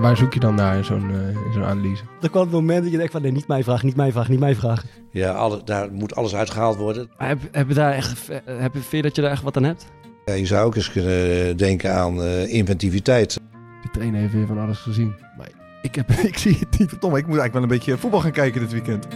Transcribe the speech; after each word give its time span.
waar, 0.00 0.16
zoek 0.16 0.34
je 0.34 0.40
dan 0.40 0.54
naar 0.54 0.76
in 0.76 0.84
zo'n 0.84 1.10
eh, 1.10 1.28
in 1.28 1.52
zo'n 1.52 1.64
analyse? 1.64 2.02
Er 2.20 2.30
kwam 2.30 2.42
het 2.42 2.52
moment 2.52 2.82
dat 2.82 2.90
je 2.90 2.96
denkt 2.96 3.12
van 3.12 3.22
nee, 3.22 3.32
niet 3.32 3.46
mijn 3.46 3.64
vraag, 3.64 3.82
niet 3.82 3.96
mijn 3.96 4.12
vraag, 4.12 4.28
niet 4.28 4.40
mijn 4.40 4.56
vraag. 4.56 4.84
Ja, 5.10 5.32
alle, 5.32 5.60
daar 5.64 5.92
moet 5.92 6.14
alles 6.14 6.34
uitgehaald 6.34 6.76
worden. 6.76 7.10
Maar 7.18 7.28
Heb, 7.28 7.38
heb 7.52 7.68
je 7.68 7.74
daar 7.74 7.92
echt, 7.92 8.28
eh, 8.28 8.36
heb 8.44 8.74
je, 8.74 8.80
vind 8.80 8.90
je 8.90 9.02
dat 9.02 9.16
je 9.16 9.22
daar 9.22 9.30
echt 9.30 9.42
wat 9.42 9.56
aan 9.56 9.64
hebt? 9.64 9.86
Ja, 10.24 10.32
je 10.32 10.46
zou 10.46 10.66
ook 10.66 10.76
eens 10.76 10.90
kunnen 10.92 11.56
denken 11.56 11.94
aan 11.94 12.22
eh, 12.22 12.52
inventiviteit. 12.52 13.34
De 13.82 13.88
trainer 13.92 14.20
heeft 14.20 14.32
weer 14.32 14.46
van 14.46 14.58
alles 14.58 14.78
gezien. 14.78 15.14
Maar 15.38 15.48
ik, 15.82 15.94
heb, 15.94 16.10
ik 16.32 16.38
zie 16.38 16.56
het 16.58 16.78
niet. 16.78 16.88
Verdomme, 16.88 17.18
ik 17.18 17.26
moet 17.26 17.38
eigenlijk 17.38 17.52
wel 17.52 17.62
een 17.62 17.84
beetje 17.84 17.98
voetbal 17.98 18.20
gaan 18.20 18.32
kijken 18.32 18.60
dit 18.60 18.72
weekend. 18.72 19.06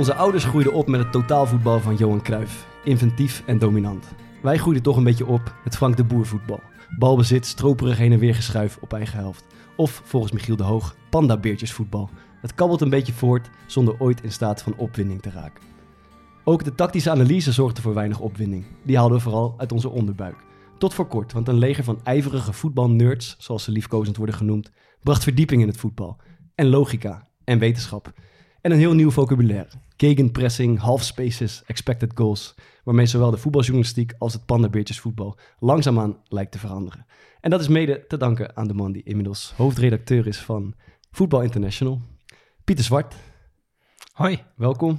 Onze 0.00 0.14
ouders 0.14 0.44
groeiden 0.44 0.72
op 0.72 0.88
met 0.88 1.00
het 1.00 1.12
totaalvoetbal 1.12 1.80
van 1.80 1.96
Johan 1.96 2.22
Cruijff. 2.22 2.66
Inventief 2.84 3.42
en 3.46 3.58
dominant. 3.58 4.06
Wij 4.42 4.58
groeiden 4.58 4.82
toch 4.82 4.96
een 4.96 5.04
beetje 5.04 5.26
op 5.26 5.54
met 5.64 5.76
Frank 5.76 5.96
de 5.96 6.04
Boer 6.04 6.26
voetbal. 6.26 6.60
Balbezit, 6.98 7.46
stroperig 7.46 7.98
heen 7.98 8.12
en 8.12 8.18
weer 8.18 8.34
geschuif 8.34 8.78
op 8.80 8.92
eigen 8.92 9.18
helft. 9.18 9.44
Of 9.76 10.02
volgens 10.04 10.32
Michiel 10.32 10.56
de 10.56 10.62
Hoog, 10.62 10.96
pandabeertjesvoetbal. 11.10 12.10
Het 12.40 12.54
kabbelt 12.54 12.80
een 12.80 12.90
beetje 12.90 13.12
voort 13.12 13.50
zonder 13.66 13.94
ooit 13.98 14.22
in 14.22 14.32
staat 14.32 14.62
van 14.62 14.76
opwinding 14.76 15.22
te 15.22 15.30
raken. 15.30 15.64
Ook 16.44 16.64
de 16.64 16.74
tactische 16.74 17.10
analyse 17.10 17.52
zorgde 17.52 17.82
voor 17.82 17.94
weinig 17.94 18.20
opwinding. 18.20 18.64
Die 18.84 18.96
haalden 18.96 19.16
we 19.16 19.22
vooral 19.22 19.54
uit 19.56 19.72
onze 19.72 19.88
onderbuik. 19.88 20.36
Tot 20.78 20.94
voor 20.94 21.06
kort, 21.06 21.32
want 21.32 21.48
een 21.48 21.58
leger 21.58 21.84
van 21.84 22.00
ijverige 22.02 22.52
voetbalnerds, 22.52 23.36
zoals 23.38 23.64
ze 23.64 23.70
liefkozend 23.70 24.16
worden 24.16 24.34
genoemd, 24.34 24.70
bracht 25.02 25.22
verdieping 25.22 25.62
in 25.62 25.68
het 25.68 25.76
voetbal. 25.76 26.16
En 26.54 26.66
logica 26.66 27.28
en 27.44 27.58
wetenschap. 27.58 28.12
En 28.60 28.72
een 28.72 28.78
heel 28.78 28.94
nieuw 28.94 29.10
vocabulaire. 29.10 29.68
Gegenpressing, 29.96 30.78
half 30.78 31.02
spaces, 31.02 31.62
expected 31.66 32.12
goals. 32.14 32.54
Waarmee 32.84 33.06
zowel 33.06 33.30
de 33.30 33.36
voetbaljournalistiek 33.36 34.14
als 34.18 34.32
het 34.32 34.46
pandabeertjesvoetbal 34.46 35.38
langzaamaan 35.58 36.16
lijkt 36.28 36.52
te 36.52 36.58
veranderen. 36.58 37.06
En 37.40 37.50
dat 37.50 37.60
is 37.60 37.68
mede 37.68 38.04
te 38.06 38.16
danken 38.16 38.56
aan 38.56 38.68
de 38.68 38.74
man 38.74 38.92
die 38.92 39.02
inmiddels 39.02 39.52
hoofdredacteur 39.56 40.26
is 40.26 40.38
van 40.38 40.74
Voetbal 41.10 41.42
International. 41.42 42.00
Pieter 42.64 42.84
Zwart, 42.84 43.14
Hoi. 44.12 44.42
welkom. 44.56 44.98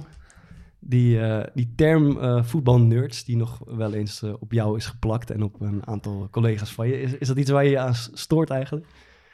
Die, 0.80 1.20
eh, 1.20 1.46
die 1.54 1.72
term 1.76 2.18
eh 2.18 2.44
voetbalnerds 2.44 3.24
die 3.24 3.36
nog 3.36 3.60
wel 3.64 3.94
eens 3.94 4.22
eh, 4.22 4.32
op 4.38 4.52
jou 4.52 4.76
is 4.76 4.86
geplakt 4.86 5.30
en 5.30 5.42
op 5.42 5.60
een 5.60 5.86
aantal 5.86 6.28
collega's 6.30 6.72
van 6.72 6.88
je. 6.88 7.00
Is, 7.00 7.12
is 7.12 7.28
dat 7.28 7.36
iets 7.36 7.50
waar 7.50 7.64
je 7.64 7.70
je 7.70 7.78
aan 7.78 7.94
stoort 7.94 8.50
eigenlijk? 8.50 8.86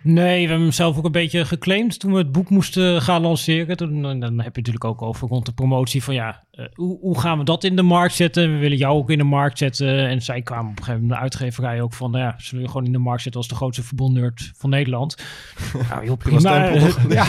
Nee, 0.02 0.42
we 0.42 0.48
hebben 0.48 0.60
hem 0.60 0.72
zelf 0.72 0.96
ook 0.96 1.04
een 1.04 1.12
beetje 1.12 1.44
geclaimd 1.44 2.00
toen 2.00 2.12
we 2.12 2.18
het 2.18 2.32
boek 2.32 2.50
moesten 2.50 3.02
gaan 3.02 3.22
lanceren. 3.22 3.77
Toen, 3.77 4.02
dan 4.02 4.22
heb 4.22 4.54
je 4.54 4.60
natuurlijk 4.60 4.84
ook 4.84 5.02
over 5.02 5.28
rond 5.28 5.46
de 5.46 5.52
promotie 5.52 6.02
van 6.02 6.14
ja, 6.14 6.44
eh, 6.50 6.64
hoe, 6.74 6.98
hoe 7.00 7.20
gaan 7.20 7.38
we 7.38 7.44
dat 7.44 7.64
in 7.64 7.77
de 7.77 7.82
markt 7.82 8.14
zetten? 8.14 8.52
We 8.52 8.58
willen 8.58 8.76
jou 8.76 8.96
ook 8.96 9.10
in 9.10 9.19
de 9.19 9.24
markt 9.24 9.58
zetten. 9.58 10.08
En 10.08 10.22
zij 10.22 10.42
kwamen 10.42 10.70
op 10.70 10.78
een 10.78 10.84
gegeven 10.84 11.00
moment 11.00 11.19
de 11.19 11.24
uitgeverij 11.24 11.82
ook 11.82 11.92
van, 11.92 12.10
nou 12.10 12.24
ja, 12.24 12.34
zullen 12.36 12.64
we 12.64 12.70
gewoon 12.70 12.86
in 12.86 12.92
de 12.92 12.98
markt 12.98 13.22
zetten 13.22 13.41
als 13.41 13.50
de 13.50 13.56
grootste 13.56 13.82
voetbalnerd 13.82 14.52
van 14.56 14.70
Nederland? 14.70 15.16
nou, 15.91 16.04
heel 16.04 16.16
prima. 16.16 16.38
stempel, 16.38 16.88
toch? 16.88 17.02
ja, 17.12 17.26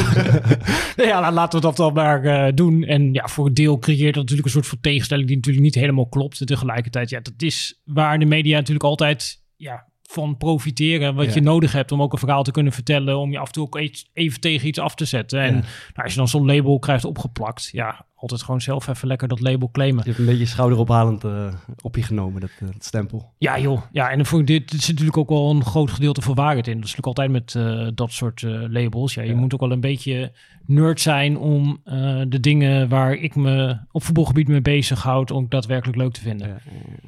Nou 0.96 1.10
ja, 1.10 1.32
laten 1.32 1.60
we 1.60 1.66
dat 1.66 1.78
dan 1.78 1.94
maar 1.94 2.24
eh, 2.24 2.54
doen. 2.56 2.84
En 2.84 3.14
ja, 3.14 3.28
voor 3.28 3.46
een 3.46 3.54
deel 3.54 3.80
creëert 3.80 4.14
dat 4.14 4.24
natuurlijk 4.24 4.46
een 4.46 4.54
soort 4.54 4.68
van 4.68 4.80
tegenstelling 4.82 5.28
die 5.28 5.36
natuurlijk 5.36 5.66
niet 5.66 5.76
helemaal 5.76 6.08
klopt. 6.08 6.40
En 6.40 6.46
tegelijkertijd, 6.46 7.10
ja, 7.10 7.20
dat 7.20 7.42
is 7.42 7.82
waar 7.86 8.20
de 8.20 8.26
media 8.26 8.58
natuurlijk 8.58 8.86
altijd 8.86 9.44
ja, 9.56 9.88
van 10.12 10.38
profiteren. 10.38 11.16
Wat 11.16 11.26
Ja. 11.26 11.34
je 11.34 11.42
nodig 11.42 11.72
hebt 11.72 11.92
om 11.92 12.02
ook 12.02 12.14
een 12.14 12.20
verhaal 12.20 12.44
te 12.44 12.52
kunnen 12.52 12.74
vertellen. 12.74 13.18
Om 13.18 13.32
je 13.32 13.40
af 13.40 13.48
en 13.48 13.54
toe 13.54 13.66
ook 13.66 13.78
even 14.14 14.40
tegen 14.40 14.68
iets 14.68 14.80
af 14.80 14.96
te 14.96 15.06
zetten. 15.06 15.40
En 15.40 15.54
Ja. 15.56 15.60
nou, 15.62 15.64
als 15.94 16.12
je 16.12 16.18
dan 16.18 16.28
zo'n 16.28 16.46
label 16.46 16.80
krijgt 16.80 17.06
opgeplakt. 17.06 17.70
Ja, 17.72 18.06
altijd 18.16 18.42
gewoon 18.42 18.62
zelf 18.62 18.88
even 18.88 19.08
lekker 19.08 19.28
dat 19.28 19.40
label 19.40 19.70
claimen. 19.72 20.02
Je 20.04 20.10
hebt 20.10 20.20
een 20.20 20.26
beetje 20.26 20.46
schouderophalend 20.46 21.24
eh, 21.24 21.54
op 21.82 21.96
je 21.96 22.04
genomen, 22.04 22.42
dat, 22.42 22.50
eh, 22.60 22.68
dat 22.72 22.84
stempel. 22.86 23.34
Ja 23.38 23.60
joh, 23.60 23.82
ja, 23.92 24.10
en 24.10 24.16
dan 24.18 24.26
vond 24.26 24.42
ik 24.42 24.48
dit, 24.48 24.72
dit 24.72 24.80
zit 24.82 24.90
natuurlijk 24.90 25.18
ook 25.18 25.30
wel 25.30 25.50
een 25.50 25.66
groot 25.66 25.92
gedeelte 25.92 26.22
van 26.22 26.36
waarheid 26.36 26.68
in. 26.68 26.76
Dat 26.80 26.86
is 26.90 26.96
natuurlijk 26.96 27.18
altijd 27.20 27.32
met 27.32 27.56
eh, 27.56 27.88
dat 27.96 28.12
soort 28.12 28.42
labels. 28.70 29.14
Ja, 29.14 29.22
je 29.22 29.30
Ja. 29.32 29.36
moet 29.38 29.54
ook 29.54 29.60
wel 29.60 29.72
een 29.72 29.80
beetje 29.80 30.32
nerd 30.66 31.02
zijn 31.02 31.38
om 31.38 31.82
de 32.28 32.40
dingen 32.40 32.90
waar 32.90 33.14
ik 33.14 33.36
me 33.36 33.78
op 33.92 34.04
voetbalgebied 34.04 34.48
mee 34.48 34.62
bezighoud, 34.62 35.32
ook 35.32 35.52
daadwerkelijk 35.52 35.98
leuk 35.98 36.14
te 36.14 36.22
vinden. 36.22 36.48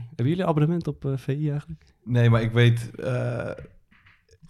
Hebben 0.07 0.27
jullie 0.27 0.45
abonnement 0.45 0.87
op 0.87 1.13
VI 1.15 1.49
eigenlijk? 1.49 1.90
Nee, 2.03 2.29
maar 2.29 2.41
ik 2.41 2.51
weet... 2.51 2.91
eh, 2.95 3.49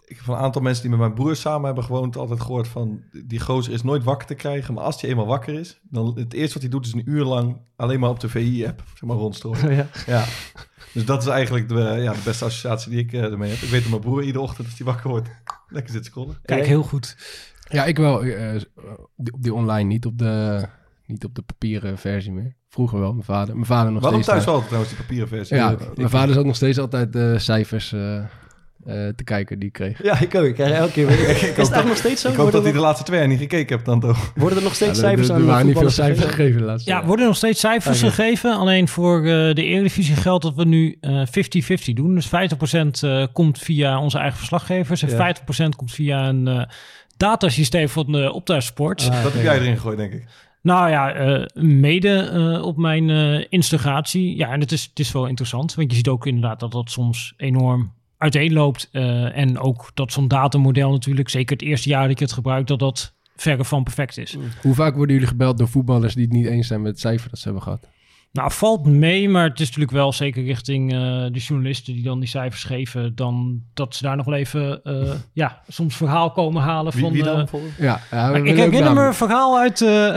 ik 0.05 0.17
heb 0.17 0.25
van 0.25 0.35
een 0.35 0.41
aantal 0.41 0.61
mensen 0.61 0.81
die 0.81 0.91
met 0.91 0.99
mijn 0.99 1.13
broer 1.13 1.35
samen 1.35 1.65
hebben 1.65 1.83
gewoond... 1.83 2.15
altijd 2.17 2.41
gehoord 2.41 2.67
van... 2.67 3.01
die 3.25 3.39
gozer 3.39 3.73
is 3.73 3.83
nooit 3.83 4.03
wakker 4.03 4.27
te 4.27 4.33
krijgen... 4.35 4.73
maar 4.73 4.83
als 4.83 5.01
hij 5.01 5.09
eenmaal 5.09 5.25
wakker 5.25 5.53
is... 5.59 5.79
dan 5.83 6.13
het 6.17 6.33
eerste 6.33 6.53
wat 6.53 6.61
hij 6.61 6.71
doet 6.71 6.85
is 6.85 6.93
een 6.93 7.09
uur 7.09 7.23
lang... 7.23 7.57
alleen 7.75 7.99
maar 7.99 8.09
op 8.09 8.19
de 8.19 8.29
VI-app 8.29 8.83
zeg 8.93 9.01
maar, 9.01 9.17
rondstrooien. 9.17 9.75
ja. 9.75 9.87
ja. 10.05 10.25
Dus 10.93 11.05
dat 11.05 11.21
is 11.21 11.27
eigenlijk 11.27 11.67
de, 11.69 11.75
ja, 11.99 12.13
de 12.13 12.21
beste 12.25 12.45
associatie 12.45 12.91
die 12.91 12.99
ik 12.99 13.13
eh, 13.13 13.23
ermee 13.23 13.49
heb. 13.51 13.59
Ik 13.59 13.69
weet 13.69 13.81
dat 13.81 13.89
mijn 13.89 14.01
broer 14.01 14.23
iedere 14.23 14.43
ochtend 14.43 14.67
als 14.67 14.77
hij 14.77 14.87
wakker 14.87 15.09
wordt... 15.09 15.29
lekker 15.67 15.93
zit 15.93 16.05
scrollen. 16.05 16.37
Kijk, 16.45 16.65
heel 16.65 16.83
goed. 16.83 17.17
Ja, 17.69 17.85
ik 17.85 17.97
wel. 17.97 18.21
eh, 18.23 18.55
eh, 18.55 18.61
op 18.97 19.09
die- 19.15 19.33
op 19.33 19.43
die 19.43 19.53
online, 19.53 19.83
niet 19.87 20.05
op 20.05 20.17
de, 20.17 20.65
niet 21.11 21.25
op 21.25 21.35
de 21.35 21.41
papieren 21.41 21.97
versie 21.97 22.31
meer. 22.31 22.55
Vroeger 22.69 22.99
wel, 22.99 23.11
mijn 23.11 23.23
vader. 23.25 23.53
Mijn 23.53 23.65
vader 23.65 23.91
nog 23.91 24.01
Waarom 24.01 24.21
steeds. 24.23 24.43
thuis 24.43 24.47
eh, 24.47 24.51
wel 24.59 24.63
trouwens 24.67 24.89
die 24.93 25.01
papieren 25.01 25.27
versie? 25.27 25.55
Ja, 25.57 25.69
Ik- 25.71 25.97
mijn 25.97 26.09
vader 26.09 26.29
is 26.29 26.37
ook 26.37 26.45
nog 26.45 26.55
steeds 26.55 26.79
altijd 26.79 27.13
de 27.13 27.39
cijfers 27.39 27.93
eh, 27.93 28.15
eh, 28.17 28.23
te 29.15 29.23
kijken 29.23 29.59
die 29.59 29.67
ik 29.67 29.73
kreeg. 29.73 30.03
Ja, 30.03 30.19
ik 30.19 30.35
ook. 30.35 30.43
Ik 30.45 30.53
krijg 30.53 30.71
elke 30.71 30.91
keer 30.91 31.07
weer. 31.07 31.19
Is 31.29 31.41
het 31.41 31.41
eigenlijk 31.57 31.87
nog 31.87 31.97
steeds 31.97 32.21
zo? 32.21 32.29
Ik 32.29 32.35
hoop 32.35 32.51
dat 32.51 32.63
hij 32.63 32.71
de 32.71 32.79
laatste 32.79 33.03
twee 33.05 33.19
jaar 33.19 33.27
niet 33.27 33.39
gekeken 33.39 33.75
hebt 33.75 33.85
dan 33.85 33.99
toch? 33.99 34.31
worden 34.35 34.57
er 34.57 34.63
nog 34.63 34.75
steeds 34.75 34.99
Ja, 34.99 35.03
er- 35.03 35.09
cijfers 35.09 35.27
er, 35.27 35.33
aan 35.35 35.41
er 35.41 35.47
waren 35.47 35.65
niet 35.65 35.77
veel 35.77 35.89
cijfers 35.89 36.25
gegeven 36.25 36.59
de 36.59 36.65
laatste 36.65 36.89
Ja, 36.89 36.97
jaar. 36.97 37.05
worden 37.05 37.25
nog 37.25 37.35
steeds 37.35 37.59
cijfers 37.59 37.99
gegeven. 37.99 38.53
Alleen 38.55 38.87
voor 38.87 39.17
eh, 39.17 39.25
de 39.55 39.63
Eredivisie 39.63 40.15
geldt 40.15 40.43
dat 40.43 40.55
we 40.55 40.65
nu 40.65 40.97
eh 41.01 41.23
50-50 41.27 41.93
doen. 41.93 42.15
Dus 42.15 42.27
50% 42.27 42.29
eh, 43.01 43.25
komt 43.33 43.59
via 43.59 43.99
onze 43.99 44.17
eigen 44.17 44.37
verslaggevers. 44.37 45.03
En 45.03 45.09
Ja. 45.09 45.35
50% 45.65 45.75
komt 45.75 45.91
via 45.91 46.27
een 46.27 46.47
eh, 46.47 46.63
datasysteem 47.17 47.89
van 47.89 48.11
de 48.11 48.31
Optuigsport. 48.33 49.01
Ah, 49.11 49.23
Dat 49.23 49.33
heb 49.33 49.43
jij 49.43 49.55
erin 49.59 49.75
gegooid, 49.75 49.97
denk 49.97 50.13
ik. 50.13 50.25
Nou 50.61 50.89
ja, 50.89 51.13
eh, 51.13 51.63
mede 51.63 52.17
eh, 52.17 52.65
op 52.65 52.77
mijn 52.77 53.09
eh, 53.09 53.45
instigatie. 53.49 54.35
Ja, 54.37 54.51
en 54.51 54.59
het 54.59 54.71
is, 54.71 54.83
het 54.83 54.99
is 54.99 55.11
wel 55.11 55.27
interessant. 55.27 55.75
Want 55.75 55.89
je 55.89 55.97
ziet 55.97 56.07
ook 56.07 56.25
inderdaad 56.25 56.59
dat 56.59 56.71
dat 56.71 56.91
soms 56.91 57.33
enorm 57.37 57.91
uiteenloopt. 58.17 58.89
En 58.91 59.59
ook 59.59 59.91
dat 59.93 60.11
zo'n 60.11 60.27
datamodel 60.27 60.91
natuurlijk, 60.91 61.29
zeker 61.29 61.55
het 61.57 61.65
eerste 61.65 61.89
jaar 61.89 62.07
dat 62.07 62.19
je 62.19 62.25
het 62.25 62.33
gebruikt, 62.33 62.67
dat 62.67 62.79
dat 62.79 63.13
verre 63.35 63.65
van 63.65 63.83
perfect 63.83 64.17
is. 64.17 64.37
Hoe 64.61 64.73
vaak 64.73 64.95
worden 64.95 65.13
jullie 65.13 65.29
gebeld 65.29 65.57
door 65.57 65.67
voetballers 65.67 66.13
die 66.13 66.23
het 66.23 66.33
niet 66.33 66.45
eens 66.45 66.67
zijn 66.67 66.81
met 66.81 66.91
het 66.91 66.99
cijfer 66.99 67.29
dat 67.29 67.39
ze 67.39 67.43
hebben 67.43 67.63
gehad? 67.63 67.87
Nou, 68.31 68.51
valt 68.51 68.85
mee, 68.85 69.29
maar 69.29 69.49
het 69.49 69.59
is 69.59 69.65
natuurlijk 69.65 69.91
wel 69.91 70.13
zeker 70.13 70.43
richting 70.43 70.93
eh, 70.93 70.99
de 71.31 71.39
journalisten 71.39 71.93
die 71.93 72.03
dan 72.03 72.19
die 72.19 72.29
cijfers 72.29 72.63
geven, 72.63 73.15
dan 73.15 73.61
dat 73.73 73.95
ze 73.95 74.03
daar 74.03 74.15
nog 74.15 74.25
wel 74.25 74.35
even, 74.35 74.83
eh, 74.83 75.11
ja, 75.33 75.61
soms 75.67 75.95
verhaal 75.95 76.31
komen 76.31 76.61
halen 76.61 76.93
Wie, 76.93 77.01
van... 77.01 77.11
wie 77.11 77.23
dan 77.23 77.47
eh? 77.47 77.59
Ja, 77.77 78.01
ik 78.33 78.55
herinner 78.55 78.93
me 78.93 79.05
een 79.05 79.13
verhaal 79.13 79.57
uit, 79.57 79.81
eh, 79.81 80.15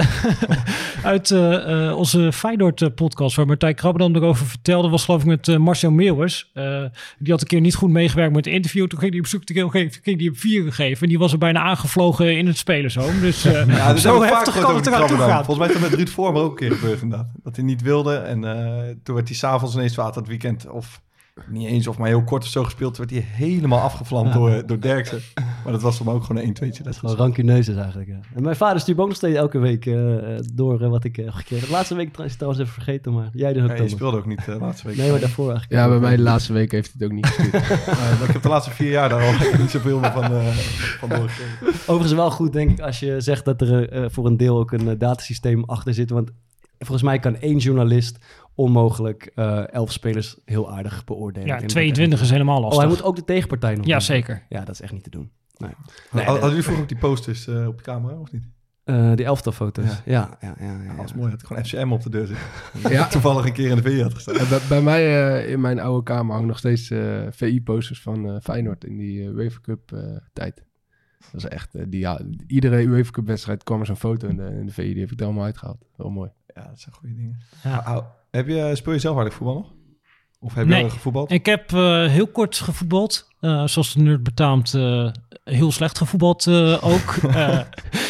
uit 1.13 1.31
onze 1.93 2.33
Feyenoord-podcast... 2.33 3.37
waar 3.37 3.47
Martijn 3.47 3.75
Krabberdam 3.75 4.23
erover 4.23 4.47
vertelde. 4.47 4.89
was 4.89 5.05
geloof 5.05 5.21
ik 5.21 5.27
met 5.27 5.59
Marcel 5.59 5.91
Meeuwers. 5.91 6.51
Eh, 6.55 6.85
die 7.19 7.33
had 7.33 7.41
een 7.41 7.47
keer 7.47 7.61
niet 7.61 7.75
goed 7.75 7.91
meegewerkt 7.91 8.35
met 8.35 8.45
het 8.45 8.55
interview. 8.55 8.87
Toen 8.87 8.99
ging 8.99 9.11
hij 9.11 9.21
op 9.21 9.27
zoek, 9.27 9.45
toen 9.45 9.71
ging 9.71 9.99
ging 10.03 10.21
hij 10.21 10.29
op 10.29 10.39
vier 10.39 10.63
gegeven. 10.63 11.03
En 11.03 11.09
die 11.09 11.19
was 11.19 11.33
er 11.33 11.39
bijna 11.39 11.61
aangevlogen 11.61 12.37
in 12.37 12.47
het 12.47 12.57
spelershome. 12.57 13.21
Dus 13.21 13.45
eh, 13.45 13.67
Ja, 13.67 13.93
dus 13.93 14.03
zo 14.03 14.23
heftig 14.23 14.61
kan 14.61 14.75
het 14.75 14.87
eraan 14.87 15.07
toe 15.07 15.17
gaan. 15.17 15.45
Volgens 15.45 15.59
mij 15.59 15.67
is 15.67 15.81
dat 15.81 15.91
met 15.91 15.99
Ruud 15.99 16.09
Vormer 16.09 16.43
ook 16.43 16.51
een 16.51 16.69
keer 16.69 16.77
gebeurd 16.77 17.03
inderdaad. 17.03 17.29
Dat 17.43 17.57
hij 17.57 17.65
niet 17.65 17.83
wilde 17.83 18.04
en 18.13 18.45
eh, 18.45 18.95
toen 19.03 19.15
werd 19.15 19.29
hij 19.29 19.37
s'avonds 19.37 19.75
ineens 19.75 19.97
laat 19.97 20.15
dat 20.15 20.27
weekend 20.27 20.69
of 20.69 21.03
niet 21.47 21.67
eens 21.67 21.87
of 21.87 21.99
maar 21.99 22.09
heel 22.09 22.25
kort 22.25 22.43
of 22.43 22.49
zo 22.49 22.65
gespeeld. 22.65 22.95
Toen 22.95 23.07
werd 23.07 23.25
hij 23.25 23.35
helemaal 23.35 23.81
afgevlamd 23.81 24.33
door, 24.33 24.67
door 24.67 24.81
Derksen. 24.81 25.21
Maar 25.35 25.73
dat 25.73 25.83
was 25.83 25.99
dan 25.99 26.15
ook 26.15 26.25
gewoon 26.25 26.37
een 26.43 26.45
1 26.45 26.55
2 26.55 26.73
Dat 26.83 26.97
Gewoon 26.97 27.17
rancuneus 27.17 27.69
is 27.69 27.77
eigenlijk. 27.77 28.09
Ja. 28.09 28.21
En 28.35 28.43
mijn 28.43 28.57
vader 28.57 28.81
stuurt 28.81 28.99
ook 28.99 29.07
nog 29.07 29.17
steeds 29.17 29.37
elke 29.37 29.59
week 29.59 29.87
eh, 29.87 30.37
eh, 30.37 30.45
door 30.53 30.83
eh, 30.83 30.89
wat 30.89 31.05
ik 31.05 31.19
eh, 31.19 31.25
heb 31.25 31.35
gekregen. 31.35 31.67
De 31.67 31.73
laatste 31.73 31.95
week 31.95 32.19
is 32.19 32.35
trouwens 32.35 32.63
even 32.63 32.75
vergeten, 32.75 33.13
maar 33.13 33.29
jij 33.33 33.53
dus 33.53 33.63
ook. 33.63 33.69
je 33.69 33.75
Thomas. 33.75 33.93
speelde 33.93 34.17
ook 34.17 34.27
niet 34.27 34.45
de 34.45 34.57
laatste 34.61 34.87
week. 34.87 34.97
Nee, 34.97 35.11
maar 35.11 35.21
daarvoor 35.21 35.51
eigenlijk. 35.51 35.81
Ja, 35.81 35.89
bij 35.89 35.99
mij 35.99 36.17
de 36.17 36.23
laatste 36.23 36.53
week 36.53 36.73
heeft 36.73 36.93
hij 36.93 36.95
het 36.99 37.09
ook 37.09 37.15
niet 37.15 37.27
gestuurd. 37.27 37.53
Eh, 37.95 38.23
ik 38.27 38.33
heb 38.33 38.43
de 38.43 38.49
laatste 38.49 38.71
vier 38.71 38.91
jaar 38.91 39.09
daar 39.09 39.23
al 39.23 39.33
niet 39.61 39.71
zoveel 39.71 39.99
meer 39.99 40.13
van, 40.13 40.23
eh 40.23 40.47
van 40.99 41.09
doorgekregen. 41.09 41.69
Overigens 41.69 42.13
wel 42.13 42.31
goed, 42.31 42.53
denk 42.53 42.71
ik, 42.71 42.81
als 42.81 43.01
je 43.01 43.21
zegt 43.21 43.45
dat 43.45 43.61
er 43.61 43.89
eh, 43.89 44.05
voor 44.09 44.27
een 44.27 44.37
deel 44.37 44.59
ook 44.59 44.73
een 44.73 44.89
eh, 44.89 44.99
datasysteem 44.99 45.65
achter 45.65 45.95
zit. 45.95 46.11
Want 46.11 46.31
volgens 46.79 47.03
mij 47.03 47.19
kan 47.19 47.37
één 47.37 47.57
journalist 47.59 48.19
onmogelijk 48.55 49.31
eh, 49.35 49.73
elf 49.73 49.93
spelers 49.93 50.37
heel 50.45 50.73
aardig 50.73 51.05
beoordelen. 51.05 51.49
ja, 51.49 51.61
En- 51.61 51.67
22 51.67 52.21
is 52.21 52.31
helemaal 52.31 52.57
Oh, 52.57 52.63
lastig. 52.63 52.81
hij 52.83 52.89
moet 52.91 53.03
ook 53.03 53.17
de 53.17 53.25
tegenpartij 53.25 53.75
nog 53.75 53.87
ja, 53.87 53.93
doen. 53.93 54.01
zeker. 54.01 54.43
Ja, 54.49 54.59
dat 54.65 54.75
is 54.75 54.81
echt 54.81 54.93
niet 54.93 55.03
te 55.05 55.11
doen. 55.11 55.31
Nee. 55.57 55.71
Hadden 56.25 56.49
jullie 56.49 56.63
vroeger 56.63 56.83
ook 56.83 56.89
die 56.89 56.99
posters 56.99 57.47
eh, 57.47 57.67
op 57.67 57.77
de 57.77 57.83
camera 57.83 58.15
of 58.19 58.33
niet? 58.33 58.45
Eh, 58.85 59.13
die 59.15 59.25
elftalfoto's. 59.25 59.85
Ja. 59.87 60.01
Ja, 60.05 60.37
ja, 60.41 60.55
ja. 60.59 60.67
ja, 60.73 60.81
ja. 60.83 60.87
Dat 60.89 60.97
was 60.97 61.15
mooi, 61.15 61.31
dat 61.31 61.45
gewoon 61.47 61.65
FCM 61.65 61.93
op 61.93 62.03
de 62.03 62.11
deur 62.11 62.27
zit. 62.27 62.37
Ja. 62.93 63.07
Toevallig 63.07 63.45
een 63.47 63.53
keer 63.53 63.71
in 63.71 63.77
de 63.77 63.83
VI 63.83 64.03
had 64.03 64.15
gestaan. 64.15 64.49
Bij, 64.49 64.59
bij 64.69 64.83
mij 64.83 65.29
eh, 65.43 65.51
in 65.51 65.61
mijn 65.61 65.81
oude 65.81 66.03
kamer 66.03 66.33
hangen 66.33 66.49
nog 66.49 66.59
steeds 66.59 66.91
eh, 66.91 67.21
VI-posters 67.31 68.01
van 68.03 68.29
eh, 68.29 68.37
Feyenoord 68.43 68.85
in 68.85 68.97
die 68.97 69.19
uh, 69.23 69.29
UEFA 69.29 69.59
Cup 69.63 69.93
eh, 69.93 70.01
tijd. 70.33 70.65
Dat 71.33 71.43
is 71.45 71.49
echt, 71.49 71.91
die, 71.91 72.01
ja, 72.01 72.21
iedere 72.47 72.83
UEFA 72.87 73.11
Cup 73.11 73.27
wedstrijd 73.27 73.63
kwam 73.63 73.81
er 73.81 73.87
zo'n 73.87 73.97
foto 73.97 74.29
in 74.29 74.37
de, 74.37 74.57
in 74.61 74.67
de 74.67 74.73
VI, 74.73 74.93
die 74.93 75.01
heb 75.03 75.11
ik 75.13 75.19
er 75.21 75.25
allemaal 75.27 75.45
uitgehaald. 75.45 75.85
Wel 75.97 76.11
mooi. 76.11 76.31
Ja, 76.55 76.63
dat 76.69 76.81
zijn 76.81 76.95
goede 76.95 77.15
dingen. 77.15 77.39
Ja. 77.65 77.85
Au, 77.85 78.03
heb 78.31 78.49
je, 78.49 78.71
speel 78.77 78.93
je 78.93 78.99
zelf 78.99 79.17
eigenlijk 79.17 79.35
voetbal 79.35 79.55
nog? 79.55 79.73
Of 80.41 80.55
heb 80.55 80.65
je 80.67 80.71
Nee. 80.71 80.91
gevoetbald? 80.91 81.31
Ik 81.31 81.47
heb 81.47 81.73
eh, 81.73 82.07
heel 82.07 82.27
kort 82.27 82.57
gevoetbald. 82.57 83.29
Eh, 83.41 83.67
zoals 83.67 83.93
de 83.95 84.01
nerd 84.01 84.23
betaamt, 84.23 84.75
eh, 84.75 85.11
heel 85.45 85.73
slecht 85.73 85.99
gevoetbald 85.99 86.47
eh, 86.47 86.85
ook. 86.85 87.15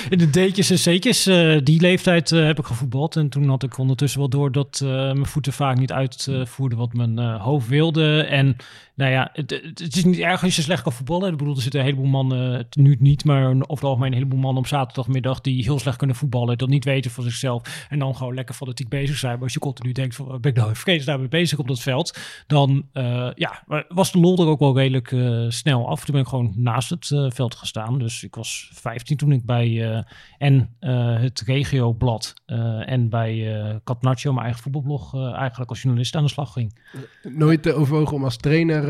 In 0.08 0.18
de 0.18 0.30
D'tjes 0.30 0.70
en 0.70 0.76
C'tjes, 0.76 1.26
eh, 1.26 1.58
die 1.62 1.80
leeftijd 1.80 2.32
eh, 2.32 2.44
heb 2.44 2.58
ik 2.58 2.64
gevoetbald. 2.64 3.16
En 3.16 3.28
toen 3.28 3.48
had 3.48 3.62
ik 3.62 3.78
ondertussen 3.78 4.18
wel 4.20 4.28
door 4.28 4.52
dat 4.52 4.80
eh, 4.82 4.88
mijn 4.88 5.26
voeten 5.26 5.52
vaak 5.52 5.78
niet 5.78 5.92
uitvoerden 5.92 6.78
wat 6.78 6.92
mijn 6.92 7.18
hoofd 7.18 7.68
wilde. 7.68 8.22
En 8.22 8.56
nou 8.94 9.10
ja, 9.10 9.30
het, 9.32 9.50
het 9.74 9.96
is 9.96 10.04
niet 10.04 10.18
erg 10.18 10.42
als 10.42 10.56
je 10.56 10.62
slecht 10.62 10.82
kan 10.82 10.92
voetballen. 10.92 11.32
Ik 11.32 11.36
bedoel, 11.36 11.54
er 11.54 11.62
zitten 11.62 11.80
een 11.80 11.86
heleboel 11.86 12.10
mannen, 12.10 12.66
nu 12.70 12.96
niet, 12.98 13.24
maar 13.24 13.46
over 13.48 13.68
het 13.68 13.84
algemeen 13.84 14.08
een 14.08 14.18
heleboel 14.18 14.38
mannen 14.38 14.62
op 14.62 14.68
zaterdagmiddag 14.68 15.40
die 15.40 15.62
heel 15.62 15.78
slecht 15.78 15.96
kunnen 15.96 16.16
voetballen. 16.16 16.58
Dat 16.58 16.68
niet 16.68 16.84
weten 16.84 17.10
van 17.10 17.24
zichzelf. 17.24 17.86
En 17.88 17.98
dan 17.98 18.16
gewoon 18.16 18.34
lekker 18.34 18.54
fanatiek 18.54 18.88
bezig 18.88 19.16
zijn. 19.16 19.32
Maar 19.32 19.42
als 19.42 19.52
je 19.52 19.58
continu 19.58 19.92
denkt 19.92 20.14
van, 20.14 20.40
ben 20.40 20.50
ik 20.50 20.56
nou 20.56 20.74
vergeten 20.74 21.06
daarmee 21.06 21.28
bezig 21.28 21.58
op 21.58 21.68
dat 21.68 21.80
veld? 21.80 22.18
Dan 22.46 22.86
ja, 23.34 23.64
was 23.88 24.12
de 24.12 24.18
lol 24.18 24.38
er 24.38 24.46
ook 24.46 24.60
wel 24.60 24.76
redelijk 24.76 25.14
snel 25.52 25.88
af. 25.88 26.04
Toen 26.04 26.14
ben 26.14 26.22
ik 26.22 26.28
gewoon 26.28 26.52
naast 26.56 26.90
het 26.90 27.06
veld 27.28 27.54
gestaan. 27.54 27.98
Dus 27.98 28.22
ik 28.24 28.34
was 28.34 28.70
15 28.72 29.16
toen 29.16 29.32
ik 29.32 29.44
bij 29.44 29.93
en 30.38 30.76
eh, 30.80 31.20
het 31.20 31.40
Regioblad 31.46 32.34
eh, 32.46 32.90
en 32.90 33.08
bij 33.08 33.62
eh 33.62 33.76
Catnaccio, 33.84 34.32
mijn 34.32 34.44
eigen 34.44 34.62
voetbalblog, 34.62 35.14
eh, 35.14 35.32
eigenlijk 35.32 35.70
als 35.70 35.82
journalist 35.82 36.16
aan 36.16 36.22
de 36.22 36.28
slag 36.28 36.52
ging. 36.52 36.78
Nooit 37.22 37.72
overwogen 37.72 38.16
om 38.16 38.24
als 38.24 38.36
trainer 38.36 38.82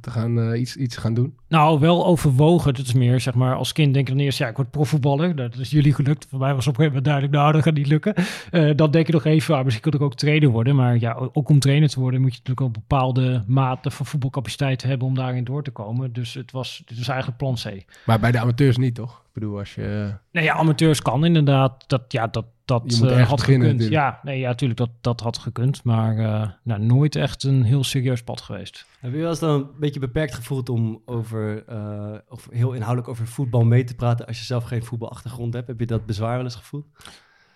te 0.00 0.10
gaan, 0.10 0.38
uh, 0.38 0.60
iets, 0.60 0.76
iets 0.76 0.96
gaan 0.96 1.14
doen? 1.14 1.36
Nou, 1.48 1.80
wel 1.80 2.06
overwogen. 2.06 2.74
Dat 2.74 2.86
is 2.86 2.92
meer, 2.92 3.20
zeg 3.20 3.34
maar, 3.34 3.54
als 3.54 3.72
kind 3.72 3.94
denk 3.94 4.08
je 4.08 4.14
dan 4.14 4.22
eerst, 4.22 4.38
ja, 4.38 4.48
ik 4.48 4.56
word 4.56 4.70
profvoetballer. 4.70 5.36
Dat 5.36 5.56
is 5.56 5.70
jullie 5.70 5.94
gelukt. 5.94 6.26
Voor 6.30 6.38
mij 6.38 6.54
was 6.54 6.66
op 6.66 6.78
een 6.78 6.84
gegeven 6.84 7.02
moment 7.02 7.04
duidelijk, 7.04 7.34
nou, 7.34 7.52
dat 7.52 7.62
gaat 7.62 7.74
niet 7.74 7.86
lukken. 7.86 8.14
Uh, 8.52 8.76
dan 8.76 8.90
denk 8.90 9.06
je 9.06 9.12
nog 9.12 9.24
even, 9.24 9.56
ah, 9.56 9.64
misschien 9.64 9.90
kan 9.90 10.00
ik 10.00 10.06
ook 10.06 10.14
trainer 10.14 10.48
worden. 10.48 10.76
Maar 10.76 10.98
ja, 10.98 11.28
ook 11.32 11.48
om 11.48 11.58
trainer 11.58 11.88
te 11.88 12.00
worden 12.00 12.20
moet 12.20 12.32
je 12.32 12.38
natuurlijk 12.38 12.66
ook 12.66 12.72
bepaalde 12.72 13.44
mate 13.46 13.90
van 13.90 14.06
voetbalcapaciteit 14.06 14.82
hebben 14.82 15.06
om 15.06 15.14
daarin 15.14 15.44
door 15.44 15.62
te 15.62 15.70
komen. 15.70 16.12
Dus 16.12 16.34
het 16.34 16.52
was, 16.52 16.82
dit 16.86 16.98
was 16.98 17.08
eigenlijk 17.08 17.38
plan 17.38 17.54
C. 17.54 17.84
Maar 18.06 18.20
bij 18.20 18.32
de 18.32 18.38
amateurs 18.38 18.76
niet, 18.76 18.94
toch? 18.94 19.22
Ik 19.26 19.40
bedoel, 19.40 19.58
als 19.58 19.74
je... 19.74 20.14
Nee, 20.32 20.44
ja, 20.44 20.54
amateurs 20.54 21.02
kan 21.02 21.24
inderdaad. 21.24 21.84
Dat, 21.86 22.02
ja, 22.08 22.26
dat, 22.26 22.44
dat 22.64 22.82
je 22.86 22.96
moet 23.02 23.10
uh, 23.10 23.28
had 23.28 23.36
beginnen, 23.36 23.70
gekund. 23.70 23.90
Ja, 23.90 24.20
nee, 24.22 24.38
ja, 24.38 24.48
natuurlijk, 24.48 24.78
dat, 24.78 24.90
dat 25.00 25.20
had 25.20 25.38
gekund. 25.38 25.84
Maar 25.84 26.16
uh, 26.16 26.48
nou, 26.62 26.80
nooit 26.82 27.16
echt 27.16 27.42
een 27.42 27.62
heel 27.62 27.84
serieus 27.84 28.22
pad 28.22 28.40
geweest. 28.40 28.86
Heb 29.00 29.12
je 29.12 29.18
wel 29.18 29.28
eens 29.28 29.38
dan 29.38 29.50
een 29.50 29.66
beetje 29.78 30.00
beperkt 30.00 30.34
gevoeld 30.34 30.68
om 30.68 31.02
over, 31.04 31.64
uh, 31.68 32.14
of 32.28 32.48
heel 32.50 32.72
inhoudelijk 32.72 33.08
over 33.08 33.26
voetbal 33.26 33.64
mee 33.64 33.84
te 33.84 33.94
praten 33.94 34.26
als 34.26 34.38
je 34.38 34.44
zelf 34.44 34.64
geen 34.64 34.84
voetbalachtergrond 34.84 35.54
hebt? 35.54 35.68
Heb 35.68 35.80
je 35.80 35.86
dat 35.86 36.06
bezwaar 36.06 36.34
wel 36.36 36.44
eens 36.44 36.54
gevoeld? 36.54 36.86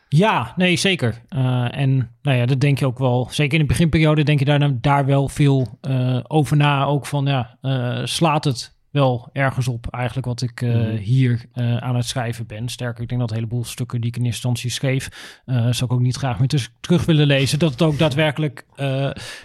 Ja, 0.08 0.52
nee, 0.56 0.76
zeker. 0.76 1.22
Uh, 1.30 1.78
en 1.78 2.16
nou 2.22 2.36
ja, 2.36 2.46
dat 2.46 2.60
denk 2.60 2.78
je 2.78 2.86
ook 2.86 2.98
wel. 2.98 3.28
Zeker 3.30 3.52
in 3.54 3.66
de 3.66 3.72
beginperiode 3.72 4.22
denk 4.22 4.38
je 4.38 4.44
daar, 4.44 4.80
daar 4.80 5.06
wel 5.06 5.28
veel 5.28 5.78
uh, 5.88 6.20
over 6.26 6.56
na. 6.56 6.84
Ook 6.84 7.06
van, 7.06 7.26
ja, 7.26 7.58
uh, 7.62 8.00
slaat 8.04 8.44
het 8.44 8.77
wel 8.90 9.28
ergens 9.32 9.68
op 9.68 9.86
eigenlijk 9.90 10.26
wat 10.26 10.42
ik 10.42 10.60
uh, 10.60 10.74
mm. 10.74 10.96
hier 10.96 11.44
uh, 11.54 11.76
aan 11.76 11.96
het 11.96 12.06
schrijven 12.06 12.46
ben. 12.46 12.68
Sterker, 12.68 13.02
ik 13.02 13.08
denk 13.08 13.20
dat 13.20 13.30
een 13.30 13.36
heleboel 13.36 13.64
stukken 13.64 14.00
die 14.00 14.10
ik 14.10 14.16
in 14.16 14.24
eerste 14.24 14.48
instantie 14.48 14.70
schreef, 14.70 15.40
uh, 15.46 15.56
zou 15.56 15.84
ik 15.84 15.92
ook 15.92 16.00
niet 16.00 16.16
graag 16.16 16.38
meer 16.38 16.68
terug 16.80 17.04
willen 17.04 17.26
lezen. 17.26 17.58
Dat 17.58 17.70
het 17.70 17.82
ook 17.82 17.98
daadwerkelijk 17.98 18.66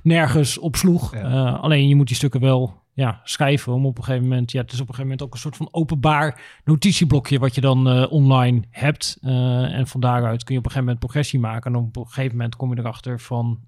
nergens 0.03 0.57
op 0.57 0.75
sloeg. 0.75 1.15
Ja. 1.15 1.49
alleen 1.49 1.87
je 1.87 1.95
moet 1.95 2.07
die 2.07 2.15
stukken 2.15 2.41
wel 2.41 2.81
ja, 2.93 3.21
schrijven 3.23 3.73
om 3.73 3.85
op 3.85 3.97
een 3.97 4.03
gegeven 4.03 4.27
moment, 4.27 4.51
ja, 4.51 4.61
het 4.61 4.71
is 4.71 4.79
op 4.79 4.87
een 4.87 4.93
gegeven 4.93 5.09
moment 5.11 5.27
ook 5.27 5.33
een 5.33 5.39
soort 5.39 5.55
van 5.55 5.67
openbaar 5.71 6.41
notitieblokje 6.65 7.39
wat 7.39 7.55
je 7.55 7.61
dan 7.61 8.07
online 8.09 8.63
hebt. 8.69 9.17
En 9.21 9.87
van 9.87 10.01
daaruit 10.01 10.43
kun 10.43 10.53
je 10.53 10.59
op 10.59 10.65
een 10.65 10.71
gegeven 10.71 10.79
moment 10.79 10.99
progressie 10.99 11.39
maken. 11.39 11.73
En 11.73 11.79
op 11.79 11.95
een 11.95 12.05
gegeven 12.05 12.37
moment 12.37 12.55
kom 12.55 12.73
je 12.73 12.79
erachter 12.79 13.19
van, 13.19 13.59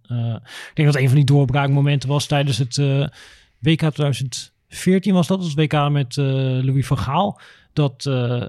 ik 0.70 0.72
denk 0.74 0.92
dat 0.92 1.02
een 1.02 1.08
van 1.08 1.16
die 1.16 1.26
doorbraakmomenten 1.26 2.10
was 2.10 2.26
tijdens 2.26 2.58
het 2.58 2.78
WK 3.60 3.82
2014 4.68 5.14
was 5.14 5.28
dat, 5.28 5.44
het 5.44 5.54
WK 5.54 5.90
met 5.92 6.16
Louis 6.66 6.88
van 6.88 6.98
Gaal. 6.98 7.40
Dat, 7.74 8.04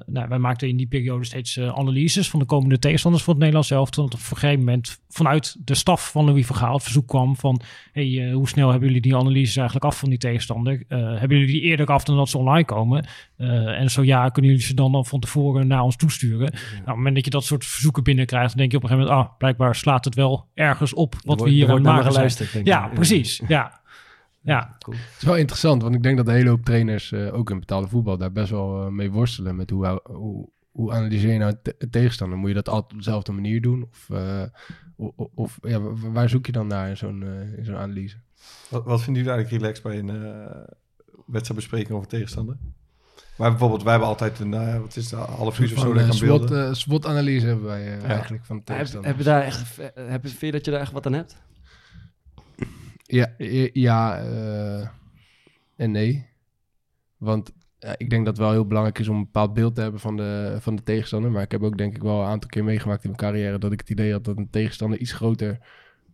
nou, 0.07 0.29
wij 0.29 0.39
maakten 0.39 0.69
in 0.69 0.77
die 0.77 0.87
periode 0.87 1.25
steeds 1.25 1.61
analyses 1.61 2.31
van 2.31 2.39
de 2.39 2.47
komende 2.47 2.79
tegenstanders 2.79 3.23
voor 3.23 3.33
het 3.33 3.43
Nederlands 3.43 3.71
elftal. 3.71 4.05
Dat 4.05 4.15
op 4.15 4.21
een 4.21 4.37
gegeven 4.37 4.59
moment 4.59 5.01
vanuit 5.09 5.57
de 5.65 5.75
staf 5.75 6.11
van 6.11 6.25
Louis 6.25 6.47
van 6.47 6.57
Gaal 6.57 6.75
het 6.75 6.83
verzoek 6.83 7.09
kwam 7.09 7.37
van... 7.37 7.61
Hey, 7.93 8.31
hoe 8.33 8.49
snel 8.49 8.71
hebben 8.71 8.87
jullie 8.89 9.03
die 9.03 9.17
analyses 9.17 9.57
eigenlijk 9.57 9.87
af 9.87 9.99
van 9.99 10.09
die 10.09 10.19
tegenstander? 10.19 10.83
hebben 10.89 11.39
jullie 11.39 11.53
die 11.53 11.61
eerder 11.61 11.87
af 11.87 12.05
dan 12.05 12.17
dat 12.17 12.29
ze 12.29 12.39
online 12.39 12.65
komen? 12.65 13.07
En 13.37 13.91
zo 13.91 14.03
ja, 14.03 14.29
kunnen 14.29 14.51
jullie 14.51 14.67
ze 14.67 14.75
dan, 14.75 15.07
van 15.07 15.21
tevoren 15.21 15.67
naar 15.67 15.83
ons 15.83 15.97
toesturen? 15.97 16.53
Ja. 16.53 16.61
Nou, 16.61 16.81
op 16.81 16.87
het 16.87 16.97
moment 16.97 17.15
dat 17.15 17.25
je 17.25 17.31
dat 17.31 17.45
soort 17.45 17.65
verzoeken 17.65 18.03
binnenkrijgt, 18.03 18.49
dan 18.49 18.59
denk 18.59 18.71
je 18.71 18.77
op 18.77 18.83
een 18.83 18.89
gegeven 18.89 19.11
moment, 19.11 19.29
ah, 19.29 19.39
blijkbaar 19.39 19.75
slaat 19.75 20.05
het 20.05 20.15
wel 20.15 20.47
ergens 20.55 20.95
op 20.95 21.15
wat 21.25 21.41
we 21.41 21.51
hier 21.51 21.69
aan 21.69 21.75
het 21.75 21.83
maken. 21.83 22.31
Ja, 22.53 22.63
ja, 22.65 22.91
precies. 22.95 23.43
Ja. 23.49 23.85
Ja, 24.47 24.77
cool. 24.79 24.97
Het 24.97 25.17
is 25.19 25.23
wel 25.23 25.37
interessant, 25.37 25.83
want 25.83 25.95
ik 25.95 26.03
denk 26.03 26.17
dat 26.17 26.27
een 26.27 26.35
hele 26.35 26.49
hoop 26.49 26.65
trainers, 26.65 27.13
uh, 27.13 27.35
ook 27.35 27.51
in 27.51 27.59
betaalde 27.59 27.89
voetbal, 27.89 28.19
daar 28.19 28.33
best 28.33 28.51
wel 28.51 28.85
uh, 28.85 28.89
mee 28.89 29.11
worstelen 29.11 29.57
met 29.57 29.71
hoe, 29.71 30.01
hoe, 30.05 30.49
hoe 30.71 30.93
analyseer 30.93 31.33
je 31.33 31.39
nou 31.39 31.55
tegenstander? 31.91 32.39
Moet 32.39 32.49
je 32.49 32.55
dat 32.55 32.69
altijd 32.69 32.93
op 32.93 32.99
dezelfde 32.99 33.33
manier 33.33 33.61
doen? 33.61 33.83
Of, 33.91 34.09
uh, 34.13 34.43
of, 34.97 35.29
of 35.35 35.59
ja, 35.63 35.81
waar 36.13 36.29
zoek 36.29 36.47
je 36.47 36.53
dan 36.53 36.67
naar 36.67 36.89
in 36.89 36.97
zo'n 36.97 37.23
in 37.57 37.65
zo'n 37.65 37.77
analyse? 37.77 38.17
Wat, 38.69 38.85
wat 38.85 39.03
vinden 39.03 39.23
jullie 39.23 39.39
eigenlijk 39.39 39.63
relaxed 39.63 39.85
bij 39.85 39.99
een 39.99 40.67
wedstrijdbespreking 41.27 41.97
over 41.97 42.09
tegenstander? 42.09 42.57
Maar 43.37 43.51
bijvoorbeeld, 43.51 43.83
wij 43.83 43.91
hebben 43.91 44.09
altijd 44.09 44.39
een, 44.39 44.53
uh, 44.53 44.81
wat 44.81 44.97
is 44.97 45.11
het, 45.11 45.21
half 45.21 45.59
uur 45.59 45.73
of 45.73 45.81
zo 45.81 45.93
uh, 45.93 46.11
SWOT, 46.11 46.51
uh, 46.51 46.73
SWOT-analyse 46.73 47.47
hebben 47.47 47.65
wij 47.65 47.85
ja. 47.85 48.01
eigenlijk 48.01 48.45
van 48.45 48.63
de 48.65 48.73
heb, 48.73 49.05
heb 49.05 49.19
je 49.19 49.25
daar 49.25 49.43
echt, 49.43 49.77
heb 49.95 50.23
je, 50.23 50.29
vind 50.29 50.41
je 50.41 50.53
dat 50.53 50.65
je 50.65 50.71
daar 50.71 50.81
echt 50.81 50.93
wat 50.93 51.07
aan 51.07 51.13
hebt? 51.13 51.37
Ja, 53.07 53.35
ja 53.73 54.25
uh, 54.25 54.89
en 55.77 55.91
nee. 55.91 56.27
Want 57.17 57.53
ik 57.97 58.11
denk 58.11 58.25
dat 58.25 58.37
het 58.37 58.45
wel 58.45 58.53
heel 58.53 58.67
belangrijk 58.67 58.99
is 58.99 59.09
om 59.09 59.17
een 59.17 59.25
bepaald 59.25 59.55
beeld 59.55 59.75
te 59.75 59.81
hebben 59.81 60.01
van 60.01 60.17
de, 60.17 60.57
van 60.61 60.77
de 60.77 60.83
tegenstander. 60.83 61.31
Maar 61.31 61.43
ik 61.43 61.51
heb 61.51 61.63
ook 61.63 61.79
denk 61.79 61.97
ik 61.97 62.03
wel 62.03 62.21
een 62.21 62.27
aantal 62.27 62.51
keer 62.51 62.65
meegemaakt 62.65 63.05
in 63.05 63.11
mijn 63.11 63.23
carrière 63.23 63.59
dat 63.59 63.73
ik 63.73 63.81
het 63.81 63.91
idee 63.91 64.13
had 64.13 64.25
dat 64.25 64.37
een 64.37 64.51
tegenstander 64.51 64.99
iets 64.99 65.13
groter 65.13 65.59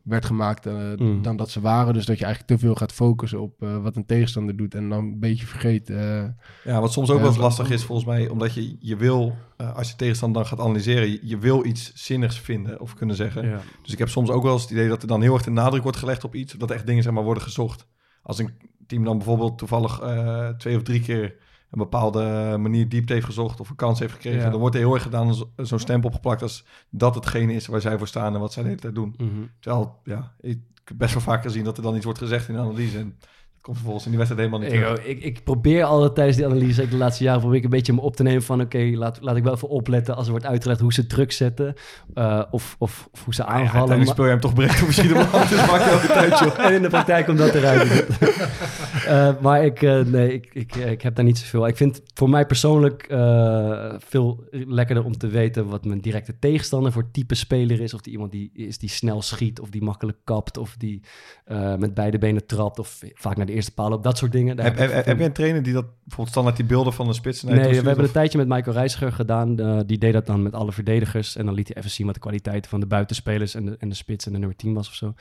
werd 0.02 0.24
gemaakt 0.24 0.66
uh, 0.66 0.74
mm. 0.96 1.22
dan 1.22 1.36
dat 1.36 1.50
ze 1.50 1.60
waren. 1.60 1.94
Dus 1.94 2.06
dat 2.06 2.18
je 2.18 2.24
eigenlijk 2.24 2.54
te 2.54 2.66
veel 2.66 2.74
gaat 2.74 2.92
focussen 2.92 3.40
op 3.40 3.62
uh, 3.62 3.82
wat 3.82 3.96
een 3.96 4.06
tegenstander 4.06 4.56
doet 4.56 4.74
en 4.74 4.88
dan 4.88 4.98
een 4.98 5.18
beetje 5.18 5.46
vergeet. 5.46 5.90
Uh, 5.90 6.24
ja, 6.64 6.80
wat 6.80 6.92
soms 6.92 7.10
ook 7.10 7.18
wel 7.18 7.28
eens 7.28 7.36
lastig 7.36 7.70
is 7.70 7.84
volgens 7.84 8.08
mij, 8.08 8.28
omdat 8.28 8.54
je, 8.54 8.76
je 8.80 8.96
wil, 8.96 9.36
als 9.74 9.90
je 9.90 9.96
tegenstander 9.96 10.42
dan 10.42 10.50
gaat 10.50 10.60
analyseren, 10.60 11.10
je, 11.10 11.18
je, 11.22 11.38
wil 11.38 11.64
iets 11.64 11.92
zinnigs 11.94 12.38
vinden 12.38 12.80
of 12.80 12.94
kunnen 12.94 13.16
zeggen. 13.16 13.48
Ja. 13.48 13.60
Dus 13.82 13.92
ik 13.92 13.98
heb 13.98 14.08
soms 14.08 14.30
ook 14.30 14.42
wel 14.42 14.52
eens 14.52 14.62
het 14.62 14.70
idee 14.70 14.88
dat 14.88 15.02
er 15.02 15.08
dan 15.08 15.22
heel 15.22 15.34
erg 15.34 15.42
de 15.42 15.50
nadruk 15.50 15.82
wordt 15.82 15.98
gelegd 15.98 16.24
op 16.24 16.34
iets, 16.34 16.52
dat 16.52 16.70
echt 16.70 16.86
dingen 16.86 17.02
zeg 17.02 17.12
maar 17.12 17.24
worden 17.24 17.42
gezocht. 17.42 17.86
Als 18.22 18.38
een 18.38 18.50
team 18.86 19.04
dan 19.04 19.16
bijvoorbeeld 19.16 19.58
toevallig 19.58 20.00
twee 20.58 20.76
of 20.76 20.82
drie 20.82 21.00
keer 21.00 21.34
een 21.72 21.78
bepaalde 21.78 22.56
manier 22.58 22.88
diepte 22.88 23.12
heeft 23.12 23.24
gezocht 23.24 23.60
of 23.60 23.70
een 23.70 23.76
kans 23.76 23.98
heeft 23.98 24.12
gekregen, 24.12 24.40
ja. 24.40 24.50
dan 24.50 24.60
wordt 24.60 24.74
er 24.74 24.80
heel 24.80 24.94
erg 24.94 25.02
gedaan 25.02 25.34
zo'n 25.56 25.78
stempel 25.78 26.08
opgeplakt 26.08 26.42
als 26.42 26.64
dat 26.90 27.14
hetgene 27.14 27.52
is 27.52 27.66
waar 27.66 27.80
zij 27.80 27.98
voor 27.98 28.08
staan 28.08 28.34
en 28.34 28.40
wat 28.40 28.52
zij 28.52 28.62
de 28.62 28.68
hele 28.68 28.80
tijd 28.80 28.94
doen. 28.94 29.14
Mhm. 29.16 29.24
Mm 29.24 29.34
-hmm. 29.34 29.50
Terwijl, 29.60 30.00
ja, 30.04 30.34
ik 30.40 30.60
heb 30.84 30.96
best 30.96 31.14
wel 31.14 31.22
vaak 31.22 31.42
gezien 31.42 31.64
dat 31.64 31.76
er 31.76 31.82
dan 31.82 31.94
iets 31.96 32.04
wordt 32.04 32.18
gezegd 32.18 32.48
in 32.48 32.54
de 32.54 32.60
analyse 32.60 32.98
en 32.98 33.18
komt 33.62 33.76
vervolgens 33.76 34.04
in 34.04 34.10
die 34.10 34.20
wedstrijd 34.20 34.48
helemaal 34.48 34.70
niet 34.70 34.98
ik, 34.98 35.04
ik, 35.04 35.24
ik, 35.24 35.44
probeer 35.44 35.84
altijd 35.84 36.14
tijdens 36.14 36.36
die 36.36 36.46
analyse, 36.46 36.82
ik 36.82 36.90
de 36.90 36.96
laatste 36.96 37.24
jaren 37.24 37.40
probeer 37.40 37.58
ik 37.58 37.64
een 37.64 37.70
beetje 37.70 37.92
me 37.92 38.00
op 38.00 38.16
te 38.16 38.22
nemen 38.22 38.42
van 38.42 38.60
oké, 38.60 38.76
okay, 38.76 38.94
laat, 38.94 39.18
laat 39.20 39.36
ik 39.36 39.42
wel 39.42 39.54
even 39.54 39.68
opletten 39.68 40.16
als 40.16 40.24
er 40.24 40.30
wordt 40.30 40.46
uitgelegd 40.46 40.80
hoe 40.80 40.92
ze 40.92 41.06
druk 41.06 41.32
zetten 41.32 41.74
uh, 42.14 42.42
of, 42.50 42.76
of, 42.78 43.08
of, 43.12 43.24
hoe 43.24 43.34
ze 43.34 43.44
aanvallen. 43.44 43.66
Ja, 43.66 43.78
uiteindelijk 43.78 44.10
speel 44.10 44.24
je 44.24 44.30
hem 44.30 44.40
toch 44.40 44.54
breed 44.54 44.70
of 44.70 44.86
misschien 44.90 45.12
man, 45.12 45.22
dus 45.48 46.00
de 46.00 46.06
tijd, 46.06 46.38
joh. 46.38 46.58
En 46.58 46.74
in 46.74 46.82
de 46.82 46.88
praktijk 46.88 47.26
komt 47.26 47.38
dat 47.38 47.54
eruit. 47.54 48.06
uh, 49.06 49.40
maar 49.44 49.64
ik, 49.64 49.82
uh, 49.82 50.04
nee, 50.04 50.32
ik, 50.32 50.50
ik, 50.52 50.74
ik 50.74 51.02
heb 51.02 51.14
daar 51.14 51.24
niet 51.24 51.38
zoveel. 51.38 51.66
Ik 51.66 51.76
vind 51.76 52.02
voor 52.14 52.30
mij 52.30 52.46
persoonlijk 52.46 53.06
veel 53.98 54.44
lekkerder 54.50 55.04
om 55.04 55.18
te 55.18 55.26
weten 55.26 55.68
wat 55.68 55.84
mijn 55.84 56.00
directe 56.00 56.38
tegenstander 56.38 56.92
voor 56.92 57.10
type 57.10 57.34
speler 57.34 57.80
is. 57.80 57.94
Of 57.94 58.00
die 58.00 58.12
iemand 58.12 58.32
die 58.32 58.50
is 58.54 58.78
die 58.78 58.88
snel 58.88 59.22
schiet, 59.22 59.60
of 59.60 59.70
die 59.70 59.82
makkelijk 59.82 60.18
kapt, 60.24 60.56
of 60.56 60.74
die 60.78 61.02
met 61.78 61.94
beide 61.94 62.18
benen 62.18 62.46
trapt, 62.46 62.78
of 62.78 63.00
vaak 63.14 63.36
naar 63.36 63.46
de 63.46 63.51
eerste 63.52 63.72
paal 63.72 63.92
op, 63.92 64.02
dat 64.02 64.18
soort 64.18 64.32
dingen. 64.32 64.60
Heb, 64.60 64.78
heb, 64.78 64.92
heb, 64.92 65.04
heb 65.04 65.18
je 65.18 65.24
een 65.24 65.32
trainer 65.32 65.62
die 65.62 65.72
dat 65.72 65.84
bijvoorbeeld 65.84 66.28
standaard 66.28 66.56
die 66.56 66.66
beelden 66.66 66.92
van 66.92 67.06
de 67.06 67.12
spits? 67.12 67.42
Nee, 67.42 67.68
we 67.68 67.74
hebben 67.74 67.96
of? 67.96 68.02
een 68.02 68.12
tijdje 68.12 68.38
met 68.38 68.48
Michael 68.48 68.76
Reiziger 68.76 69.12
gedaan. 69.12 69.60
Uh, 69.60 69.80
die 69.86 69.98
deed 69.98 70.12
dat 70.12 70.26
dan 70.26 70.42
met 70.42 70.54
alle 70.54 70.72
verdedigers. 70.72 71.36
En 71.36 71.46
dan 71.46 71.54
liet 71.54 71.68
hij 71.68 71.76
even 71.76 71.90
zien 71.90 72.06
wat 72.06 72.14
de 72.14 72.20
kwaliteiten 72.20 72.70
van 72.70 72.80
de 72.80 72.86
buitenspelers 72.86 73.54
en 73.54 73.64
de, 73.64 73.76
en 73.78 73.88
de 73.88 73.94
spits 73.94 74.26
en 74.26 74.32
de 74.32 74.38
nummer 74.38 74.56
10 74.56 74.74
was 74.74 74.88
of 74.88 74.94
zo. 74.94 75.14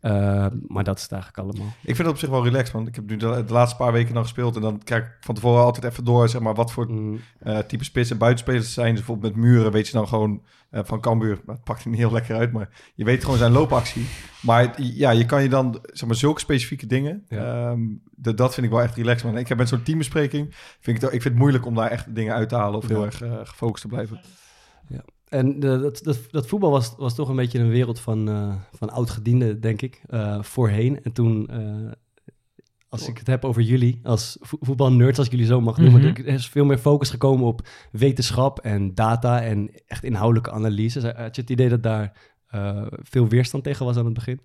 Eh, 0.00 0.46
maar 0.66 0.84
dat 0.84 0.96
is 0.96 1.02
het 1.02 1.12
eigenlijk 1.12 1.42
allemaal. 1.42 1.72
Ik 1.80 1.84
vind 1.96 1.98
het 1.98 2.06
op 2.08 2.18
zich 2.18 2.28
wel 2.28 2.44
relaxed, 2.44 2.72
want 2.72 2.88
ik 2.88 2.94
heb 2.94 3.06
nu 3.10 3.16
de, 3.16 3.44
de 3.46 3.52
laatste 3.52 3.76
paar 3.76 3.92
weken 3.92 4.14
nog 4.14 4.22
gespeeld. 4.22 4.56
En 4.56 4.62
dan 4.62 4.80
kijk 4.84 5.04
ik 5.04 5.12
van 5.20 5.34
tevoren 5.34 5.62
altijd 5.64 5.84
even 5.92 6.04
door, 6.04 6.28
zeg 6.28 6.40
maar, 6.40 6.54
wat 6.54 6.72
voor 6.72 6.88
Mm, 6.90 7.20
eh, 7.38 7.58
type 7.58 7.84
spits 7.84 8.10
en 8.10 8.18
buitenspelers 8.18 8.72
zijn. 8.72 8.88
Dus 8.94 9.04
bijvoorbeeld 9.04 9.34
met 9.34 9.42
muren 9.44 9.72
weet 9.72 9.86
je 9.86 9.92
dan 9.92 10.08
gewoon 10.08 10.42
eh, 10.70 10.80
van 10.84 11.00
Cambuur. 11.00 11.40
Dat 11.46 11.64
pakt 11.64 11.86
niet 11.86 11.96
heel 11.96 12.12
lekker 12.12 12.36
uit, 12.36 12.52
maar 12.52 12.68
je 12.94 13.04
weet 13.04 13.22
gewoon 13.24 13.38
zijn 13.38 13.52
loopactie. 13.52 14.06
Maar 14.42 14.60
het- 14.62 14.76
ja, 14.96 15.10
je 15.10 15.26
kan 15.26 15.42
je 15.42 15.48
dan, 15.48 15.78
zeg 15.82 16.06
maar, 16.08 16.16
zulke 16.16 16.40
specifieke 16.40 16.86
dingen. 16.86 17.24
Ja. 17.28 17.68
ehm, 17.70 17.80
dat, 18.16 18.36
dat 18.36 18.54
vind 18.54 18.66
ik 18.66 18.72
wel 18.72 18.82
echt 18.82 18.96
relaxed, 18.96 19.24
man. 19.30 19.38
Ik 19.40 19.48
heb 19.48 19.58
met 19.58 19.68
zo'n 19.68 19.82
teambespreking, 19.82 20.54
vind 20.80 20.96
ik, 20.96 21.02
het, 21.02 21.12
ik 21.12 21.22
vind 21.22 21.24
het 21.24 21.36
moeilijk 21.42 21.66
om 21.66 21.74
daar 21.74 21.90
echt 21.90 22.14
dingen 22.14 22.34
uit 22.34 22.48
te 22.48 22.56
halen 22.56 22.78
of 22.78 22.88
heel 22.88 23.00
Ja. 23.00 23.06
erg 23.06 23.22
eh, 23.22 23.32
gefocust 23.42 23.82
te 23.82 23.88
blijven. 23.88 24.20
En 25.30 25.54
eh, 25.54 25.60
dat, 25.60 26.00
dat, 26.02 26.18
dat 26.30 26.46
voetbal 26.46 26.70
was, 26.70 26.94
was 26.96 27.14
toch 27.14 27.28
een 27.28 27.36
beetje 27.36 27.58
een 27.58 27.68
wereld 27.68 28.00
van, 28.00 28.28
eh 28.28 28.54
van 28.72 28.90
oud-gedienden, 28.90 29.60
denk 29.60 29.82
ik, 29.82 30.02
eh, 30.08 30.42
voorheen. 30.42 31.02
En 31.02 31.12
toen, 31.12 31.48
als 32.88 33.08
ik 33.08 33.18
het 33.18 33.26
heb 33.26 33.44
over 33.44 33.62
jullie, 33.62 34.00
als 34.02 34.36
vo- 34.40 34.58
voetbalnerds, 34.60 35.18
als 35.18 35.26
ik 35.26 35.32
jullie 35.32 35.46
zo 35.46 35.60
mag 35.60 35.76
noemen, 35.78 36.00
Mhm. 36.00 36.08
er 36.20 36.26
is 36.26 36.48
veel 36.48 36.64
meer 36.64 36.78
focus 36.78 37.10
gekomen 37.10 37.46
op 37.46 37.68
wetenschap 37.92 38.58
en 38.58 38.94
data 38.94 39.42
en 39.42 39.70
echt 39.86 40.04
inhoudelijke 40.04 40.50
analyses. 40.50 41.02
Had 41.02 41.34
je 41.36 41.40
het 41.40 41.50
idee 41.50 41.68
dat 41.68 41.82
daar 41.82 42.12
veel 42.90 43.28
weerstand 43.28 43.64
tegen 43.64 43.86
was 43.86 43.96
aan 43.96 44.04
het 44.04 44.14
begin? 44.14 44.40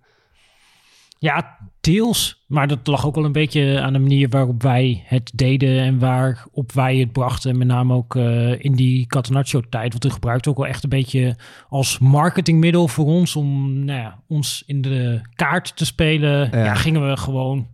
Ja, 1.26 1.58
deels. 1.82 2.44
Maar 2.48 2.68
dat 2.68 2.88
lag 2.88 3.06
ook 3.06 3.16
wel 3.16 3.26
een 3.26 3.32
beetje 3.32 3.82
aan 3.82 3.94
de 3.94 4.00
manier 4.00 4.30
waarop 4.30 4.62
wij 4.62 5.04
het 5.06 5.32
deden 5.36 5.80
en 5.80 6.00
waarop 6.00 6.72
wij 6.72 6.98
het 6.98 7.12
brachten. 7.12 7.58
Met 7.58 7.68
name 7.68 7.94
ook 7.94 8.16
eh, 8.16 8.64
in 8.64 8.76
die 8.76 9.06
Catenaccio-tijd. 9.06 9.92
Want 9.92 10.04
we 10.04 10.10
gebruikten 10.10 10.52
ook 10.52 10.58
wel 10.58 10.68
echt 10.68 10.84
een 10.84 10.90
beetje 10.90 11.36
als 11.70 12.00
marketingmiddel 12.00 12.88
voor 12.88 13.06
ons 13.06 13.36
om 13.36 13.80
nou 13.84 14.00
ja, 14.00 14.20
ons 14.28 14.64
in 14.66 14.82
de 14.82 15.22
kaart 15.36 15.76
te 15.76 15.86
spelen. 15.86 16.50
Ja. 16.52 16.64
Ja, 16.64 16.74
gingen 16.74 17.10
we 17.10 17.18
gewoon 17.18 17.68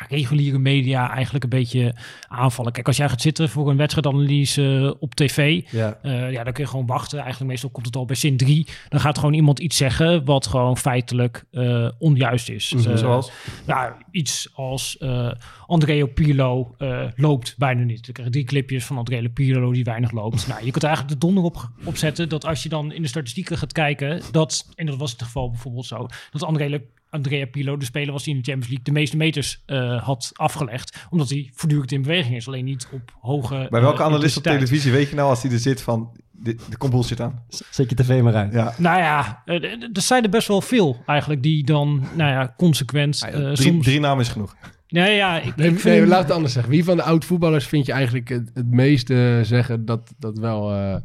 ja, 0.00 0.06
reguliere 0.08 0.58
media 0.58 1.10
eigenlijk 1.10 1.44
een 1.44 1.50
beetje 1.50 1.94
aanvallen. 2.28 2.72
Kijk, 2.72 2.86
als 2.86 2.96
jij 2.96 3.08
gaat 3.08 3.20
zitten 3.20 3.48
voor 3.48 3.70
een 3.70 3.76
wedstrijdanalyse 3.76 4.96
op 5.00 5.14
tv, 5.14 5.62
Ja. 5.70 5.98
eh, 6.02 6.32
ja, 6.32 6.44
dan 6.44 6.52
kun 6.52 6.64
je 6.64 6.70
gewoon 6.70 6.86
wachten. 6.86 7.18
Eigenlijk 7.18 7.50
meestal 7.50 7.70
komt 7.70 7.86
het 7.86 7.96
al 7.96 8.04
bij 8.04 8.16
zin 8.16 8.36
3. 8.36 8.66
Dan 8.88 9.00
gaat 9.00 9.18
gewoon 9.18 9.34
iemand 9.34 9.58
iets 9.58 9.76
zeggen 9.76 10.24
wat 10.24 10.46
gewoon 10.46 10.76
feitelijk 10.76 11.44
eh, 11.50 11.88
onjuist 11.98 12.48
is. 12.48 12.72
Mhm. 12.72 12.90
Eh, 12.90 12.96
Zoals? 12.96 13.30
ja, 13.66 13.96
iets 14.10 14.48
als 14.54 14.98
eh 14.98 15.30
Andrea 15.66 16.06
Pirlo 16.06 16.74
eh, 16.78 17.02
loopt 17.16 17.54
bijna 17.58 17.82
niet. 17.82 18.08
Ik 18.08 18.14
krijg 18.14 18.30
drie 18.30 18.44
clipjes 18.44 18.84
van 18.84 18.96
Andrea 18.98 19.28
Pirlo 19.34 19.72
die 19.72 19.84
weinig 19.84 20.10
loopt. 20.12 20.46
nou, 20.48 20.64
je 20.64 20.70
kunt 20.70 20.84
eigenlijk 20.84 21.14
de 21.20 21.26
donder 21.26 21.44
op 21.44 21.70
opzetten 21.84 22.28
dat 22.28 22.44
als 22.46 22.62
je 22.62 22.68
dan 22.68 22.92
in 22.92 23.02
de 23.02 23.08
statistieken 23.08 23.58
gaat 23.58 23.72
kijken, 23.72 24.20
dat, 24.30 24.66
en 24.74 24.86
dat 24.86 24.96
was 24.96 25.10
het 25.10 25.22
geval 25.22 25.50
bijvoorbeeld 25.50 25.86
zo, 25.86 26.06
dat 26.30 26.42
Andrea, 26.42 26.78
Andrea 27.14 27.46
Pirlo 27.46 27.76
de 27.76 27.84
speler 27.84 28.12
was 28.12 28.24
die 28.24 28.34
in 28.34 28.40
de 28.40 28.44
Champions 28.50 28.68
League 28.68 28.84
de 28.84 29.00
meeste 29.00 29.16
meters 29.16 29.62
eh, 29.66 30.02
had 30.02 30.30
afgelegd, 30.32 31.06
omdat 31.10 31.28
hij 31.28 31.50
voortdurend 31.54 31.92
in 31.92 32.02
beweging 32.02 32.36
is, 32.36 32.46
alleen 32.46 32.64
niet 32.64 32.88
op 32.92 33.16
hoge 33.20 33.66
Bij 33.70 33.80
welke 33.80 33.98
eh, 33.98 34.04
analist 34.04 34.36
op 34.36 34.42
televisie 34.42 34.92
weet 34.92 35.08
je 35.08 35.14
nou 35.14 35.28
als 35.28 35.42
hij 35.42 35.50
er 35.52 35.58
zit 35.58 35.82
van, 35.82 36.10
de, 36.30 36.56
de 36.70 36.76
komt 36.76 36.92
bullshit 36.92 37.20
aan? 37.20 37.42
Zet 37.70 37.90
je 37.90 37.96
tv 37.96 38.22
maar 38.22 38.34
uit. 38.34 38.52
Ja. 38.52 38.74
Nou 38.78 38.98
ja, 38.98 39.42
eh, 39.44 39.62
er 39.72 40.02
zijn 40.02 40.22
er 40.22 40.30
best 40.30 40.48
wel 40.48 40.60
veel 40.60 41.02
eigenlijk 41.06 41.42
die 41.42 41.64
dan, 41.64 42.06
nou 42.14 42.30
ja, 42.30 42.54
consequent 42.56 43.22
Ah, 43.22 43.34
eh, 43.34 43.40
ja, 43.40 43.54
drie, 43.54 43.72
soms... 43.72 43.84
drie 43.84 44.00
namen 44.00 44.24
is 44.24 44.30
genoeg. 44.30 44.56
Nee, 44.88 45.16
ja, 45.16 45.40
ik, 45.40 45.56
Nee, 45.56 45.70
ik 45.70 45.80
vind 45.80 46.08
laat 46.08 46.22
het 46.22 46.32
anders 46.32 46.52
zeggen. 46.52 46.72
Wie 46.72 46.84
van 46.84 46.96
de 46.96 47.02
oud-voetballers 47.02 47.66
vind 47.66 47.86
je 47.86 47.92
eigenlijk 47.92 48.28
het, 48.28 48.50
het 48.54 48.70
meeste 48.70 49.40
zeggen 49.42 49.84
dat 49.84 50.14
dat 50.18 50.38
wel... 50.38 50.72
eh, 50.72 50.96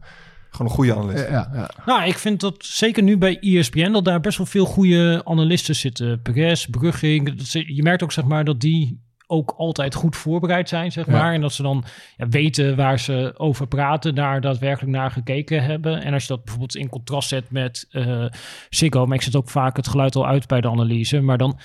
Gewoon 0.50 0.68
een 0.68 0.74
goede 0.78 0.96
analist. 0.96 1.30
ja, 1.30 1.50
ja. 1.54 1.70
Nou, 1.86 2.04
ik 2.08 2.18
vind 2.18 2.40
dat 2.40 2.56
zeker 2.66 3.04
nu 3.04 3.18
bij 3.18 3.38
E 3.42 3.58
ESPN 3.58 3.92
dat 3.92 4.06
daar 4.06 4.20
best 4.20 4.38
wel 4.38 4.48
veel 4.48 4.66
goede 4.66 5.22
analisten 5.26 5.76
zitten. 5.76 6.22
Perez, 6.22 6.66
Brugging. 6.66 7.38
dat 7.38 7.46
ze- 7.46 7.76
Je 7.76 7.84
merkt 7.84 8.04
ook 8.04 8.12
zeg 8.12 8.26
maar 8.26 8.44
dat 8.44 8.60
die 8.62 9.08
ook 9.32 9.54
altijd 9.58 9.96
goed 9.96 10.16
voorbereid 10.16 10.70
zijn, 10.70 10.92
zeg 10.92 11.06
Ja. 11.06 11.12
maar. 11.12 11.34
En 11.34 11.42
dat 11.42 11.54
ze 11.54 11.62
dan 11.62 11.84
ja, 12.18 12.28
weten 12.28 12.76
waar 12.76 13.00
ze 13.00 13.34
over 13.38 13.68
praten, 13.68 14.16
daar 14.16 14.42
daadwerkelijk 14.42 14.92
naar 14.98 15.12
gekeken 15.12 15.64
hebben. 15.64 16.02
En 16.04 16.14
als 16.14 16.22
je 16.22 16.28
dat 16.28 16.40
bijvoorbeeld 16.44 16.76
in 16.76 16.90
contrast 16.90 17.30
zet 17.30 17.52
met 17.52 17.88
eh 17.92 18.26
Ziggo, 18.70 19.06
maar 19.06 19.16
ik 19.18 19.22
zet 19.24 19.36
ook 19.36 19.50
vaak 19.50 19.76
het 19.76 19.88
geluid 19.88 20.16
al 20.16 20.28
uit 20.28 20.48
bij 20.48 20.62
de 20.62 20.70
analyse, 20.70 21.22
maar 21.22 21.38
dan 21.38 21.60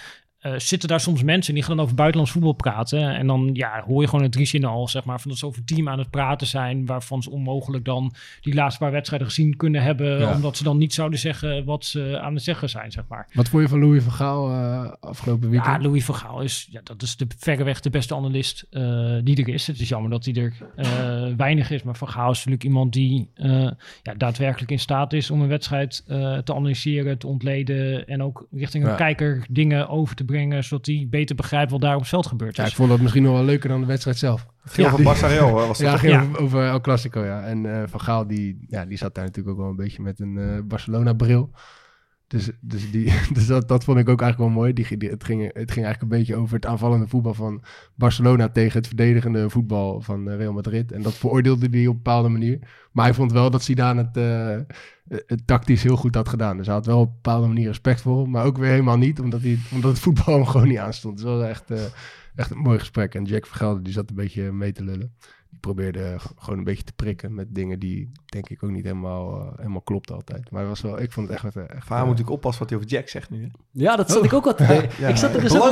eh, 0.44 0.52
zitten 0.56 0.88
daar 0.88 1.00
soms 1.00 1.22
mensen 1.22 1.54
die 1.54 1.62
gaan 1.62 1.76
dan 1.76 1.84
over 1.84 1.96
buitenlands 1.96 2.32
voetbal 2.32 2.52
praten. 2.52 3.14
En 3.14 3.26
dan 3.26 3.50
ja, 3.52 3.82
hoor 3.86 4.00
je 4.02 4.08
gewoon 4.08 4.24
het 4.24 4.38
zinnen 4.42 4.70
al, 4.70 4.88
zeg 4.88 5.04
maar, 5.04 5.20
van 5.20 5.30
dat 5.30 5.38
ze 5.38 5.46
over 5.46 5.64
team 5.64 5.88
aan 5.88 5.98
het 5.98 6.10
praten 6.10 6.46
zijn, 6.46 6.86
waarvan 6.86 7.22
ze 7.22 7.30
onmogelijk 7.30 7.84
dan 7.84 8.12
die 8.40 8.54
laatste 8.54 8.80
paar 8.80 8.90
wedstrijden 8.92 9.26
gezien 9.28 9.56
kunnen 9.56 9.82
hebben, 9.82 10.18
Ja. 10.20 10.34
omdat 10.34 10.56
ze 10.56 10.62
dan 10.64 10.78
niet 10.78 10.94
zouden 10.94 11.18
zeggen 11.18 11.64
wat 11.64 11.84
ze 11.84 12.18
aan 12.22 12.34
het 12.34 12.42
zeggen 12.42 12.70
zijn, 12.70 12.92
zeg 12.92 13.04
maar. 13.08 13.28
Wat 13.32 13.48
vond 13.48 13.62
je 13.62 13.68
van 13.68 13.78
Louis 13.80 14.02
van 14.02 14.12
Gaal 14.12 14.50
eh, 14.50 14.92
afgelopen 15.00 15.44
Ja, 15.44 15.50
weekend? 15.50 15.82
Louis 15.82 16.04
van 16.04 16.14
Gaal 16.14 16.40
is, 16.40 16.68
ja, 16.70 16.80
dat 16.84 17.02
is 17.02 17.16
de, 17.16 17.26
verreweg 17.38 17.80
de 17.80 17.90
beste 17.90 18.14
analist 18.14 18.66
eh, 18.70 18.82
die 19.22 19.36
er 19.44 19.48
is. 19.48 19.66
Het 19.66 19.80
is 19.80 19.88
jammer 19.88 20.10
dat 20.10 20.24
hij 20.24 20.34
er 20.34 20.52
weinig 21.36 21.70
is, 21.70 21.82
maar 21.82 21.96
Van 21.96 22.08
Gaal 22.08 22.30
is 22.30 22.36
natuurlijk 22.36 22.64
iemand 22.64 22.92
die 22.92 23.30
ja, 24.02 24.14
daadwerkelijk 24.16 24.70
in 24.70 24.78
staat 24.78 25.12
is 25.12 25.30
om 25.30 25.40
een 25.42 25.48
wedstrijd 25.48 26.02
te 26.44 26.54
analyseren, 26.54 27.18
te 27.18 27.26
ontleden 27.26 28.06
en 28.08 28.22
ook 28.22 28.46
richting 28.50 28.84
een 28.84 28.90
Ja. 28.90 28.96
kijker 28.96 29.46
dingen 29.50 29.88
over 29.88 30.14
te 30.16 30.24
brengen, 30.24 30.32
zodat 30.42 30.86
hij 30.86 31.06
beter 31.10 31.36
begrijpt 31.36 31.70
wat 31.70 31.80
daar 31.80 31.94
op 31.94 32.00
het 32.00 32.08
veld 32.08 32.26
gebeurt. 32.26 32.56
ja, 32.56 32.62
Dus 32.62 32.70
ik 32.72 32.76
vond 32.78 32.90
dat 32.90 33.00
misschien 33.00 33.22
nog 33.22 33.32
wel 33.32 33.44
leuker 33.44 33.68
dan 33.68 33.80
de 33.80 33.86
wedstrijd 33.86 34.16
zelf. 34.16 34.46
Ja. 34.74 34.90
Barça 34.98 35.26
Real, 35.26 35.48
hoor, 35.48 35.66
was 35.66 35.78
dat 35.78 35.86
Ja, 35.86 35.90
toch? 35.92 36.00
ging 36.00 36.12
Ja. 36.12 36.20
over, 36.20 36.40
over 36.42 36.66
El 36.66 36.80
Clasico, 36.80 37.24
ja. 37.24 37.42
En 37.42 37.74
eh, 37.76 37.82
Van 37.88 38.00
Gaal, 38.00 38.26
die, 38.26 38.64
ja, 38.68 38.84
die 38.84 38.98
zat 38.98 39.14
daar 39.14 39.24
natuurlijk 39.24 39.54
ook 39.56 39.60
wel 39.62 39.70
een 39.70 39.76
beetje 39.76 40.02
met 40.02 40.20
een 40.20 40.38
eh, 40.38 40.58
Barcelona-bril. 40.64 41.50
Dus, 42.26 42.50
dus, 42.60 42.90
die, 42.90 43.12
dus 43.32 43.46
dat, 43.46 43.68
dat 43.68 43.84
vond 43.84 43.98
ik 43.98 44.08
ook 44.08 44.20
eigenlijk 44.20 44.52
wel 44.52 44.62
mooi. 44.62 44.72
Die, 44.72 44.86
het, 45.10 45.24
ging, 45.24 45.42
het 45.42 45.70
ging 45.70 45.84
eigenlijk 45.84 46.02
een 46.02 46.18
beetje 46.18 46.36
over 46.36 46.54
het 46.54 46.66
aanvallende 46.66 47.08
voetbal 47.08 47.34
van 47.34 47.62
Barcelona 47.94 48.48
tegen 48.48 48.78
het 48.78 48.86
verdedigende 48.86 49.50
voetbal 49.50 50.00
van 50.00 50.30
eh, 50.30 50.36
Real 50.36 50.52
Madrid. 50.52 50.92
En 50.92 51.02
dat 51.02 51.14
veroordeelde 51.14 51.68
hij 51.70 51.86
op 51.86 51.96
een 51.96 52.02
bepaalde 52.02 52.28
manier. 52.28 52.58
Maar 52.92 53.04
hij 53.04 53.14
vond 53.14 53.32
wel 53.32 53.50
dat 53.50 53.62
Zidane 53.62 54.02
het, 54.02 54.16
eh, 54.16 54.76
het 55.26 55.46
tactisch 55.46 55.82
heel 55.82 55.96
goed 55.96 56.14
had 56.14 56.28
gedaan. 56.28 56.56
Dus 56.56 56.66
hij 56.66 56.74
had 56.74 56.86
wel 56.86 57.00
op 57.00 57.08
een 57.08 57.14
bepaalde 57.14 57.46
manier 57.46 57.66
respect 57.66 58.00
voor. 58.00 58.28
Maar 58.28 58.44
ook 58.44 58.58
weer 58.58 58.70
helemaal 58.70 58.98
niet, 58.98 59.20
omdat, 59.20 59.40
hij, 59.40 59.58
omdat 59.72 59.90
het 59.90 60.00
voetbal 60.00 60.34
hem 60.34 60.46
gewoon 60.46 60.68
niet 60.68 60.78
aanstond. 60.78 61.18
Het 61.18 61.28
was 61.28 61.38
wel 61.38 61.48
echt, 61.48 61.70
eh, 61.70 61.82
echt 62.34 62.50
een 62.50 62.58
mooi 62.58 62.78
gesprek. 62.78 63.14
En 63.14 63.24
Jack 63.24 63.46
Vergelder, 63.46 63.82
die 63.82 63.92
zat 63.92 64.10
een 64.10 64.16
beetje 64.16 64.52
mee 64.52 64.72
te 64.72 64.84
lullen. 64.84 65.14
Die 65.54 65.72
probeerde 65.72 66.16
gewoon 66.38 66.58
een 66.58 66.64
beetje 66.64 66.84
te 66.84 66.92
prikken 66.96 67.34
met 67.34 67.46
dingen 67.50 67.78
die 67.78 68.10
denk 68.26 68.48
ik 68.48 68.62
ook 68.64 68.70
niet 68.70 68.84
helemaal, 68.84 69.40
eh, 69.40 69.46
helemaal 69.56 69.80
klopten 69.80 70.14
altijd. 70.14 70.50
Maar 70.50 70.68
was 70.68 70.80
wel, 70.80 71.00
ik 71.00 71.12
vond 71.12 71.28
het 71.28 71.36
echt... 71.44 71.56
echt 71.56 71.86
Vaar 71.86 71.98
moet 71.98 72.06
natuurlijk 72.08 72.30
oppassen 72.36 72.60
wat 72.62 72.70
hij 72.70 72.78
over 72.78 72.90
Jack 72.90 73.08
zegt 73.08 73.30
nu. 73.30 73.40
hè? 73.42 73.48
Ja, 73.70 73.96
dat 73.96 74.10
zat 74.10 74.24
ik 74.24 74.32
ook 74.32 74.44
wat 74.44 74.56
te 74.56 74.66
denken. 74.66 74.88
Ja. 74.98 75.08
Ik 75.08 75.16
zat 75.16 75.34
er 75.34 75.40
dus 75.40 75.52
Ik 75.52 75.58
zat 75.58 75.70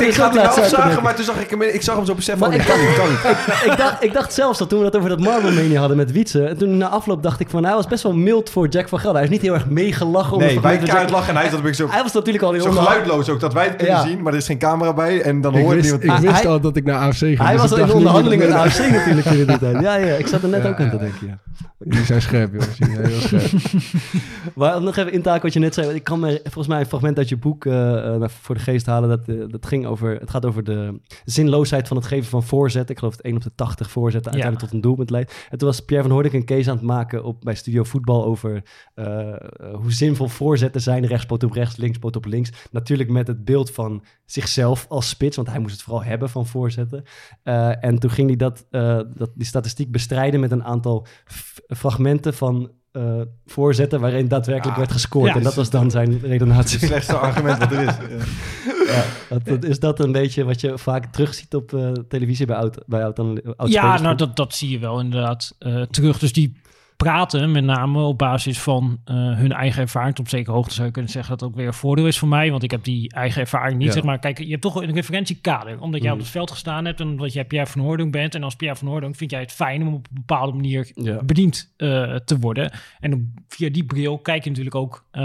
er 0.00 0.06
ik 0.06 0.14
ga 0.14 0.24
het 0.24 0.34
nou 0.34 0.46
afzagen, 0.46 1.02
maar 1.02 1.14
toen 1.14 1.24
zag 1.24 1.40
ik 1.40 1.50
hem, 1.50 1.62
ik 1.62 1.82
zag 1.82 1.96
hem 1.96 2.04
zo 2.04 2.14
beseffen, 2.14 2.48
Maar 2.48 2.56
oh, 2.58 2.62
ik- 2.62 2.68
dat 2.68 2.76
niet, 2.76 2.86
niet. 2.86 3.72
ik, 3.72 3.78
dacht, 3.78 4.02
ik 4.04 4.12
dacht 4.12 4.32
zelfs 4.32 4.58
dat 4.58 4.68
toen 4.68 4.78
we 4.78 4.84
het 4.84 4.96
over 4.96 5.08
dat 5.08 5.20
Marble 5.20 5.78
hadden 5.78 5.96
met 5.96 6.12
Wietse. 6.12 6.44
En 6.46 6.58
toen 6.58 6.76
na 6.76 6.88
afloop 6.88 7.22
dacht 7.22 7.40
ik 7.40 7.48
van, 7.50 7.64
hij 7.64 7.74
was 7.74 7.86
best 7.86 8.02
wel 8.02 8.14
mild 8.14 8.50
voor 8.50 8.68
Jack 8.68 8.88
van 8.88 8.98
Gelder. 8.98 9.16
Hij 9.16 9.24
is 9.24 9.30
niet 9.30 9.42
heel 9.42 9.54
erg 9.54 9.68
meegelachen. 9.68 10.32
om 10.32 10.38
Nee, 10.38 10.60
wij 10.60 10.78
keihard 10.78 11.10
lachen 11.10 11.28
en 11.34 11.36
hij 11.40 11.48
zat 11.48 11.58
een 11.58 11.64
beetje 11.64 11.84
zo, 11.84 11.90
Hij 11.90 12.02
was 12.02 12.12
natuurlijk 12.12 12.44
al 12.44 12.52
in 12.52 12.60
zo 12.60 12.70
geluidloos 12.70 13.28
ook, 13.28 13.40
dat 13.40 13.52
wij 13.52 13.64
het 13.66 13.76
kunnen 13.76 14.00
zien, 14.00 14.22
maar 14.22 14.32
er 14.32 14.38
is 14.38 14.46
geen 14.46 14.58
camera 14.58 14.92
bij 14.94 15.22
en 15.22 15.40
dan 15.40 15.54
Ik 15.54 15.62
hoort 15.64 15.74
wist, 15.76 15.98
niemand. 16.00 16.22
ik 16.24 16.28
wist 16.30 16.46
al 16.46 16.60
dat 16.60 16.76
ik 16.76 16.84
naar 16.84 16.98
AFC 16.98 17.18
ging. 17.18 17.38
Hij 17.38 17.52
dus 17.52 17.60
was 17.60 17.70
ik 17.72 17.76
al 17.78 17.82
in 17.82 17.86
dacht 17.86 17.98
niet 17.98 18.06
onderhandeling 18.06 18.42
met 18.42 18.50
dat- 18.50 18.58
AFC 18.60 18.78
natuurlijk. 18.94 19.62
Ja, 19.84 19.96
ja, 19.96 20.14
ik 20.14 20.26
zat 20.26 20.42
er 20.42 20.48
net 20.48 20.62
Ja, 20.62 20.68
ook 20.68 20.80
aan 20.80 20.90
te 20.90 20.98
denken, 20.98 21.26
ja. 21.26 21.38
Die 21.78 22.04
zijn 22.04 22.22
scherp, 22.22 22.52
jongens. 22.52 22.76
Die 22.76 22.90
zijn 22.90 23.06
heel 23.06 23.20
scherp. 23.20 23.52
Maar 24.54 24.82
nog 24.82 24.96
even 24.96 25.12
intaken 25.12 25.42
wat 25.42 25.52
je 25.52 25.58
net 25.58 25.74
zei. 25.74 25.94
Ik 25.94 26.04
kan 26.04 26.20
me 26.20 26.40
volgens 26.42 26.66
mij 26.66 26.80
een 26.80 26.86
fragment 26.86 27.18
uit 27.18 27.28
je 27.28 27.36
boek 27.36 27.66
eh, 27.66 28.14
eh, 28.14 28.28
voor 28.28 28.54
de 28.54 28.60
geest 28.60 28.86
halen. 28.86 29.08
Dat, 29.08 29.28
eh, 29.28 29.44
dat 29.48 29.66
ging 29.66 29.86
over, 29.86 30.20
het 30.20 30.30
gaat 30.30 30.46
over 30.46 30.64
de 30.64 31.00
zinloosheid 31.24 31.88
van 31.88 31.96
het 31.96 32.06
geven 32.06 32.30
van 32.30 32.42
voorzetten. 32.42 32.90
Ik 32.90 32.98
geloof 32.98 33.16
dat 33.16 33.24
1 33.24 33.36
op 33.36 33.42
de 33.42 33.54
80 33.54 33.90
voorzetten 33.90 34.32
uiteindelijk 34.32 34.70
tot 34.70 34.76
een 34.76 34.82
doelpunt 34.82 35.10
leidt. 35.10 35.46
En 35.50 35.58
toen 35.58 35.68
was 35.68 35.80
Pierre 35.80 36.06
van 36.06 36.14
Hoornik 36.14 36.32
een 36.32 36.44
case 36.44 36.70
aan 36.70 36.76
het 36.76 36.84
maken 36.84 37.24
op, 37.24 37.40
bij 37.40 37.54
Studio 37.54 37.84
Voetbal 37.84 38.24
over 38.24 38.62
hoe 39.72 39.92
zinvol 39.92 40.28
voorzetten 40.28 40.80
zijn. 40.80 41.06
Rechtspoot 41.06 41.42
op 41.42 41.52
rechts, 41.52 41.76
linkspoot 41.76 42.16
op 42.16 42.24
links. 42.24 42.52
Natuurlijk 42.70 43.10
met 43.10 43.26
het 43.26 43.44
beeld 43.44 43.70
van 43.70 44.04
zichzelf 44.26 44.86
als 44.88 45.08
spits, 45.08 45.36
want 45.36 45.48
hij 45.48 45.58
moest 45.58 45.72
het 45.72 45.82
vooral 45.82 46.04
hebben 46.04 46.28
van 46.30 46.46
voorzetten. 46.46 47.04
Eh, 47.42 47.84
en 47.84 47.98
toen 47.98 48.10
ging 48.10 48.26
hij 48.28 48.36
dat, 48.36 48.66
eh, 48.70 49.00
dat, 49.16 49.30
die 49.34 49.46
statistiek 49.46 49.90
bestrijden 49.90 50.40
met 50.40 50.50
een 50.52 50.64
aantal 50.64 51.06
fragmenten 51.66 52.34
van 52.34 52.70
eh, 52.92 53.20
voorzetten 53.46 54.00
waarin 54.00 54.28
daadwerkelijk 54.28 54.72
Ah, 54.72 54.78
werd 54.78 54.92
gescoord. 54.92 55.28
ja. 55.30 55.36
en 55.36 55.42
dat 55.42 55.54
was 55.54 55.70
dan 55.70 55.90
zijn 55.90 56.12
Het 56.12 56.22
redenatie. 56.22 56.78
slechtste 56.78 57.16
argument 57.16 57.58
wat 57.58 57.72
er 57.72 57.80
is. 57.88 57.94
Ja. 58.86 59.04
Dat, 59.28 59.44
dat- 59.44 59.64
is 59.64 59.78
dat 59.78 60.00
een 60.00 60.12
beetje 60.12 60.44
wat 60.44 60.60
je 60.60 60.78
vaak 60.78 61.12
terugziet 61.12 61.54
op 61.54 61.72
eh, 61.74 61.90
televisie 61.92 62.46
bij 62.46 62.56
oud, 62.56 62.78
bij 62.86 63.04
oud, 63.04 63.18
oud 63.18 63.70
Ja, 63.72 64.00
nou 64.00 64.16
dat, 64.16 64.36
dat 64.36 64.54
zie 64.54 64.70
je 64.70 64.78
wel 64.78 65.00
inderdaad 65.00 65.54
eh, 65.58 65.82
terug. 65.82 66.18
Dus 66.18 66.32
die 66.32 66.56
praten, 66.96 67.50
met 67.50 67.64
name 67.64 68.02
op 68.02 68.18
basis 68.18 68.58
van 68.58 68.98
eh, 69.04 69.14
hun 69.14 69.52
eigen 69.52 69.82
ervaring. 69.82 70.18
Op 70.18 70.28
zekere 70.28 70.52
hoogte 70.56 70.74
zou 70.74 70.86
je 70.86 70.92
kunnen 70.92 71.10
zeggen 71.10 71.30
dat 71.30 71.40
het 71.40 71.48
ook 71.50 71.56
weer 71.56 71.66
een 71.66 71.74
voordeel 71.74 72.06
is 72.06 72.18
voor 72.18 72.28
mij, 72.28 72.50
want 72.50 72.62
ik 72.62 72.70
heb 72.70 72.84
die 72.84 73.12
eigen 73.12 73.40
ervaring 73.40 73.78
niet. 73.78 73.86
Ja. 73.86 73.92
Zeg 73.92 74.02
maar, 74.02 74.18
kijk, 74.18 74.38
je 74.38 74.50
hebt 74.50 74.62
toch 74.62 74.74
een 74.82 74.92
referentiekader, 74.92 75.80
omdat 75.80 76.00
jij 76.00 76.10
Mm. 76.10 76.16
op 76.16 76.22
het 76.22 76.30
veld 76.32 76.50
gestaan 76.50 76.84
hebt 76.84 77.00
en 77.00 77.08
omdat 77.08 77.32
jij 77.32 77.44
Pierre 77.44 77.70
van 77.70 77.80
Hoording 77.80 78.12
bent. 78.12 78.34
En 78.34 78.42
als 78.42 78.54
Pierre 78.56 78.78
van 78.78 78.88
Hoording 78.88 79.16
vind 79.16 79.30
jij 79.30 79.40
het 79.40 79.52
fijn 79.52 79.82
om 79.86 79.94
op 79.94 80.06
een 80.08 80.14
bepaalde 80.14 80.52
manier 80.52 80.90
Ja. 80.94 81.22
bediend 81.22 81.72
eh, 81.76 82.14
te 82.14 82.38
worden. 82.38 82.70
En 83.00 83.34
via 83.48 83.68
die 83.70 83.84
bril 83.84 84.18
kijk 84.18 84.42
je 84.44 84.48
natuurlijk 84.48 84.76
ook 84.76 85.04
eh, 85.10 85.22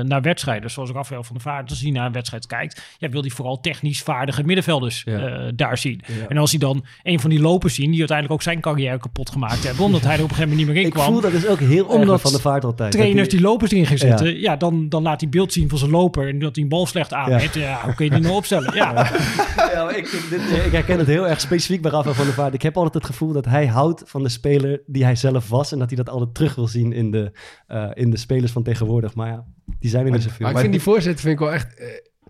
naar 0.00 0.22
wedstrijden. 0.22 0.70
Zoals 0.70 0.90
Rafael 0.90 1.22
van 1.22 1.32
der 1.34 1.42
Vaart, 1.44 1.70
als 1.70 1.80
hij 1.80 1.90
naar 1.90 2.06
een 2.06 2.12
wedstrijd 2.12 2.46
kijkt, 2.46 2.96
ja, 2.98 3.08
wil 3.08 3.20
hij 3.20 3.30
vooral 3.30 3.60
technisch 3.60 4.02
vaardige 4.02 4.44
middenvelders 4.44 5.02
Ja. 5.04 5.50
daar 5.54 5.78
zien. 5.78 6.00
En 6.28 6.36
als 6.38 6.50
hij 6.50 6.60
dan 6.60 6.84
een 7.02 7.20
van 7.20 7.30
die 7.30 7.40
lopers 7.40 7.74
zien, 7.74 7.90
die 7.90 7.98
uiteindelijk 7.98 8.36
ook 8.38 8.42
zijn 8.42 8.60
carrière 8.60 8.98
kapot 8.98 9.30
gemaakt 9.30 9.64
hebben, 9.64 9.84
omdat 9.84 10.02
hij 10.02 10.16
er 10.16 10.22
op 10.22 10.28
een 10.28 10.34
gegeven 10.34 10.48
moment 10.50 10.66
niet 10.66 10.76
meer 10.76 10.84
in 10.84 10.92
Ik 10.98 11.04
kwam. 11.04 11.12
voel 11.12 11.30
dat 11.30 11.32
is 11.42 11.46
ook 11.46 11.58
heel 11.60 11.84
Omdat 11.86 12.20
van 12.20 12.32
de 12.32 12.38
vaart 12.40 12.64
altijd. 12.64 12.92
Trainers 12.92 13.28
die 13.28 13.40
lopers 13.40 13.70
erin 13.70 13.86
gaan 13.86 13.96
Ja. 13.96 14.06
zetten, 14.16 14.40
ja, 14.40 14.56
dan, 14.56 14.88
dan 14.88 15.02
laat 15.02 15.20
hij 15.20 15.30
beeld 15.30 15.52
zien 15.52 15.68
van 15.68 15.78
zijn 15.78 15.90
loper 15.90 16.28
en 16.28 16.38
dat 16.38 16.54
hij 16.54 16.62
een 16.64 16.70
bal 16.70 16.86
slecht 16.86 17.12
aanneemt. 17.12 17.54
Ja. 17.54 17.80
hoe 17.84 17.94
kun 17.94 18.04
je 18.04 18.10
die 18.10 18.20
nou 18.20 18.34
opstellen? 18.34 18.74
Ja, 18.74 18.92
Ja, 19.72 19.90
ik, 19.90 20.26
dit, 20.30 20.40
ik 20.66 20.72
herken 20.72 20.98
het 20.98 21.06
heel 21.06 21.28
erg 21.28 21.40
specifiek 21.40 21.82
bij 21.82 21.90
Rafael 21.90 22.14
van 22.14 22.24
der 22.24 22.34
Vaart. 22.34 22.54
Ik 22.54 22.62
heb 22.62 22.76
altijd 22.76 22.94
het 22.94 23.04
gevoel 23.04 23.32
dat 23.32 23.44
hij 23.44 23.66
houdt 23.66 24.02
van 24.06 24.22
de 24.22 24.28
speler 24.28 24.80
die 24.86 25.04
hij 25.04 25.16
zelf 25.16 25.48
was. 25.48 25.72
En 25.72 25.78
dat 25.78 25.88
hij 25.88 25.96
dat 25.96 26.08
altijd 26.08 26.34
terug 26.34 26.54
wil 26.54 26.66
zien 26.66 26.92
in 26.92 27.10
de, 27.10 27.32
eh, 27.66 27.90
in 27.94 28.10
de 28.10 28.16
spelers 28.16 28.52
van 28.52 28.62
tegenwoordig. 28.62 29.14
Maar 29.14 29.28
ja, 29.28 29.44
die 29.80 29.90
zijn 29.90 30.06
er 30.06 30.12
niet 30.12 30.22
zoveel. 30.22 30.36
Maar 30.46 30.50
ik 30.54 30.58
vind 30.60 30.72
die 30.72 30.82
voorzet 30.82 31.20
vind 31.20 31.32
ik 31.32 31.38
wel 31.38 31.52
echt 31.52 31.74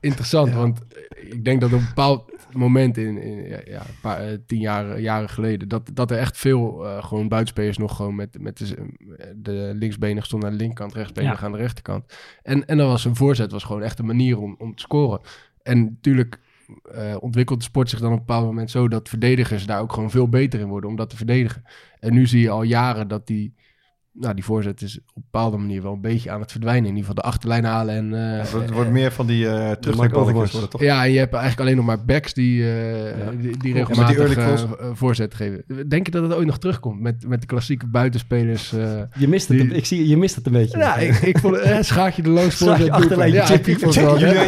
eh, 0.00 0.09
interessant. 0.11 0.55
Want 0.55 0.81
eh, 0.87 1.33
ik 1.33 1.45
denk 1.45 1.61
dat 1.61 1.73
op 1.73 1.78
een 1.78 1.87
bepaald 1.87 2.33
moment 2.52 2.97
in, 2.97 3.23
in 3.23 3.62
ja, 3.67 3.83
paar, 4.02 4.21
eh, 4.21 4.38
tien 4.47 4.61
jaar, 4.61 5.00
jaren 5.00 5.28
geleden, 5.28 5.69
dat, 5.69 5.90
dat 5.95 6.11
er 6.11 6.19
echt 6.19 6.37
veel 6.37 6.87
eh, 6.87 7.05
gewoon 7.05 7.28
buitenspelers 7.28 7.78
nog 7.78 7.97
gewoon 7.97 8.14
met, 8.14 8.37
met 8.40 8.59
de, 8.59 8.76
de 9.37 9.73
linksbenig 9.75 10.25
stonden 10.25 10.49
aan 10.49 10.55
de 10.57 10.61
linkerkant, 10.62 10.95
rechtsbenig 10.95 11.40
Ja. 11.40 11.47
aan 11.47 11.52
de 11.52 11.59
rechterkant. 11.59 12.05
En, 12.43 12.67
en 12.67 12.76
dan 12.76 12.88
was 12.88 13.05
een 13.05 13.17
voorzet 13.17 13.52
was 13.52 13.64
gewoon 13.64 13.83
echt 13.83 13.99
een 13.99 14.07
manier 14.07 14.38
om, 14.38 14.55
om 14.59 14.75
te 14.75 14.83
scoren. 14.83 15.21
En 15.62 15.85
natuurlijk 15.85 16.38
eh, 16.93 17.17
ontwikkelt 17.21 17.59
de 17.59 17.64
sport 17.64 17.88
zich 17.90 18.00
dan 18.00 18.12
op 18.12 18.19
een 18.19 18.25
bepaald 18.26 18.45
moment 18.47 18.71
zo 18.71 18.88
dat 18.88 19.09
verdedigers 19.09 19.67
daar 19.67 19.81
ook 19.81 19.93
gewoon 19.93 20.11
veel 20.11 20.28
beter 20.28 20.61
in 20.61 20.69
worden 20.69 20.90
om 20.90 20.97
dat 20.97 21.11
te 21.11 21.17
verdedigen. 21.17 21.64
En 22.00 22.14
nu 22.14 22.26
zie 22.26 22.40
je 22.40 22.50
al 22.50 22.62
jaren 22.62 23.09
dat 23.09 23.26
die, 23.26 23.55
nou, 24.21 24.35
die 24.35 24.45
voorzet 24.45 24.83
is 24.83 24.99
op 24.99 25.17
een 25.17 25.23
bepaalde 25.31 25.57
manier 25.57 25.83
wel 25.83 25.93
een 25.93 26.01
beetje 26.01 26.31
aan 26.31 26.41
het 26.41 26.51
verdwijnen. 26.51 26.83
In 26.91 26.97
ieder 26.97 27.01
geval 27.09 27.15
de 27.23 27.29
achterlijn 27.29 27.65
halen 27.65 27.95
en... 27.95 28.33
eh, 28.33 28.39
Het 28.39 28.51
wordt, 28.51 28.67
het 28.67 28.75
wordt 28.75 28.91
meer 28.91 29.13
van 29.13 29.27
die 29.27 29.45
uh, 29.45 29.71
worden 30.13 30.69
toch? 30.69 30.81
ja, 30.81 31.03
je 31.03 31.19
hebt 31.19 31.33
eigenlijk 31.33 31.61
alleen 31.63 31.77
nog 31.77 31.85
maar 31.87 32.05
backs 32.05 32.35
die, 32.35 32.63
eh, 32.73 32.73
die, 33.61 33.73
regelmatig 33.73 34.37
met 34.37 34.57
die 34.59 34.67
voorzet 34.95 35.35
geven. 35.35 35.65
Denk 35.89 36.07
je 36.07 36.13
dat 36.13 36.23
het 36.23 36.35
ooit 36.35 36.47
nog 36.47 36.59
terugkomt 36.59 37.01
met, 37.01 37.29
met 37.29 37.41
de 37.41 37.47
klassieke 37.47 37.87
buitenspelers? 37.87 38.73
eh? 38.73 39.01
Je 39.19 39.29
mist 39.29 39.49
het, 39.49 39.59
die- 39.59 39.75
ik 39.75 39.87
zie, 39.87 40.09
je 40.09 40.17
mist 40.17 40.35
het 40.35 40.47
een 40.47 40.53
beetje. 40.53 40.79
Ja, 40.79 40.97
ik, 40.97 41.15
ik 41.17 41.39
vond 41.39 41.55
het 41.55 41.65
eh, 41.65 41.79
schaatje 41.81 42.23
de 42.23 42.29
langs 42.31 42.57
Schaatje 42.57 42.77
voorzet. 42.77 42.95
achterlijntje, 42.95 43.39
Ja, 43.39 43.61
ik 43.65 43.79
vond 43.79 43.95
wel, 43.95 44.19
nou 44.19 44.35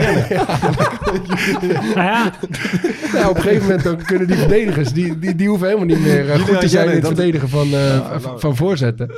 ja, 1.94 2.32
Ja, 3.12 3.28
op 3.28 3.36
een 3.36 3.42
gegeven 3.42 3.62
moment 3.62 3.82
dan 3.82 3.96
kunnen 4.04 4.26
die 4.26 4.36
verdedigers, 4.36 4.92
die, 4.92 5.18
die, 5.18 5.34
die 5.34 5.48
hoeven 5.48 5.66
helemaal 5.66 5.88
niet 5.88 6.00
meer 6.00 6.38
goed 6.38 6.60
te 6.60 6.68
zijn 6.68 6.88
in 6.88 6.94
het 6.96 7.06
verdedigen 7.06 7.48
eh, 7.48 7.54
van, 7.54 7.68
nou. 7.70 8.40
van 8.40 8.56
voorzetten. 8.56 9.10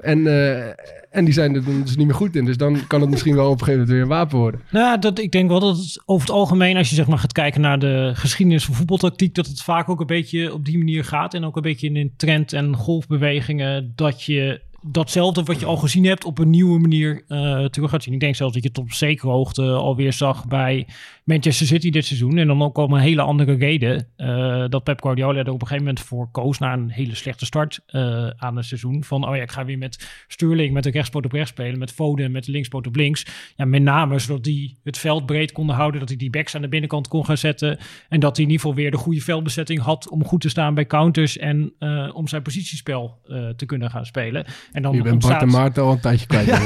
En, 0.00 0.26
eh, 0.26 0.66
en 1.10 1.24
die 1.24 1.32
zijn 1.32 1.54
er 1.54 1.64
dus 1.64 1.96
niet 1.96 2.06
meer 2.06 2.14
goed 2.14 2.36
in. 2.36 2.44
Dus 2.44 2.56
dan 2.56 2.86
kan 2.86 3.00
het 3.00 3.10
misschien 3.10 3.34
wel 3.34 3.50
op 3.50 3.60
een 3.60 3.64
gegeven 3.64 3.80
moment 3.80 3.90
weer 3.90 4.02
een 4.02 4.18
wapen 4.18 4.38
worden. 4.38 4.60
Nou, 4.70 4.98
dat, 4.98 5.18
ik 5.18 5.32
denk 5.32 5.48
wel 5.48 5.60
dat 5.60 5.76
het 5.76 6.02
over 6.04 6.26
het 6.26 6.36
algemeen, 6.36 6.76
als 6.76 6.88
je 6.88 6.94
zeg 6.94 7.06
maar 7.06 7.18
gaat 7.18 7.32
kijken 7.32 7.60
naar 7.60 7.78
de 7.78 8.10
geschiedenis 8.14 8.64
van 8.64 8.74
voetbaltactiek, 8.74 9.34
dat 9.34 9.46
het 9.46 9.62
vaak 9.62 9.88
ook 9.88 10.00
een 10.00 10.06
beetje 10.06 10.52
op 10.52 10.64
die 10.64 10.78
manier 10.78 11.04
gaat. 11.04 11.34
En 11.34 11.44
ook 11.44 11.56
een 11.56 11.62
beetje 11.62 11.86
in 11.86 11.96
een 11.96 12.12
trend 12.16 12.52
en 12.52 12.76
golfbewegingen, 12.76 13.92
dat 13.94 14.22
je 14.22 14.60
datzelfde 14.82 15.42
wat 15.42 15.60
je 15.60 15.66
al 15.66 15.76
gezien 15.76 16.04
hebt 16.04 16.24
op 16.24 16.38
een 16.38 16.50
nieuwe 16.50 16.78
manier 16.78 17.24
eh, 17.28 17.64
terug 17.64 17.90
gaat 17.90 18.02
zien. 18.02 18.14
Ik 18.14 18.20
denk 18.20 18.36
zelfs 18.36 18.54
dat 18.54 18.62
je 18.62 18.68
het 18.68 18.78
op 18.78 18.92
zekere 18.92 19.30
hoogte 19.30 19.62
alweer 19.62 20.12
zag 20.12 20.46
bij 20.46 20.86
Manchester 21.28 21.66
City 21.66 21.90
dit 21.90 22.04
seizoen. 22.04 22.38
En 22.38 22.46
dan 22.46 22.62
ook 22.62 22.78
om 22.78 22.92
een 22.92 23.00
hele 23.00 23.22
andere 23.22 23.54
reden. 23.54 24.08
eh, 24.16 24.64
dat 24.68 24.84
Pep 24.84 25.00
Guardiola 25.02 25.38
er 25.38 25.52
op 25.52 25.60
een 25.60 25.66
gegeven 25.66 25.84
moment 25.84 26.00
voor 26.00 26.28
koos 26.30 26.58
na 26.58 26.72
een 26.72 26.90
hele 26.90 27.14
slechte 27.14 27.44
start 27.44 27.80
eh, 27.86 28.28
aan 28.36 28.56
het 28.56 28.64
seizoen. 28.64 29.04
Van, 29.04 29.28
oh 29.28 29.36
ja, 29.36 29.42
ik 29.42 29.50
ga 29.50 29.64
weer 29.64 29.78
met 29.78 30.08
Sterling 30.28 30.72
met 30.72 30.82
de 30.82 30.90
rechtspoot 30.90 31.24
op 31.24 31.32
rechts 31.32 31.50
spelen. 31.50 31.78
Met 31.78 31.92
Foden 31.92 32.30
met 32.30 32.44
de 32.44 32.52
linkspoot 32.52 32.86
op 32.86 32.96
links. 32.96 33.26
Ja, 33.56 33.64
met 33.64 33.82
name 33.82 34.18
zodat 34.18 34.44
die 34.44 34.78
het 34.84 34.98
veld 34.98 35.26
breed 35.26 35.52
konden 35.52 35.76
houden. 35.76 36.00
Dat 36.00 36.08
hij 36.08 36.18
die 36.18 36.30
backs 36.30 36.54
aan 36.54 36.62
de 36.62 36.68
binnenkant 36.68 37.08
kon 37.08 37.24
gaan 37.24 37.38
zetten. 37.38 37.78
En 38.08 38.20
dat 38.20 38.36
hij 38.36 38.44
in 38.44 38.50
ieder 38.50 38.66
geval 38.66 38.82
weer 38.82 38.90
de 38.90 38.96
goede 38.96 39.20
veldbezetting 39.20 39.80
had 39.80 40.08
om 40.10 40.24
goed 40.24 40.40
te 40.40 40.48
staan 40.48 40.74
bij 40.74 40.86
counters. 40.86 41.38
En 41.38 41.72
eh, 41.78 42.10
om 42.12 42.28
zijn 42.28 42.42
positiespel 42.42 43.18
eh, 43.24 43.48
te 43.48 43.66
kunnen 43.66 43.90
gaan 43.90 44.06
spelen. 44.06 44.44
En 44.72 44.82
dan 44.82 44.94
Je 44.94 45.02
bent 45.02 45.18
Bart 45.18 45.34
en 45.34 45.40
ontstaat... 45.40 45.60
Maarten 45.62 45.82
al 45.82 45.92
een 45.92 46.00
tijdje 46.00 46.26
kwijt. 46.26 46.46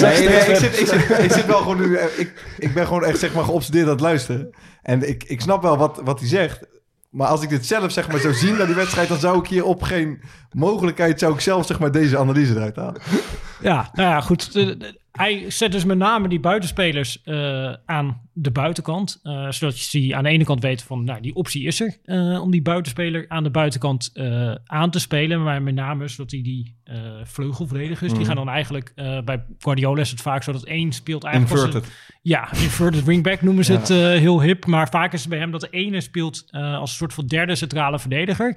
Nee, 0.00 0.28
nee, 0.28 0.38
ik, 0.38 0.56
zit, 0.64 0.80
ik, 0.80 0.86
zit, 0.86 1.24
ik 1.24 1.32
zit 1.32 1.46
wel 1.46 1.58
gewoon 1.58 1.78
nu... 1.78 1.98
Ik, 1.98 2.54
ik 2.58 2.74
ben 2.74 2.86
gewoon 2.86 3.04
echt 3.04 3.18
zeg 3.18 3.34
maar 3.34 3.39
geobsedeerd 3.44 3.84
aan 3.84 3.92
het 3.92 4.00
luisteren. 4.00 4.50
En 4.82 5.08
ik, 5.08 5.24
ik 5.24 5.40
snap 5.40 5.62
wel 5.62 5.76
wat, 5.76 6.00
wat 6.04 6.18
hij 6.18 6.28
zegt. 6.28 6.66
Maar 7.10 7.28
als 7.28 7.42
ik 7.42 7.48
dit 7.48 7.66
zelf 7.66 7.92
zeg 7.92 8.08
maar 8.08 8.20
zou 8.20 8.34
zien 8.34 8.56
naar 8.56 8.66
die 8.66 8.74
wedstrijd... 8.74 9.08
dan 9.08 9.18
zou 9.18 9.38
ik 9.38 9.46
hier 9.46 9.64
op 9.64 9.82
geen 9.82 10.22
mogelijkheid... 10.52 11.18
zou 11.18 11.34
ik 11.34 11.40
zelf 11.40 11.66
zeg 11.66 11.78
maar 11.78 11.92
deze 11.92 12.18
analyse 12.18 12.54
eruit 12.54 12.76
halen. 12.76 13.00
Ja, 13.62 13.90
nou 13.92 14.08
ja, 14.08 14.20
goed. 14.20 14.66
Hij 15.12 15.50
zet 15.50 15.72
dus 15.72 15.84
met 15.84 15.98
name 15.98 16.28
die 16.28 16.40
buitenspelers 16.40 17.22
eh, 17.22 17.74
aan 17.86 18.28
de 18.32 18.50
buitenkant. 18.50 19.20
eh, 19.22 19.50
zodat 19.50 19.90
je 19.90 20.16
aan 20.16 20.22
de 20.22 20.28
ene 20.28 20.44
kant 20.44 20.62
weet 20.62 20.82
van, 20.82 21.04
nou, 21.04 21.20
die 21.20 21.34
optie 21.34 21.64
is 21.66 21.80
er. 21.80 21.96
eh, 22.04 22.40
om 22.42 22.50
die 22.50 22.62
buitenspeler 22.62 23.24
aan 23.28 23.42
de 23.42 23.50
buitenkant 23.50 24.10
eh, 24.14 24.54
aan 24.64 24.90
te 24.90 24.98
spelen. 25.00 25.42
Maar 25.42 25.62
met 25.62 25.74
name 25.74 26.08
zodat 26.08 26.30
hij 26.30 26.42
die 26.42 26.78
vleugelverdedigers, 27.24 28.10
die 28.10 28.18
Mhm. 28.18 28.26
gaan 28.28 28.36
dan 28.36 28.48
eigenlijk... 28.48 28.92
bij 29.24 29.44
Guardiola 29.58 30.00
is 30.00 30.10
het 30.10 30.20
vaak 30.20 30.42
zo 30.42 30.52
dat 30.52 30.64
één 30.64 30.92
speelt 30.92 31.24
eigenlijk... 31.24 31.74
een- 31.74 31.82
ja, 32.22 32.52
inverted 32.52 33.04
wingback 33.04 33.42
noemen 33.42 33.64
ze 33.64 33.72
Ja. 33.72 33.78
het 33.78 33.88
heel 34.20 34.42
hip. 34.42 34.66
Maar 34.66 34.88
vaak 34.88 35.12
is 35.12 35.20
het 35.20 35.28
bij 35.28 35.38
hem 35.38 35.50
dat 35.50 35.60
de 35.60 35.68
ene 35.70 36.00
speelt 36.00 36.46
als 36.52 36.90
een 36.90 36.96
soort 36.96 37.14
van 37.14 37.26
derde 37.26 37.54
centrale 37.54 37.98
verdediger. 37.98 38.56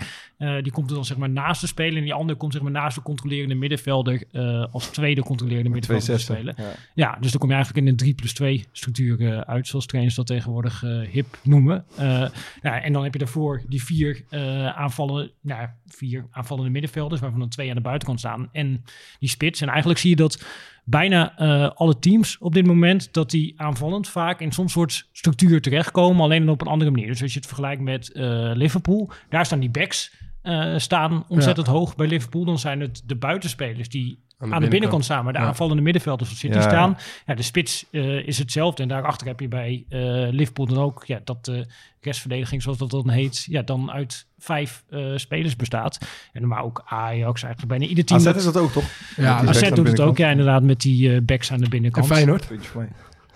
Die 0.61 0.71
komt 0.71 0.89
er 0.89 0.95
dan 0.95 1.05
zeg 1.05 1.17
maar 1.17 1.29
naast 1.29 1.59
te 1.59 1.67
spelen. 1.67 1.97
En 1.97 2.03
die 2.03 2.13
andere 2.13 2.37
komt 2.37 2.53
zeg 2.53 2.61
maar 2.61 2.71
naast 2.71 2.95
de 2.95 3.01
controlerende 3.01 3.55
middenvelder 3.55 4.23
als 4.71 4.87
tweede 4.87 5.21
controlerende 5.23 5.69
middenvelder 5.69 6.17
te 6.17 6.23
260. 6.25 6.53
spelen. 6.55 6.75
Ja. 6.95 7.11
Ja, 7.11 7.17
dus 7.21 7.31
dan 7.31 7.39
kom 7.39 7.49
je 7.49 7.55
eigenlijk 7.55 7.85
in 7.85 7.91
een 7.91 7.97
3 7.97 8.13
plus 8.13 8.33
2 8.33 8.65
structuur 8.71 9.45
uit, 9.45 9.67
zoals 9.73 9.85
trainers 9.85 10.15
dat 10.15 10.27
tegenwoordig 10.27 10.83
eh, 10.83 10.99
hip 10.99 11.37
noemen. 11.43 11.85
Eh, 11.95 12.29
ja, 12.61 12.81
en 12.81 12.93
dan 12.93 13.03
heb 13.03 13.13
je 13.13 13.19
daarvoor 13.19 13.61
die 13.67 13.83
vier 13.83 14.23
eh 14.29 14.77
aanvallen, 14.77 15.31
nou, 15.41 15.67
vier 15.87 16.27
aanvallende 16.31 16.69
middenvelders, 16.69 17.21
waarvan 17.21 17.41
er 17.41 17.49
twee 17.49 17.69
aan 17.69 17.75
de 17.75 17.81
buitenkant 17.81 18.19
staan. 18.19 18.49
En 18.51 18.83
die 19.19 19.29
spits. 19.29 19.61
En 19.61 19.67
eigenlijk 19.67 19.99
zie 19.99 20.09
je 20.09 20.15
dat 20.15 20.45
bijna 20.83 21.35
alle 21.69 21.99
teams 21.99 22.37
op 22.37 22.53
dit 22.53 22.65
moment, 22.65 23.13
dat 23.13 23.29
die 23.29 23.53
aanvallend 23.57 24.07
vaak 24.09 24.39
in 24.39 24.51
zo'n 24.51 24.69
soort 24.69 25.07
structuur 25.11 25.61
terechtkomen, 25.61 26.23
alleen 26.23 26.45
dan 26.45 26.53
op 26.53 26.61
een 26.61 26.67
andere 26.67 26.91
manier. 26.91 27.07
Dus 27.07 27.21
als 27.21 27.33
je 27.33 27.39
het 27.39 27.47
vergelijkt 27.47 27.81
met 27.81 28.11
Liverpool, 28.53 29.11
daar 29.29 29.45
staan 29.45 29.59
die 29.59 29.69
backs 29.69 30.11
eh, 30.43 30.73
staan 30.77 31.25
ontzettend 31.27 31.67
hoog 31.67 31.95
bij 31.95 32.07
Liverpool. 32.07 32.45
Dan 32.45 32.59
zijn 32.59 32.79
het 32.79 33.01
de 33.05 33.15
buitenspelers 33.15 33.89
die 33.89 34.21
aan 34.37 34.61
de, 34.61 34.67
binnenkant 34.67 35.03
staan, 35.03 35.23
maar 35.23 35.33
de 35.33 35.39
Ja. 35.39 35.45
aanvallende 35.45 35.81
middenvelders 35.81 36.29
van 36.29 36.37
City 36.37 36.55
Ja, 36.55 36.61
staan. 36.61 36.97
Ja, 37.25 37.33
de 37.35 37.41
spits 37.41 37.85
eh, 37.91 38.27
is 38.27 38.37
hetzelfde. 38.37 38.81
En 38.83 38.89
daarachter 38.89 39.27
heb 39.27 39.39
je 39.39 39.47
bij 39.47 39.85
eh, 39.89 39.99
Liverpool 40.31 40.65
dan 40.65 40.77
ook 40.77 41.03
ja, 41.05 41.19
dat 41.23 41.45
de 41.45 41.65
restverdediging, 42.01 42.61
zoals 42.61 42.77
dat 42.77 42.89
dan 42.89 43.09
heet, 43.09 43.45
ja, 43.49 43.61
dan 43.61 43.91
uit 43.91 44.27
vijf 44.37 44.83
eh, 44.89 45.11
spelers 45.15 45.55
bestaat. 45.55 45.97
En 46.33 46.41
normaal 46.41 46.63
ook 46.65 46.81
Ajax, 46.85 47.43
eigenlijk 47.43 47.71
bijna 47.73 47.85
ieder 47.85 48.05
team. 48.05 48.19
AZ 48.19 48.25
dat- 48.25 48.35
is 48.35 48.43
dat 48.43 48.57
ook, 48.57 48.71
toch? 48.71 48.83
Ja, 49.15 49.47
AZ 49.47 49.69
doet 49.69 49.87
het 49.87 49.99
ook, 49.99 50.17
ja, 50.17 50.29
inderdaad, 50.29 50.63
met 50.63 50.81
die 50.81 51.13
eh, 51.15 51.21
backs 51.21 51.51
aan 51.51 51.57
de 51.57 51.63
En 51.63 51.69
binnenkant. 51.69 52.05
Feyenoord? 52.05 52.47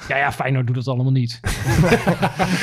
Ja, 0.08 0.18
ja, 0.18 0.32
Feyenoord 0.32 0.68
doet 0.68 0.76
dat 0.76 0.88
allemaal 0.88 1.12
niet. 1.12 1.40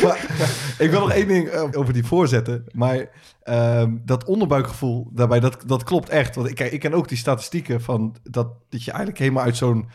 Maar 0.03 0.27
ik 0.85 0.91
wil 0.91 1.01
nog 1.01 1.11
één 1.11 1.29
ding 1.29 1.49
eh, 1.49 1.65
over 1.73 1.93
die 1.93 2.05
voorzetten. 2.05 2.65
Maar 2.73 3.09
ehm, 3.43 3.97
dat 4.05 4.25
onderbuikgevoel 4.25 5.09
daarbij, 5.13 5.41
dat, 5.41 5.63
dat 5.67 5.83
klopt 5.83 6.09
echt. 6.09 6.35
Want 6.35 6.49
ik, 6.49 6.55
kijk, 6.55 6.73
ik 6.73 6.81
ken 6.81 6.95
ook 6.95 7.09
die 7.09 7.19
statistieken 7.19 7.81
van 7.81 8.17
dat, 8.23 8.49
dat 8.69 8.85
je 8.85 8.91
eigenlijk 8.91 9.19
helemaal 9.19 9.45
uit 9.45 9.57
zo'n 9.57 9.89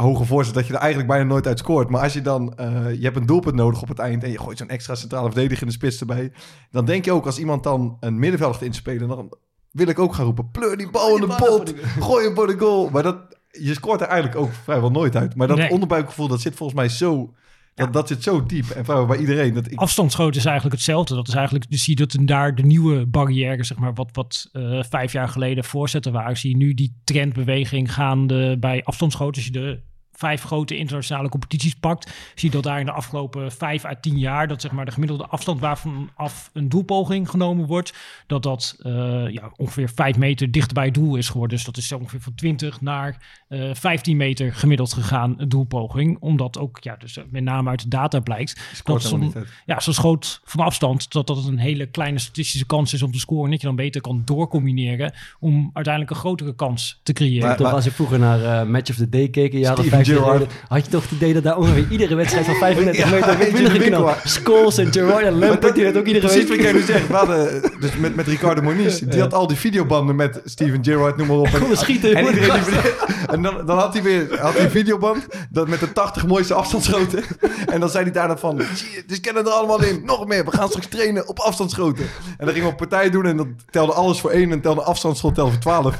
hoge 0.00 0.24
voorzet, 0.24 0.54
dat 0.54 0.66
je 0.66 0.72
er 0.72 0.78
eigenlijk 0.78 1.08
bijna 1.08 1.24
nooit 1.24 1.46
uit 1.46 1.58
scoort. 1.58 1.90
Maar 1.90 2.02
als 2.02 2.12
je 2.12 2.20
dan, 2.20 2.56
eh, 2.56 2.94
je 2.94 3.02
hebt 3.02 3.16
een 3.16 3.26
doelpunt 3.26 3.54
nodig 3.54 3.82
op 3.82 3.88
het 3.88 3.98
eind 3.98 4.24
en 4.24 4.30
je 4.30 4.38
gooit 4.38 4.58
zo'n 4.58 4.68
extra 4.68 4.94
centrale 4.94 5.30
verdediger 5.30 5.62
in 5.62 5.68
de 5.68 5.74
spits 5.74 6.00
erbij. 6.00 6.32
Dan 6.70 6.84
denk 6.84 7.04
je 7.04 7.12
ook, 7.12 7.26
als 7.26 7.38
iemand 7.38 7.62
dan 7.62 7.96
een 8.00 8.18
middenvelder 8.18 8.56
gaat 8.56 8.66
inspelen, 8.66 9.08
dan 9.08 9.32
wil 9.70 9.88
ik 9.88 9.98
ook 9.98 10.14
gaan 10.14 10.24
roepen, 10.24 10.50
pleur 10.50 10.76
die 10.76 10.90
bal 10.90 11.14
in 11.14 11.28
de 11.28 11.34
pot, 11.34 11.74
gooi 12.00 12.24
hem 12.24 12.34
voor 12.34 12.46
de 12.46 12.58
goal. 12.58 12.90
Maar 12.90 13.02
dat, 13.02 13.39
je 13.50 13.74
scoort 13.74 14.00
er 14.00 14.06
eigenlijk 14.06 14.40
ook 14.40 14.52
vrijwel 14.52 14.90
nooit 14.90 15.16
uit. 15.16 15.34
Maar 15.34 15.48
dat 15.48 15.56
Nee. 15.56 15.70
onderbuikgevoel, 15.70 16.28
dat 16.28 16.40
zit 16.40 16.54
volgens 16.54 16.78
mij 16.78 16.88
zo... 16.88 17.34
Dat, 17.74 17.92
dat 17.92 18.08
zit 18.08 18.22
zo 18.22 18.46
diep 18.46 18.68
en 18.70 18.84
vrijwel 18.84 19.06
bij 19.06 19.18
iedereen. 19.18 19.54
Dat 19.54 19.70
ik, 19.70 19.78
Afstandsschoten 19.78 20.40
is 20.40 20.44
eigenlijk 20.44 20.76
hetzelfde. 20.76 21.14
Dat 21.14 21.28
is 21.28 21.34
eigenlijk, 21.34 21.70
dus 21.70 21.84
zie 21.84 21.98
je 21.98 22.04
dat 22.06 22.14
een- 22.14 22.26
daar 22.26 22.54
de 22.54 22.62
nieuwe 22.62 23.06
barrière, 23.06 23.64
zeg 23.64 23.78
maar, 23.78 23.94
wat, 23.94 24.08
wat 24.12 24.48
eh, 24.52 24.82
vijf 24.88 25.12
jaar 25.12 25.28
geleden 25.28 25.64
voorzetten 25.64 26.12
waren. 26.12 26.36
Zie 26.36 26.50
je 26.50 26.56
nu 26.56 26.74
die 26.74 27.00
trendbeweging 27.04 27.92
gaande 27.94 28.56
bij 28.58 28.84
afstandsschoten. 28.84 29.34
Als 29.36 29.44
je 29.44 29.50
de 29.52 29.80
vijf 30.12 30.42
grote 30.42 30.76
internationale 30.76 31.28
competities 31.28 31.74
pakt, 31.74 32.12
zie 32.34 32.48
je 32.48 32.54
dat 32.54 32.62
daar 32.64 32.80
in 32.80 32.86
de 32.86 32.92
afgelopen 32.92 33.52
vijf 33.52 33.84
à 33.84 33.94
tien 34.00 34.18
jaar, 34.18 34.48
dat 34.48 34.60
zeg 34.60 34.70
maar 34.72 34.84
de 34.84 34.90
gemiddelde 34.92 35.26
afstand 35.26 35.60
waarvan 35.60 36.10
af 36.14 36.50
een 36.52 36.68
doelpoging 36.68 37.30
genomen 37.30 37.66
wordt, 37.66 37.94
dat 38.26 38.42
dat 38.42 38.76
eh, 38.78 38.92
ja, 39.28 39.52
ongeveer 39.56 39.90
vijf 39.94 40.16
meter 40.16 40.50
dichter 40.50 40.74
bij 40.74 40.84
het 40.84 40.94
doel 40.94 41.16
is 41.16 41.28
geworden. 41.28 41.56
Dus 41.56 41.66
dat 41.66 41.76
is 41.76 41.88
zo 41.88 41.96
ongeveer 41.98 42.20
van 42.20 42.34
20 42.34 42.80
naar 42.80 43.39
eh 43.50 43.70
15 43.72 44.16
meter 44.16 44.54
gemiddeld 44.54 44.92
gegaan, 44.92 45.34
een 45.38 45.48
doelpoging. 45.48 46.16
Omdat 46.20 46.58
ook, 46.58 46.78
ja, 46.80 46.96
dus 46.98 47.16
eh, 47.16 47.24
met 47.30 47.42
name 47.42 47.70
uit 47.70 47.82
de 47.82 47.88
data 47.88 48.20
blijkt, 48.20 48.60
dat 48.84 49.12
uit. 49.34 49.46
ja, 49.66 49.80
zo 49.80 49.92
schoot 49.92 50.40
van 50.44 50.64
afstand 50.64 51.12
dat 51.12 51.26
dat 51.26 51.44
een 51.46 51.58
hele 51.58 51.86
kleine 51.86 52.18
statistische 52.18 52.66
kans 52.66 52.92
is 52.92 53.02
om 53.02 53.12
te 53.12 53.18
scoren. 53.18 53.50
Dat 53.50 53.60
je 53.60 53.66
dan 53.66 53.76
beter 53.76 54.00
kan 54.00 54.22
doorcombineren 54.24 55.12
om 55.40 55.70
uiteindelijk 55.72 56.14
een 56.14 56.20
grotere 56.20 56.54
kans 56.54 57.00
te 57.02 57.12
creëren. 57.12 57.48
Maar- 57.48 57.56
Toch 57.56 57.72
als 57.72 57.86
ik 57.86 57.92
vroeger 57.92 58.18
naar 58.18 58.42
eh, 58.44 58.66
Match 58.68 58.90
of 58.90 58.96
the 58.96 59.08
Day 59.08 59.28
15 59.32 59.60
Gerrard. 59.64 60.04
geleden, 60.04 60.48
had 60.68 60.84
je 60.84 60.90
toch 60.90 61.02
het 61.02 61.10
idee 61.12 61.32
dat 61.32 61.42
daar 61.42 61.56
ongeveer 61.56 61.86
iedere 61.90 62.14
wedstrijd 62.14 62.46
van 62.46 62.54
35 62.66 63.04
Ja, 63.04 63.10
meter 63.10 63.38
werd 63.38 63.52
binnengeknald. 63.52 64.16
Scholes 64.24 64.78
en 64.78 64.92
Gerrard 64.92 65.24
en 65.24 65.38
Lampert, 65.38 65.74
die 65.74 65.82
werd 65.84 65.96
ook 65.96 66.06
iedere 66.06 66.26
Precies 66.26 66.48
week. 66.48 66.62
wat 66.62 66.72
nu. 66.72 67.06
We 67.08 67.14
hadden, 67.14 67.62
dus 67.80 67.96
met, 67.96 68.14
met 68.16 68.26
Ricardo 68.26 68.62
Moniz. 68.62 68.98
Die 68.98 69.20
had 69.20 69.34
al 69.34 69.46
die 69.46 69.56
videobanden 69.56 70.16
met 70.16 70.40
Steven 70.44 70.84
Gerrard, 70.84 71.16
noem 71.16 71.26
maar 71.26 71.36
op. 71.36 71.46
En, 71.70 71.76
schieten. 71.76 72.14
en, 72.14 72.26
iedereen 72.26 72.64
die, 72.64 72.74
en 73.44 73.56
dan, 73.56 73.66
dan 73.66 73.78
had 73.78 73.92
hij 73.92 74.02
weer 74.02 74.40
had 74.40 74.52
hij 74.52 74.64
een 74.64 74.70
videoband 74.70 75.26
dat 75.50 75.68
met 75.68 75.80
de 75.80 75.92
80 75.92 76.26
mooiste 76.26 76.54
afstandsschoten. 76.54 77.24
En 77.66 77.80
dan 77.80 77.88
zei 77.88 78.04
hij 78.04 78.12
daar 78.12 78.28
dan 78.28 78.38
van, 78.38 78.62
dus 79.06 79.20
kennen 79.20 79.44
er 79.44 79.50
allemaal 79.50 79.82
in. 79.82 80.02
Nog 80.04 80.26
meer, 80.26 80.44
we 80.44 80.50
gaan 80.50 80.68
straks 80.68 80.86
trainen 80.86 81.28
op 81.28 81.38
afstandsschoten. 81.38 82.04
En 82.38 82.46
dan 82.46 82.48
gingen 82.48 82.66
we 82.66 82.72
op 82.72 82.76
partij 82.76 83.10
doen 83.10 83.26
en 83.26 83.36
dan 83.36 83.56
telde 83.70 83.92
alles 83.92 84.20
voor 84.20 84.30
één 84.30 84.52
en 84.52 84.60
telde 84.60 84.82
afstandsschot 84.82 85.34
telde 85.34 85.50
voor 85.50 85.60
12. 85.60 85.94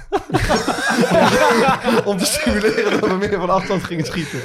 Om 2.05 2.19
te 2.19 2.25
stimuleren 2.25 3.01
dat 3.01 3.11
we 3.11 3.17
meer 3.17 3.39
van 3.39 3.51
afstand 3.51 3.85
gingen 3.85 4.05
schieten. 4.05 4.41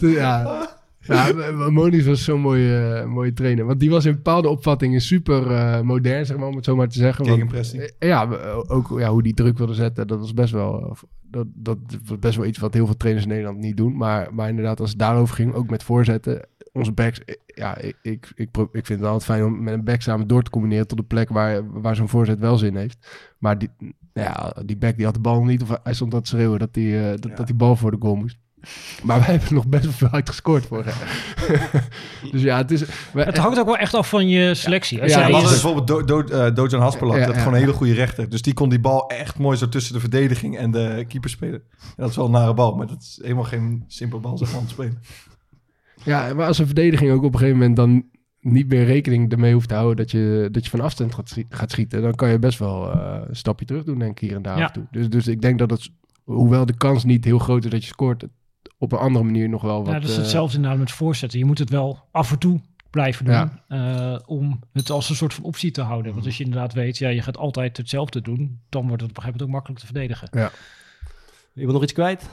Ja, 0.00 0.68
ja. 1.02 1.26
Ja, 1.26 1.70
Moniz 1.70 2.06
was 2.06 2.24
zo'n 2.24 2.40
mooie, 2.40 3.00
eh, 3.00 3.06
mooie 3.06 3.32
trainer. 3.32 3.64
Want 3.64 3.80
die 3.80 3.90
was 3.90 4.04
in 4.04 4.14
bepaalde 4.14 4.48
opvattingen 4.48 5.00
super 5.00 5.50
eh, 5.50 5.80
modern, 5.80 6.26
zeg 6.26 6.36
maar, 6.36 6.48
om 6.48 6.56
het 6.56 6.64
zo 6.64 6.76
maar 6.76 6.88
te 6.88 6.98
zeggen. 6.98 7.26
Want, 7.26 7.74
eh, 7.74 8.08
ja, 8.08 8.24
ook 8.66 8.94
ja, 8.98 9.10
hoe 9.10 9.22
die 9.22 9.34
druk 9.34 9.58
wilde 9.58 9.74
zetten, 9.74 10.06
dat 10.06 10.18
was 10.18 10.34
best 10.34 10.52
wel, 10.52 10.82
eh, 10.82 10.90
dat, 11.22 11.46
dat 11.54 11.78
was 12.04 12.18
best 12.18 12.36
wel 12.36 12.46
iets 12.46 12.58
wat 12.58 12.74
heel 12.74 12.86
veel 12.86 12.96
trainers 12.96 13.26
in 13.26 13.32
Nederland 13.32 13.58
niet 13.58 13.76
doen. 13.76 13.96
Maar, 13.96 14.34
maar 14.34 14.48
inderdaad, 14.48 14.80
als 14.80 14.90
het 14.90 14.98
daarover 14.98 15.34
ging, 15.34 15.54
ook 15.54 15.70
met 15.70 15.82
voorzetten, 15.82 16.46
onze 16.72 16.92
backs, 16.92 17.24
eh, 17.24 17.34
ja, 17.46 17.78
ik, 17.78 17.96
ik, 18.02 18.32
ik, 18.34 18.48
ik 18.72 18.86
vind 18.86 19.00
het 19.00 19.08
altijd 19.08 19.24
fijn 19.24 19.44
om 19.44 19.62
met 19.62 19.74
een 19.74 19.84
back 19.84 20.00
samen 20.00 20.26
door 20.26 20.42
te 20.42 20.50
combineren 20.50 20.86
tot 20.86 20.98
de 20.98 21.04
plek 21.04 21.28
waar, 21.28 21.80
waar 21.80 21.96
zo'n 21.96 22.08
voorzet 22.08 22.38
wel 22.38 22.56
zin 22.56 22.76
heeft. 22.76 23.06
Maar 23.38 23.58
die, 23.58 23.70
ja, 24.12 24.56
die 24.64 24.76
back 24.76 24.96
die 24.96 25.04
had 25.04 25.14
de 25.14 25.20
bal 25.20 25.44
niet, 25.44 25.62
of 25.62 25.78
hij 25.82 25.94
stond 25.94 26.14
aan 26.14 26.22
te 26.22 26.28
schreeuwen 26.28 26.58
dat 26.58 26.74
die, 26.74 26.98
eh, 26.98 27.10
dat, 27.20 27.36
dat 27.36 27.46
die 27.46 27.56
bal 27.56 27.76
voor 27.76 27.90
de 27.90 27.96
goal 28.00 28.14
moest. 28.14 28.38
Maar 29.02 29.18
wij 29.18 29.28
hebben 29.28 29.54
nog 29.54 29.66
best 29.66 29.82
wel 29.84 29.92
veel 29.92 30.10
uit 30.10 30.28
gescoord 30.28 30.66
vorig 30.66 30.86
jaar. 30.86 31.18
dus 32.32 32.42
ja, 32.42 32.56
het 32.56 32.70
is... 32.70 32.84
Het 33.14 33.36
hangt 33.36 33.58
ook 33.58 33.66
wel 33.66 33.76
echt 33.76 33.94
af 33.94 34.08
van 34.08 34.28
je 34.28 34.54
selectie. 34.54 35.02
Als 35.02 35.12
Ja, 35.12 35.26
is- 35.26 35.42
bijvoorbeeld 35.42 35.86
Do, 35.86 36.04
Do, 36.04 36.22
Dojan. 36.52 36.80
Ja, 36.80 36.90
dat 36.90 37.12
is 37.12 37.26
ja. 37.26 37.32
gewoon 37.32 37.52
een 37.54 37.60
hele 37.60 37.72
goede 37.72 37.92
rechter. 37.94 38.28
Dus 38.28 38.42
die 38.42 38.54
kon 38.54 38.68
die 38.68 38.80
bal 38.80 39.06
echt 39.08 39.38
mooi 39.38 39.56
zo 39.56 39.68
tussen 39.68 39.94
de 39.94 40.00
verdediging 40.00 40.58
en 40.58 40.70
de 40.70 41.04
keeper 41.08 41.30
spelen. 41.30 41.62
En 41.80 41.92
dat 41.96 42.10
is 42.10 42.16
wel 42.16 42.24
een 42.24 42.30
nare 42.30 42.54
bal, 42.54 42.74
maar 42.74 42.86
dat 42.86 43.00
is 43.02 43.18
helemaal 43.22 43.44
geen 43.44 43.84
simpele 43.86 44.20
bal 44.20 44.38
zeg 44.38 44.52
maar, 44.52 44.60
spelen. 44.66 44.98
Ja, 46.04 46.34
maar 46.34 46.46
als 46.46 46.58
een 46.58 46.66
verdediging 46.66 47.10
ook 47.12 47.22
op 47.22 47.32
een 47.32 47.38
gegeven 47.38 47.58
moment 47.58 47.76
dan 47.76 48.04
niet 48.40 48.68
meer 48.68 48.84
rekening 48.84 49.32
ermee 49.32 49.52
hoeft 49.52 49.68
te 49.68 49.74
houden 49.74 49.96
dat 49.96 50.10
je, 50.10 50.48
dat 50.50 50.64
je 50.64 50.70
van 50.70 50.80
afstand 50.80 51.14
gaat, 51.14 51.36
gaat 51.48 51.70
schieten, 51.70 52.02
dan 52.02 52.14
kan 52.14 52.30
je 52.30 52.38
best 52.38 52.58
wel 52.58 52.92
eh, 52.92 53.20
een 53.28 53.36
stapje 53.36 53.64
terug 53.66 53.84
doen, 53.84 53.98
denk 53.98 54.10
ik, 54.20 54.28
hier 54.28 54.36
en 54.36 54.42
daar 54.42 54.58
Ja. 54.58 54.62
af 54.64 54.68
en 54.68 54.74
toe. 54.74 54.86
Dus, 54.90 55.08
dus 55.08 55.26
ik 55.28 55.40
denk 55.40 55.58
dat 55.58 55.70
het, 55.70 55.90
hoewel 56.24 56.66
de 56.66 56.76
kans 56.76 57.04
niet 57.04 57.24
heel 57.24 57.38
groot 57.38 57.64
is 57.64 57.70
dat 57.70 57.82
je 57.82 57.88
scoort, 57.88 58.20
het 58.22 58.30
op 58.82 58.92
een 58.92 58.98
andere 58.98 59.24
manier 59.24 59.48
nog 59.48 59.62
wel 59.62 59.84
wat... 59.84 59.92
ja, 59.92 60.00
dat 60.00 60.08
is 60.08 60.16
eh, 60.16 60.22
hetzelfde 60.22 60.56
inderdaad 60.56 60.78
met 60.78 60.90
voorzetten. 60.90 61.38
Je 61.38 61.44
moet 61.44 61.58
het 61.58 61.70
wel 61.70 62.08
af 62.10 62.30
en 62.30 62.38
toe 62.38 62.60
blijven 62.90 63.24
doen 63.24 63.34
Ja. 63.34 63.62
eh, 63.68 64.18
om 64.26 64.60
het 64.72 64.90
als 64.90 65.08
een 65.10 65.16
soort 65.16 65.34
van 65.34 65.44
optie 65.44 65.70
te 65.70 65.80
houden. 65.82 66.12
Want 66.12 66.26
als 66.26 66.36
je 66.36 66.44
inderdaad 66.44 66.72
weet, 66.72 66.98
ja, 66.98 67.08
je 67.08 67.22
gaat 67.22 67.36
altijd 67.36 67.76
hetzelfde 67.76 68.20
doen, 68.20 68.60
dan 68.68 68.86
wordt 68.86 69.02
het 69.02 69.10
op 69.10 69.16
een 69.16 69.22
gegeven 69.22 69.40
moment 69.40 69.42
ook 69.42 69.48
makkelijk 69.48 69.80
te 69.80 69.86
verdedigen. 69.86 70.28
Je 71.52 71.64
wil 71.64 71.72
nog 71.72 71.82
iets 71.82 71.92
kwijt? 71.92 72.28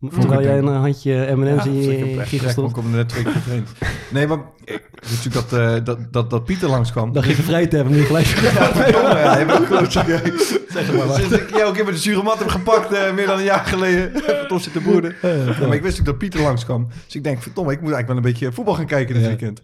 Terwijl 0.00 0.42
jij 0.42 0.58
een 0.58 0.68
eh, 0.68 0.80
handje 0.80 1.34
M&M's 1.36 1.48
in 1.48 1.56
dat 1.56 1.66
is 1.66 1.84
je 1.84 1.90
echt 1.90 2.00
in 2.00 2.08
je 2.14 2.20
giegel 2.24 2.64
ik 2.68 2.76
er 2.76 2.84
net 2.84 3.08
twee 3.08 3.22
keer 3.24 3.32
getraind. 3.32 3.68
Nee, 4.10 4.26
maar 4.26 4.38
ik 4.64 4.82
wist 5.00 5.24
natuurlijk 5.24 5.50
dat, 5.50 5.60
eh, 5.60 5.84
dat, 5.84 6.12
dat, 6.12 6.30
dat 6.30 6.44
Pieter 6.44 6.68
langskwam. 6.68 7.12
Dan 7.12 7.22
geef 7.22 7.36
je 7.36 7.42
vrij 7.42 7.66
te 7.66 7.76
hebben, 7.76 7.94
nu 7.94 8.02
gelijk. 8.02 8.26
Verdomme, 8.76 9.18
ja, 9.18 9.38
je 9.38 9.44
bent. 9.44 9.92
Zeg 10.76 10.92
maar. 10.96 11.14
Sinds 11.16 11.32
ik 11.32 11.50
jou 11.50 11.68
een 11.68 11.72
keer 11.72 11.84
met 11.84 11.94
de 11.94 12.00
zure 12.00 12.22
mat 12.22 12.38
heb 12.38 12.48
gepakt, 12.48 12.92
eh, 12.92 13.12
meer 13.14 13.26
dan 13.26 13.38
een 13.38 13.44
jaar 13.44 13.64
geleden. 13.66 14.10
Verdomme 14.24 14.62
zitten 14.62 14.82
boeren. 14.82 15.14
Ja, 15.22 15.28
maar 15.44 15.54
ik 15.54 15.58
wist 15.58 15.72
natuurlijk 15.82 16.04
dat 16.04 16.18
Pieter 16.18 16.40
langskwam. 16.40 16.88
Dus 17.04 17.14
ik 17.14 17.24
denk, 17.24 17.42
verdomme, 17.42 17.72
ik 17.72 17.80
moet 17.80 17.92
eigenlijk 17.92 18.06
wel 18.08 18.16
een 18.16 18.38
beetje 18.38 18.52
voetbal 18.52 18.74
gaan 18.74 18.86
kijken 18.86 19.14
dit 19.14 19.22
Ja. 19.22 19.28
weekend. 19.28 19.62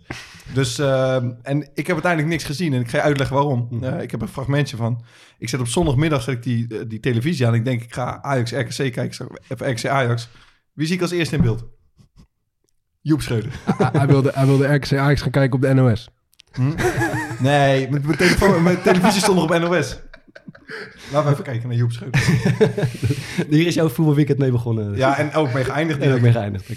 Dus, 0.55 0.79
ehm, 0.79 1.31
en 1.43 1.61
ik 1.75 1.87
heb 1.87 1.93
uiteindelijk 1.93 2.33
niks 2.33 2.45
gezien. 2.45 2.73
En 2.73 2.81
ik 2.81 2.89
ga 2.89 2.97
je 2.97 3.03
uitleggen 3.03 3.37
waarom. 3.37 3.69
Eh, 3.83 4.03
ik 4.03 4.11
heb 4.11 4.21
een 4.23 4.29
fragmentje 4.29 4.77
van. 4.77 5.03
Ik 5.43 5.49
zet 5.49 5.61
op 5.61 5.67
zondagmiddag 5.67 6.23
zet 6.23 6.35
ik 6.35 6.43
die, 6.43 6.67
eh, 6.69 6.79
die 6.89 7.01
televisie 7.01 7.47
aan. 7.47 7.55
Ik 7.55 7.65
denk, 7.65 7.83
ik 7.83 7.95
ga 7.95 8.23
Ajax 8.23 8.53
RKC 8.53 8.93
kijken. 8.93 9.27
Even 9.49 9.71
RKC 9.71 9.87
Ajax. 9.87 10.29
Wie 10.73 10.87
zie 10.87 10.97
ik 10.97 11.03
als 11.03 11.11
eerste 11.11 11.37
in 11.37 11.43
beeld? 11.43 11.65
Joep 13.01 13.23
Schreuder. 13.23 13.53
hij, 13.93 14.07
wilde, 14.07 14.31
hij 14.35 14.47
wilde 14.47 14.75
RKC 14.75 14.93
Ajax 14.93 15.21
gaan 15.21 15.31
kijken 15.31 15.55
op 15.55 15.61
de 15.61 15.75
NOS. 15.75 16.09
Nee, 17.41 17.91
mijn, 17.91 18.03
mijn, 18.07 18.17
telefoon, 18.17 18.63
mijn 18.63 18.83
televisie 18.83 19.21
stond 19.21 19.39
nog 19.39 19.51
op 19.51 19.59
NOS. 19.59 20.01
Laten 21.13 21.27
we 21.27 21.33
even 21.33 21.45
kijken 21.45 21.69
naar 21.69 21.77
Joep 21.77 21.93
Schreuder. 21.93 22.21
Hier 23.57 23.67
is 23.67 23.75
jouw 23.75 23.89
voetbalweekend 23.89 24.39
mee 24.39 24.51
begonnen. 24.51 24.97
Ja, 24.97 25.19
en 25.19 25.35
ook 25.35 25.53
mee 25.53 25.65
geëindigd. 25.65 26.01
En 26.01 26.13
ook 26.13 26.21
mee 26.21 26.33
geëindigd. 26.33 26.69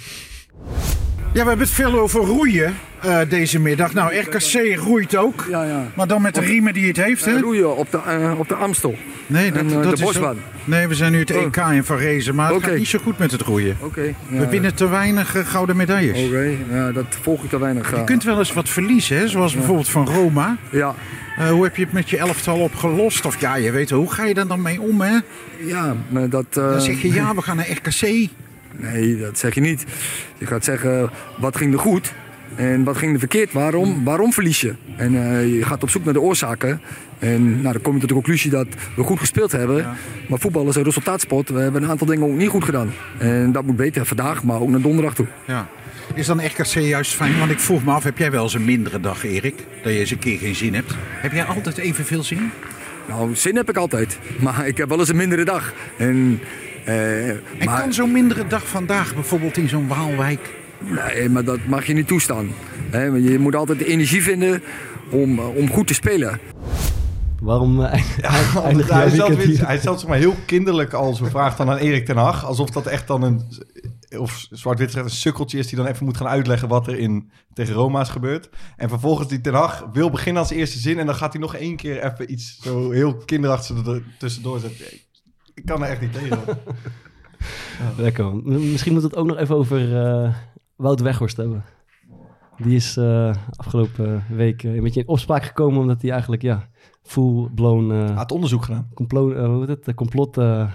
Ja, 1.36 1.42
we 1.42 1.48
hebben 1.48 1.66
het 1.68 1.76
veel 1.76 2.00
over 2.00 2.22
roeien 2.22 2.76
eh, 3.02 3.20
deze 3.30 3.60
middag. 3.60 3.94
Nou, 3.94 4.16
RKC 4.16 4.76
roeit 4.78 5.16
ook. 5.16 5.46
Ja, 5.50 5.64
ja. 5.64 5.88
Maar 5.96 6.08
dan 6.08 6.22
met 6.22 6.36
de 6.36 6.42
riemen 6.42 6.74
die 6.74 6.88
het 6.88 6.98
heeft, 6.98 7.26
hè? 7.26 7.40
Roeien 7.40 7.76
op 7.78 7.92
de, 7.92 7.98
eh, 8.08 8.40
op 8.40 8.48
de 8.48 8.56
Amstel. 8.56 8.96
Nee, 9.28 9.52
En, 9.52 9.72
eh, 9.72 9.82
de 9.82 9.92
is 9.94 10.02
bosbaan. 10.02 10.38
Nee, 10.64 10.88
we 10.88 10.96
zijn 10.96 11.12
nu 11.12 11.20
het 11.20 11.32
Oh. 11.32 11.42
EK 11.42 11.58
in 11.58 11.84
Van 11.84 11.98
Rezen, 11.98 12.36
maar 12.36 12.54
het 12.54 12.64
gaat 12.64 12.78
niet 12.78 12.88
zo 12.88 13.00
goed 13.04 13.18
met 13.18 13.32
het 13.32 13.42
roeien. 13.42 13.78
Oké. 13.82 14.02
We 14.30 14.36
ja, 14.40 14.48
winnen 14.50 14.76
te 14.76 14.90
weinig 14.90 15.36
eh, 15.36 15.46
gouden 15.48 15.76
medailles. 15.76 16.28
Oké, 16.28 16.52
ja, 16.72 16.92
dat 16.92 17.06
volg 17.22 17.44
ik 17.44 17.50
te 17.50 17.60
weinig. 17.60 17.90
Je 17.90 17.96
eh. 17.96 18.04
kunt 18.04 18.24
wel 18.24 18.38
eens 18.38 18.54
wat 18.54 18.70
verliezen, 18.70 19.18
hè? 19.18 19.28
zoals 19.28 19.54
bijvoorbeeld 19.56 19.90
van 19.90 20.08
Roma. 20.08 20.58
Ja, 20.70 20.96
Eh, 21.38 21.50
hoe 21.50 21.64
heb 21.64 21.76
je 21.76 21.84
het 21.84 21.94
met 21.94 22.10
je 22.10 22.18
elftal 22.18 22.60
opgelost? 22.60 23.26
Of 23.26 23.40
ja, 23.42 23.56
je 23.56 23.72
weet 23.72 23.90
hoe 23.90 24.12
ga 24.12 24.26
je 24.26 24.34
daar 24.34 24.48
dan 24.48 24.62
mee 24.62 24.82
om, 24.82 25.02
hè? 25.02 25.18
ja, 25.60 25.96
maar 26.10 26.30
dat... 26.30 26.46
eh, 26.50 26.70
Dan 26.72 26.82
zeg 26.82 27.02
je, 27.02 27.14
ja, 27.14 27.36
we 27.36 27.42
gaan 27.42 27.56
naar 27.56 27.70
RKC. 27.72 28.30
Nee, 28.78 29.18
dat 29.18 29.38
zeg 29.38 29.56
je 29.56 29.62
niet. 29.62 29.86
Je 30.38 30.46
gaat 30.46 30.64
zeggen, 30.64 31.10
wat 31.38 31.58
ging 31.58 31.74
er 31.74 31.80
goed 31.80 32.14
en 32.56 32.84
wat 32.84 32.98
ging 32.98 33.14
er 33.14 33.20
verkeerd? 33.20 33.54
Waarom, 33.54 34.04
waarom 34.04 34.34
verlies 34.34 34.62
je? 34.62 34.74
En 34.96 35.16
eh, 35.16 35.56
je 35.56 35.64
gaat 35.64 35.84
op 35.84 35.90
zoek 35.90 36.04
naar 36.04 36.14
de 36.14 36.22
oorzaken. 36.22 36.82
En 37.20 37.62
nou, 37.62 37.74
dan 37.74 37.82
kom 37.82 37.94
je 37.94 38.00
tot 38.00 38.08
de 38.08 38.16
conclusie 38.16 38.52
dat 38.52 38.68
we 38.96 39.04
goed 39.04 39.20
gespeeld 39.20 39.52
hebben. 39.52 39.88
Maar 40.30 40.40
voetbal 40.40 40.68
is 40.68 40.76
een 40.76 40.84
resultaatsport. 40.84 41.50
We 41.50 41.60
hebben 41.60 41.84
een 41.84 41.90
aantal 41.90 42.08
dingen 42.08 42.28
ook 42.28 42.38
niet 42.38 42.50
goed 42.50 42.64
gedaan. 42.64 42.92
En 43.18 43.52
dat 43.52 43.66
moet 43.66 43.76
beter 43.76 44.06
vandaag, 44.06 44.44
maar 44.44 44.62
ook 44.62 44.70
naar 44.70 44.82
donderdag 44.82 45.16
toe. 45.16 45.28
Ja. 45.48 45.68
Is 46.14 46.26
dan 46.26 46.46
RKC 46.46 46.66
juist 46.66 47.14
fijn? 47.14 47.40
Want 47.40 47.52
ik 47.52 47.60
vroeg 47.60 47.84
me 47.84 47.92
af, 47.92 48.04
heb 48.04 48.18
jij 48.18 48.32
wel 48.32 48.44
eens 48.44 48.54
een 48.54 48.66
mindere 48.66 49.00
dag, 49.00 49.24
Erik? 49.24 49.56
Dat 49.84 49.94
je 49.94 50.00
eens 50.00 50.12
een 50.12 50.20
keer 50.20 50.38
geen 50.38 50.56
zin 50.56 50.74
hebt? 50.74 50.96
Heb 50.98 51.32
jij 51.32 51.44
altijd 51.44 51.78
evenveel 51.78 52.24
zin? 52.24 52.52
Nou, 53.08 53.36
zin 53.36 53.56
heb 53.56 53.70
ik 53.70 53.78
altijd. 53.78 54.18
Maar 54.40 54.68
ik 54.68 54.78
heb 54.78 54.90
wel 54.90 55.00
eens 55.00 55.10
een 55.10 55.16
mindere 55.16 55.46
dag. 55.46 55.74
En, 55.98 56.40
En 56.86 57.42
maar, 57.66 57.80
kan 57.82 57.94
zo'n 57.94 58.12
mindere 58.12 58.48
dag 58.48 58.68
vandaag 58.68 59.14
bijvoorbeeld 59.14 59.58
in 59.58 59.70
zo'n 59.70 59.88
Waalwijk? 59.88 60.54
Nee, 60.80 61.30
maar 61.30 61.44
dat 61.44 61.60
mag 61.68 61.86
je 61.86 61.94
niet 61.94 62.08
toestaan. 62.08 62.50
Hè, 62.92 63.04
je 63.04 63.40
moet 63.40 63.56
altijd 63.56 63.80
de 63.80 63.86
energie 63.86 64.22
vinden 64.24 64.62
om, 65.12 65.40
eh, 65.40 65.56
om 65.56 65.70
goed 65.70 65.88
te 65.88 65.94
spelen. 65.94 66.40
Waarom 67.42 67.84
eh, 67.84 68.04
Ja, 68.22 68.32
eindig 68.64 68.90
hij, 68.90 69.10
stelt, 69.10 69.36
weer- 69.36 69.68
hij 69.68 69.78
stelt 69.78 70.00
zeg 70.00 70.10
maar 70.10 70.18
heel 70.18 70.36
kinderlijk 70.46 70.94
al 70.94 71.14
zo'n 71.14 71.30
vraag 71.30 71.56
dan 71.56 71.70
aan 71.70 71.78
Erik 71.78 72.06
ten 72.06 72.18
Hag. 72.18 72.46
Alsof 72.46 72.70
dat 72.70 72.86
echt 72.86 73.08
dan 73.08 73.22
een, 73.24 73.42
of 74.18 74.46
zwart-wit 74.52 74.96
een 74.96 75.10
sukkeltje 75.10 75.58
is 75.58 75.68
die 75.68 75.78
dan 75.78 75.88
even 75.88 76.06
moet 76.06 76.18
gaan 76.18 76.28
uitleggen 76.28 76.68
wat 76.68 76.88
er 76.88 76.98
in, 76.98 77.32
tegen 77.54 77.74
Roma 77.74 78.02
is 78.02 78.10
gebeurd. 78.10 78.50
En 78.78 78.90
vervolgens 78.90 79.28
die 79.28 79.42
ten 79.42 79.54
Hag 79.54 79.86
wil 79.94 80.10
beginnen 80.10 80.42
als 80.42 80.52
eerste 80.52 80.80
zin 80.80 81.00
en 81.00 81.06
dan 81.06 81.16
gaat 81.16 81.32
hij 81.34 81.42
nog 81.42 81.56
één 81.56 81.76
keer 81.76 82.04
even 82.04 82.32
iets 82.32 82.60
zo 82.62 82.92
heel 82.92 83.16
kinderachtigs 83.16 83.88
er 83.88 84.04
tussendoor 84.20 84.60
zetten. 84.60 84.86
Ik, 85.56 85.66
kan 85.66 85.84
er 85.84 85.90
echt 85.90 86.02
niet 86.02 86.14
tegen. 86.14 86.40
Lekker 87.98 88.24
man. 88.24 88.42
M- 88.46 88.72
Misschien 88.72 88.94
moet 88.94 89.04
het 89.04 89.16
ook 89.16 89.26
nog 89.28 89.38
even 89.38 89.56
over 89.56 90.06
eh, 90.06 90.34
Wout 90.76 91.00
Weghorst 91.02 91.38
hebben. 91.38 91.64
Die 92.58 92.76
is 92.76 92.98
eh, 92.98 93.36
afgelopen 93.56 94.24
week 94.30 94.64
eh, 94.64 94.76
een 94.76 94.82
beetje 94.84 95.00
in 95.02 95.08
opspraak 95.08 95.44
gekomen 95.44 95.80
omdat 95.82 96.02
hij 96.02 96.12
eigenlijk 96.12 96.42
ja, 96.42 96.68
full-blown 97.04 97.92
eh 97.92 98.16
had 98.16 98.32
onderzoek 98.32 98.64
gedaan. 98.64 98.90
complot, 98.94 99.34
eh, 99.34 99.46
hoe 99.46 99.66
heet 99.68 99.86
het, 99.86 99.96
complot 99.96 100.38
eh, 100.38 100.72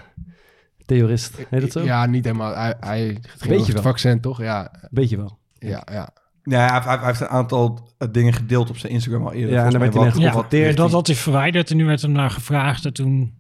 theorist. 0.87 1.47
Heet 1.51 1.61
dat 1.61 1.73
zo? 1.73 1.81
Ja, 1.83 2.07
niet 2.07 2.25
helemaal. 2.25 2.55
Hij, 2.55 2.75
hij 2.81 3.05
ging 3.07 3.21
Beetje 3.23 3.55
over 3.55 3.65
het 3.67 3.73
wel. 3.73 3.83
vaccin, 3.83 4.21
toch? 4.21 4.43
Ja, 4.43 4.71
Beetje 4.91 5.17
wel. 5.17 5.39
ja, 5.59 5.83
ja. 5.93 6.09
Ja, 6.43 6.59
hij, 6.71 6.81
hij- 6.81 6.97
hij 6.99 7.07
heeft 7.07 7.21
een 7.21 7.29
aantal 7.29 7.89
eh, 7.99 8.09
dingen 8.13 8.33
gedeeld 8.33 8.71
op 8.71 8.77
zijn 8.77 8.93
Instagram 8.93 9.23
al 9.27 9.33
eerder. 9.33 9.51
Ja, 9.55 9.57
en 9.65 9.71
mij 9.71 9.81
werd 9.81 9.95
hij 9.95 10.33
wat- 10.33 10.51
Ja, 10.51 10.73
dat 10.73 10.91
had 10.93 11.07
hij 11.07 11.17
verwijderd 11.17 11.71
en 11.71 11.77
nu 11.77 11.85
werd 11.85 12.03
hem 12.03 12.13
naar 12.13 12.31
gevraagd. 12.31 12.85
En 12.85 12.93
toen 12.93 13.39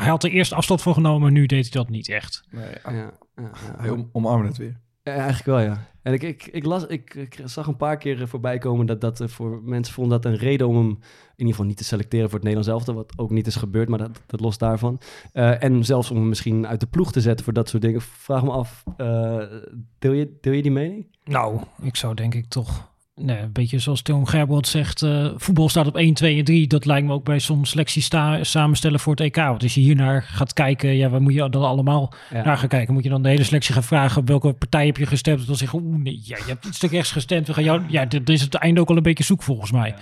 hij 0.00 0.08
had 0.08 0.24
er 0.24 0.30
eerst 0.30 0.52
afstand 0.52 0.82
van 0.82 0.94
genomen, 0.94 1.32
nu 1.32 1.46
deed 1.46 1.62
hij 1.62 1.82
dat 1.82 1.90
niet 1.90 2.08
echt. 2.08 2.44
Nee, 2.50 2.70
Ja, 2.84 2.92
ja, 2.92 3.12
ja. 3.36 3.50
hij 3.76 3.90
om, 3.90 4.08
omarmde 4.12 4.48
het 4.48 4.56
weer. 4.56 4.80
Ja, 5.02 5.12
eigenlijk 5.12 5.44
wel, 5.44 5.60
ja. 5.60 5.86
En 6.02 6.12
ik, 6.12 6.22
ik, 6.22 6.46
ik, 6.46 6.64
las, 6.64 6.86
ik, 6.86 7.14
ik 7.14 7.40
zag 7.44 7.66
een 7.66 7.76
paar 7.76 7.96
keer 7.96 8.28
voorbij 8.28 8.58
komen 8.58 8.86
dat 8.86 9.00
dat 9.00 9.20
eh, 9.20 9.28
voor 9.28 9.62
mensen 9.62 9.94
vonden 9.94 10.20
dat 10.20 10.32
een 10.32 10.38
reden 10.38 10.68
om 10.68 10.76
hem 10.76 10.88
in 10.88 11.00
ieder 11.36 11.52
geval 11.52 11.66
niet 11.66 11.76
te 11.76 11.84
selecteren 11.84 12.30
voor 12.30 12.38
het 12.38 12.48
Nederlands 12.48 12.72
elftal, 12.72 12.94
wat 12.94 13.12
ook 13.18 13.30
niet 13.30 13.46
is 13.46 13.56
gebeurd, 13.56 13.88
maar 13.88 13.98
dat, 13.98 14.20
dat 14.26 14.40
los 14.40 14.58
daarvan. 14.58 15.00
Eh, 15.32 15.62
en 15.62 15.84
zelfs 15.84 16.10
om 16.10 16.16
hem 16.16 16.28
misschien 16.28 16.66
uit 16.66 16.80
de 16.80 16.86
ploeg 16.86 17.12
te 17.12 17.20
zetten 17.20 17.44
voor 17.44 17.54
dat 17.54 17.68
soort 17.68 17.82
dingen. 17.82 18.00
Vraag 18.00 18.44
me 18.44 18.50
af, 18.50 18.84
eh, 18.96 19.42
deel, 19.98 20.12
je, 20.12 20.36
deel 20.40 20.52
je 20.52 20.62
die 20.62 20.70
mening? 20.70 21.06
Nou, 21.24 21.60
ik 21.82 21.96
zou 21.96 22.14
denk 22.14 22.34
ik 22.34 22.48
toch... 22.48 22.92
Nee, 23.16 23.38
een 23.38 23.52
beetje 23.52 23.78
zoals 23.78 24.02
Tim 24.02 24.26
Gerbold 24.26 24.66
zegt, 24.66 25.02
eh, 25.02 25.30
voetbal 25.36 25.68
staat 25.68 25.86
op 25.86 25.96
1, 25.96 26.14
2 26.14 26.38
en 26.38 26.44
3. 26.44 26.66
Dat 26.66 26.84
lijkt 26.84 27.06
me 27.06 27.12
ook 27.12 27.24
bij 27.24 27.40
zo'n 27.40 27.64
selectie 27.66 28.02
sta- 28.02 28.44
samenstellen 28.44 29.00
voor 29.00 29.12
het 29.12 29.20
EK. 29.20 29.36
Want 29.36 29.62
als 29.62 29.74
je 29.74 29.80
hier 29.80 29.94
naar 29.96 30.22
gaat 30.22 30.52
kijken, 30.52 30.96
ja, 30.96 31.08
waar 31.08 31.22
moet 31.22 31.32
je 31.34 31.48
dan 31.50 31.62
allemaal 31.64 32.12
Ja. 32.30 32.44
naar 32.44 32.56
gaan 32.56 32.68
kijken? 32.68 32.94
Moet 32.94 33.02
je 33.02 33.08
dan 33.08 33.22
de 33.22 33.28
hele 33.28 33.42
selectie 33.44 33.74
gaan 33.74 33.82
vragen 33.82 34.20
op 34.20 34.28
welke 34.28 34.52
partij 34.52 34.86
heb 34.86 34.96
je 34.96 35.06
gestemd? 35.06 35.46
Dan 35.46 35.56
zeggen, 35.56 35.82
oeh, 35.82 36.02
nee, 36.02 36.20
ja, 36.24 36.36
je 36.36 36.44
hebt 36.46 36.64
iets 36.64 36.78
te 36.78 36.86
rechts 36.86 37.12
gestemd. 37.12 37.46
We 37.46 37.54
gaan 37.54 37.64
jou, 37.64 37.82
ja, 37.88 38.04
dit 38.04 38.28
is 38.28 38.40
het 38.40 38.54
einde 38.54 38.80
ook 38.80 38.88
al 38.88 38.96
een 38.96 39.02
beetje 39.02 39.24
zoek 39.24 39.42
volgens 39.42 39.72
mij. 39.72 39.94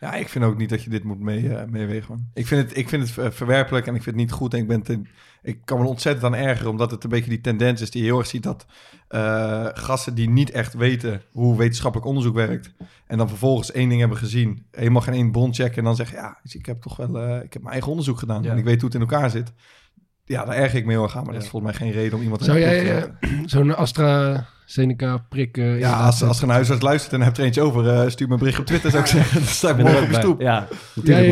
Ja, 0.00 0.14
ik 0.14 0.28
vind 0.28 0.44
ook 0.44 0.58
niet 0.58 0.68
dat 0.68 0.82
je 0.82 0.90
dit 0.90 1.04
moet 1.04 1.20
mee, 1.20 1.54
eh, 1.54 1.66
meewegen. 1.68 2.06
man. 2.08 2.26
Ik 2.34 2.46
vind 2.46 2.68
het, 2.68 2.76
ik 2.76 2.88
vind 2.88 3.08
het 3.08 3.18
eh, 3.18 3.30
verwerpelijk 3.30 3.86
en 3.86 3.94
ik 3.94 4.02
vind 4.02 4.16
het 4.16 4.24
niet 4.24 4.32
goed. 4.34 4.54
En 4.54 4.60
ik, 4.60 4.66
ben 4.68 4.82
ten- 4.82 5.08
ik 5.42 5.60
kan 5.64 5.80
me 5.80 5.86
ontzettend 5.86 6.24
aan 6.24 6.40
ergeren, 6.40 6.70
omdat 6.70 6.90
het 6.90 7.04
een 7.04 7.10
beetje 7.10 7.30
die 7.30 7.40
tendens 7.40 7.80
is 7.80 7.90
die 7.90 8.02
je 8.02 8.08
heel 8.08 8.18
erg 8.18 8.26
ziet 8.26 8.42
dat 8.42 8.66
eh, 9.08 9.66
gasten 9.72 10.14
die 10.14 10.28
niet 10.28 10.50
echt 10.50 10.74
weten 10.74 11.22
hoe 11.32 11.56
wetenschappelijk 11.56 12.08
onderzoek 12.08 12.34
werkt. 12.34 12.72
En 13.06 13.18
dan 13.18 13.28
vervolgens 13.28 13.72
één 13.72 13.88
ding 13.88 14.00
hebben 14.00 14.18
gezien, 14.18 14.66
helemaal 14.70 15.02
geen 15.02 15.14
één 15.14 15.30
bron 15.30 15.54
checken. 15.54 15.78
En 15.78 15.84
dan 15.84 15.96
zeggen, 15.96 16.16
ja, 16.16 16.38
dus 16.42 16.54
ik 16.54 16.66
heb 16.66 16.82
toch 16.82 16.96
wel 16.96 17.18
eh, 17.20 17.42
ik 17.42 17.52
heb 17.52 17.62
mijn 17.62 17.72
eigen 17.72 17.90
onderzoek 17.90 18.18
gedaan. 18.18 18.42
Ja. 18.42 18.50
En 18.50 18.58
ik 18.58 18.64
weet 18.64 18.80
hoe 18.80 18.90
het 18.90 18.94
in 18.94 19.08
elkaar 19.08 19.30
zit. 19.30 19.52
Ja, 20.24 20.44
daar 20.44 20.56
erger 20.56 20.78
ik 20.78 20.84
me 20.84 20.92
heel 20.92 21.02
erg 21.02 21.16
aan. 21.16 21.24
Maar 21.24 21.34
dat 21.34 21.42
is 21.42 21.48
volgens 21.48 21.72
mij 21.72 21.80
geen 21.80 22.00
reden 22.00 22.18
om 22.18 22.22
iemand... 22.22 22.44
Zou 22.44 22.58
jij 22.58 22.86
zetten. 22.86 23.18
zo'n 23.48 23.76
AstraZeneca 23.76 24.46
prik... 25.28 25.56
eh, 25.56 25.78
ja, 25.78 25.92
als, 25.92 26.22
als 26.22 26.38
er 26.38 26.44
een 26.44 26.50
huisarts 26.50 26.82
luistert 26.82 27.12
en 27.12 27.20
hebt 27.22 27.38
er 27.38 27.44
eentje 27.44 27.60
over, 27.62 27.88
eh, 27.88 28.08
stuur 28.08 28.26
me 28.26 28.32
een 28.32 28.38
bericht 28.38 28.58
op 28.58 28.66
Twitter, 28.66 28.90
zou 28.90 29.02
ik 29.02 29.08
zeggen. 29.08 29.38
Dan 29.40 29.48
sta 29.48 29.70
ik 29.70 29.76
morgen 29.76 30.02
op 30.02 30.08
bij. 30.08 30.20
stoep. 30.20 30.40
Ja. 30.40 30.68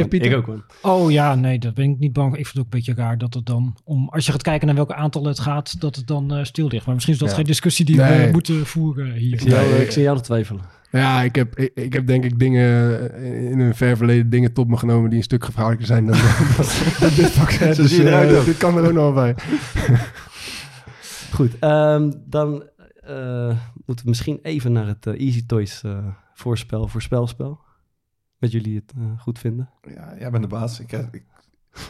Pieter? 0.08 0.22
Ik 0.24 0.36
ook, 0.36 0.46
man. 0.46 0.62
Oh 0.82 1.10
ja, 1.10 1.34
nee, 1.34 1.58
dat 1.58 1.74
ben 1.74 1.90
ik 1.90 1.98
niet 1.98 2.12
bang. 2.12 2.28
Ik 2.36 2.46
vind 2.46 2.48
het 2.48 2.58
ook 2.58 2.64
een 2.64 2.70
beetje 2.78 2.94
raar 2.94 3.18
dat 3.18 3.34
het 3.34 3.46
dan, 3.46 3.74
om, 3.84 4.08
als 4.08 4.26
je 4.26 4.32
gaat 4.32 4.42
kijken 4.42 4.66
naar 4.66 4.76
welke 4.76 4.94
aantal 4.94 5.24
het 5.24 5.38
gaat, 5.40 5.80
dat 5.80 5.96
het 5.96 6.06
dan 6.06 6.34
eh, 6.34 6.44
stil 6.44 6.68
ligt. 6.68 6.84
Maar 6.84 6.94
misschien 6.94 7.14
is 7.14 7.20
dat 7.20 7.28
Ja. 7.30 7.34
geen 7.36 7.44
discussie 7.44 7.84
die 7.84 7.96
Nee. 7.96 8.26
we 8.26 8.32
moeten 8.32 8.66
voeren 8.66 9.12
hier. 9.12 9.32
Ik 9.32 9.40
zie 9.40 9.50
jou, 9.50 9.74
ik 9.74 9.90
zie 9.90 10.02
jou 10.02 10.20
twijfelen. 10.20 10.62
Ja, 10.90 11.22
ik 11.22 11.34
heb, 11.34 11.58
ik, 11.58 11.70
ik 11.74 11.92
heb 11.92 12.06
denk 12.06 12.24
ik 12.24 12.38
dingen 12.38 12.98
eh, 13.14 13.50
in 13.50 13.58
een 13.60 13.74
ver 13.74 13.96
verleden 13.96 14.30
dingen 14.30 14.52
tot 14.52 14.68
me 14.68 14.76
genomen 14.76 15.08
die 15.08 15.18
een 15.18 15.24
stuk 15.24 15.44
gevaarlijker 15.44 15.86
zijn 15.86 16.06
dan, 16.06 16.16
dan 17.00 17.10
dit 17.16 17.30
vaccin. 17.30 17.74
Zo 17.74 17.82
Dus, 17.82 17.98
eh, 17.98 18.44
dit 18.44 18.56
kan 18.56 18.76
er 18.76 18.84
ook 18.86 18.92
nog 18.92 19.02
wel 19.02 19.12
bij. 19.12 19.34
Goed, 21.32 21.50
ehm, 21.60 22.10
dan 22.26 22.62
eh, 22.62 22.77
moeten 23.84 24.04
we 24.04 24.10
misschien 24.10 24.38
even 24.42 24.72
naar 24.72 24.86
het 24.86 25.06
eh, 25.06 25.20
Easy 25.26 25.46
Toys 25.46 25.82
eh, 25.82 25.98
voorspel, 26.34 26.88
voorspelspel. 26.88 27.60
Met 28.38 28.52
jullie 28.52 28.74
het 28.76 28.92
eh, 28.96 29.20
goed 29.20 29.38
vinden. 29.38 29.70
Ja, 29.94 30.14
jij 30.18 30.30
bent 30.30 30.42
de 30.42 30.48
baas. 30.48 30.80
Ik, 30.80 30.92
eh, 30.92 30.98
ik, 31.10 31.24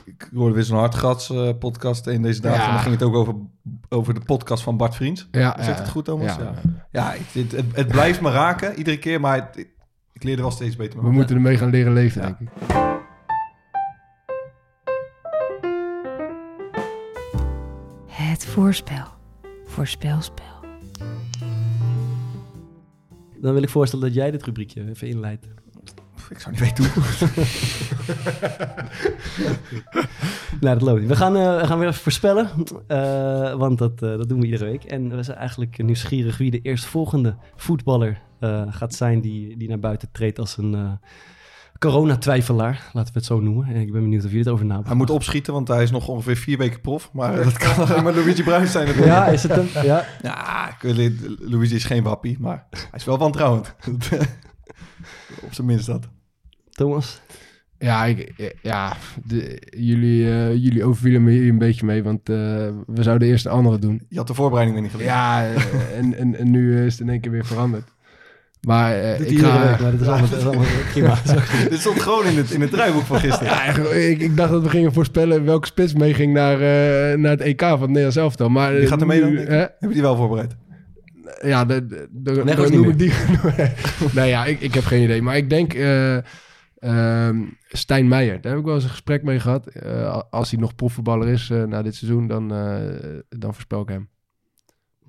ik 0.04 0.28
hoorde 0.34 0.54
weer 0.54 0.64
zo'n 0.64 0.78
hartgras 0.78 1.30
eh, 1.30 1.50
podcast 1.58 2.06
in 2.06 2.22
deze 2.22 2.40
dagen. 2.40 2.58
Ja. 2.60 2.66
En 2.66 2.72
dan 2.72 2.82
ging 2.82 2.94
het 2.94 3.02
ook 3.02 3.14
over, 3.14 3.34
over 3.88 4.14
de 4.14 4.20
podcast 4.20 4.62
van 4.62 4.76
Bart 4.76 4.94
Vriends. 4.94 5.28
Ja, 5.30 5.54
Zegt 5.56 5.68
ja. 5.78 5.82
het 5.82 5.88
goed, 5.90 6.04
Thomas? 6.04 6.36
Ja. 6.36 6.42
Ja, 6.42 6.54
ja 6.90 7.12
ik, 7.14 7.26
het, 7.32 7.52
het, 7.52 7.76
het 7.76 7.88
blijft 7.88 8.20
me 8.20 8.30
raken, 8.30 8.74
iedere 8.74 8.98
keer. 8.98 9.20
Maar 9.20 9.34
het- 9.34 9.56
ik, 9.58 9.70
ik 10.12 10.22
leer 10.22 10.34
er 10.36 10.40
wel 10.42 10.50
steeds 10.50 10.76
beter 10.76 10.98
We 10.98 11.04
mee. 11.06 11.14
moeten 11.14 11.36
ermee 11.36 11.56
gaan 11.56 11.70
leren 11.70 11.92
leven, 11.92 12.20
Ja. 12.22 12.26
denk 12.26 12.40
ik. 12.40 12.48
Het 18.06 18.46
voorspel. 18.46 19.06
Voorspelspel. 19.66 20.57
Dan 23.40 23.52
wil 23.52 23.62
ik 23.62 23.68
voorstellen 23.68 24.06
dat 24.06 24.14
jij 24.14 24.30
dit 24.30 24.42
rubriekje 24.42 24.88
even 24.88 25.08
inleidt. 25.08 25.46
Ik 26.30 26.38
zou 26.38 26.54
niet 26.54 26.60
weten 26.60 26.84
hoe. 26.84 27.02
Nou, 30.60 30.78
dat 30.78 30.88
loopt 30.88 31.00
niet. 31.00 31.08
We 31.08 31.16
gaan, 31.16 31.36
eh, 31.36 31.60
we 31.60 31.66
gaan 31.66 31.78
weer 31.78 31.88
even 31.88 32.00
voorspellen, 32.00 32.50
eh, 32.86 33.54
want 33.54 33.78
dat, 33.78 34.02
eh, 34.02 34.16
dat 34.16 34.28
doen 34.28 34.40
we 34.40 34.46
iedere 34.46 34.64
week. 34.64 34.84
En 34.84 35.16
we 35.16 35.22
zijn 35.22 35.38
eigenlijk 35.38 35.82
nieuwsgierig 35.82 36.38
wie 36.38 36.50
de 36.50 36.60
eerstvolgende 36.60 37.36
voetballer 37.56 38.20
gaat 38.68 38.94
zijn 38.94 39.20
die, 39.20 39.56
die 39.56 39.68
naar 39.68 39.78
buiten 39.78 40.08
treedt 40.12 40.38
als 40.38 40.56
een 40.56 40.98
coronatwijfelaar, 41.78 42.90
laten 42.92 43.12
we 43.12 43.18
het 43.18 43.28
zo 43.28 43.40
noemen. 43.40 43.66
En 43.66 43.80
ik 43.80 43.92
ben 43.92 44.02
benieuwd 44.02 44.24
of 44.24 44.30
jullie 44.30 44.44
het 44.44 44.52
over 44.52 44.66
na 44.66 44.82
Hij 44.84 44.94
moet 44.94 45.10
opschieten, 45.10 45.52
want 45.52 45.68
hij 45.68 45.82
is 45.82 45.90
nog 45.90 46.08
ongeveer 46.08 46.36
vier 46.36 46.58
weken 46.58 46.80
prof. 46.80 47.10
Maar 47.12 47.44
dat 47.44 47.56
kan 47.56 47.74
alleen 47.88 48.02
maar 48.02 48.14
Luigi 48.14 48.42
Bruins 48.42 48.72
zijn. 48.72 48.86
natuurlijk. 48.86 49.14
Ja, 49.14 49.26
is 49.26 49.42
het 49.42 49.52
hem? 49.52 49.66
Ja. 49.84 50.04
Ja, 50.22 50.76
Luigi 51.38 51.74
is 51.74 51.84
geen 51.84 52.02
wappie, 52.02 52.36
maar 52.40 52.66
hij 52.70 52.88
is 52.92 53.04
wel 53.04 53.18
wantrouwend. 53.18 53.74
Op 55.46 55.52
zijn 55.52 55.66
minst 55.66 55.86
dat. 55.86 56.08
Thomas? 56.70 57.20
Ja, 57.78 58.04
ik, 58.04 58.52
ja 58.62 58.96
de, 59.24 59.62
jullie, 59.76 60.30
eh, 60.30 60.54
jullie 60.54 60.84
overvielen 60.84 61.22
me 61.22 61.30
hier 61.30 61.48
een 61.48 61.58
beetje 61.58 61.86
mee, 61.86 62.02
want 62.02 62.28
eh, 62.28 62.36
we 62.86 63.02
zouden 63.02 63.28
eerst 63.28 63.44
de 63.44 63.50
andere 63.50 63.78
doen. 63.78 64.06
Je 64.08 64.16
had 64.16 64.26
de 64.26 64.34
voorbereiding 64.34 64.78
weer 64.78 64.86
niet 64.86 64.96
gelezen. 64.96 65.14
Ja, 65.14 65.46
eh, 65.46 65.98
en, 65.98 66.14
en, 66.14 66.36
en 66.36 66.50
nu 66.50 66.84
is 66.84 66.92
het 66.92 67.00
in 67.00 67.08
één 67.08 67.20
keer 67.20 67.30
weer 67.30 67.46
veranderd. 67.46 67.88
Maar 68.66 68.94
eh, 69.00 69.18
Dit 69.18 69.30
ik 69.30 69.38
ga... 69.38 69.68
week, 69.68 69.80
maar 69.80 69.90
dat 69.90 70.00
is 70.00 70.06
allemaal, 70.06 70.28
dat 70.28 70.38
is 70.38 70.44
allemaal 70.44 70.64
prima. 70.92 71.14
Dit 71.68 71.78
stond 71.80 72.02
gewoon 72.02 72.26
in 72.26 72.36
het, 72.36 72.50
in 72.50 72.60
het 72.60 72.70
draaiboek 72.70 73.02
van 73.02 73.18
gisteren. 73.20 73.46
Ja, 73.52 73.64
ik, 73.94 74.18
ik 74.20 74.36
dacht 74.36 74.50
dat 74.50 74.62
we 74.62 74.68
gingen 74.68 74.92
voorspellen 74.92 75.44
welke 75.44 75.66
spits 75.66 75.94
meeging 75.94 76.32
naar, 76.32 76.54
eh, 76.54 77.18
naar 77.18 77.30
het 77.30 77.40
EK 77.40 77.60
van 77.60 77.70
het 77.80 77.86
Nederlands 77.88 78.16
elftal. 78.16 78.48
Maar, 78.48 78.74
Die 78.74 78.86
gaat 78.86 79.00
er 79.00 79.06
mee 79.06 79.20
dan? 79.20 79.34
Heb 79.36 79.76
je 79.80 79.88
die 79.88 80.02
wel 80.02 80.16
voorbereid? 80.16 80.56
Ja, 81.42 81.64
de, 81.64 81.86
de, 81.86 82.08
de, 82.10 82.44
Leg 82.44 82.56
de- 82.68 82.76
noem 82.76 82.88
ik 82.88 82.98
die. 82.98 83.12
nee, 84.14 84.28
ja, 84.28 84.44
ik, 84.44 84.60
ik 84.60 84.74
heb 84.74 84.84
geen 84.84 85.02
idee. 85.02 85.22
Maar 85.22 85.36
ik 85.36 85.50
denk 85.50 85.74
eh 85.74 86.16
ehm, 86.78 87.36
Stijn 87.68 88.08
Meijer. 88.08 88.40
Daar 88.40 88.50
heb 88.50 88.60
ik 88.60 88.66
wel 88.66 88.74
eens 88.74 88.84
een 88.84 88.90
gesprek 88.90 89.22
mee 89.22 89.40
gehad. 89.40 89.66
Eh, 89.66 90.22
als 90.30 90.50
hij 90.50 90.60
nog 90.60 90.74
profvoetballer 90.74 91.28
is 91.28 91.48
na 91.48 91.82
dit 91.82 91.94
seizoen, 91.94 92.26
dan, 92.26 92.52
eh, 92.52 93.18
dan 93.28 93.52
voorspel 93.54 93.80
ik 93.80 93.88
hem. 93.88 94.08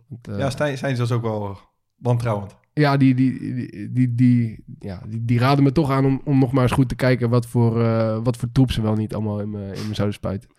Want, 0.07 0.39
ja, 0.39 0.49
Stijn, 0.49 0.77
Stijn 0.77 0.91
is 0.91 0.97
dus 0.97 1.11
ook 1.11 1.21
wel 1.21 1.57
wantrouwend. 1.95 2.55
Ja, 2.79 2.97
die, 2.97 3.15
die, 3.15 3.39
die, 3.39 3.91
die, 3.91 4.15
die, 4.15 4.63
ja, 4.79 5.01
die, 5.07 5.25
die 5.25 5.39
raden 5.39 5.63
me 5.63 5.71
toch 5.71 5.91
aan 5.91 6.05
om, 6.05 6.21
om 6.23 6.39
nog 6.39 6.51
maar 6.51 6.63
eens 6.63 6.71
goed 6.71 6.89
te 6.89 6.95
kijken 6.95 7.29
wat 7.29 7.47
voor, 7.47 7.81
eh, 7.81 8.19
wat 8.23 8.37
voor 8.37 8.49
troep 8.51 8.71
ze 8.71 8.81
wel 8.81 8.95
niet 8.95 9.13
allemaal 9.13 9.39
in 9.39 9.49
me, 9.49 9.71
in 9.75 9.87
me 9.87 9.93
zouden 9.93 10.15
spuiten. 10.15 10.49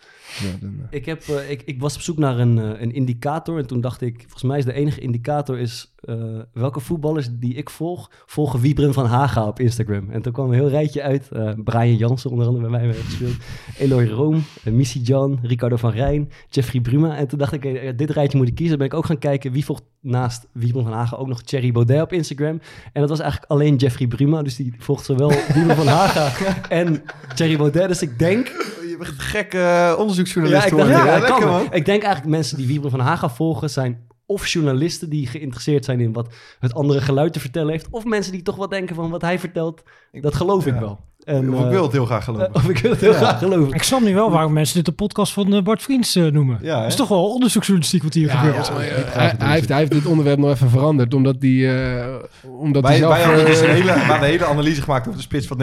Ja, 0.41 0.57
dan, 0.61 0.75
eh, 0.81 0.99
Ik, 0.99 1.07
heb, 1.07 1.23
eh, 1.23 1.51
ik, 1.51 1.63
ik 1.63 1.81
was 1.81 1.95
op 1.95 2.01
zoek 2.01 2.19
naar 2.19 2.39
een, 2.39 2.57
een 2.83 2.93
indicator 2.93 3.59
en 3.59 3.67
toen 3.67 3.81
dacht 3.81 4.01
ik, 4.01 4.21
volgens 4.21 4.43
mij 4.43 4.59
is 4.59 4.65
de 4.65 4.73
enige 4.73 5.01
indicator 5.01 5.59
is 5.59 5.90
eh, 6.05 6.15
welke 6.53 6.81
voetballers 6.81 7.29
die 7.33 7.55
ik 7.55 7.71
volg, 7.71 8.11
volgen 8.27 8.61
Wiebren 8.61 8.93
van 8.93 9.07
Haga 9.07 9.47
op 9.47 9.61
Instagram. 9.61 10.11
En 10.11 10.23
toen 10.23 10.33
kwam 10.33 10.47
een 10.49 10.55
heel 10.55 10.69
rijtje 10.69 11.03
uit. 11.03 11.29
eh, 11.33 11.51
Brian 11.65 11.97
Jansen 11.97 12.31
onder 12.31 12.47
andere 12.47 12.69
bij 12.69 12.79
mij 12.81 12.87
heeft 12.87 13.01
gespeeld. 13.05 13.35
Eloy 13.79 14.07
Room, 14.09 14.43
uh, 14.65 14.73
Missy 14.75 14.99
Jan, 14.99 15.39
Ricardo 15.43 15.77
van 15.77 15.91
Rijn, 15.91 16.31
Jeffrey 16.49 16.81
Bruma. 16.81 17.17
En 17.17 17.29
toen 17.29 17.39
dacht 17.39 17.53
ik, 17.53 17.65
eh, 17.65 17.93
dit 17.97 18.11
rijtje 18.11 18.39
moet 18.39 18.49
ik 18.49 18.55
kiezen. 18.55 18.79
Dan 18.79 18.89
ben 18.89 18.97
ik 18.97 19.03
ook 19.05 19.09
gaan 19.11 19.19
kijken 19.19 19.53
wie 19.53 19.65
volgt 19.65 19.83
naast 20.01 20.47
Wiebren 20.53 20.85
van 20.85 20.93
Haga 20.93 21.17
ook 21.17 21.27
nog 21.29 21.43
Thierry 21.43 21.73
Baudet 21.73 22.03
op 22.03 22.13
Instagram. 22.13 22.61
En 22.93 23.01
dat 23.01 23.09
was 23.09 23.21
eigenlijk 23.21 23.51
alleen 23.51 23.77
Jeffrey 23.77 24.07
Bruma. 24.07 24.43
Dus 24.43 24.57
die 24.57 24.75
volgt 24.79 25.05
zowel 25.05 25.29
Wiebren 25.55 25.77
van 25.77 25.87
Haga 25.87 26.53
en 26.69 27.03
Thierry 27.35 27.57
Baudet. 27.57 27.89
Dus 27.89 28.03
ik 28.03 28.19
denk 28.19 28.47
Je 28.47 28.97
bent 28.99 29.11
een 29.11 29.19
gekke 29.19 29.95
onderzoeksjournalist 29.99 30.63
ja, 30.65 30.71
ik 30.71 30.77
dacht, 30.77 30.89
geworden. 30.91 31.13
ja, 31.13 31.15
Ja, 31.15 31.21
dat 31.21 31.29
lekker 31.29 31.47
kan. 31.49 31.63
man. 31.65 31.73
Ik 31.73 31.85
denk 31.85 32.03
eigenlijk 32.03 32.35
mensen 32.37 32.57
die 32.57 32.67
Wiebren 32.67 32.91
van 32.91 33.01
Haga 33.01 33.29
volgen 33.31 33.71
zijn 33.71 34.09
of 34.31 34.47
journalisten 34.47 35.11
die 35.11 35.27
geïnteresseerd 35.27 35.85
zijn 35.85 36.01
in 36.01 36.13
wat 36.13 36.35
het 36.59 36.75
andere 36.75 37.01
geluid 37.01 37.33
te 37.33 37.41
vertellen 37.41 37.71
heeft, 37.71 37.89
of 37.91 38.05
mensen 38.05 38.33
die 38.33 38.43
toch 38.43 38.57
wel 38.57 38.69
denken 38.69 38.95
van 38.95 39.11
wat 39.11 39.23
hij 39.23 39.39
vertelt, 39.39 39.83
dat 40.13 40.35
geloof 40.35 40.67
ik 40.67 40.75
wel. 40.75 41.10
En, 41.25 41.53
Of 41.55 41.59
ik 41.59 41.65
eh, 41.65 41.71
wil 41.71 41.83
het 41.83 41.93
heel 41.93 42.05
graag 42.07 42.25
geloven. 42.25 42.47
eh, 42.49 42.55
of 42.65 42.69
ik 42.69 42.79
wil 42.79 42.91
het 42.91 43.01
heel 43.01 43.11
Ja. 43.13 43.17
graag 43.17 43.39
geloven. 43.39 43.75
Ik 43.75 43.83
snap 43.83 44.01
nu 44.01 44.15
wel 44.15 44.31
waarom 44.31 44.53
mensen 44.53 44.75
dit 44.77 44.85
de 44.85 44.93
podcast 44.93 45.33
van 45.33 45.55
eh, 45.55 45.63
Bart 45.63 45.83
Vriends 45.83 46.17
eh, 46.17 46.25
noemen. 46.27 46.59
Ja, 46.63 46.75
hè? 46.75 46.81
Dat 46.81 46.91
is 46.91 46.97
toch 46.97 47.09
wel 47.09 47.33
onderzoeksjournalistiek 47.33 48.03
wat 48.03 48.15
hier 48.15 48.27
ja, 48.27 48.37
gebeurt. 48.37 48.67
ja, 48.67 48.73
maar, 48.73 48.83
eh, 48.83 48.95
hij, 49.15 49.35
hij 49.39 49.53
heeft, 49.53 49.69
hij 49.69 49.79
heeft 49.79 49.91
dit 49.91 50.07
onderwerp 50.07 50.39
nog 50.39 50.51
even 50.51 50.71
veranderd, 50.71 51.15
omdat 51.15 51.37
hij, 51.39 51.99
eh, 52.01 52.15
omdat 52.43 52.83
hij 52.83 52.91
Wij, 52.93 53.01
zelf... 53.01 53.13
wij 53.15 53.23
hadden 53.25 53.47
dus 53.47 53.61
eh, 53.61 53.69
een 53.69 53.75
hele, 53.75 53.93
we 53.93 53.99
hadden 53.99 54.17
een 54.17 54.23
hele 54.25 54.45
analyse 54.45 54.83
gemaakt 54.83 55.07
over 55.07 55.17
de 55.19 55.25
spits 55.25 55.47
van 55.47 55.57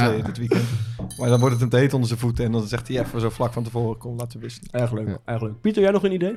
ja. 0.00 0.12
eh, 0.18 0.24
dit 0.24 0.38
weekend. 0.38 0.62
Maar 1.18 1.28
dan 1.28 1.38
wordt 1.38 1.52
het 1.52 1.60
hem 1.60 1.70
te 1.70 1.76
heet 1.76 1.92
onder 1.92 2.08
zijn 2.08 2.20
voeten 2.20 2.44
en 2.44 2.52
dan 2.52 2.66
zegt 2.66 2.88
hij 2.88 3.00
even 3.00 3.20
zo 3.20 3.30
vlak 3.30 3.52
van 3.52 3.62
tevoren, 3.62 3.98
kom 3.98 4.16
laten 4.16 4.40
we 4.40 4.46
leuk, 4.92 5.06
Ja. 5.08 5.18
erg 5.32 5.42
leuk. 5.42 5.60
Pieter, 5.60 5.82
jij 5.82 5.90
nog 5.90 6.04
een 6.04 6.12
idee? 6.12 6.34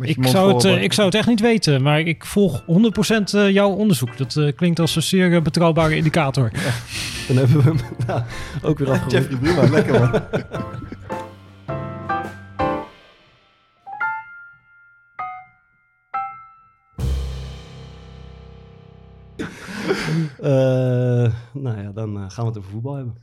Ik 0.00 0.26
zou, 0.26 0.54
het, 0.54 0.64
eh, 0.64 0.82
ik 0.82 0.92
zou 0.92 1.06
het 1.06 1.16
echt 1.16 1.26
niet 1.26 1.40
weten, 1.40 1.82
maar 1.82 2.00
ik 2.00 2.24
volg 2.24 2.62
100% 2.66 3.34
eh, 3.34 3.50
jouw 3.50 3.70
onderzoek. 3.70 4.16
Dat 4.16 4.36
eh, 4.36 4.52
klinkt 4.56 4.80
als 4.80 4.96
een 4.96 5.02
zeer 5.02 5.34
eh, 5.34 5.42
betrouwbare 5.42 5.96
indicator. 5.96 6.50
Dan 7.28 7.36
hebben 7.36 7.56
we 7.56 7.62
hem 7.62 7.76
nou, 8.06 8.22
ook 8.62 8.78
weer 8.78 8.90
afgerond. 8.90 9.12
Jeffrey 9.12 9.38
Bruma, 9.38 9.70
lekker 9.70 10.00
man. 10.00 10.20
Eh, 20.46 21.32
nou 21.52 21.82
ja, 21.82 21.92
dan 21.92 22.16
eh, 22.16 22.30
gaan 22.30 22.44
we 22.44 22.50
het 22.50 22.58
over 22.58 22.70
voetbal 22.70 22.94
hebben. 22.94 23.14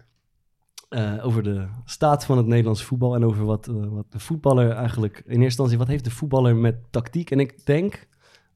Eh, 0.90 1.26
over 1.26 1.44
de 1.44 1.68
staat 1.86 2.26
van 2.26 2.38
het 2.38 2.46
Nederlandse 2.46 2.86
voetbal 2.86 3.16
en 3.16 3.26
over 3.26 3.46
wat, 3.46 3.66
wat 3.66 4.12
de 4.12 4.20
voetballer 4.20 4.72
eigenlijk... 4.72 5.18
In 5.18 5.26
eerste 5.26 5.44
instantie, 5.44 5.78
wat 5.78 5.88
heeft 5.88 6.04
de 6.04 6.12
voetballer 6.12 6.56
met 6.56 6.76
tactiek? 6.92 7.32
En 7.32 7.40
ik 7.40 7.66
denk, 7.66 8.08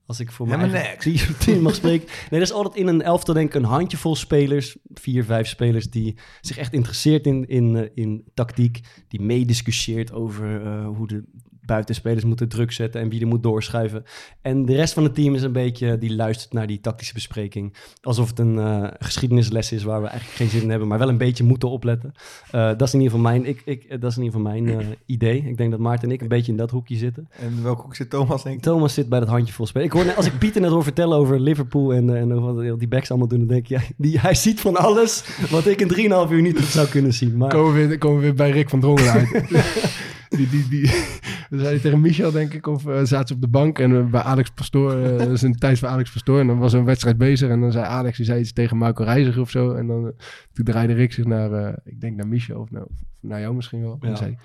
als 0.07 0.19
ik 0.19 0.31
voor 0.31 0.47
mijn 0.47 0.97
team 1.39 1.61
mag 1.63 1.75
spreken... 1.75 2.07
Nee, 2.07 2.39
er 2.39 2.45
is 2.45 2.51
altijd 2.51 2.75
in 2.75 2.87
een 2.87 3.01
elftal 3.01 3.33
denk 3.33 3.47
ik 3.47 3.55
een 3.55 3.63
handjevol 3.63 4.15
spelers, 4.15 4.77
vier, 4.93 5.23
vijf 5.23 5.47
spelers... 5.47 5.89
die 5.89 6.17
zich 6.41 6.57
echt 6.57 6.73
interesseert 6.73 7.25
in, 7.25 7.47
in, 7.47 7.75
eh, 7.75 7.89
in 7.93 8.23
tactiek. 8.33 8.79
Die 9.07 9.21
meediscussieert 9.21 10.11
over 10.11 10.65
eh, 10.65 10.87
hoe 10.87 11.07
de 11.07 11.23
buitenspelers 11.67 12.23
moeten 12.23 12.49
druk 12.49 12.71
zetten... 12.71 13.01
en 13.01 13.09
wie 13.09 13.21
er 13.21 13.27
moet 13.27 13.43
doorschuiven. 13.43 14.03
En 14.41 14.65
de 14.65 14.75
rest 14.75 14.93
van 14.93 15.03
het 15.03 15.15
team 15.15 15.35
is 15.35 15.41
een 15.41 15.51
beetje... 15.51 15.97
die 15.97 16.15
luistert 16.15 16.53
naar 16.53 16.67
die 16.67 16.79
tactische 16.79 17.13
bespreking. 17.13 17.75
Alsof 18.01 18.29
het 18.29 18.39
een 18.39 18.59
eh, 18.59 18.87
geschiedenisles 18.99 19.71
is 19.71 19.83
waar 19.83 20.01
we 20.01 20.07
eigenlijk 20.07 20.37
geen 20.37 20.49
zin 20.49 20.61
in 20.61 20.69
hebben... 20.69 20.87
maar 20.87 20.99
wel 20.99 21.09
een 21.09 21.17
beetje 21.17 21.43
moeten 21.43 21.69
opletten. 21.69 22.13
Eh, 22.51 22.67
dat 22.67 22.81
is 22.81 22.93
in 22.93 22.99
ieder 23.01 23.15
geval 23.17 23.31
mijn, 23.31 23.45
ik, 23.45 23.61
ik, 23.65 24.01
dat 24.01 24.11
is 24.11 24.17
in 24.17 24.23
ieder 24.23 24.39
geval 24.39 24.53
mijn 24.53 24.79
eh, 24.79 24.85
idee. 25.05 25.43
Ik 25.47 25.57
denk 25.57 25.71
dat 25.71 25.79
Maarten 25.79 26.07
en 26.07 26.13
ik 26.13 26.21
een 26.21 26.27
beetje 26.27 26.51
in 26.51 26.57
dat 26.57 26.71
hoekje 26.71 26.95
zitten. 26.95 27.29
En 27.31 27.63
welke 27.63 27.81
hoek 27.81 27.95
zit 27.95 28.09
Thomas, 28.09 28.43
denk 28.43 28.55
ik? 28.55 28.61
Thomas 28.61 28.93
zit 28.93 29.09
bij 29.09 29.19
dat 29.19 29.29
handjevol 29.29 29.65
spelen. 29.65 29.87
Ik 29.87 29.93
hoor, 29.93 30.15
als 30.15 30.25
ik 30.25 30.37
Pieter 30.37 30.61
net 30.61 30.69
hoor 30.69 30.83
vertellen 30.83 31.17
over 31.17 31.39
Liverpool 31.39 31.93
en, 31.93 32.09
eh, 32.09 32.21
en 32.21 32.33
over 32.33 32.69
wat 32.69 32.79
die 32.79 32.87
backs 32.87 33.09
allemaal 33.09 33.27
doen, 33.27 33.39
dan 33.39 33.47
denk 33.47 33.61
ik, 33.61 33.67
ja, 33.67 33.81
die, 33.97 34.19
hij 34.19 34.35
ziet 34.35 34.59
van 34.59 34.75
alles 34.75 35.23
wat 35.49 35.65
ik 35.65 35.81
in 35.81 35.87
3,5 36.27 36.31
uur 36.31 36.41
niet 36.41 36.59
zou 36.59 36.87
kunnen 36.87 37.13
zien. 37.13 37.37
Maar 37.37 37.49
Komen 37.49 37.73
we 37.73 37.87
weer, 37.87 37.97
komen 37.97 38.17
we 38.17 38.23
weer 38.23 38.33
bij 38.33 38.51
Rick 38.51 38.69
van 38.69 38.79
Drongen 38.79 39.11
uit. 39.11 39.43
die, 40.29 40.49
die, 40.49 40.67
die, 40.69 40.81
dan 41.49 41.59
zei 41.59 41.63
hij 41.69 41.79
tegen 41.79 42.01
Michel, 42.01 42.31
denk 42.31 42.53
ik, 42.53 42.67
of 42.67 42.85
eh, 42.87 42.99
zaten 43.03 43.27
ze 43.27 43.33
op 43.33 43.41
de 43.41 43.47
bank 43.47 43.79
en 43.79 43.95
eh, 43.97 44.05
bij 44.09 44.21
Alex 44.21 44.49
Pastoor, 44.49 44.91
eh, 45.03 45.17
dat 45.17 45.29
is 45.29 45.41
een 45.41 45.55
tijd 45.55 45.79
van 45.79 45.89
Alex 45.89 46.11
Pastoor, 46.11 46.39
en 46.39 46.47
dan 46.47 46.57
was 46.57 46.73
er 46.73 46.79
een 46.79 46.85
wedstrijd 46.85 47.17
bezig 47.17 47.49
en 47.49 47.59
dan 47.61 47.71
zei 47.71 47.85
Alex, 47.85 48.17
die 48.17 48.25
zei 48.25 48.39
iets 48.39 48.53
tegen 48.53 48.77
Marco 48.77 49.03
Reiziger 49.03 49.41
of 49.41 49.49
zo, 49.49 49.73
en 49.73 49.87
dan 49.87 50.05
eh, 50.07 50.11
toen 50.53 50.65
draaide 50.65 50.93
Rick 50.93 51.13
zich 51.13 51.25
naar, 51.25 51.51
eh, 51.51 51.73
ik 51.83 52.01
denk 52.01 52.15
naar 52.15 52.27
Michel 52.27 52.59
of, 52.59 52.71
naar- 52.71 52.83
of 52.85 52.95
naar 53.21 53.39
jou 53.39 53.55
misschien 53.55 53.81
wel, 53.81 53.97
en 54.01 54.09
Ja. 54.09 54.15
zei, 54.15 54.37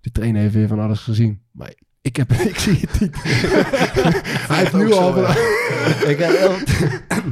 de 0.00 0.10
trainer 0.10 0.40
heeft 0.40 0.54
weer 0.54 0.68
van 0.68 0.80
alles 0.80 1.00
gezien, 1.00 1.40
maar 1.52 1.72
ik, 2.02 2.16
heb, 2.16 2.32
ik 2.52 2.58
zie 2.58 2.78
het 2.80 3.00
niet. 3.00 3.16
hij 4.50 4.58
heeft 4.58 4.72
nu 4.72 4.92
al... 4.92 5.12
zo, 5.12 5.20
ik, 6.08 6.20
eh, 6.20 6.50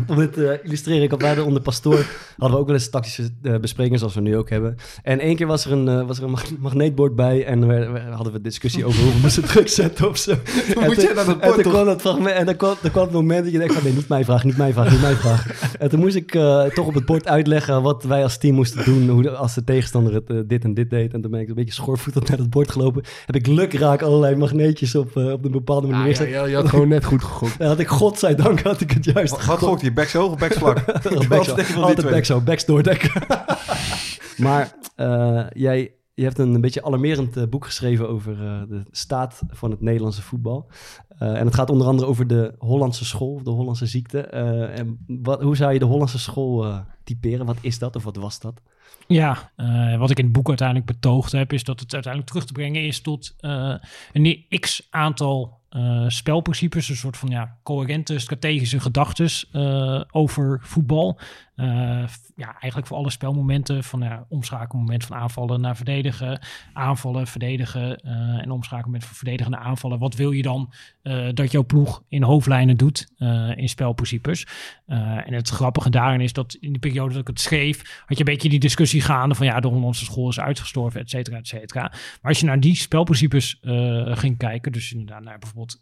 om 0.07 0.17
dit 0.23 0.33
te 0.33 0.61
illustreren, 0.63 1.03
ik 1.03 1.11
had 1.11 1.19
bij 1.19 1.35
de 1.35 1.45
onder 1.45 1.63
pastoor 1.63 2.05
hadden 2.39 2.57
we 2.57 2.63
ook 2.63 2.67
wel 2.67 2.75
eens 2.75 2.91
tactische 2.91 3.31
eh, 3.43 3.57
besprekingen 3.57 3.99
zoals 3.99 4.15
we 4.15 4.21
nu 4.21 4.37
ook 4.37 4.51
hebben. 4.51 4.77
En 5.03 5.21
één 5.21 5.37
keer 5.37 5.47
was 5.47 5.65
er 5.65 5.73
een, 5.73 5.89
eh, 5.89 6.07
was 6.07 6.19
er 6.19 6.25
een 6.25 6.31
mag- 6.31 6.59
magneetbord 6.59 7.17
bij 7.17 7.45
en 7.45 7.67
we, 7.69 7.91
we 7.91 7.99
hadden 7.99 8.33
we 8.33 8.41
discussie 8.41 8.85
over 8.85 9.03
hoe 9.03 9.13
we 9.13 9.19
moesten 9.21 9.45
druk 9.49 9.69
zetten 9.69 10.09
of 10.09 10.17
zo. 10.19 10.31
En 10.31 10.85
moet 10.85 10.97
naar 10.97 11.15
dat 11.15 11.29
En 11.29 11.39
bord 11.39 11.63
toen 11.63 11.73
kwam 11.73 11.85
dat 11.85 12.01
fragment 12.01 12.37
en 12.37 12.47
dan 12.47 12.57
kwam, 12.57 12.75
dan 12.83 12.91
kwam 12.91 13.05
het 13.05 13.13
moment 13.13 13.43
dat 13.45 13.53
je 13.53 13.59
denkt 13.59 13.75
van 13.75 13.83
nee, 13.85 13.93
niet 13.93 14.09
mijn 14.09 14.25
vraag, 14.25 14.45
niet 14.45 14.57
mijn 14.57 14.73
vraag, 14.73 14.91
niet 14.91 15.01
mijn 15.01 15.17
vraag. 15.17 15.73
En 15.79 15.89
toen 15.89 16.01
moest 16.01 16.17
ik 16.17 16.35
eh, 16.35 16.65
toch 16.65 16.87
op 16.87 16.95
het 16.95 17.07
bord 17.07 17.29
uitleggen 17.29 17.83
wat 17.83 18.05
wij 18.05 18.23
als 18.23 18.39
team 18.39 18.55
moesten 18.55 18.85
doen, 18.85 19.09
hoe 19.09 19.23
de, 19.23 19.31
als 19.31 19.55
de 19.55 19.65
tegenstander 19.65 20.15
het 20.15 20.31
eh, 20.31 20.37
dit 20.47 20.65
en 20.65 20.75
dit 20.75 20.91
deed. 20.91 21.13
En 21.13 21.21
toen 21.21 21.31
ben 21.31 21.41
ik 21.41 21.49
een 21.49 21.55
beetje 21.55 21.75
schoorvoetend 21.75 22.29
naar 22.29 22.39
het 22.39 22.51
bord 22.51 22.71
gelopen. 22.71 23.03
Heb 23.27 23.37
ik 23.37 23.47
lukraak 23.47 24.03
allerlei 24.03 24.37
magneetjes 24.59 24.95
op, 24.95 25.17
eh, 25.17 25.33
op 25.33 25.45
een 25.45 25.51
bepaalde 25.51 25.87
manier 25.87 26.03
Ah, 26.03 26.13
ja, 26.13 26.23
neergezet. 26.25 26.51
je, 26.51 26.57
had 26.57 26.69
gewoon 26.69 26.89
net 26.89 27.05
goed 27.05 27.23
gegokt. 27.25 27.57
En 27.61 27.67
had 27.69 27.79
ik, 27.79 27.89
godzijdank, 27.89 28.63
had 28.63 28.81
ik 28.81 28.91
het 28.91 29.05
juist 29.05 29.31
Wat, 29.31 29.45
wat 29.45 29.59
gokt 29.59 29.81
je? 29.81 29.93
Backs 29.93 30.13
hoog 30.13 30.33
of 30.33 30.39
backs 30.39 30.57
vlak? 30.57 30.79
Altijd 31.77 31.99
twee? 31.99 32.13
back 32.13 32.25
zo, 32.25 32.41
backs 32.41 32.65
doordekken. 32.65 33.27
maar 34.47 34.75
eh, 34.97 35.47
jij 35.53 35.93
je 36.15 36.25
hebt 36.25 36.39
een, 36.39 36.55
een 36.55 36.61
beetje 36.61 36.85
alarmerend 36.85 37.37
eh, 37.37 37.45
boek 37.49 37.65
geschreven 37.65 38.09
over 38.09 38.33
eh, 38.33 38.63
de 38.69 38.83
staat 38.91 39.41
van 39.49 39.71
het 39.71 39.81
Nederlandse 39.81 40.23
voetbal. 40.23 40.71
Eh, 41.09 41.39
en 41.39 41.45
het 41.47 41.55
gaat 41.55 41.71
onder 41.71 41.87
andere 41.87 42.09
over 42.09 42.27
de 42.27 42.55
Hollandse 42.59 43.05
school, 43.05 43.43
de 43.43 43.51
Hollandse 43.51 43.87
ziekte. 43.87 44.21
Eh, 44.21 44.79
en 44.79 44.99
wat, 45.07 45.43
hoe 45.43 45.57
zou 45.57 45.73
je 45.73 45.79
de 45.79 45.85
Hollandse 45.85 46.19
school 46.19 46.65
eh, 46.65 46.79
typeren? 47.05 47.47
Wat 47.47 47.57
is 47.61 47.79
dat 47.79 47.97
of 47.97 48.05
wat 48.05 48.17
was 48.17 48.41
dat? 48.41 48.61
Ja, 49.09 49.53
eh, 49.57 49.97
wat 49.97 50.11
ik 50.11 50.19
in 50.19 50.25
het 50.25 50.33
boek 50.33 50.49
uiteindelijk 50.49 50.87
betoogd 50.87 51.33
heb, 51.33 51.53
is 51.53 51.65
dat 51.65 51.81
het 51.81 51.93
uiteindelijk 51.93 52.33
terug 52.33 52.47
te 52.47 52.53
brengen 52.53 52.85
is 52.85 53.01
tot 53.01 53.35
eh, 53.41 53.75
een 54.13 54.45
x 54.61 54.87
aantal 54.91 55.61
eh, 55.69 56.05
spelprincipes, 56.09 56.89
een 56.89 56.97
soort 56.97 57.17
van 57.17 57.29
ja, 57.29 57.57
coherente 57.63 58.19
strategische 58.19 58.81
gedachten 58.81 59.29
over 60.11 60.61
voetbal. 60.63 61.21
Eh, 61.59 62.05
ja, 62.37 62.57
eigenlijk 62.59 62.87
voor 62.87 62.97
alle 62.97 63.11
spelmomenten, 63.11 63.85
van 63.85 64.01
ja, 64.01 64.27
omschakelmoment 64.29 65.05
van 65.05 65.17
aanvallen 65.17 65.61
naar 65.61 65.77
verdedigen, 65.77 66.41
aanvallen, 66.73 67.27
verdedigen 67.27 67.97
eh, 67.97 68.13
en 68.43 68.51
omschakelmoment 68.51 69.05
van 69.05 69.15
verdedigen 69.15 69.53
naar 69.53 69.61
aanvallen. 69.61 69.99
Wat 69.99 70.15
wil 70.15 70.31
je 70.31 70.43
dan 70.43 70.73
eh, 71.03 71.29
dat 71.35 71.53
jouw 71.53 71.65
ploeg 71.65 72.03
in 72.09 72.23
hoofdlijnen 72.23 72.77
doet 72.77 73.13
in 73.57 73.69
spelprincipes? 73.69 74.47
En 74.87 75.35
het 75.35 75.49
grappige 75.49 75.91
daarin 75.91 76.21
is 76.21 76.33
dat 76.33 76.57
in 76.61 76.73
de 76.73 76.79
periode 76.79 77.13
dat 77.13 77.21
ik 77.21 77.27
het 77.27 77.41
schreef, 77.41 78.03
had 78.07 78.19
je 78.19 78.25
een 78.25 78.33
beetje 78.33 78.49
die 78.49 78.59
discussie 78.59 79.01
gaande 79.01 79.35
van 79.35 79.47
ja, 79.47 79.61
de 79.61 79.69
Hollandse 79.69 80.05
school 80.05 80.29
is 80.29 80.41
uitgestorven, 80.41 81.01
et 81.01 81.11
cetera, 81.11 81.37
et 81.37 81.47
cetera. 81.47 81.81
Maar 81.83 82.31
als 82.31 82.41
je 82.41 82.47
naar 82.47 82.61
die 82.61 82.77
spelprincipes 82.77 83.59
ging 84.05 84.37
kijken, 84.37 84.73
dus 84.73 84.93
inderdaad 84.93 85.23
naar 85.23 85.39
bijvoorbeeld 85.39 85.81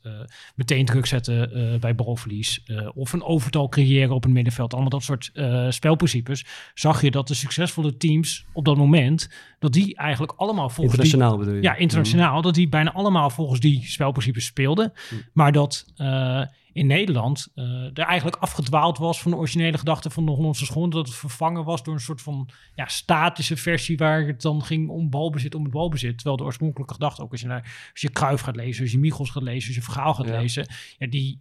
meteen 0.55 0.85
druk 0.85 1.07
zetten 1.07 1.81
bij 1.81 1.95
balverlies 1.95 2.63
of 2.95 3.13
een 3.13 3.23
overtal 3.23 3.69
creëren 3.69 4.15
op 4.15 4.23
het 4.23 4.33
middenveld, 4.33 4.73
allemaal 4.73 4.91
dat 4.91 5.03
soort 5.03 5.31
eh, 5.67 5.71
spelprincipes, 5.73 6.45
zag 6.75 7.03
je 7.03 7.11
dat 7.11 7.29
de 7.29 7.35
succesvolle 7.35 7.97
teams 7.97 8.45
op 8.53 8.65
dat 8.65 8.77
moment, 8.77 9.31
dat 9.59 9.73
die 9.73 9.97
eigenlijk 9.97 10.33
allemaal 10.37 10.69
volgens 10.69 10.97
die, 10.97 11.05
Internationaal 11.05 11.39
bedoel 11.39 11.55
je? 11.55 11.63
ja, 11.63 11.77
internationaal. 11.77 12.43
Dat 12.43 12.55
die 12.55 12.69
bijna 12.69 12.93
allemaal 12.93 13.31
volgens 13.31 13.61
die 13.61 13.85
spelprincipes 13.85 14.45
speelden. 14.45 14.93
Maar 15.33 15.53
dat 15.53 15.87
eh, 15.97 16.43
in 16.73 16.87
Nederland 16.87 17.49
eh, 17.55 17.65
er 17.99 17.99
eigenlijk 17.99 18.37
afgedwaald 18.37 18.99
was 18.99 19.23
van 19.23 19.31
de 19.31 19.37
originele 19.37 19.79
gedachte 19.79 20.11
van 20.11 20.27
de 20.27 20.33
Hollandse 20.33 20.65
school. 20.65 20.89
Dat 20.91 21.07
het 21.07 21.17
vervangen 21.17 21.65
was 21.65 21.83
door 21.83 21.95
een 21.95 22.01
soort 22.01 22.23
van 22.23 22.49
ja, 22.75 22.87
statische 22.87 23.57
versie 23.57 23.97
waar 23.97 24.27
het 24.27 24.43
dan 24.43 24.63
ging 24.65 24.89
om 24.89 25.11
balbezit 25.11 25.55
om 25.55 25.63
het 25.63 25.73
balbezit. 25.73 26.15
Terwijl 26.17 26.37
de 26.37 26.45
oorspronkelijke 26.45 26.93
gedachte 26.93 27.23
ook 27.23 27.31
als 27.31 27.41
je, 27.41 27.47
naar, 27.47 27.89
als 27.93 28.01
je 28.01 28.11
Kruif 28.11 28.41
gaat 28.41 28.57
lezen, 28.57 28.83
als 28.83 28.93
je 28.93 28.99
Michels 28.99 29.31
gaat 29.31 29.43
lezen, 29.43 29.67
als 29.67 29.77
je 29.77 29.83
Vergaal 29.93 30.15
gaat 30.15 30.27
Ja. 30.27 30.39
lezen. 30.41 30.67
Ja, 30.99 31.07
die 31.07 31.41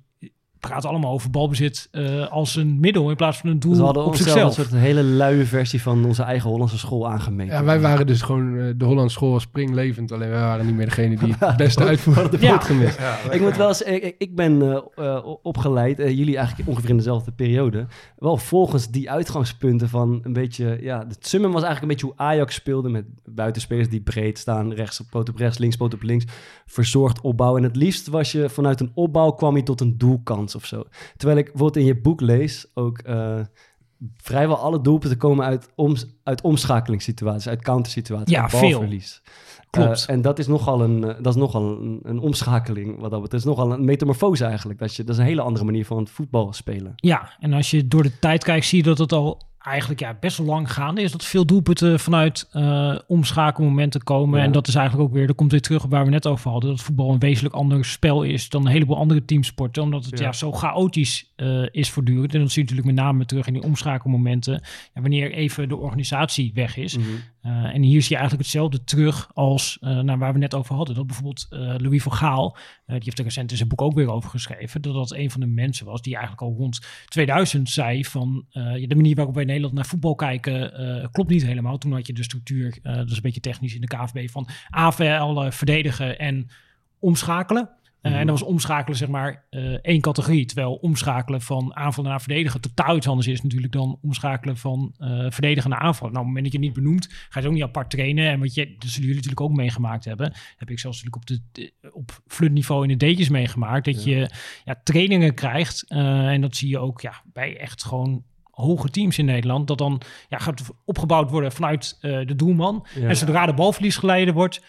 praten 0.68 0.90
allemaal 0.90 1.12
over 1.12 1.30
balbezit 1.30 1.88
eh, 1.92 2.28
als 2.28 2.56
een 2.56 2.80
middel 2.80 3.10
in 3.10 3.16
plaats 3.16 3.38
van 3.38 3.50
een 3.50 3.60
doel 3.60 3.72
Dus 3.72 3.80
we 3.80 3.86
hadden 3.86 4.04
op 4.04 4.10
onszelf 4.10 4.30
zichzelf. 4.30 4.58
een 4.58 4.64
soort 4.64 4.82
hele 4.82 5.04
luie 5.04 5.46
versie 5.46 5.82
van 5.82 6.06
onze 6.06 6.24
eigen 6.24 6.50
Hollandse 6.50 6.78
school 6.78 7.10
aangemeten. 7.10 7.54
Ja, 7.54 7.64
wij 7.64 7.80
waren 7.80 8.08
dus 8.08 8.22
gewoon, 8.22 8.58
eh, 8.58 8.74
de 8.78 8.86
Hollandse 8.86 9.16
school 9.16 9.32
was 9.32 9.42
springlevend. 9.42 10.12
Alleen 10.12 10.30
wij 10.30 10.40
waren 10.40 10.66
niet 10.66 10.76
meer 10.76 10.86
degene 10.86 11.18
die 11.18 11.36
het 11.40 11.58
beste 11.58 11.84
uitvoerde. 11.84 12.38
Ja. 12.40 12.52
boot 12.52 12.64
gemist. 12.64 13.00
Ja, 13.00 13.18
Ik 13.32 13.42
moet 13.42 13.58
wel 13.58 13.68
eens, 13.68 13.82
ik, 14.18 14.36
ben 14.36 14.84
eh, 14.96 15.26
opgeleid, 15.42 16.00
eh, 16.00 16.18
jullie 16.18 16.38
eigenlijk 16.38 16.70
ongeveer 16.70 16.90
in 16.90 16.98
dezelfde 16.98 17.32
periode, 17.32 17.86
wel 18.18 18.38
volgens 18.38 18.88
die 18.88 19.12
uitgangspunten 19.12 19.90
van 19.90 20.20
een 20.24 20.34
beetje, 20.34 20.78
ja, 20.82 21.06
het 21.08 21.28
summum 21.28 21.52
was 21.52 21.64
eigenlijk 21.64 21.82
een 21.82 21.98
beetje 22.00 22.16
hoe 22.18 22.28
Ajax 22.28 22.56
speelde 22.56 22.90
met 22.90 23.06
buitenspelers 23.26 23.90
die 23.90 24.02
breed 24.02 24.38
staan, 24.38 24.74
rechts 24.74 25.00
op 25.00 25.06
poot 25.10 25.30
op 25.30 25.38
rechts, 25.38 25.58
links 25.58 25.76
poot 25.76 25.94
op 25.94 26.02
links, 26.02 26.26
verzorgd 26.66 27.22
opbouwen. 27.22 27.62
En 27.62 27.68
het 27.68 27.78
liefst 27.78 28.08
was 28.08 28.32
je 28.32 28.50
vanuit 28.50 28.80
een 28.80 28.92
opbouw 28.94 29.32
kwam 29.32 29.56
je 29.56 29.64
tot 29.64 29.82
een 29.82 29.98
doelkans 29.98 30.55
of 30.56 30.66
zo. 30.66 30.84
Terwijl 31.18 31.40
ik 31.40 31.46
bijvoorbeeld 31.46 31.78
in 31.78 31.86
je 31.86 32.02
boek 32.02 32.22
lees 32.22 32.66
ook 32.74 32.98
eh, 32.98 33.40
vrijwel 34.18 34.58
alle 34.58 34.82
doelpunten 34.82 35.18
komen 35.18 35.46
uit, 35.46 35.70
oms, 35.76 36.06
uit 36.24 36.42
omschakelingssituaties, 36.42 37.48
uit 37.48 37.62
countersituaties, 37.62 38.36
Ja, 38.36 38.42
uit 38.42 38.52
veel. 38.52 38.70
balverlies. 38.70 39.22
Klopt. 39.70 40.06
Eh, 40.08 40.16
en 40.16 40.22
dat 40.22 40.40
is 40.40 40.48
nogal 40.48 40.82
een, 40.82 41.04
eh, 41.04 41.16
dat 41.22 41.36
is 41.36 41.40
nogal 41.42 41.82
een, 41.82 42.00
een 42.04 42.20
omschakeling 42.20 43.00
wat 43.00 43.12
dat 43.12 43.22
betreft. 43.22 43.44
Het 43.44 43.54
is 43.54 43.58
nogal 43.58 43.72
een 43.72 43.86
metamorfose 43.86 44.46
eigenlijk. 44.46 44.80
Dat, 44.80 44.96
je, 44.96 45.04
dat 45.04 45.16
is 45.16 45.22
een 45.22 45.28
hele 45.28 45.42
andere 45.42 45.66
manier 45.66 45.86
van 45.86 46.08
voetbal 46.08 46.54
spelen. 46.54 46.94
Ja, 46.96 47.32
en 47.40 47.54
als 47.54 47.72
je 47.72 47.88
door 47.88 48.04
de 48.04 48.20
tijd 48.20 48.44
kijkt, 48.44 48.66
zie 48.66 48.78
je 48.78 48.84
dat 48.84 48.98
het 48.98 49.12
al 49.12 49.42
eigenlijk 49.66 50.00
ja, 50.00 50.18
best 50.20 50.38
wel 50.38 50.48
lang 50.48 50.72
gaande 50.74 51.02
is. 51.02 51.12
Dat 51.12 51.26
veel 51.26 51.46
doelpunten 51.46 52.00
vanuit 52.00 52.48
eh 52.52 52.96
omschakelmomenten 53.08 54.04
komen. 54.04 54.40
Ja. 54.40 54.46
En 54.46 54.52
dat 54.52 54.68
is 54.68 54.76
eigenlijk 54.76 55.10
ook 55.10 55.16
weer, 55.16 55.28
dat 55.28 55.36
komt 55.36 55.52
weer 55.52 55.62
terug 55.62 55.84
op 55.84 55.90
waar 55.90 56.04
we 56.04 56.10
net 56.10 56.28
over 56.28 56.52
hadden. 56.52 56.70
Dat 56.70 56.82
voetbal 56.82 57.12
een 57.12 57.20
wezenlijk 57.20 57.56
ander 57.56 57.86
spel 57.86 58.24
is 58.24 58.50
dan 58.50 58.66
een 58.66 58.72
heleboel 58.72 58.98
andere 58.98 59.26
teamsporten. 59.26 59.84
Omdat 59.84 60.06
het 60.06 60.20
Ja. 60.20 60.26
ja. 60.26 60.32
zo 60.32 60.52
chaotisch 60.52 61.34
eh, 61.36 61.66
is 61.72 61.90
voortdurend. 61.90 62.34
En 62.34 62.40
dat 62.40 62.52
zie 62.52 62.64
je 62.64 62.70
natuurlijk 62.70 62.96
met 62.96 63.06
name 63.06 63.26
terug 63.26 63.48
in 63.48 63.54
die 63.54 63.64
omschakelmomenten. 63.64 64.62
Ja, 64.94 65.02
wanneer 65.02 65.32
even 65.32 65.70
de 65.70 65.76
organisatie 65.76 66.52
weg 66.54 66.78
is. 66.78 66.98
Uh, 66.98 67.04
en 67.44 67.82
hier 67.82 68.02
zie 68.02 68.12
je 68.12 68.18
eigenlijk 68.18 68.44
hetzelfde 68.44 68.84
terug 68.84 69.30
als 69.34 69.78
uh, 69.82 70.00
naar 70.00 70.18
waar 70.18 70.34
we 70.34 70.40
net 70.40 70.56
over 70.56 70.76
hadden. 70.76 70.96
Dat 70.96 71.08
bijvoorbeeld 71.08 71.48
uh, 71.50 71.76
Louis 71.78 72.04
van 72.04 72.14
Gaal, 72.14 72.58
die 72.86 73.00
heeft 73.04 73.18
er 73.18 73.24
recent 73.24 73.52
in 73.52 73.58
zijn 73.58 73.70
boek 73.70 73.82
ook 73.82 73.94
weer 73.94 74.12
over 74.12 74.30
geschreven, 74.30 74.82
dat 74.82 74.94
dat 74.94 75.14
een 75.14 75.32
van 75.32 75.42
de 75.42 75.48
mensen 75.48 75.86
was 75.86 76.02
die 76.02 76.14
eigenlijk 76.14 76.44
al 76.44 76.58
rond 76.58 76.80
2000 77.06 77.70
zei 77.70 78.06
van 78.06 78.46
uh, 78.52 78.88
de 78.88 78.96
manier 78.96 79.16
waarop 79.16 79.34
wij 79.34 79.44
in 79.44 79.50
Nederland 79.50 79.76
naar 79.76 79.86
voetbal 79.86 80.16
kijken 80.16 81.10
klopt 81.12 81.30
niet 81.30 81.46
helemaal. 81.46 81.78
Toen 81.78 81.92
had 81.92 82.08
je 82.08 82.14
de 82.14 82.24
structuur, 82.24 82.78
dat 82.82 83.10
is 83.10 83.16
een 83.16 83.22
beetje 83.22 83.40
technisch 83.40 83.76
in 83.76 83.82
de 83.82 83.88
KVB, 83.88 84.30
van 84.30 84.48
AVL 84.70 85.50
verdedigen 85.50 86.20
en 86.20 86.48
omschakelen. 87.00 87.70
Uh, 88.06 88.20
en 88.20 88.28
dat 88.28 88.40
was 88.40 88.48
omschakelen, 88.48 88.98
zeg 88.98 89.08
maar, 89.08 89.46
uh, 89.50 89.78
één 89.82 90.02
categorie. 90.02 90.46
Terwijl 90.46 90.74
omschakelen 90.74 91.42
van 91.42 91.76
aanvallen 91.76 92.10
naar 92.10 92.22
verdedigen 92.22 92.62
totaal 92.62 92.96
iets 92.96 93.08
anders 93.08 93.28
is 93.28 93.42
natuurlijk 93.42 93.74
dan 93.74 94.00
omschakelen 94.02 94.58
van 94.58 94.94
uh, 95.00 95.26
verdedigen 95.30 95.70
naar 95.70 95.80
aanvallen. 95.80 96.14
Nou, 96.14 96.26
op 96.26 96.34
het 96.34 96.36
moment 96.36 96.44
dat 96.44 96.52
je 96.54 96.58
het 96.58 96.68
niet 96.68 96.84
benoemt, 96.84 97.08
ga 97.08 97.28
je 97.30 97.40
het 97.40 97.46
ook 97.46 97.54
niet 97.54 97.64
apart 97.64 97.90
trainen. 97.90 98.30
En 98.30 98.40
wat 98.40 98.54
je, 98.54 98.66
dat 98.66 98.90
zullen 98.90 99.08
jullie 99.08 99.16
natuurlijk 99.16 99.42
ook 99.42 99.56
meegemaakt 99.58 100.06
hebben. 100.06 100.34
Heb 100.58 100.70
ik 100.70 100.80
zelfs 100.80 101.04
natuurlijk 101.04 101.32
op, 101.32 101.40
de, 101.52 101.72
op 101.92 102.22
flutniveau 102.28 102.88
in 102.88 102.98
de 102.98 103.12
D'tjes 103.12 103.30
meegemaakt. 103.30 103.86
Dat 103.86 104.04
ja. 104.04 104.16
je 104.16 104.30
ja, 104.66 104.82
trainingen 104.84 105.34
krijgt. 105.34 105.86
En 105.88 106.42
dat 106.42 106.56
zie 106.56 106.70
je 106.70 106.80
ook 106.80 107.02
ja, 107.02 107.22
bij 107.34 107.58
echt 107.58 107.84
gewoon 107.84 108.24
hoge 108.56 108.90
teams 108.90 109.18
in 109.18 109.26
Nederland, 109.26 109.68
dat 109.68 109.78
dan 109.78 110.02
ja, 110.30 110.38
gaat 110.38 110.64
opgebouwd 110.86 111.30
worden 111.30 111.52
vanuit 111.52 111.98
eh, 112.02 112.26
de 112.26 112.36
doelman. 112.36 112.86
Ja. 112.96 113.08
En 113.08 113.18
zodra 113.18 113.46
de 113.46 113.54
balverlies 113.54 113.98
geleiden 113.98 114.34
wordt, 114.34 114.64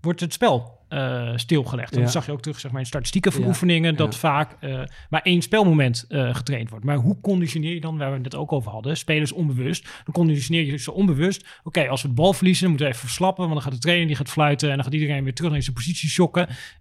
wordt 0.00 0.20
het 0.20 0.32
spel 0.32 0.84
eh, 0.88 1.32
stilgelegd. 1.36 1.90
En 1.92 1.96
Ja. 1.98 2.02
dat 2.04 2.12
zag 2.12 2.26
je 2.26 2.32
ook 2.32 2.42
terug 2.42 2.60
zeg 2.60 2.70
maar, 2.70 2.80
in 2.80 2.86
statistieken 2.86 3.40
Ja, 3.40 3.46
oefeningen, 3.46 3.96
dat 3.96 4.12
ja. 4.12 4.18
vaak 4.18 4.56
eh, 4.60 4.82
maar 5.10 5.22
één 5.22 5.42
spelmoment 5.42 6.04
eh, 6.08 6.34
getraind 6.34 6.70
wordt. 6.70 6.84
Maar 6.84 6.96
hoe 6.96 7.20
conditioneer 7.20 7.74
je 7.74 7.80
dan, 7.80 7.98
waar 7.98 8.12
we 8.12 8.18
het 8.22 8.34
ook 8.34 8.52
over 8.52 8.70
hadden, 8.70 8.96
spelers 8.96 9.32
onbewust, 9.32 9.84
dan 10.04 10.14
conditioneer 10.14 10.64
je 10.64 10.76
ze 10.76 10.92
onbewust. 10.92 11.46
Oké, 11.64 11.88
als 11.88 12.02
we 12.02 12.08
de 12.08 12.14
bal 12.14 12.32
verliezen, 12.32 12.60
dan 12.62 12.70
moeten 12.70 12.88
we 12.88 12.92
even 12.94 13.06
verslappen, 13.06 13.42
want 13.42 13.54
dan 13.54 13.62
gaat 13.62 13.72
de 13.72 13.78
trainer 13.78 14.06
die 14.06 14.16
gaat 14.16 14.30
fluiten 14.30 14.68
en 14.68 14.74
dan 14.74 14.84
gaat 14.84 14.94
iedereen 14.94 15.24
weer 15.24 15.34
terug 15.34 15.50
naar 15.50 15.62
zijn 15.62 15.74
positie. 15.74 16.14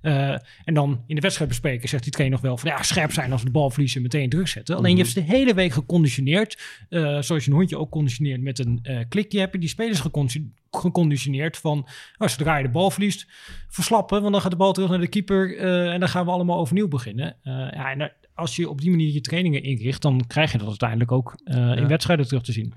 Eh, 0.02 0.30
en 0.64 0.74
dan 0.74 1.04
in 1.08 1.16
de 1.16 1.22
wedstrijd 1.22 1.50
bespreken 1.50 1.90
zegt 1.90 2.04
die 2.04 2.12
trainer 2.12 2.38
nog 2.38 2.48
wel 2.48 2.58
van 2.58 2.70
ja, 2.70 2.84
scherp 2.84 3.12
zijn 3.12 3.32
als 3.32 3.40
we 3.42 3.46
de 3.48 3.54
bal 3.54 3.70
verliezen, 3.70 4.02
meteen 4.02 4.30
druk 4.30 4.48
zetten. 4.48 4.76
Alleen 4.76 4.92
je 4.92 4.98
hebt 5.02 5.10
ze 5.10 5.20
de 5.20 5.32
hele 5.32 5.54
week 5.54 5.72
geconditioneerd, 5.72 6.62
zoals 6.90 7.28
je 7.28 7.44
een 7.46 7.58
hondje 7.58 7.78
ook 7.78 7.92
conditioneert 7.92 8.42
met 8.42 8.60
een 8.60 8.86
klikje, 9.10 9.40
heb 9.40 9.54
je 9.54 9.60
die 9.60 9.70
spelers 9.70 10.00
gecondi- 10.00 10.52
geconditioneerd 10.72 11.58
van 11.58 11.88
nou, 12.18 12.32
zodra 12.32 12.58
je 12.58 12.64
de 12.64 12.70
bal 12.70 12.92
verliest, 12.92 13.28
verslappen, 13.68 13.95
want 13.96 14.32
dan 14.32 14.42
gaat 14.42 14.52
de 14.52 14.58
bal 14.58 14.74
terug 14.74 14.90
naar 14.90 15.00
de 15.00 15.08
keeper 15.08 15.58
eh, 15.58 15.94
en 15.94 16.00
dan 16.00 16.10
gaan 16.10 16.26
we 16.26 16.32
allemaal 16.32 16.58
overnieuw 16.58 16.88
beginnen. 16.88 17.36
Eh, 17.44 17.54
ja, 17.54 17.92
en 17.92 17.98
daar- 17.98 18.16
als 18.34 18.56
je 18.56 18.70
op 18.70 18.82
die 18.82 18.90
manier 18.90 19.14
je 19.14 19.22
trainingen 19.22 19.64
inricht, 19.64 20.02
dan 20.02 20.24
krijg 20.28 20.52
je 20.52 20.58
dat 20.58 20.68
uiteindelijk 20.68 21.12
ook 21.12 21.34
eh, 21.44 21.76
in 21.76 21.88
wedstrijden 21.88 22.28
terug 22.28 22.44
te 22.44 22.52
zien. 22.52 22.74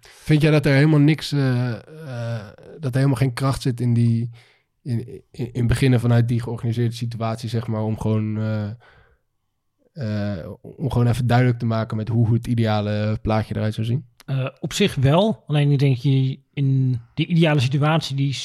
Vind 0.00 0.42
jij 0.42 0.50
dat 0.50 0.66
er 0.66 0.74
helemaal 0.74 0.98
niks, 1.00 1.32
eh, 1.32 1.70
eh, 1.72 2.46
dat 2.80 2.90
er 2.90 2.96
helemaal 2.96 3.14
geen 3.16 3.32
kracht 3.32 3.62
zit 3.62 3.80
in 3.80 3.94
die, 3.94 4.30
in, 4.82 5.22
in, 5.30 5.52
in 5.52 5.66
beginnen 5.66 6.00
vanuit 6.00 6.28
die 6.28 6.40
georganiseerde 6.42 6.94
situatie, 6.94 7.48
zeg 7.48 7.66
maar, 7.66 7.82
om 7.82 7.98
gewoon, 7.98 8.38
eh, 8.38 8.70
eh, 9.92 10.50
om 10.60 10.90
gewoon 10.90 11.06
even 11.06 11.26
duidelijk 11.26 11.58
te 11.58 11.66
maken 11.66 11.96
met 11.96 12.08
hoe 12.08 12.32
het 12.34 12.46
ideale 12.46 13.18
plaatje 13.22 13.56
eruit 13.56 13.74
zou 13.74 13.86
zien? 13.86 14.04
Eh, 14.26 14.48
op 14.60 14.72
zich 14.72 14.94
wel. 14.94 15.42
Alleen 15.46 15.70
ik 15.70 15.78
denk 15.78 15.96
je 15.96 16.38
in 16.54 17.00
de 17.14 17.26
ideale 17.26 17.60
situatie 17.60 18.16
die 18.16 18.36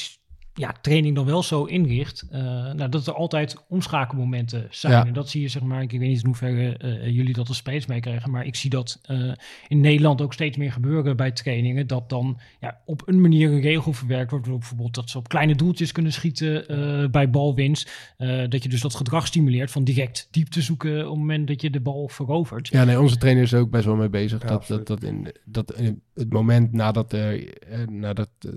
ja, 0.60 0.74
training 0.80 1.14
dan 1.14 1.24
wel 1.24 1.42
zo 1.42 1.64
inricht, 1.64 2.26
eh, 2.30 2.40
nou, 2.72 2.88
dat 2.88 3.06
er 3.06 3.14
altijd 3.14 3.64
omschakelmomenten 3.68 4.66
zijn. 4.70 4.92
Ja. 4.92 5.06
En 5.06 5.12
dat 5.12 5.28
zie 5.28 5.40
je, 5.40 5.48
zeg 5.48 5.62
maar, 5.62 5.82
ik 5.82 5.90
weet 5.90 6.00
niet 6.00 6.20
in 6.20 6.26
hoeverre 6.26 6.76
eh, 6.76 7.06
jullie 7.06 7.34
dat 7.34 7.48
als 7.48 7.56
spelers 7.56 7.86
meekrijgen, 7.86 8.30
maar 8.30 8.46
ik 8.46 8.56
zie 8.56 8.70
dat 8.70 9.00
eh, 9.02 9.32
in 9.68 9.80
Nederland 9.80 10.20
ook 10.20 10.32
steeds 10.32 10.56
meer 10.56 10.72
gebeuren 10.72 11.16
bij 11.16 11.30
trainingen, 11.32 11.86
dat 11.86 12.08
dan 12.08 12.38
ja, 12.60 12.80
op 12.84 13.02
een 13.08 13.20
manier 13.20 13.52
een 13.52 13.60
regel 13.60 13.92
verwerkt 13.92 14.30
wordt, 14.30 14.46
bijvoorbeeld 14.46 14.94
dat 14.94 15.10
ze 15.10 15.18
op 15.18 15.28
kleine 15.28 15.54
doeltjes 15.54 15.92
kunnen 15.92 16.12
schieten 16.12 16.68
eh, 16.68 17.10
bij 17.10 17.30
balwinst. 17.30 18.14
Eh, 18.16 18.48
dat 18.48 18.62
je 18.62 18.68
dus 18.68 18.80
dat 18.80 18.94
gedrag 18.94 19.26
stimuleert 19.26 19.70
van 19.70 19.84
direct 19.84 20.28
diepte 20.30 20.62
zoeken 20.62 20.98
op 20.98 21.10
het 21.10 21.18
moment 21.18 21.48
dat 21.48 21.60
je 21.60 21.70
de 21.70 21.80
bal 21.80 22.08
verovert. 22.08 22.68
Ja, 22.68 22.84
nee, 22.84 23.00
onze 23.00 23.16
trainer 23.16 23.42
is 23.42 23.52
er 23.52 23.60
ook 23.60 23.70
best 23.70 23.84
wel 23.84 23.96
mee 23.96 24.08
bezig. 24.08 24.42
Ja, 24.42 24.48
dat, 24.48 24.66
dat, 24.66 24.86
dat, 24.86 25.02
in, 25.02 25.32
dat 25.44 25.74
in 25.74 26.02
het 26.20 26.32
moment 26.32 26.72
nadat, 26.72 27.12
er, 27.12 27.54
eh, 27.58 27.86
nadat 27.88 28.30
eh, 28.38 28.50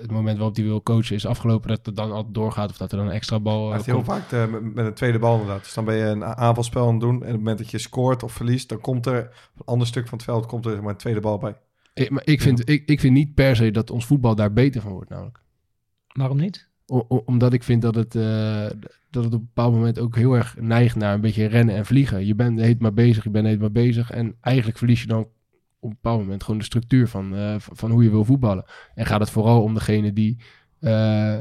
het 0.00 0.10
moment 0.10 0.36
waarop 0.38 0.56
hij 0.56 0.64
wil 0.64 0.82
coachen 0.82 1.16
is 1.16 1.26
afgelopen, 1.26 1.68
dat 1.68 1.86
het 1.86 1.96
dan 1.96 2.12
altijd 2.12 2.34
doorgaat 2.34 2.70
of 2.70 2.76
dat 2.76 2.92
er 2.92 2.98
dan 2.98 3.06
een 3.06 3.12
extra 3.12 3.40
bal 3.40 3.58
Hij 3.60 3.66
eh, 3.68 3.72
heeft 3.74 3.86
heel 3.86 4.04
vaak 4.04 4.28
de- 4.28 4.48
met, 4.50 4.74
met 4.74 4.86
een 4.86 4.94
tweede 4.94 5.18
bal 5.18 5.32
inderdaad. 5.40 5.62
Dus 5.64 5.74
dan 5.74 5.84
ben 5.84 5.94
je 5.96 6.04
een 6.04 6.24
aanvalspel 6.24 6.86
aan 6.86 6.92
het 6.92 7.00
doen. 7.00 7.10
En 7.14 7.16
op 7.20 7.26
het 7.26 7.36
moment 7.36 7.58
dat 7.58 7.70
je 7.70 7.78
scoort 7.78 8.22
of 8.22 8.32
verliest, 8.32 8.68
dan 8.68 8.80
komt 8.80 9.06
er 9.06 9.20
op 9.54 9.60
een 9.60 9.64
ander 9.66 9.86
stuk 9.86 10.08
van 10.08 10.18
het 10.18 10.26
veld 10.26 10.46
komt 10.46 10.64
er 10.64 10.70
zeg 10.72 10.80
maar 10.80 10.90
een 10.90 10.96
tweede 10.96 11.20
bal 11.20 11.38
bij. 11.38 11.56
Ik, 11.94 12.10
maar 12.10 12.22
ik 12.24 12.40
vind, 12.40 12.68
ik, 12.68 12.88
ik 12.88 13.00
vind 13.00 13.14
niet 13.14 13.34
per 13.34 13.56
se 13.56 13.70
dat 13.70 13.90
ons 13.90 14.06
voetbal 14.06 14.34
daar 14.34 14.52
beter 14.52 14.80
van 14.80 14.92
wordt 14.92 15.10
namelijk. 15.10 15.40
Waarom 16.12 16.36
niet? 16.36 16.68
O- 16.86 17.04
o- 17.08 17.22
omdat 17.24 17.52
ik 17.52 17.62
vind 17.62 17.82
dat 17.82 17.94
het, 17.94 18.14
eh, 18.14 18.66
dat 19.10 19.24
het 19.24 19.34
op 19.34 19.40
een 19.40 19.46
bepaald 19.54 19.72
moment 19.74 19.98
ook 19.98 20.16
heel 20.16 20.34
erg 20.34 20.56
neigt 20.60 20.96
naar 20.96 21.14
een 21.14 21.20
beetje 21.20 21.46
rennen 21.46 21.74
en 21.74 21.86
vliegen. 21.86 22.26
Je 22.26 22.34
bent 22.34 22.60
heet 22.60 22.80
maar 22.80 22.92
bezig, 22.94 23.24
je 23.24 23.30
bent 23.30 23.46
heet 23.46 23.60
maar 23.60 23.72
bezig. 23.72 24.10
En 24.10 24.36
eigenlijk 24.40 24.78
verlies 24.78 25.00
je 25.00 25.06
dan 25.06 25.26
op 25.82 25.90
een 25.90 25.96
bepaald 26.02 26.20
moment 26.20 26.42
gewoon 26.42 26.58
de 26.58 26.64
structuur 26.64 27.08
van, 27.08 27.36
eh, 27.36 27.54
van, 27.58 27.90
hoe 27.90 28.02
je 28.02 28.10
wil 28.10 28.24
voetballen. 28.24 28.64
En 28.94 29.06
gaat 29.06 29.20
het 29.20 29.30
vooral 29.30 29.62
om 29.62 29.74
degene 29.74 30.12
die 30.12 30.36
eh, 30.80 31.38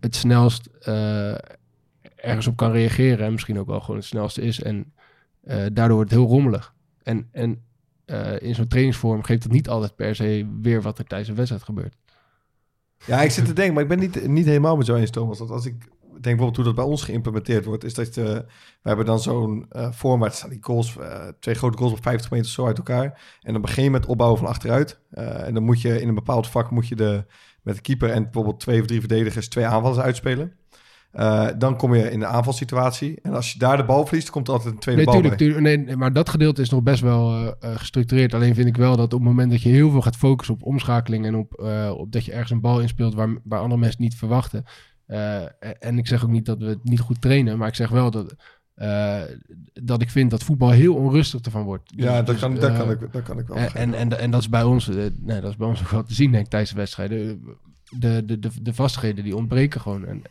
het 0.00 0.16
snelst 0.16 0.66
eh, 0.66 1.34
ergens 2.14 2.46
op 2.46 2.56
kan 2.56 2.72
reageren. 2.72 3.26
En 3.26 3.32
misschien 3.32 3.58
ook 3.58 3.66
wel 3.66 3.80
gewoon 3.80 3.96
het 3.96 4.04
snelste 4.04 4.40
is. 4.40 4.62
En 4.62 4.92
daardoor 5.72 5.94
wordt 5.94 6.10
het 6.10 6.20
heel 6.20 6.28
rommelig. 6.28 6.74
En, 7.02 7.28
en 7.32 7.62
in 8.38 8.54
zo'n 8.54 8.68
trainingsvorm 8.68 9.22
geeft 9.22 9.42
het 9.42 9.52
niet 9.52 9.68
altijd 9.68 9.96
per 9.96 10.14
se 10.14 10.58
weer 10.62 10.82
wat 10.82 10.98
er 10.98 11.04
tijdens 11.04 11.30
een 11.30 11.36
wedstrijd 11.36 11.64
gebeurt. 11.64 11.96
Ja, 13.06 13.22
ik 13.22 13.30
zit 13.30 13.44
te 13.44 13.52
denken, 13.52 13.74
maar 13.74 13.82
ik 13.82 13.88
ben 13.88 13.98
niet, 13.98 14.28
niet 14.28 14.46
helemaal 14.46 14.76
met 14.76 14.86
jou 14.86 14.98
eens, 14.98 15.10
Thomas. 15.10 15.38
Dat 15.38 15.50
als 15.50 15.66
ik 15.66 15.74
denk 16.20 16.36
bijvoorbeeld 16.36 16.56
hoe 16.56 16.64
dat 16.64 16.74
bij 16.74 16.84
ons 16.84 17.02
geïmplementeerd 17.02 17.64
wordt, 17.64 17.84
is 17.84 17.94
dat 17.94 18.16
eh, 18.16 18.24
we 18.24 18.44
hebben 18.82 19.06
dan 19.06 19.20
zo'n 19.20 19.66
waar 19.68 20.20
het 20.20 20.34
staan 20.34 20.50
die 20.50 20.62
goals, 20.62 20.98
eh, 20.98 21.28
twee 21.40 21.54
grote 21.54 21.78
goals 21.78 21.92
op 21.92 22.02
50 22.02 22.30
meter 22.30 22.50
zo 22.50 22.66
uit 22.66 22.78
elkaar. 22.78 23.20
En 23.42 23.52
dan 23.52 23.62
begin 23.62 23.84
je 23.84 23.90
met 23.90 24.06
opbouwen 24.06 24.38
van 24.38 24.48
achteruit. 24.48 25.00
En 25.10 25.54
dan 25.54 25.62
moet 25.62 25.80
je 25.80 26.00
in 26.00 26.08
een 26.08 26.14
bepaald 26.14 26.46
vak 26.46 26.70
moet 26.70 26.88
je 26.88 26.96
de, 26.96 27.24
met 27.62 27.74
de 27.74 27.80
keeper 27.80 28.10
en 28.10 28.22
bijvoorbeeld 28.22 28.60
twee 28.60 28.80
of 28.80 28.86
drie 28.86 29.00
verdedigers 29.00 29.48
twee 29.48 29.66
aanvallers 29.66 29.98
uitspelen. 29.98 30.52
Dan 31.58 31.76
kom 31.76 31.94
je 31.94 32.10
in 32.10 32.18
de 32.18 32.26
aanvalsituatie. 32.26 33.18
En 33.22 33.34
als 33.34 33.52
je 33.52 33.58
daar 33.58 33.76
de 33.76 33.84
bal 33.84 34.06
verliest, 34.06 34.30
komt 34.30 34.46
er 34.46 34.52
altijd 34.52 34.74
een 34.74 34.80
tweede 34.80 35.02
Nee, 35.02 35.10
bal 35.10 35.20
tuurlijk, 35.20 35.40
tuurlijk. 35.40 35.86
Nee, 35.86 35.96
maar 35.96 36.12
dat 36.12 36.28
gedeelte 36.28 36.62
is 36.62 36.70
nog 36.70 36.82
best 36.82 37.00
wel 37.00 37.54
gestructureerd. 37.60 38.34
Alleen 38.34 38.54
vind 38.54 38.68
ik 38.68 38.76
wel 38.76 38.96
dat 38.96 39.12
op 39.12 39.20
het 39.20 39.28
moment 39.28 39.50
dat 39.50 39.62
je 39.62 39.68
heel 39.68 39.90
veel 39.90 40.02
gaat 40.02 40.16
focussen 40.16 40.54
op 40.54 40.62
omschakeling 40.62 41.26
en 41.26 41.34
op, 41.34 41.60
op 41.96 42.12
dat 42.12 42.24
je 42.24 42.32
ergens 42.32 42.50
een 42.50 42.60
bal 42.60 42.80
inspeelt 42.80 43.14
waar, 43.14 43.28
waar 43.44 43.60
andere 43.60 43.80
mensen 43.80 44.02
niet 44.02 44.14
verwachten. 44.14 44.64
Eh, 45.12 45.42
en 45.78 45.98
ik 45.98 46.06
zeg 46.06 46.24
ook 46.24 46.30
niet 46.30 46.46
dat 46.46 46.58
we 46.58 46.64
het 46.64 46.84
niet 46.84 47.00
goed 47.00 47.20
trainen, 47.20 47.58
maar 47.58 47.68
ik 47.68 47.74
zeg 47.74 47.88
wel 47.88 48.10
dat, 48.10 48.34
eh, 48.74 49.20
dat 49.72 50.02
ik 50.02 50.10
vind 50.10 50.30
dat 50.30 50.42
voetbal 50.42 50.70
heel 50.70 50.94
onrustig 50.94 51.40
ervan 51.40 51.62
wordt. 51.62 51.96
Dus- 51.96 52.04
Ja, 52.04 52.16
dat 52.16 52.26
dus, 52.26 52.38
kan, 52.38 52.54
dat 52.54 52.70
eh, 52.70 52.78
kan, 52.78 52.90
ik, 52.90 53.12
dat 53.12 53.22
kan 53.22 53.38
ik 53.38 53.46
wel 53.46 53.56
en, 53.56 53.74
en, 53.74 53.94
en, 53.94 54.18
en 54.18 54.30
dat 54.30 54.40
is 54.40 54.48
bij 54.48 54.62
ons, 54.62 54.86
nee, 54.86 55.40
dat 55.40 55.50
is 55.50 55.56
bij 55.56 55.66
ons 55.66 55.80
ook 55.80 55.88
wel 55.88 56.04
te 56.04 56.14
zien, 56.14 56.30
denk 56.30 56.44
ik, 56.44 56.50
tijdens 56.50 56.70
de 56.70 56.76
wedstrijden. 56.76 57.42
De, 57.98 58.24
de, 58.24 58.38
de, 58.38 58.50
de 58.62 58.74
vastigheden 58.74 59.24
die 59.24 59.36
ontbreken 59.36 59.80
gewoon. 59.80 60.06
En, 60.06 60.22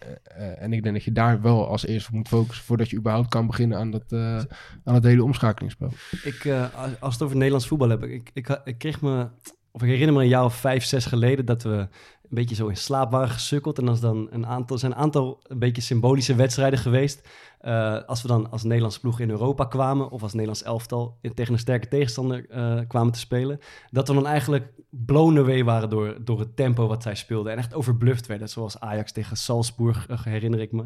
en 0.57 0.73
ik 0.73 0.83
denk 0.83 0.95
dat 0.95 1.03
je 1.03 1.11
daar 1.11 1.41
wel 1.41 1.67
als 1.67 1.85
eerste 1.85 2.09
op 2.09 2.15
moet 2.15 2.27
focussen 2.27 2.65
voordat 2.65 2.89
je 2.89 2.97
überhaupt 2.97 3.29
kan 3.29 3.47
beginnen 3.47 3.77
aan 3.77 3.91
dat, 3.91 4.03
eh, 4.07 4.37
aan 4.83 4.93
het 4.93 5.03
hele 5.03 5.23
omschakelingsspel. 5.23 5.91
Ik, 6.23 6.45
eh, 6.45 6.75
als, 6.75 6.91
als 6.99 7.13
het 7.13 7.23
over 7.23 7.35
Nederlands 7.35 7.67
voetbal 7.67 7.89
heb, 7.89 8.03
ik, 8.03 8.29
ik, 8.33 8.61
ik 8.63 8.77
kreeg 8.77 9.01
me, 9.01 9.27
of 9.71 9.81
ik 9.81 9.89
herinner 9.89 10.13
me 10.13 10.21
een 10.21 10.27
jaar 10.27 10.43
of 10.43 10.55
vijf, 10.55 10.83
zes 10.83 11.05
geleden 11.05 11.45
dat 11.45 11.63
we 11.63 11.87
een 12.31 12.37
beetje 12.37 12.55
zo 12.55 12.67
in 12.67 12.77
slaap 12.77 13.11
waren 13.11 13.29
gesukkeld. 13.29 13.77
En 13.77 13.87
als 13.87 13.99
dan 13.99 14.27
een 14.31 14.45
aantal, 14.45 14.77
zijn 14.77 14.95
aantal 14.95 15.39
een 15.43 15.59
beetje 15.59 15.81
symbolische 15.81 16.35
wedstrijden 16.35 16.79
geweest. 16.79 17.27
Eh, 17.59 17.97
als 18.05 18.21
we 18.21 18.27
dan 18.27 18.51
als 18.51 18.63
Nederlandse 18.63 18.99
ploeg 18.99 19.19
in 19.19 19.29
Europa 19.29 19.65
kwamen, 19.65 20.09
of 20.09 20.21
als 20.21 20.31
Nederlands 20.31 20.63
elftal 20.63 21.17
tegen 21.33 21.53
een 21.53 21.59
sterke 21.59 21.87
tegenstander 21.87 22.49
eh, 22.49 22.79
kwamen 22.87 23.13
te 23.13 23.19
spelen, 23.19 23.59
dat 23.89 24.07
we 24.07 24.13
dan 24.13 24.27
eigenlijk 24.27 24.71
blown 24.89 25.37
away 25.37 25.63
waren 25.63 25.89
door, 25.89 26.17
door 26.23 26.39
het 26.39 26.55
tempo 26.55 26.87
wat 26.87 27.03
zij 27.03 27.15
speelden. 27.15 27.51
En 27.51 27.57
echt 27.57 27.73
overbluft 27.73 28.27
werden, 28.27 28.49
zoals 28.49 28.79
Ajax 28.79 29.11
tegen 29.11 29.37
Salzburg, 29.37 30.07
eh, 30.07 30.23
herinner 30.23 30.59
ik 30.59 30.71
me. 30.71 30.85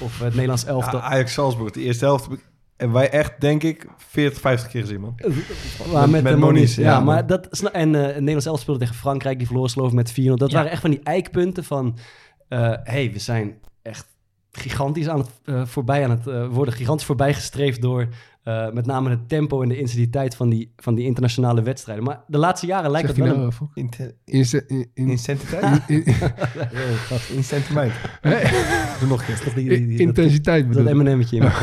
Of 0.00 0.18
het 0.18 0.32
Nederlands 0.32 0.64
elftal. 0.64 0.98
Ja, 0.98 1.04
Ajax 1.04 1.32
Salzburg, 1.32 1.72
de 1.72 1.80
eerste 1.80 2.04
helft. 2.04 2.28
En 2.76 2.92
wij 2.92 3.10
echt, 3.10 3.40
denk 3.40 3.62
ik, 3.62 3.86
40, 3.96 4.40
50 4.40 4.70
keer 4.70 4.80
gezien, 4.80 5.00
man. 5.00 5.14
Maar 5.92 6.00
Met- 6.00 6.10
met, 6.10 6.22
met 6.22 6.32
de 6.32 6.38
Moniz, 6.38 6.76
ja. 6.76 6.94
man. 6.94 7.04
maar 7.04 7.26
dat, 7.26 7.60
en 7.60 7.94
eh 7.94 8.00
het 8.02 8.10
Nederlands 8.14 8.46
elftal 8.46 8.56
speelde 8.56 8.80
tegen 8.80 8.94
Frankrijk, 8.94 9.38
die 9.38 9.46
verloren 9.46 9.70
geloof 9.70 9.88
ik 9.88 9.94
met 9.94 10.10
4-0. 10.10 10.14
Dat 10.34 10.50
Ja. 10.50 10.56
waren 10.56 10.70
echt 10.70 10.80
van 10.80 10.90
die 10.90 11.00
eikpunten 11.02 11.64
van... 11.64 11.98
eh 12.48 12.72
hey, 12.82 13.12
we 13.12 13.18
zijn 13.18 13.54
echt 13.82 14.06
gigantisch 14.52 15.08
aan 15.08 15.18
het, 15.18 15.30
eh, 15.44 15.66
voorbij 15.66 16.04
aan 16.04 16.10
het 16.10 16.26
eh, 16.26 16.46
worden. 16.48 16.74
Gigantisch 16.74 17.06
voorbij 17.06 17.34
gestreefd 17.34 17.82
door 17.82 18.08
eh, 18.46 18.70
met 18.72 18.86
name 18.86 19.10
het 19.10 19.28
tempo 19.28 19.62
en 19.62 19.68
de 19.68 19.76
intensiteit 19.78 20.34
van 20.36 20.48
die, 20.48 20.72
van 20.76 20.94
die 20.94 21.04
internationale 21.04 21.62
wedstrijden. 21.62 22.04
Maar 22.04 22.20
de 22.26 22.38
laatste 22.38 22.66
jaren 22.66 22.90
lijkt 22.90 23.06
dat 23.08 23.16
wel... 23.16 23.26
nou, 23.36 23.52
een-? 23.60 23.70
In, 23.74 23.90
In, 24.24 24.46
in, 24.50 24.64
in, 24.68 24.86
in, 24.94 25.08
incentiteit? 25.10 25.82
in- 25.86 26.04
In 27.36 27.44
sentiment. 27.44 27.92
Doe 29.00 29.08
nog 29.08 29.20
een 29.20 29.26
keer. 29.26 29.40
toch 29.40 29.54
die- 29.54 29.68
die- 29.68 29.78
die- 29.86 29.90
dat- 29.96 30.06
intensiteit 30.06 30.72
Dat 30.72 30.84
bedoel 30.84 31.06
ik. 31.06 31.16
M&M'tje 31.16 31.36
in 31.36 31.42
mijn 31.42 31.54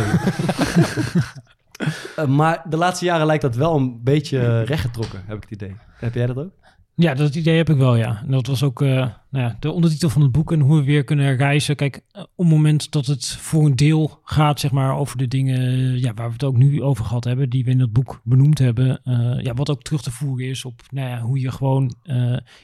Eh, 2.15 2.25
maar 2.25 2.61
de 2.69 2.77
laatste 2.77 3.05
jaren 3.05 3.25
lijkt 3.25 3.41
dat 3.41 3.55
wel 3.55 3.75
een 3.75 3.99
beetje 4.03 4.61
rechtgetrokken, 4.63 5.21
heb 5.25 5.35
ik 5.37 5.41
het 5.43 5.51
idee. 5.51 5.75
Heb 5.95 6.13
jij 6.13 6.25
dat 6.25 6.37
ook? 6.37 6.51
Ja, 6.95 7.13
dat 7.13 7.35
idee 7.35 7.57
heb 7.57 7.69
ik 7.69 7.77
wel, 7.77 7.95
ja. 7.95 8.21
En 8.25 8.31
dat 8.31 8.47
was 8.47 8.63
ook 8.63 8.81
eh, 8.81 8.89
nou 8.89 9.15
ja, 9.29 9.57
de 9.59 9.71
ondertitel 9.71 10.09
van 10.09 10.21
het 10.21 10.31
boek 10.31 10.51
en 10.51 10.59
hoe 10.59 10.77
we 10.77 10.83
weer 10.83 11.03
kunnen 11.03 11.35
reizen. 11.35 11.75
Kijk, 11.75 12.01
eh, 12.11 12.21
op 12.21 12.27
het 12.37 12.47
moment 12.47 12.91
dat 12.91 13.05
het 13.05 13.25
voor 13.25 13.65
een 13.65 13.75
deel 13.75 14.19
gaat, 14.23 14.59
zeg 14.59 14.71
maar, 14.71 14.97
over 14.97 15.17
de 15.17 15.27
dingen 15.27 15.57
eh, 15.57 16.01
ja, 16.01 16.13
waar 16.13 16.27
we 16.27 16.33
het 16.33 16.43
ook 16.43 16.57
nu 16.57 16.81
over 16.81 17.05
gehad 17.05 17.23
hebben, 17.23 17.49
die 17.49 17.63
we 17.65 17.71
in 17.71 17.79
het 17.79 17.93
boek 17.93 18.21
benoemd 18.23 18.59
hebben. 18.59 19.01
ja, 19.43 19.53
wat 19.53 19.69
ook 19.69 19.81
terug 19.81 20.01
te 20.01 20.11
voeren 20.11 20.47
is 20.47 20.65
op 20.65 20.81
nou 20.89 21.09
ja, 21.09 21.21
hoe 21.21 21.39
je 21.39 21.51
gewoon 21.51 21.95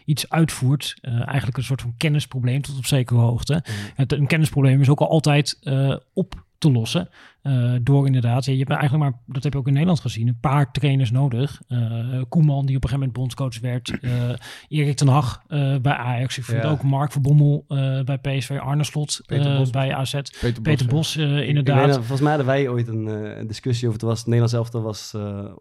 iets 0.06 0.30
uitvoert. 0.30 0.98
Eigenlijk 1.02 1.58
een 1.58 1.64
soort 1.64 1.82
van 1.82 1.94
kennisprobleem 1.98 2.62
tot 2.62 2.78
op 2.78 2.86
zekere 2.86 3.20
hoogte. 3.20 3.64
Het, 3.96 4.12
een 4.12 4.28
kennisprobleem 4.28 4.82
is 4.82 4.90
ook 4.90 5.00
al 5.00 5.10
altijd 5.10 5.60
op 6.14 6.46
te 6.58 6.72
lossen. 6.72 7.10
Eh, 7.50 7.74
door 7.82 8.06
inderdaad. 8.06 8.46
Je 8.46 8.58
hebt 8.58 8.70
eigenlijk 8.70 9.04
maar, 9.04 9.22
dat 9.26 9.44
heb 9.44 9.54
je 9.54 9.60
ook 9.60 9.68
in 9.68 9.74
Nederland 9.74 10.00
gezien, 10.00 10.28
een 10.28 10.40
paar 10.40 10.72
trainers 10.72 11.12
nodig. 11.12 11.62
Eh, 11.68 11.78
Koeman, 12.30 12.66
die 12.66 12.76
op 12.76 12.84
een 12.84 12.90
gegeven 12.90 13.00
moment 13.00 13.14
bondscoach 13.14 13.60
werd. 13.60 14.00
eh 14.02 14.12
Erik 14.80 14.96
ten 14.96 15.08
Hag 15.08 15.42
bij 15.82 15.94
Ajax. 15.94 16.38
Ik 16.38 16.44
vind 16.44 16.64
Ja. 16.64 16.70
ook 16.70 16.84
Mark 16.84 17.12
Verbommel 17.12 17.66
bij 18.06 18.18
PSV. 18.22 18.58
Arne 18.62 18.84
Slot 18.84 19.22
bij 19.72 19.94
AZ. 19.94 20.12
Peter, 20.42 20.62
Peter 20.62 20.88
Bos, 20.88 21.18
inderdaad. 21.18 21.86
weet 21.86 21.96
volgens 21.96 22.20
mij 22.20 22.30
hadden 22.30 22.48
wij 22.48 22.70
ooit 22.70 22.88
een, 22.88 23.48
discussie 23.48 23.88
over. 23.88 24.00
Het 24.00 24.10
was 24.10 24.18
het 24.18 24.28
Nederlands 24.28 24.54
elftal 24.56 24.82
was, 24.82 25.14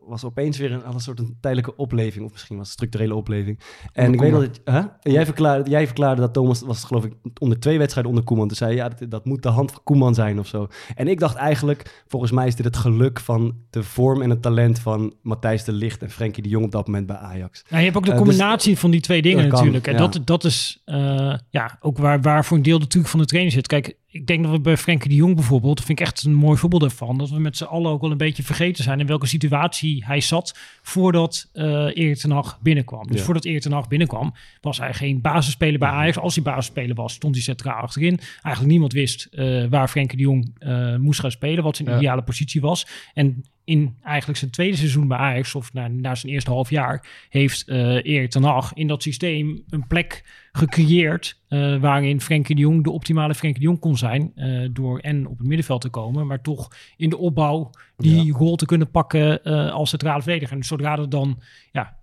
was 0.07 0.25
opeens 0.25 0.59
weer 0.59 0.73
een, 0.73 0.83
een 0.93 1.01
soort 1.01 1.19
een 1.19 1.37
tijdelijke 1.41 1.77
opleving. 1.77 2.25
Of 2.25 2.33
misschien 2.33 2.57
was 2.57 2.67
het 2.67 2.75
structurele 2.75 3.15
opleving. 3.15 3.61
En 3.93 4.13
ik 4.13 4.21
weet 4.21 4.33
dat... 4.33 4.61
Jij, 5.03 5.25
verklaarde, 5.25 5.71
jij 5.71 5.87
verklaarde 5.87 6.21
dat 6.21 6.33
Thomas, 6.33 6.61
was 6.61 6.85
geloof 6.85 7.05
ik, 7.05 7.13
onder 7.41 7.61
twee 7.61 7.79
wedstrijden 7.79 8.11
onder 8.13 8.27
Koeman. 8.29 8.49
Toen 8.49 8.57
zei 8.57 8.71
je, 8.71 8.77
ja, 8.77 8.89
dat, 8.89 9.11
dat 9.11 9.25
moet 9.25 9.43
de 9.43 9.49
hand 9.49 9.73
van 9.73 9.81
Koeman 9.85 10.15
zijn 10.15 10.39
of 10.39 10.47
zo. 10.47 10.69
En 10.95 11.09
ik 11.09 11.19
dacht 11.21 11.37
eigenlijk, 11.37 11.78
volgens 12.07 12.33
mij 12.33 12.47
is 12.47 12.55
dit 12.55 12.65
het 12.65 12.77
geluk 12.77 13.21
van 13.21 13.57
de 13.71 13.83
vorm 13.83 14.23
en 14.23 14.31
het 14.31 14.43
talent 14.43 14.79
van 14.79 15.15
Matthijs 15.23 15.65
de 15.65 15.73
Ligt 15.73 16.03
en 16.03 16.11
Frenkie 16.11 16.43
de 16.43 16.49
Jong 16.49 16.65
op 16.65 16.73
dat 16.73 16.87
moment 16.87 17.07
bij 17.07 17.17
Ajax. 17.17 17.63
Nou, 17.69 17.79
je 17.79 17.85
hebt 17.85 17.97
ook 17.97 18.05
de 18.05 18.11
Eh, 18.11 18.17
dus- 18.19 18.27
combinatie 18.27 18.79
van 18.79 18.91
die 18.91 19.01
twee 19.01 19.23
dingen 19.23 19.49
kan, 19.49 19.59
natuurlijk. 19.59 19.87
En 19.87 19.93
ja. 19.93 19.99
dat, 19.99 20.21
dat 20.25 20.45
is 20.45 20.83
eh, 20.85 21.35
ja, 21.51 21.77
ook 21.81 21.99
waar, 21.99 22.21
waar 22.21 22.45
voor 22.45 22.57
een 22.57 22.63
deel 22.63 22.79
de 22.79 22.87
truc 22.87 23.07
van 23.07 23.21
de 23.21 23.27
trainer 23.27 23.53
zit. 23.53 23.67
Kijk, 23.67 23.97
ik 24.19 24.27
denk 24.27 24.43
dat 24.43 24.53
we 24.53 24.61
bij 24.61 24.77
Frenkie 24.77 25.09
de 25.09 25.15
Jong 25.15 25.35
bijvoorbeeld, 25.35 25.79
vind 25.85 26.01
ik 26.01 26.07
echt 26.07 26.23
een 26.25 26.35
mooi 26.35 26.59
voorbeeld 26.59 26.83
ervan, 26.83 27.19
dat 27.19 27.31
we 27.31 27.39
met 27.39 27.57
z'n 27.57 27.65
allen 27.65 27.91
ook 27.91 28.01
wel 28.01 28.11
een 28.11 28.17
beetje 28.17 28.43
vergeten 28.43 28.85
zijn 28.85 29.01
in 29.01 29.07
welke 29.07 29.27
situatie 29.27 30.05
hij 30.07 30.21
zat 30.21 30.59
voordat 30.83 31.49
eh 31.53 31.65
Erik 31.95 32.17
ten 32.17 32.31
Hag 32.31 32.59
binnenkwam. 32.63 33.07
Dus 33.07 33.19
Ja. 33.19 33.25
voordat 33.25 33.45
Erik 33.45 33.61
ten 33.61 33.73
Hag 33.73 33.89
binnenkwam, 33.89 34.35
was 34.61 34.79
hij 34.79 34.95
geen 34.95 35.21
basisspeler 35.21 35.79
bij 35.79 35.89
Ajax. 35.89 36.19
Als 36.19 36.35
hij 36.35 36.45
basisspeler 36.45 36.95
was, 36.95 37.13
stond 37.13 37.35
hij 37.35 37.43
centraal 37.45 37.83
achterin. 37.83 38.19
Eigenlijk 38.43 38.67
niemand 38.67 38.93
wist 38.93 39.25
eh, 39.31 39.65
waar 39.71 39.89
Frenkie 39.89 40.17
de 40.17 40.23
Jong 40.23 40.55
eh, 40.59 40.97
moest 40.97 41.21
gaan 41.21 41.31
spelen, 41.31 41.65
wat 41.65 41.77
zijn 41.77 41.89
Ja. 41.89 41.97
ideale 41.97 42.23
positie 42.23 42.61
was. 42.61 42.87
En 43.15 43.45
in 43.69 43.97
eigenlijk 44.03 44.39
zijn 44.39 44.51
tweede 44.51 44.77
seizoen 44.77 45.09
bij 45.09 45.19
Ajax, 45.19 45.55
of 45.55 45.73
na, 45.73 45.89
na 45.89 46.15
zijn 46.15 46.33
eerste 46.33 46.51
half 46.51 46.71
jaar, 46.71 47.27
heeft 47.29 47.69
eh 47.69 48.05
Erik 48.05 48.31
ten 48.31 48.43
Hag 48.43 48.73
in 48.75 48.87
dat 48.87 49.03
systeem 49.03 49.63
een 49.69 49.87
plek 49.87 50.25
gecreëerd 50.53 51.41
eh, 51.49 51.81
waarin 51.81 52.21
Frenkie 52.21 52.55
de 52.55 52.61
Jong 52.61 52.85
de 52.85 52.91
optimale 52.91 53.35
Frenkie 53.35 53.61
de 53.61 53.67
Jong 53.67 53.81
kon 53.81 53.97
zijn 53.97 54.33
eh, 54.35 54.69
door 54.73 54.99
en 54.99 55.27
op 55.27 55.39
het 55.39 55.47
middenveld 55.47 55.81
te 55.81 55.89
komen, 55.89 56.27
maar 56.27 56.41
toch 56.41 56.69
in 56.97 57.11
de 57.11 57.19
opbouw 57.19 57.71
die 57.97 58.33
rol 58.33 58.57
te 58.57 58.67
kunnen 58.67 58.91
pakken 58.91 59.43
als 59.73 59.91
centrale 59.91 60.23
verdediger. 60.23 60.57
En 60.57 60.65
zodra 60.65 60.97
dat 60.97 61.11
dan 61.11 61.43
ja, 61.73 61.97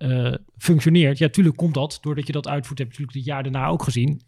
functioneert, 0.58 1.18
ja, 1.18 1.30
tuurlijk 1.30 1.56
komt 1.56 1.74
dat 1.74 1.98
doordat 2.02 2.28
je 2.28 2.34
dat 2.34 2.48
uitvoert, 2.48 2.80
heb 2.80 2.88
je 2.88 2.94
natuurlijk 2.94 3.18
dit 3.18 3.34
jaar 3.34 3.44
daarna 3.44 3.68
ook 3.68 3.84
gezien 3.84 4.22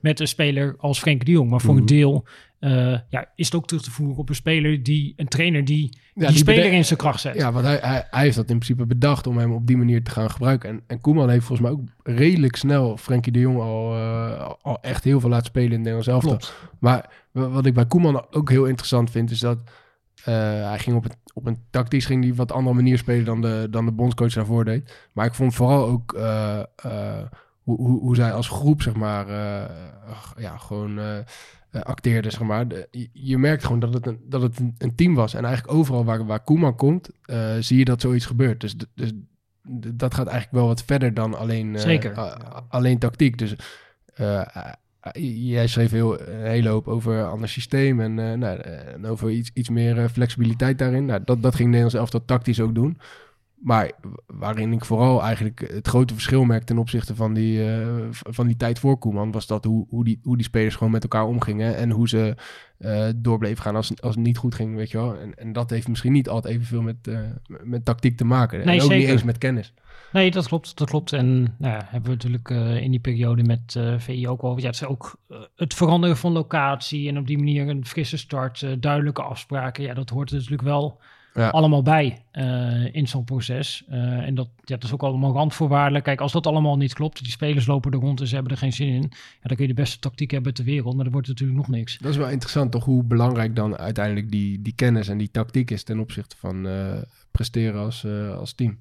met 0.00 0.20
een 0.20 0.28
speler 0.28 0.74
als 0.78 0.98
Frenkie 0.98 1.24
de 1.24 1.30
Jong. 1.30 1.50
Maar 1.50 1.60
voor 1.60 1.76
een 1.76 1.86
deel 1.86 2.26
eh, 2.64 2.98
ja, 3.08 3.28
is 3.34 3.46
het 3.46 3.54
ook 3.54 3.66
terug 3.66 3.82
te 3.82 3.90
voeren 3.90 4.16
op 4.16 4.28
een 4.28 4.34
speler 4.34 4.82
die 4.82 5.12
een 5.16 5.28
trainer 5.28 5.64
die 5.64 5.98
Ja, 6.14 6.28
die, 6.28 6.36
speler 6.36 6.72
in 6.72 6.84
zijn 6.84 6.98
kracht 6.98 7.20
zet. 7.20 7.34
Ja, 7.34 7.52
want 7.52 7.64
hij, 7.64 7.78
hij, 7.82 8.06
hij 8.10 8.22
heeft 8.22 8.36
dat 8.36 8.50
in 8.50 8.58
principe 8.58 8.86
bedacht 8.86 9.26
om 9.26 9.38
hem 9.38 9.52
op 9.52 9.66
die 9.66 9.76
manier 9.76 10.02
te 10.02 10.10
gaan 10.10 10.30
gebruiken. 10.30 10.68
En, 10.68 10.82
en 10.86 11.00
Koeman 11.00 11.28
heeft 11.28 11.44
volgens 11.44 11.68
mij 11.68 11.78
ook 11.78 11.88
redelijk 12.16 12.56
snel 12.56 12.96
Frenkie 12.96 13.32
de 13.32 13.38
Jong 13.38 13.60
al, 13.60 13.94
eh, 13.96 14.50
al 14.62 14.78
echt 14.80 15.04
heel 15.04 15.20
veel 15.20 15.28
laten 15.28 15.46
spelen 15.46 15.86
in 15.86 15.86
elftal. 15.86 16.18
Klopt. 16.18 16.54
Maar 16.78 17.10
wa- 17.30 17.48
wat 17.48 17.66
ik 17.66 17.74
bij 17.74 17.86
Koeman 17.86 18.26
ook 18.30 18.50
heel 18.50 18.64
interessant 18.64 19.10
vind, 19.10 19.30
is 19.30 19.40
dat 19.40 19.58
eh, 20.24 20.34
hij 20.68 20.78
ging 20.78 20.96
op, 20.96 21.02
het, 21.02 21.16
op 21.34 21.46
een 21.46 21.58
tactisch 21.70 22.06
ging 22.06 22.22
die 22.22 22.34
wat 22.34 22.52
andere 22.52 22.76
manier 22.76 22.98
spelen 22.98 23.24
dan 23.24 23.40
de, 23.40 23.66
dan 23.70 23.84
de 23.84 23.92
bondscoach 23.92 24.32
daarvoor 24.32 24.64
deed. 24.64 25.08
Maar 25.12 25.26
ik 25.26 25.34
vond 25.34 25.54
vooral 25.54 25.86
ook 25.86 26.12
hoe, 27.62 27.76
hoe, 27.76 28.00
hoe 28.00 28.16
zij 28.16 28.32
als 28.32 28.48
groep, 28.48 28.82
zeg 28.82 28.94
maar, 28.94 29.26
ja, 30.36 30.56
gewoon 30.56 31.24
eh, 31.74 31.82
acteerden, 31.82 32.30
zeg 32.30 32.40
maar. 32.40 32.68
De- 32.68 32.88
je, 32.90 33.08
je 33.12 33.38
merkt 33.38 33.64
gewoon 33.64 33.78
dat 33.80 33.94
het 33.94 34.06
een, 34.06 34.20
dat 34.28 34.42
het 34.42 34.58
een, 34.58 34.74
een 34.78 34.94
team 34.94 35.14
was. 35.14 35.34
En 35.34 35.44
eigenlijk 35.44 35.74
overal 35.76 36.04
waar, 36.04 36.26
waar 36.26 36.44
Koeman 36.44 36.76
komt, 36.76 37.10
eh, 37.24 37.54
zie 37.60 37.78
je 37.78 37.84
dat 37.84 38.00
zoiets 38.00 38.26
gebeurt. 38.26 38.60
Dus, 38.60 38.74
dus 38.94 39.12
dat 39.94 40.14
gaat 40.14 40.26
eigenlijk 40.26 40.56
wel 40.56 40.66
wat 40.66 40.82
verder 40.84 41.14
dan 41.14 41.34
alleen, 41.38 41.74
eh, 41.74 41.80
Zeker. 41.80 42.18
alleen 42.68 42.98
tactiek. 42.98 43.38
Dus 43.38 43.54
jij 45.20 45.66
schreef 45.66 45.90
heel, 45.90 46.20
een 46.20 46.46
hele 46.46 46.68
hoop 46.68 46.88
over 46.88 47.14
een 47.14 47.26
ander 47.26 47.48
systeem 47.48 48.00
en, 48.00 48.14
nou, 48.14 48.58
en 48.58 49.06
over 49.06 49.30
iets, 49.30 49.50
iets 49.54 49.68
meer 49.68 50.08
flexibiliteit 50.08 50.78
daarin. 50.78 51.04
Nou, 51.04 51.20
dat, 51.24 51.42
dat 51.42 51.54
ging 51.54 51.66
Nederlands 51.68 51.96
elftal 51.96 52.24
tactisch 52.24 52.60
ook 52.60 52.74
doen. 52.74 52.98
Maar 53.64 53.92
waarin 54.26 54.72
ik 54.72 54.84
vooral 54.84 55.22
eigenlijk 55.22 55.70
het 55.72 55.88
grote 55.88 56.14
verschil 56.14 56.44
merk 56.44 56.64
ten 56.64 56.78
opzichte 56.78 57.14
van 57.14 57.34
die, 57.34 57.72
eh, 57.72 57.88
van 58.10 58.46
die 58.46 58.56
tijd 58.56 58.78
voor 58.78 58.98
Koeman, 58.98 59.32
was 59.32 59.46
dat 59.46 59.64
hoe, 59.64 59.86
hoe, 59.88 60.04
die, 60.04 60.20
hoe 60.22 60.36
die 60.36 60.46
spelers 60.46 60.76
gewoon 60.76 60.92
met 60.92 61.02
elkaar 61.02 61.26
omgingen 61.26 61.76
en 61.76 61.90
hoe 61.90 62.08
ze 62.08 62.34
eh 62.78 63.08
doorbleven 63.16 63.62
gaan 63.62 63.76
als, 63.76 64.00
als 64.00 64.14
het 64.14 64.24
niet 64.24 64.36
goed 64.36 64.54
ging, 64.54 64.76
weet 64.76 64.90
je 64.90 64.98
wel. 64.98 65.16
En, 65.18 65.34
en 65.34 65.52
dat 65.52 65.70
heeft 65.70 65.88
misschien 65.88 66.12
niet 66.12 66.28
altijd 66.28 66.54
evenveel 66.54 66.82
met, 66.82 67.08
eh, 67.08 67.18
met 67.62 67.84
tactiek 67.84 68.16
te 68.16 68.24
maken. 68.24 68.58
Nee, 68.58 68.66
en 68.66 68.82
ook 68.82 68.90
niet 68.90 68.98
zeker. 68.98 69.12
eens 69.12 69.24
met 69.24 69.38
kennis. 69.38 69.72
Nee, 70.12 70.30
dat 70.30 70.46
klopt. 70.46 70.78
Dat 70.78 70.88
klopt. 70.88 71.12
En 71.12 71.42
nou 71.42 71.74
ja, 71.74 71.86
hebben 71.88 72.10
we 72.10 72.16
natuurlijk 72.16 72.80
in 72.82 72.90
die 72.90 73.00
periode 73.00 73.42
met 73.42 73.78
VI 73.98 74.28
ook 74.28 74.44
over. 74.44 74.60
Ja, 74.60 74.66
het 74.66 74.74
is 74.74 74.84
ook 74.84 75.16
het 75.56 75.74
veranderen 75.74 76.16
van 76.16 76.32
locatie 76.32 77.08
en 77.08 77.18
op 77.18 77.26
die 77.26 77.38
manier 77.38 77.68
een 77.68 77.86
frisse 77.86 78.16
start, 78.16 78.82
duidelijke 78.82 79.22
afspraken. 79.22 79.84
Ja, 79.84 79.94
dat 79.94 80.10
hoort 80.10 80.30
er 80.30 80.36
natuurlijk 80.36 80.62
wel 80.62 81.00
Ja. 81.34 81.48
allemaal 81.48 81.82
bij 81.82 82.22
eh, 82.30 82.94
in 82.94 83.08
zo'n 83.08 83.24
proces. 83.24 83.84
Eh, 83.88 83.98
en 83.98 84.34
dat, 84.34 84.48
ja, 84.56 84.74
dat 84.74 84.84
is 84.84 84.92
ook 84.92 85.02
allemaal 85.02 85.32
randvoorwaardelijk. 85.32 86.04
Kijk, 86.04 86.20
als 86.20 86.32
dat 86.32 86.46
allemaal 86.46 86.76
niet 86.76 86.94
klopt, 86.94 87.22
die 87.22 87.32
spelers 87.32 87.66
lopen 87.66 87.92
er 87.92 87.98
rond 87.98 88.20
en 88.20 88.26
ze 88.26 88.34
hebben 88.34 88.52
er 88.52 88.58
geen 88.58 88.72
zin 88.72 88.88
in. 88.88 89.02
Ja, 89.10 89.42
dan 89.42 89.56
kun 89.56 89.66
je 89.66 89.74
de 89.74 89.80
beste 89.80 89.98
tactiek 89.98 90.30
hebben 90.30 90.54
ter 90.54 90.64
wereld, 90.64 90.94
maar 90.94 91.04
dan 91.04 91.12
wordt 91.12 91.28
het 91.28 91.38
natuurlijk 91.38 91.68
nog 91.68 91.76
niks. 91.76 91.98
Dat 91.98 92.10
is 92.10 92.16
wel 92.16 92.28
interessant, 92.28 92.72
toch? 92.72 92.84
Hoe 92.84 93.02
belangrijk 93.02 93.56
dan 93.56 93.76
uiteindelijk 93.76 94.30
die, 94.30 94.62
die 94.62 94.74
kennis 94.74 95.08
en 95.08 95.18
die 95.18 95.30
tactiek 95.30 95.70
is 95.70 95.82
ten 95.82 95.98
opzichte 95.98 96.36
van 96.36 96.66
eh, 96.68 97.02
presteren 97.30 97.80
als, 97.80 98.04
eh, 98.04 98.36
als 98.36 98.52
team. 98.52 98.78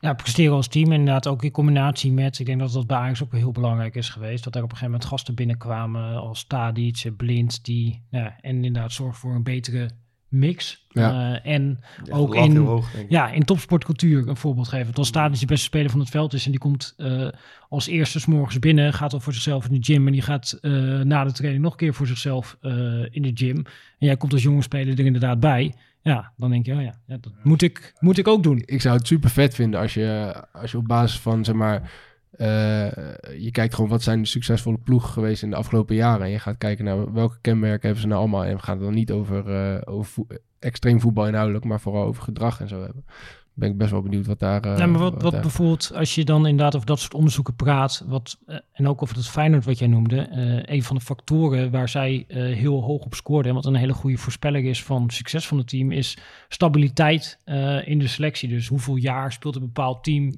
Ja, 0.00 0.14
presteren 0.14 0.54
als 0.54 0.68
team 0.68 0.92
inderdaad 0.92 1.26
ook 1.26 1.44
in 1.44 1.50
combinatie 1.50 2.12
met, 2.12 2.38
ik 2.38 2.46
denk 2.46 2.58
dat 2.58 2.72
dat 2.72 2.86
bij 2.86 2.96
Ajax 2.96 3.22
ook 3.22 3.32
heel 3.32 3.52
belangrijk 3.52 3.94
is 3.94 4.08
geweest, 4.08 4.44
dat 4.44 4.54
er 4.54 4.62
op 4.62 4.70
een 4.70 4.76
gegeven 4.76 4.92
moment 4.92 5.10
gasten 5.10 5.34
binnenkwamen 5.34 6.14
als 6.14 6.44
Tadic, 6.44 7.10
Blind, 7.16 7.64
die, 7.64 8.02
ja, 8.10 8.36
en 8.40 8.64
inderdaad 8.64 8.92
zorgen 8.92 9.18
voor 9.18 9.34
een 9.34 9.42
betere 9.42 9.90
mix. 10.28 10.86
Ja. 10.88 11.40
Eh, 11.42 11.52
en 11.52 11.80
Ja, 12.04 12.16
ook 12.16 12.34
in, 12.34 12.56
hoog, 12.56 12.88
ja, 13.08 13.30
in 13.30 13.44
topsportcultuur 13.44 14.28
een 14.28 14.36
voorbeeld 14.36 14.68
geven. 14.68 14.84
Want 14.84 14.98
als 14.98 15.10
Tadic 15.10 15.40
de 15.40 15.46
beste 15.46 15.64
speler 15.64 15.90
van 15.90 16.00
het 16.00 16.10
veld 16.10 16.32
is 16.32 16.44
en 16.44 16.50
die 16.50 16.60
komt 16.60 16.94
eh, 16.96 17.28
als 17.68 17.86
eerste 17.86 18.20
's 18.20 18.26
morgens 18.26 18.58
binnen, 18.58 18.92
gaat 18.92 19.12
al 19.12 19.20
voor 19.20 19.32
zichzelf 19.32 19.66
in 19.66 19.80
de 19.80 19.92
gym 19.92 20.06
en 20.06 20.12
die 20.12 20.22
gaat 20.22 20.58
eh, 20.60 20.72
na 21.00 21.24
de 21.24 21.32
training 21.32 21.62
nog 21.62 21.72
een 21.72 21.78
keer 21.78 21.94
voor 21.94 22.06
zichzelf 22.06 22.56
eh, 22.60 22.72
in 23.10 23.22
de 23.22 23.30
gym. 23.34 23.56
En 23.98 24.06
jij 24.06 24.16
komt 24.16 24.32
als 24.32 24.42
jonge 24.42 24.62
speler 24.62 24.98
er 24.98 25.04
inderdaad 25.04 25.40
bij. 25.40 25.74
Ja, 26.02 26.32
dan 26.36 26.50
denk 26.50 26.66
je, 26.66 26.74
oh 26.74 26.82
ja, 26.82 26.94
ja 27.06 27.16
dat 27.20 27.32
moet 27.42 27.62
ik, 27.62 27.92
moet 27.98 28.18
ik 28.18 28.28
ook 28.28 28.42
doen. 28.42 28.62
Ik 28.64 28.80
zou 28.80 28.96
het 28.96 29.06
super 29.06 29.30
vet 29.30 29.54
vinden 29.54 29.80
als 29.80 29.94
je, 29.94 30.34
als 30.52 30.70
je 30.70 30.78
op 30.78 30.86
basis 30.86 31.18
van, 31.18 31.44
zeg 31.44 31.54
maar, 31.54 31.90
je 33.38 33.48
kijkt 33.50 33.74
gewoon 33.74 33.90
wat 33.90 34.02
zijn 34.02 34.20
de 34.20 34.28
succesvolle 34.28 34.78
ploegen 34.78 35.10
geweest 35.10 35.42
in 35.42 35.50
de 35.50 35.56
afgelopen 35.56 35.94
jaren. 35.94 36.26
En 36.26 36.30
je 36.32 36.38
gaat 36.38 36.58
kijken 36.58 36.84
naar 36.84 37.12
welke 37.12 37.38
kenmerken 37.40 37.82
hebben 37.82 38.00
ze 38.00 38.06
nou 38.06 38.20
allemaal. 38.20 38.44
En 38.44 38.56
we 38.56 38.62
gaan 38.62 38.76
het 38.76 38.84
dan 38.84 38.94
niet 38.94 39.10
over, 39.10 39.50
eh, 39.50 39.94
over 39.94 40.24
extreem 40.58 41.00
voetbal 41.00 41.26
inhoudelijk, 41.26 41.64
maar 41.64 41.80
vooral 41.80 42.04
over 42.04 42.22
gedrag 42.22 42.60
en 42.60 42.68
zo 42.68 42.82
hebben. 42.82 43.04
Ben 43.58 43.70
ik 43.70 43.76
best 43.78 43.90
wel 43.90 44.02
benieuwd 44.02 44.26
wat 44.26 44.38
daar... 44.38 44.60
eh, 44.64 44.78
Ja, 44.78 44.86
maar 44.86 45.00
wat, 45.00 45.22
wat 45.22 45.32
daar- 45.32 45.40
bijvoorbeeld, 45.40 45.92
als 45.94 46.14
je 46.14 46.24
dan 46.24 46.46
inderdaad 46.46 46.74
over 46.74 46.86
dat 46.86 47.00
soort 47.00 47.14
onderzoeken 47.14 47.54
praat, 47.54 48.04
wat, 48.06 48.38
eh, 48.46 48.56
en 48.72 48.88
ook 48.88 49.02
over 49.02 49.14
dat 49.14 49.28
Feyenoord 49.28 49.64
wat 49.64 49.78
jij 49.78 49.88
noemde, 49.88 50.20
eh, 50.20 50.74
een 50.74 50.82
van 50.82 50.96
de 50.96 51.02
factoren 51.02 51.70
waar 51.70 51.88
zij 51.88 52.24
heel 52.28 52.82
hoog 52.82 53.04
op 53.04 53.14
scoorden, 53.14 53.48
en 53.50 53.54
wat 53.56 53.66
een 53.66 53.74
hele 53.74 53.92
goede 53.92 54.16
voorspeller 54.16 54.64
is 54.64 54.82
van 54.82 55.10
succes 55.10 55.46
van 55.46 55.58
het 55.58 55.68
team, 55.68 55.90
is 55.92 56.18
stabiliteit 56.48 57.38
in 57.84 57.98
de 57.98 58.06
selectie. 58.06 58.48
Dus 58.48 58.66
hoeveel 58.68 58.96
jaar 58.96 59.32
speelt 59.32 59.54
een 59.56 59.60
bepaald 59.60 60.04
team 60.04 60.34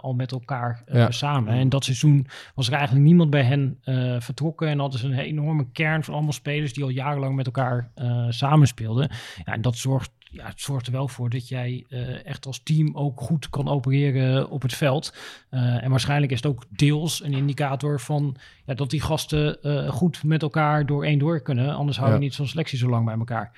al 0.00 0.12
met 0.14 0.32
elkaar 0.32 0.82
Ja. 0.92 1.10
samen. 1.10 1.52
En 1.54 1.68
dat 1.68 1.84
seizoen 1.84 2.26
was 2.54 2.66
er 2.66 2.72
eigenlijk 2.74 3.04
niemand 3.06 3.30
bij 3.30 3.42
hen 3.44 3.78
vertrokken 4.22 4.68
en 4.68 4.78
hadden 4.78 5.00
ze 5.00 5.06
een 5.06 5.18
enorme 5.18 5.66
kern 5.72 6.04
van 6.04 6.14
allemaal 6.14 6.32
spelers 6.32 6.72
die 6.72 6.84
al 6.84 6.88
jarenlang 6.90 7.34
met 7.36 7.46
elkaar 7.46 7.90
samenspeelden. 8.28 9.10
Ja, 9.44 9.52
en 9.52 9.62
dat 9.62 9.76
zorgt 9.76 10.10
ja, 10.32 10.46
het 10.46 10.60
zorgt 10.60 10.86
er 10.86 10.92
wel 10.92 11.08
voor 11.08 11.30
dat 11.30 11.48
jij 11.48 11.84
eh, 11.88 12.26
echt 12.26 12.46
als 12.46 12.60
team 12.62 12.96
ook 12.96 13.20
goed 13.20 13.50
kan 13.50 13.68
opereren 13.68 14.50
op 14.50 14.62
het 14.62 14.74
veld. 14.74 15.14
Eh, 15.48 15.84
en 15.84 15.90
waarschijnlijk 15.90 16.32
is 16.32 16.42
het 16.42 16.46
ook 16.52 16.64
deels 16.68 17.24
een 17.24 17.32
indicator 17.32 18.00
van 18.00 18.36
ja, 18.64 18.74
dat 18.74 18.90
die 18.90 19.00
gasten 19.00 19.62
eh, 19.62 19.88
goed 19.88 20.24
met 20.24 20.42
elkaar 20.42 20.86
door 20.86 21.04
één 21.04 21.18
door 21.18 21.40
kunnen. 21.40 21.74
Anders 21.74 21.96
houden 21.96 22.18
we 22.18 22.24
Ja. 22.24 22.28
niet 22.28 22.36
zo'n 22.38 22.46
selectie 22.48 22.78
zo 22.78 22.88
lang 22.88 23.04
bij 23.04 23.14
elkaar. 23.18 23.52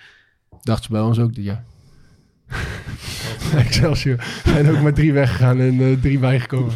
Dachten 0.63 0.85
ze 0.85 0.91
bij 0.91 1.01
ons 1.01 1.19
ook 1.19 1.35
dit 1.35 1.45
jaar. 1.45 1.65
Excelsior 3.57 4.25
zijn 4.45 4.71
ook 4.71 4.81
met 4.81 4.95
drie 4.95 5.13
weggegaan 5.13 5.61
en 5.61 5.81
eh, 5.81 6.01
drie 6.01 6.19
bijgekomen. 6.19 6.73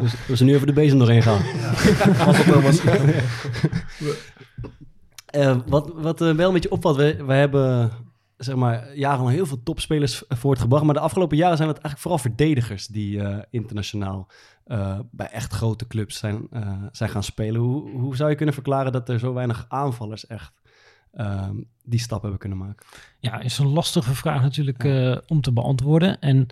Dus 0.00 0.14
we 0.26 0.36
zijn 0.36 0.48
nu 0.48 0.54
even 0.54 0.66
de 0.66 0.72
bezem 0.72 0.98
doorheen 0.98 1.22
gaan. 1.22 1.42
Wat 5.66 5.92
wat 5.94 6.18
wel 6.18 6.46
een 6.46 6.52
beetje 6.52 6.70
opvalt, 6.70 6.96
we, 6.96 7.24
we 7.26 7.32
hebben 7.32 7.90
zeg 8.44 8.56
maar, 8.56 8.96
jarenlang 8.96 9.34
heel 9.34 9.46
veel 9.46 9.62
topspelers 9.62 10.22
voortgebracht. 10.28 10.84
Maar 10.84 10.94
de 10.94 11.00
afgelopen 11.00 11.36
jaren 11.36 11.56
zijn 11.56 11.68
het 11.68 11.78
eigenlijk 11.78 12.02
vooral 12.02 12.30
verdedigers 12.30 12.86
die 12.86 13.22
eh, 13.22 13.38
internationaal 13.50 14.28
eh, 14.64 14.98
bij 15.10 15.26
echt 15.26 15.52
grote 15.52 15.86
clubs 15.86 16.18
zijn, 16.18 16.46
eh, 16.50 16.82
zijn 16.92 17.10
gaan 17.10 17.22
spelen. 17.22 17.60
Hoe, 17.60 17.90
hoe 17.90 18.16
zou 18.16 18.30
je 18.30 18.36
kunnen 18.36 18.54
verklaren 18.54 18.92
dat 18.92 19.08
er 19.08 19.18
zo 19.18 19.32
weinig 19.32 19.64
aanvallers 19.68 20.26
echt 20.26 20.62
ehm, 21.12 21.56
die 21.84 22.00
stap 22.00 22.22
hebben 22.22 22.38
kunnen 22.38 22.58
maken. 22.58 22.86
Ja, 23.18 23.40
is 23.40 23.58
een 23.58 23.72
lastige 23.72 24.14
vraag 24.14 24.42
natuurlijk 24.42 24.84
om 25.26 25.40
te 25.40 25.52
beantwoorden. 25.52 26.20
En 26.20 26.46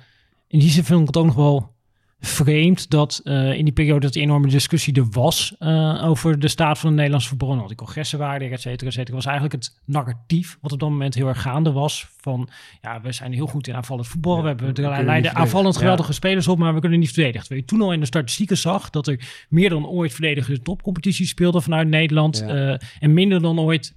in 0.46 0.58
die 0.58 0.70
zin 0.70 0.84
vind 0.84 1.00
ik 1.00 1.06
het 1.06 1.16
ook 1.16 1.26
nog 1.26 1.34
wel 1.34 1.74
vreemd 2.20 2.90
dat 2.90 3.20
eh, 3.24 3.52
in 3.52 3.64
die 3.64 3.72
periode 3.72 4.00
dat 4.00 4.12
die 4.12 4.22
enorme 4.22 4.48
discussie 4.48 4.94
er 4.94 5.06
was 5.10 5.54
eh, 5.58 6.04
over 6.04 6.38
de 6.38 6.48
staat 6.48 6.78
van 6.78 6.88
de 6.88 6.94
Nederlandse 6.94 7.28
voetbal. 7.28 7.52
En 7.52 7.60
al 7.60 7.66
die 7.66 7.76
congressen 7.76 8.18
waren 8.18 8.46
er, 8.46 8.52
et 8.52 8.60
cetera, 8.60 8.86
et 8.88 8.94
cetera. 8.94 9.14
was 9.14 9.24
eigenlijk 9.24 9.54
het 9.54 9.80
narratief 9.84 10.58
wat 10.60 10.72
op 10.72 10.80
dat 10.80 10.88
moment 10.88 11.14
heel 11.14 11.28
erg 11.28 11.42
gaande 11.42 11.72
was. 11.72 12.08
Van 12.20 12.48
ja, 12.82 13.00
we 13.00 13.12
zijn 13.12 13.32
heel 13.32 13.46
goed 13.46 13.68
in 13.68 13.74
aanvallend 13.74 14.06
voetbal. 14.06 14.40
we 14.42 14.46
hebben 14.48 14.72
kunnen 14.72 15.04
leiden 15.04 15.34
aanvallend 15.34 15.74
Ja. 15.74 15.80
geweldige 15.80 16.12
spelers 16.12 16.48
op, 16.48 16.58
maar 16.58 16.74
we 16.74 16.80
kunnen 16.80 16.98
niet 16.98 17.12
verdedigen. 17.12 17.40
Terwijl 17.40 17.60
je 17.60 17.66
toen 17.66 17.82
al 17.82 17.92
in 17.92 18.00
de 18.00 18.06
statistieken 18.06 18.56
zag 18.56 18.90
dat 18.90 19.06
er 19.06 19.44
meer 19.48 19.68
dan 19.68 19.86
ooit 19.86 20.12
verdedigers 20.12 20.58
de 20.58 20.64
topcompetitie 20.64 21.26
speelden 21.26 21.62
vanuit 21.62 21.88
Nederland. 21.88 22.38
Ja. 22.38 22.72
eh, 22.72 22.78
en 23.00 23.14
minder 23.14 23.42
dan 23.42 23.60
ooit 23.60 23.94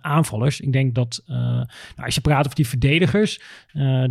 aanvallers. 0.00 0.60
Ik 0.60 0.72
denk 0.72 0.94
dat 0.94 1.22
nou, 1.26 1.66
als 1.96 2.14
je 2.14 2.20
praat 2.20 2.44
over 2.44 2.56
die 2.56 2.68
verdedigers, 2.68 3.40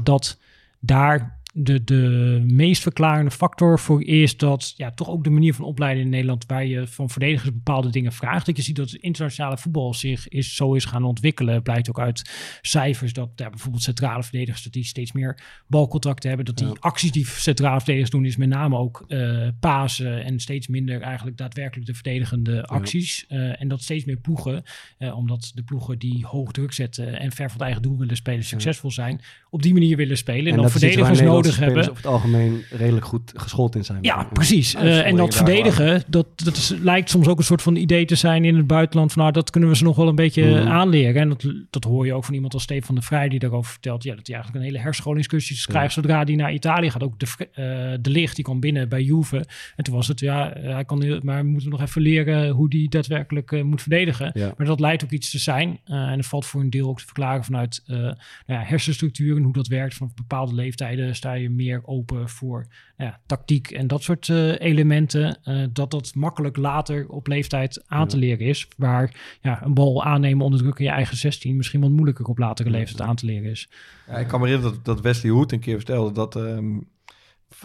dat 0.04 0.40
daar 0.80 1.42
de, 1.56 1.84
de 1.84 2.44
meest 2.48 2.82
verklarende 2.82 3.32
factor 3.32 3.80
voor 3.80 4.04
is 4.04 4.38
dat 4.38 4.74
ja, 4.78 4.92
toch 4.92 5.10
ook 5.10 5.24
de 5.24 5.30
manier 5.30 5.54
van 5.54 5.66
opleiden 5.66 6.04
in 6.04 6.10
Nederland, 6.10 6.46
waar 6.46 6.66
je 6.66 6.88
van 6.88 7.10
verdedigers 7.10 7.52
bepaalde 7.52 7.90
dingen 7.90 8.12
vraagt. 8.12 8.46
Dat 8.46 8.58
je 8.58 8.64
ziet 8.64 8.76
dat 8.76 8.92
het 8.92 9.02
internationale 9.02 9.58
voetbal 9.58 9.94
zich 9.94 10.28
is, 10.28 10.56
zo 10.56 10.74
is 10.74 10.86
gaan 10.86 11.04
ontwikkelen. 11.04 11.62
Blijkt 11.64 11.90
ook 11.90 12.00
uit 12.00 12.32
cijfers 12.62 13.14
dat 13.14 13.30
ja, 13.36 13.50
bijvoorbeeld 13.50 13.84
centrale 13.84 14.24
verdedigers 14.24 14.64
dat 14.64 14.74
die 14.74 14.84
steeds 14.84 15.12
meer 15.12 15.44
balcontracten 15.68 16.28
hebben. 16.28 16.46
Dat 16.46 16.58
die 16.58 16.68
Ja. 16.68 16.74
acties 16.80 17.12
die 17.12 17.26
centrale 17.26 17.78
verdedigers 17.78 18.10
doen, 18.10 18.26
is 18.26 18.38
met 18.38 18.50
name 18.50 18.78
ook 18.78 19.06
eh 19.08 19.48
pasen 19.60 20.24
en 20.24 20.40
steeds 20.40 20.68
minder 20.68 21.02
eigenlijk 21.02 21.38
daadwerkelijk 21.38 21.88
de 21.88 21.94
verdedigende 21.94 22.66
acties. 22.66 23.26
Eh, 23.28 23.62
en 23.62 23.68
dat 23.68 23.82
steeds 23.82 24.06
meer 24.06 24.18
ploegen, 24.18 24.64
eh, 24.98 25.18
omdat 25.18 25.52
de 25.56 25.64
ploegen 25.64 26.00
die 26.00 26.26
hoog 26.26 26.52
druk 26.52 26.74
zetten 26.74 27.20
en 27.20 27.32
ver 27.32 27.46
van 27.46 27.54
het 27.54 27.62
eigen 27.62 27.82
doel 27.82 27.98
willen 27.98 28.16
spelen, 28.16 28.44
succesvol 28.44 28.92
zijn, 28.92 29.22
op 29.50 29.62
die 29.62 29.74
manier 29.74 29.98
willen 29.98 30.18
spelen. 30.18 30.52
En, 30.52 30.56
dan 30.56 30.66
iets 30.66 30.72
waar 30.74 30.82
verdedigers 30.82 31.20
Nederlandse 31.20 31.43
nodig 31.44 31.60
hebben. 31.60 31.82
over 31.82 31.96
het 31.96 32.06
algemeen 32.06 32.62
redelijk 32.70 33.06
goed 33.06 33.32
geschoold 33.36 33.76
in 33.76 33.84
zijn. 33.86 33.98
Ja, 34.02 34.24
precies. 34.34 34.72
Ja, 34.72 34.80
Eh, 34.80 35.06
en 35.06 35.16
dat 35.16 35.36
verdedigen, 35.36 36.04
dat, 36.08 36.28
dat 36.36 36.56
is, 36.58 36.74
lijkt 36.82 37.10
soms 37.10 37.28
ook 37.28 37.38
een 37.38 37.44
soort 37.44 37.62
van 37.62 37.76
idee 37.76 38.06
te 38.06 38.16
zijn 38.16 38.46
in 38.46 38.56
het 38.56 38.68
buitenland. 38.68 39.12
Van, 39.14 39.22
nou, 39.22 39.34
dat 39.34 39.50
kunnen 39.50 39.70
we 39.70 39.76
ze 39.76 39.84
nog 39.84 39.96
wel 39.96 40.08
een 40.08 40.16
beetje 40.16 40.42
Mhm. 40.60 40.68
aanleren. 40.68 41.22
En 41.22 41.30
dat, 41.30 41.46
dat 41.70 41.84
hoor 41.84 42.06
je 42.06 42.14
ook 42.14 42.26
van 42.26 42.34
iemand 42.34 42.54
als 42.54 42.64
Stefan 42.64 42.96
de 42.96 43.02
Vrij, 43.02 43.30
die 43.30 43.40
daarover 43.40 43.72
vertelt. 43.72 44.04
Ja, 44.04 44.16
dat 44.16 44.28
hij 44.28 44.36
eigenlijk 44.36 44.66
een 44.66 44.72
hele 44.72 44.84
herscholingscursus 44.84 45.66
krijgt 45.66 45.94
zodra 45.94 46.24
hij 46.24 46.36
naar 46.36 46.54
Italië 46.54 46.90
gaat. 46.90 47.04
Ook 47.04 47.20
de, 47.20 47.26
eh, 47.54 47.64
de 48.02 48.10
licht, 48.10 48.36
die 48.36 48.44
kwam 48.44 48.60
binnen 48.60 48.90
bij 48.90 49.02
Juve. 49.04 49.46
En 49.76 49.84
toen 49.84 49.96
was 49.96 50.08
het, 50.08 50.20
ja, 50.20 50.54
hij 50.60 50.86
kan 50.86 51.02
heel, 51.04 51.20
maar 51.24 51.44
we 51.44 51.50
moeten 51.50 51.70
nog 51.70 51.82
even 51.82 52.02
leren 52.02 52.50
hoe 52.50 52.70
die 52.70 52.90
daadwerkelijk 52.90 53.52
eh, 53.52 53.62
moet 53.64 53.82
verdedigen. 53.82 54.32
Ja. 54.34 54.54
Maar 54.58 54.68
dat 54.68 54.80
lijkt 54.80 55.04
ook 55.04 55.12
iets 55.12 55.30
te 55.32 55.40
zijn. 55.40 55.80
En 55.84 56.16
dat 56.16 56.26
valt 56.26 56.46
voor 56.46 56.62
een 56.62 56.70
deel 56.70 56.88
ook 56.90 57.00
te 57.00 57.06
verklaren 57.06 57.44
vanuit 57.44 57.84
nou 57.86 58.16
ja, 58.46 58.62
hersenstructuur 58.64 59.36
en 59.38 59.44
hoe 59.44 59.54
dat 59.54 59.68
werkt. 59.68 59.96
Van 59.96 60.12
bepaalde 60.16 60.54
leeftijden 60.56 61.16
sta 61.16 61.33
je 61.34 61.50
meer 61.50 61.82
open 61.86 62.30
voor 62.30 62.66
nou 62.98 63.10
ja, 63.10 63.20
tactiek 63.26 63.72
en 63.72 63.88
dat 63.88 64.04
soort 64.04 64.30
eh, 64.30 64.60
elementen. 64.60 65.40
eh, 65.44 65.64
dat 65.72 65.92
dat 65.92 66.16
makkelijk 66.16 66.58
later 66.58 67.08
op 67.10 67.28
leeftijd 67.28 67.84
aan 67.88 68.08
te 68.08 68.18
leren 68.18 68.46
is. 68.48 68.68
Waar 68.78 69.38
ja, 69.42 69.64
een 69.64 69.74
bal 69.74 70.04
aannemen 70.04 70.46
onder 70.46 70.60
druk 70.60 70.80
in 70.80 70.86
je 70.86 70.92
eigen 70.92 71.18
16 71.18 71.56
misschien 71.56 71.82
wat 71.82 71.90
moeilijker 71.90 72.26
op 72.26 72.38
latere 72.38 72.70
leeftijd 72.70 73.02
aan 73.02 73.16
te 73.16 73.26
leren 73.26 73.52
is. 73.52 73.70
Ja, 74.08 74.14
ik 74.18 74.28
kan 74.28 74.40
me 74.40 74.46
herinneren 74.48 74.76
dat, 74.76 74.86
dat 74.86 75.02
Wesley 75.04 75.32
Hood 75.32 75.52
een 75.52 75.60
keer 75.60 75.76
vertelde 75.76 76.12
dat... 76.12 76.36
ehm, 76.36 76.78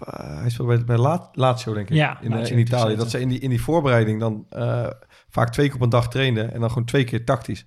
eh, 0.04 0.40
hij 0.40 0.50
speelde 0.50 0.74
bij, 0.76 0.84
bij 0.84 0.96
La- 0.96 1.28
Lazio, 1.32 1.74
denk 1.74 1.88
ik, 1.90 1.96
Ja, 1.96 2.20
in, 2.20 2.30
Lazio 2.30 2.54
in 2.54 2.60
Italië. 2.60 2.96
Dat 2.96 3.10
ze 3.10 3.20
in 3.20 3.28
die, 3.28 3.38
in 3.38 3.50
die 3.50 3.60
voorbereiding 3.60 4.20
dan 4.20 4.46
eh, 4.50 4.86
vaak 5.28 5.50
twee 5.52 5.66
keer 5.66 5.74
op 5.76 5.82
een 5.82 5.88
dag 5.88 6.08
trainen... 6.08 6.52
en 6.52 6.60
dan 6.60 6.68
gewoon 6.68 6.84
twee 6.84 7.04
keer 7.04 7.24
tactisch. 7.24 7.66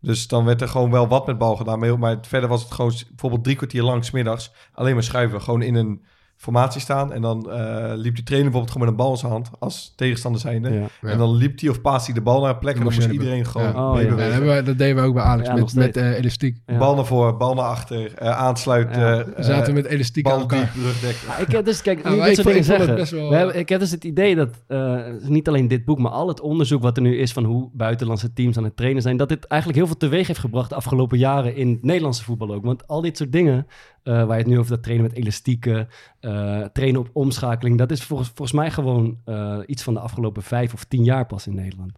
Dus 0.00 0.28
dan 0.28 0.44
werd 0.44 0.60
er 0.60 0.68
gewoon 0.68 0.90
wel 0.90 1.08
wat 1.08 1.26
met 1.26 1.38
bal 1.38 1.56
gedaan. 1.56 1.98
Maar, 1.98 2.18
verder 2.22 2.48
was 2.48 2.62
het 2.62 2.72
gewoon 2.72 2.92
bijvoorbeeld 3.08 3.44
drie 3.44 3.56
kwartier 3.56 3.82
lang 3.82 4.04
's 4.04 4.10
middags 4.10 4.52
alleen 4.72 4.94
maar 4.94 5.02
schuiven. 5.02 5.42
Gewoon 5.42 5.62
in 5.62 5.74
een 5.74 6.04
formatie 6.40 6.80
staan. 6.80 7.12
En 7.12 7.22
dan 7.22 7.50
eh, 7.50 7.92
liep 7.94 8.14
die 8.14 8.24
trainer 8.24 8.50
bijvoorbeeld 8.50 8.70
gewoon 8.70 8.80
met 8.88 8.88
een 8.88 8.96
bal 9.04 9.10
in 9.12 9.16
zijn 9.18 9.32
hand 9.32 9.50
als 9.58 9.92
tegenstander 9.96 10.40
zijnde. 10.40 10.70
Ja. 10.72 10.86
Ja. 11.00 11.08
En 11.08 11.18
dan 11.18 11.34
liep 11.36 11.60
hij 11.60 11.68
of 11.68 11.80
paas 11.80 12.04
hij 12.06 12.14
de 12.14 12.20
bal 12.20 12.40
naar 12.40 12.50
een 12.50 12.58
plek 12.58 12.76
en 12.76 12.84
dan 12.84 12.94
moest 12.94 13.08
iedereen 13.08 13.46
gewoon 13.46 13.66
Ja. 13.72 13.88
Oh, 13.88 13.92
mee 13.94 14.02
ja. 14.04 14.08
Ja, 14.10 14.14
bewegen. 14.14 14.16
dat, 14.16 14.32
hebben 14.32 14.56
we- 14.56 14.62
dat 14.62 14.78
deden 14.78 14.96
we 15.02 15.08
ook 15.08 15.14
bij 15.14 15.22
Alex 15.22 15.48
met, 15.48 15.74
met 15.74 15.96
eh, 15.96 16.10
elastiek. 16.18 16.58
Ja. 16.66 16.78
Bal 16.78 16.94
naar 16.94 17.04
voor, 17.06 17.36
bal 17.36 17.54
naar 17.54 17.64
achter, 17.64 18.14
eh, 18.14 18.30
aansluiten. 18.30 19.00
Ja. 19.00 19.24
We 19.36 19.42
zaten 19.42 19.74
met 19.74 19.84
elastiek 19.86 20.26
aan 20.26 20.32
bal 20.32 20.40
elkaar. 20.40 20.70
diep, 20.74 20.82
rugdek. 20.84 21.16
Ja, 21.26 21.36
ik 21.36 21.50
heb 21.52 21.64
dus, 21.64 21.82
kijk, 21.82 22.04
nu 22.10 22.22
dit 22.22 22.34
soort 22.34 22.46
dingen 22.46 22.64
zeggen. 22.64 22.94
best 22.94 23.10
wel- 23.12 23.28
We 23.28 23.36
hebben, 23.36 23.58
ik 23.58 23.68
heb 23.68 23.80
dus 23.80 23.90
het 23.90 24.04
idee 24.04 24.34
dat, 24.34 24.48
eh, 24.66 24.96
niet 25.22 25.48
alleen 25.48 25.68
dit 25.68 25.84
boek, 25.84 25.98
maar 25.98 26.10
al 26.12 26.28
het 26.28 26.40
onderzoek 26.40 26.82
wat 26.82 26.96
er 26.96 27.02
nu 27.02 27.18
is 27.18 27.32
van 27.32 27.44
hoe 27.44 27.70
buitenlandse 27.72 28.32
teams 28.32 28.56
aan 28.56 28.64
het 28.64 28.76
trainen 28.76 29.02
zijn, 29.02 29.16
dat 29.16 29.28
dit 29.28 29.44
eigenlijk 29.46 29.80
heel 29.80 29.88
veel 29.90 29.98
teweeg 30.00 30.26
heeft 30.26 30.38
gebracht 30.40 30.68
de 30.68 30.74
afgelopen 30.74 31.18
jaren 31.18 31.56
in 31.56 31.70
het 31.70 31.82
Nederlandse 31.82 32.24
voetbal 32.24 32.54
ook. 32.54 32.64
Want 32.64 32.86
al 32.86 33.00
dit 33.00 33.16
soort 33.16 33.32
dingen, 33.32 33.66
eh, 34.02 34.14
waar 34.14 34.36
je 34.36 34.42
het 34.42 34.46
nu 34.46 34.58
over 34.58 34.70
dat 34.70 34.82
trainen 34.82 35.06
met 35.06 35.16
elastieken, 35.16 35.88
eh, 36.20 36.64
trainen 36.64 37.00
op 37.00 37.10
omschakeling, 37.12 37.78
dat 37.78 37.90
is 37.90 38.02
volgens, 38.02 38.28
volgens 38.28 38.52
mij 38.52 38.70
gewoon 38.70 39.18
eh, 39.24 39.58
iets 39.66 39.82
van 39.82 39.94
de 39.94 40.00
afgelopen 40.00 40.42
vijf 40.42 40.72
of 40.72 40.84
tien 40.84 41.04
jaar 41.04 41.26
pas 41.26 41.46
in 41.46 41.54
Nederland. 41.54 41.92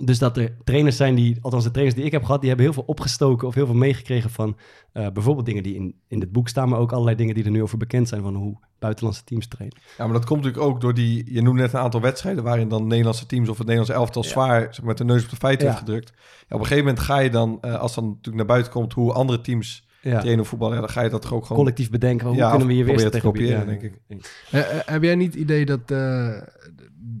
Dus 0.00 0.18
dat 0.18 0.36
er 0.36 0.56
trainers 0.64 0.96
zijn 0.96 1.14
die, 1.14 1.38
althans 1.40 1.64
de 1.64 1.70
trainers 1.70 1.96
die 1.96 2.06
ik 2.06 2.12
heb 2.12 2.24
gehad, 2.24 2.40
die 2.40 2.48
hebben 2.48 2.66
heel 2.66 2.74
veel 2.74 2.86
opgestoken 2.86 3.48
of 3.48 3.54
heel 3.54 3.66
veel 3.66 3.74
meegekregen 3.74 4.30
van 4.30 4.56
bijvoorbeeld 4.92 5.46
dingen 5.46 5.62
die 5.62 5.74
in, 5.74 5.94
in 6.08 6.20
het 6.20 6.32
boek 6.32 6.48
staan, 6.48 6.68
maar 6.68 6.78
ook 6.78 6.92
allerlei 6.92 7.16
dingen 7.16 7.34
die 7.34 7.44
er 7.44 7.50
nu 7.50 7.62
over 7.62 7.78
bekend 7.78 8.08
zijn 8.08 8.22
van 8.22 8.34
hoe 8.34 8.58
buitenlandse 8.78 9.24
teams 9.24 9.48
trainen. 9.48 9.78
Ja, 9.98 10.04
maar 10.04 10.12
dat 10.12 10.24
komt 10.24 10.42
natuurlijk 10.42 10.70
ook 10.70 10.80
door 10.80 10.94
die... 10.94 11.32
Je 11.32 11.42
noemde 11.42 11.62
net 11.62 11.72
een 11.72 11.80
aantal 11.80 12.00
wedstrijden... 12.00 12.44
waarin 12.44 12.68
dan 12.68 12.86
Nederlandse 12.86 13.26
teams 13.26 13.48
of 13.48 13.58
het 13.58 13.66
Nederlandse 13.66 13.96
elftal 13.96 14.24
zwaar 14.24 14.78
met 14.82 14.98
de 14.98 15.04
neus 15.04 15.24
op 15.24 15.30
de 15.30 15.36
feiten 15.36 15.66
Ja. 15.66 15.72
heeft 15.72 15.84
gedrukt. 15.84 16.12
Ja, 16.16 16.54
op 16.56 16.60
een 16.60 16.66
gegeven 16.66 16.84
moment 16.84 17.04
ga 17.04 17.18
je 17.18 17.30
dan, 17.30 17.60
als 17.60 17.94
dan 17.94 18.04
natuurlijk 18.04 18.36
naar 18.36 18.46
buiten 18.46 18.72
komt... 18.72 18.92
hoe 18.92 19.12
andere 19.12 19.40
teams 19.40 19.85
Ja. 20.10 20.18
trainen 20.20 20.40
of 20.40 20.48
voetballen... 20.48 20.74
Ja, 20.74 20.80
dan 20.80 20.90
ga 20.90 21.02
je 21.02 21.10
dat 21.10 21.22
toch 21.22 21.32
ook 21.32 21.42
gewoon... 21.42 21.58
Collectief 21.58 21.90
bedenken, 21.90 22.26
hoe 22.26 22.36
Ja, 22.36 22.50
kunnen 22.50 22.66
we 22.66 22.72
hier 22.72 22.84
weer 22.84 22.96
te 22.96 23.02
tegen 23.02 23.20
kopiëren, 23.20 23.66
denk 23.66 23.82
ik. 23.82 24.00
Eh, 24.50 24.60
eh, 24.60 24.86
heb 24.86 25.02
jij 25.02 25.14
niet 25.14 25.32
het 25.32 25.42
idee 25.42 25.66
dat, 25.66 25.90
eh, 25.90 26.40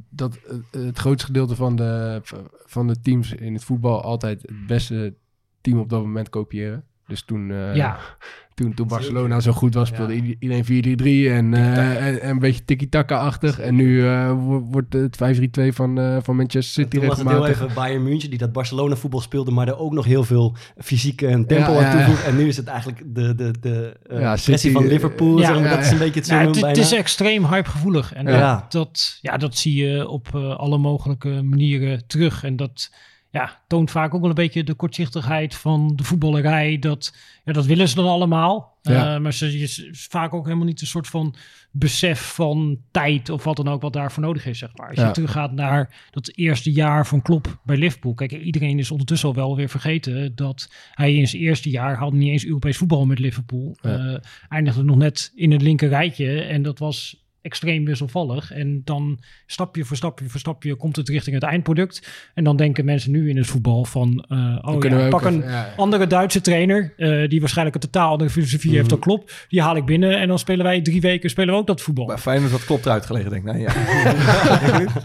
dat 0.08 0.38
het 0.70 0.98
grootste 0.98 1.26
gedeelte 1.26 1.56
van 1.56 1.76
de, 1.76 2.20
van 2.66 2.86
de 2.86 3.00
teams 3.00 3.32
in 3.32 3.52
het 3.52 3.64
voetbal 3.64 4.02
altijd 4.02 4.42
het 4.42 4.66
beste 4.66 5.14
team 5.60 5.78
op 5.78 5.88
dat 5.88 6.00
moment 6.00 6.28
kopiëren? 6.28 6.84
Dus 7.06 7.22
toen, 7.22 7.50
eh, 7.50 7.74
ja, 7.74 7.98
toen, 8.56 8.74
toen 8.74 8.86
Barcelona 8.88 9.40
zo 9.40 9.52
goed 9.52 9.74
was, 9.74 9.88
speelde 9.88 10.14
Ja. 10.26 10.34
iedereen 10.38 10.64
4-3-3 10.64 11.30
en, 11.32 11.54
eh, 11.54 12.06
en, 12.06 12.20
en 12.20 12.30
een 12.30 12.38
beetje 12.38 12.64
tiki-taka-achtig. 12.64 13.58
En 13.60 13.74
nu 13.74 14.06
eh, 14.06 14.30
wo- 14.30 14.60
wordt 14.70 14.92
het 14.92 15.16
5-3-2 15.16 15.72
van, 15.72 15.98
eh, 15.98 16.16
van 16.22 16.36
Manchester 16.36 16.82
City 16.84 16.96
Toen 16.98 17.06
was 17.08 17.18
het 17.18 17.28
heel 17.28 17.46
even 17.46 17.68
Bayern 17.74 18.02
München 18.02 18.30
die 18.30 18.38
dat 18.38 18.52
Barcelona 18.52 18.96
voetbal 18.96 19.20
speelde, 19.20 19.50
maar 19.50 19.68
er 19.68 19.78
ook 19.78 19.92
nog 19.92 20.04
heel 20.04 20.24
veel 20.24 20.56
fysiek 20.78 21.22
en 21.22 21.46
tempo 21.46 21.72
Ja, 21.72 21.84
aan 21.84 21.96
toevoegt. 21.96 22.24
En 22.24 22.36
nu 22.36 22.48
is 22.48 22.56
het 22.56 22.66
eigenlijk 22.66 23.02
de, 23.06 23.34
de, 23.34 23.50
de 23.60 23.96
eh, 24.08 24.20
Ja, 24.20 24.30
pressie 24.32 24.56
City, 24.58 24.72
van 24.72 24.86
Liverpool. 24.86 25.38
ja, 25.38 25.46
zeg 25.46 25.54
maar, 25.54 25.64
ja, 25.64 25.76
dat 25.76 25.84
is 25.84 25.90
een 25.90 25.98
beetje 25.98 26.20
het 26.20 26.28
zo 26.28 26.66
het, 26.66 26.76
is 26.76 26.92
extreem 26.92 27.44
hypegevoelig. 27.46 28.12
En 28.12 28.26
Ja. 28.26 28.54
dat, 28.54 28.72
dat, 28.72 29.18
ja, 29.22 29.36
dat 29.36 29.56
zie 29.56 29.84
je 29.84 30.08
op 30.08 30.28
eh, 30.34 30.56
alle 30.56 30.78
mogelijke 30.78 31.28
manieren 31.42 32.06
terug. 32.06 32.44
En 32.44 32.56
dat 32.56 32.90
ja, 33.36 33.62
toont 33.66 33.90
vaak 33.90 34.14
ook 34.14 34.20
wel 34.20 34.28
een 34.28 34.34
beetje 34.34 34.64
de 34.64 34.74
kortzichtigheid 34.74 35.54
van 35.54 35.92
de 35.96 36.04
voetballerij. 36.04 36.78
Dat, 36.78 37.16
ja, 37.44 37.52
dat 37.52 37.66
willen 37.66 37.88
ze 37.88 37.94
dan 37.94 38.06
allemaal. 38.06 38.78
Ja. 38.82 39.14
Eh, 39.14 39.20
maar 39.20 39.32
ze 39.32 39.58
is 39.58 39.88
vaak 39.92 40.34
ook 40.34 40.44
helemaal 40.44 40.66
niet 40.66 40.80
een 40.80 40.86
soort 40.86 41.06
van 41.06 41.34
besef 41.70 42.20
van 42.34 42.78
tijd 42.90 43.30
of 43.30 43.44
wat 43.44 43.56
dan 43.56 43.68
ook 43.68 43.80
wat 43.82 43.92
daarvoor 43.92 44.22
nodig 44.22 44.46
is. 44.46 44.58
Zeg 44.58 44.76
maar. 44.76 44.88
Als 44.88 44.98
Ja. 44.98 45.06
je 45.06 45.12
teruggaat 45.12 45.52
naar 45.52 46.08
dat 46.10 46.32
eerste 46.34 46.72
jaar 46.72 47.06
van 47.06 47.22
Klopp 47.22 47.58
bij 47.64 47.76
Liverpool. 47.76 48.14
Kijk, 48.14 48.32
iedereen 48.32 48.78
is 48.78 48.90
ondertussen 48.90 49.28
al 49.28 49.34
wel 49.34 49.56
weer 49.56 49.68
vergeten 49.68 50.34
dat 50.34 50.72
hij 50.94 51.14
in 51.14 51.28
zijn 51.28 51.42
eerste 51.42 51.70
jaar 51.70 51.96
had 51.96 52.12
niet 52.12 52.30
eens 52.30 52.44
Europees 52.46 52.76
voetbal 52.76 53.06
met 53.06 53.18
Liverpool. 53.18 53.76
Ja. 53.80 53.90
Eh, 53.98 54.18
eindigde 54.48 54.82
nog 54.84 54.96
net 54.96 55.32
in 55.34 55.52
het 55.52 55.62
linker 55.62 55.88
rijtje 55.88 56.40
en 56.42 56.62
dat 56.62 56.78
was 56.78 57.24
extreem 57.46 57.84
wisselvallig. 57.84 58.52
En 58.52 58.80
dan 58.84 59.18
stapje 59.46 59.84
voor 59.84 59.96
stapje 59.96 60.28
voor 60.28 60.40
stapje 60.40 60.74
komt 60.74 60.96
het 60.96 61.08
richting 61.08 61.34
het 61.34 61.44
eindproduct. 61.44 62.08
En 62.34 62.44
dan 62.44 62.56
denken 62.56 62.84
mensen 62.84 63.10
nu 63.10 63.28
in 63.28 63.36
het 63.36 63.46
voetbal 63.46 63.84
van, 63.84 64.24
eh, 64.28 64.58
oh 64.60 64.82
ja, 64.82 65.08
pak 65.08 65.24
een 65.24 65.40
ja. 65.40 65.72
andere 65.76 66.06
Duitse 66.06 66.40
trainer, 66.40 66.92
eh, 66.96 67.28
die 67.28 67.40
waarschijnlijk 67.40 67.76
een 67.76 67.90
totaal 67.90 68.10
andere 68.10 68.30
filosofie 68.30 68.76
heeft 68.76 68.90
dan 68.90 68.98
klopt. 68.98 69.46
Die 69.48 69.62
haal 69.62 69.76
ik 69.76 69.84
binnen 69.84 70.18
en 70.18 70.28
dan 70.28 70.38
spelen 70.38 70.64
wij 70.64 70.80
drie 70.80 71.00
weken 71.00 71.30
spelen 71.30 71.54
we 71.54 71.60
ook 71.60 71.66
dat 71.66 71.80
voetbal. 71.80 72.06
Maar 72.06 72.18
Feyenoord 72.18 72.50
dat 72.50 72.64
klopt 72.64 72.86
eruit 72.86 73.06
gelegen, 73.06 73.30
denk 73.30 73.46
ik. 73.46 73.52
Nee, 73.52 73.62
ja. 73.62 73.74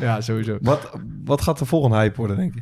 Ja, 0.00 0.20
sowieso. 0.20 0.58
wat, 0.60 0.90
wat 1.24 1.42
gaat 1.42 1.58
de 1.58 1.64
volgende 1.64 1.96
hype 1.96 2.16
worden, 2.16 2.36
denk 2.36 2.54
je? 2.54 2.60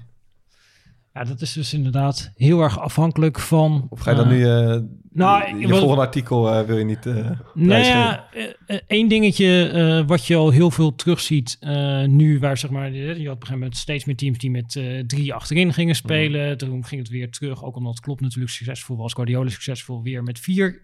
Ja, 1.15 1.25
dat 1.25 1.41
is 1.41 1.53
dus 1.53 1.75
inderdaad 1.75 2.33
heel 2.37 2.61
erg 2.61 2.79
afhankelijk 2.79 3.39
van... 3.39 3.87
Of 3.89 4.01
ga 4.01 4.11
je 4.11 4.17
dan 4.17 4.31
eh, 4.31 4.33
nu 4.33 4.45
eh, 4.45 4.81
Nou, 5.13 5.59
je 5.59 5.69
volgende 5.69 6.03
artikel 6.03 6.53
eh, 6.53 6.67
wil 6.67 6.79
je 6.79 6.85
niet 6.85 7.07
eh 7.07 7.31
Nou 7.55 7.85
ja, 7.85 8.29
eh, 8.67 8.77
één 8.87 9.09
dingetje 9.09 10.05
wat 10.07 10.27
je 10.27 10.37
al 10.37 10.51
heel 10.51 10.71
veel 10.71 10.95
terugziet 10.95 11.59
nu, 12.07 12.39
waar 12.39 12.57
zeg 12.57 12.71
maar, 12.71 12.93
je 12.93 13.07
had 13.07 13.17
op 13.17 13.25
een 13.25 13.27
gegeven 13.27 13.53
moment 13.53 13.77
steeds 13.77 14.05
meer 14.05 14.17
teams 14.17 14.39
die 14.39 14.51
met 14.51 14.81
drie 15.07 15.35
achterin 15.35 15.73
gingen 15.73 15.95
spelen. 15.95 16.59
Toen 16.59 16.85
ging 16.85 17.01
het 17.01 17.11
weer 17.11 17.31
terug, 17.31 17.65
ook 17.65 17.77
omdat 17.77 18.01
Klopp 18.01 18.21
natuurlijk 18.21 18.53
succesvol 18.53 18.97
was, 18.97 19.13
Guardiola 19.13 19.49
succesvol, 19.49 20.03
weer 20.03 20.23
met 20.23 20.39
vier 20.39 20.83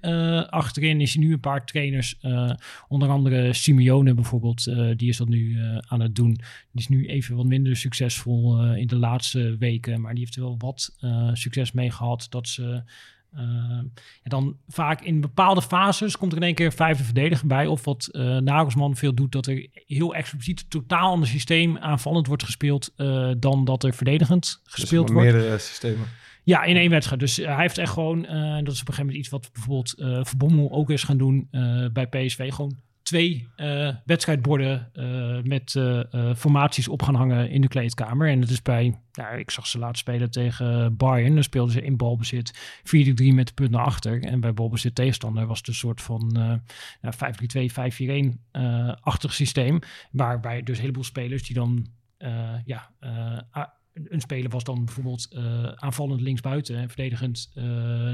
achterin. 0.50 1.00
Is 1.00 1.16
nu 1.16 1.32
een 1.32 1.40
paar 1.40 1.66
trainers, 1.66 2.20
onder 2.88 3.08
andere 3.08 3.52
Simeone 3.52 4.14
bijvoorbeeld, 4.14 4.64
die 4.96 5.08
is 5.08 5.16
dat 5.16 5.28
nu 5.28 5.56
aan 5.88 6.00
het 6.00 6.14
doen. 6.14 6.34
Die 6.72 6.82
is 6.82 6.88
nu 6.88 7.06
even 7.06 7.36
wat 7.36 7.46
minder 7.46 7.76
succesvol 7.76 8.64
in 8.74 8.86
de 8.86 8.96
laatste 8.96 9.56
weken, 9.58 10.00
maar 10.00 10.14
die 10.14 10.20
heeft 10.20 10.36
er 10.36 10.42
wel 10.42 10.56
wat 10.58 10.94
succes 11.32 11.72
mee 11.72 11.90
gehad 11.90 12.26
dat 12.30 12.48
ze... 12.48 12.82
eh, 13.36 13.42
en 14.22 14.30
dan 14.30 14.56
vaak 14.68 15.00
in 15.00 15.20
bepaalde 15.20 15.62
fases 15.62 16.16
komt 16.16 16.32
er 16.32 16.38
in 16.38 16.44
één 16.44 16.54
keer 16.54 16.66
een 16.66 16.72
vijfde 16.72 17.04
verdediger 17.04 17.46
bij. 17.46 17.66
Of 17.66 17.84
wat 17.84 18.08
eh 18.12 18.36
Nagelsman 18.36 18.96
veel 18.96 19.14
doet, 19.14 19.32
dat 19.32 19.46
er 19.46 19.66
heel 19.72 20.14
expliciet 20.14 20.70
totaal 20.70 21.10
ander 21.10 21.28
systeem 21.28 21.78
aanvallend 21.78 22.26
wordt 22.26 22.44
gespeeld 22.44 22.92
eh, 22.96 23.30
dan 23.38 23.64
dat 23.64 23.84
er 23.84 23.94
verdedigend 23.94 24.60
gespeeld 24.64 25.06
Dus 25.06 25.16
wordt. 25.16 25.32
meerdere 25.32 25.58
systemen. 25.58 26.06
Ja, 26.46 26.64
in 26.64 26.76
één 26.76 26.90
wedstrijd. 26.90 27.20
Dus 27.20 27.38
eh, 27.38 27.46
hij 27.46 27.62
heeft 27.62 27.78
echt 27.78 27.92
gewoon, 27.92 28.26
eh, 28.26 28.64
dat 28.64 28.72
is 28.72 28.80
op 28.80 28.88
een 28.88 28.94
gegeven 28.94 29.04
moment 29.04 29.18
iets 29.18 29.28
wat 29.28 29.50
bijvoorbeeld 29.52 29.92
eh 29.98 30.24
Verbommel 30.24 30.72
ook 30.72 30.90
is 30.90 31.02
gaan 31.02 31.16
doen 31.16 31.48
eh, 31.50 31.86
bij 31.92 32.06
PSV. 32.06 32.52
Gewoon 32.52 32.76
twee 33.06 33.48
eh, 33.56 33.94
wedstrijdborden 34.04 34.90
eh, 34.92 35.42
met 35.42 35.74
eh, 35.74 36.34
formaties 36.36 36.88
op 36.88 37.02
gaan 37.02 37.14
hangen 37.14 37.50
in 37.50 37.60
de 37.60 37.68
kleedkamer. 37.68 38.28
En 38.28 38.40
dat 38.40 38.50
is 38.50 38.62
bij, 38.62 39.00
ja, 39.12 39.30
ik 39.30 39.50
zag 39.50 39.66
ze 39.66 39.78
laten 39.78 39.98
spelen 39.98 40.30
tegen 40.30 40.96
Bayern. 40.96 41.34
Dan 41.34 41.42
speelden 41.42 41.72
ze 41.72 41.82
in 41.82 41.96
balbezit 41.96 42.80
4-3 42.82 43.34
met 43.34 43.46
de 43.46 43.54
punt 43.54 43.70
naar 43.70 43.84
achter. 43.84 44.22
En 44.24 44.40
bij 44.40 44.54
balbezit 44.54 44.94
tegenstander 44.94 45.46
was 45.46 45.58
het 45.58 45.68
een 45.68 45.74
soort 45.74 46.00
van 46.00 46.36
eh 46.36 46.54
ja, 47.00 47.12
5-3-2, 47.14 47.70
5-4-1-achtig 48.60 49.32
systeem. 49.32 49.78
Waarbij 50.10 50.62
dus 50.62 50.76
een 50.76 50.80
heleboel 50.80 51.04
spelers 51.04 51.42
die 51.42 51.54
dan 51.54 51.86
ja, 52.64 52.90
een 54.04 54.20
speler 54.20 54.50
was 54.50 54.64
dan 54.64 54.84
bijvoorbeeld 54.84 55.28
eh, 55.32 55.64
aanvallend 55.74 56.20
linksbuiten 56.20 56.76
en 56.76 56.88
verdedigend 56.88 57.50
eh, 57.54 57.64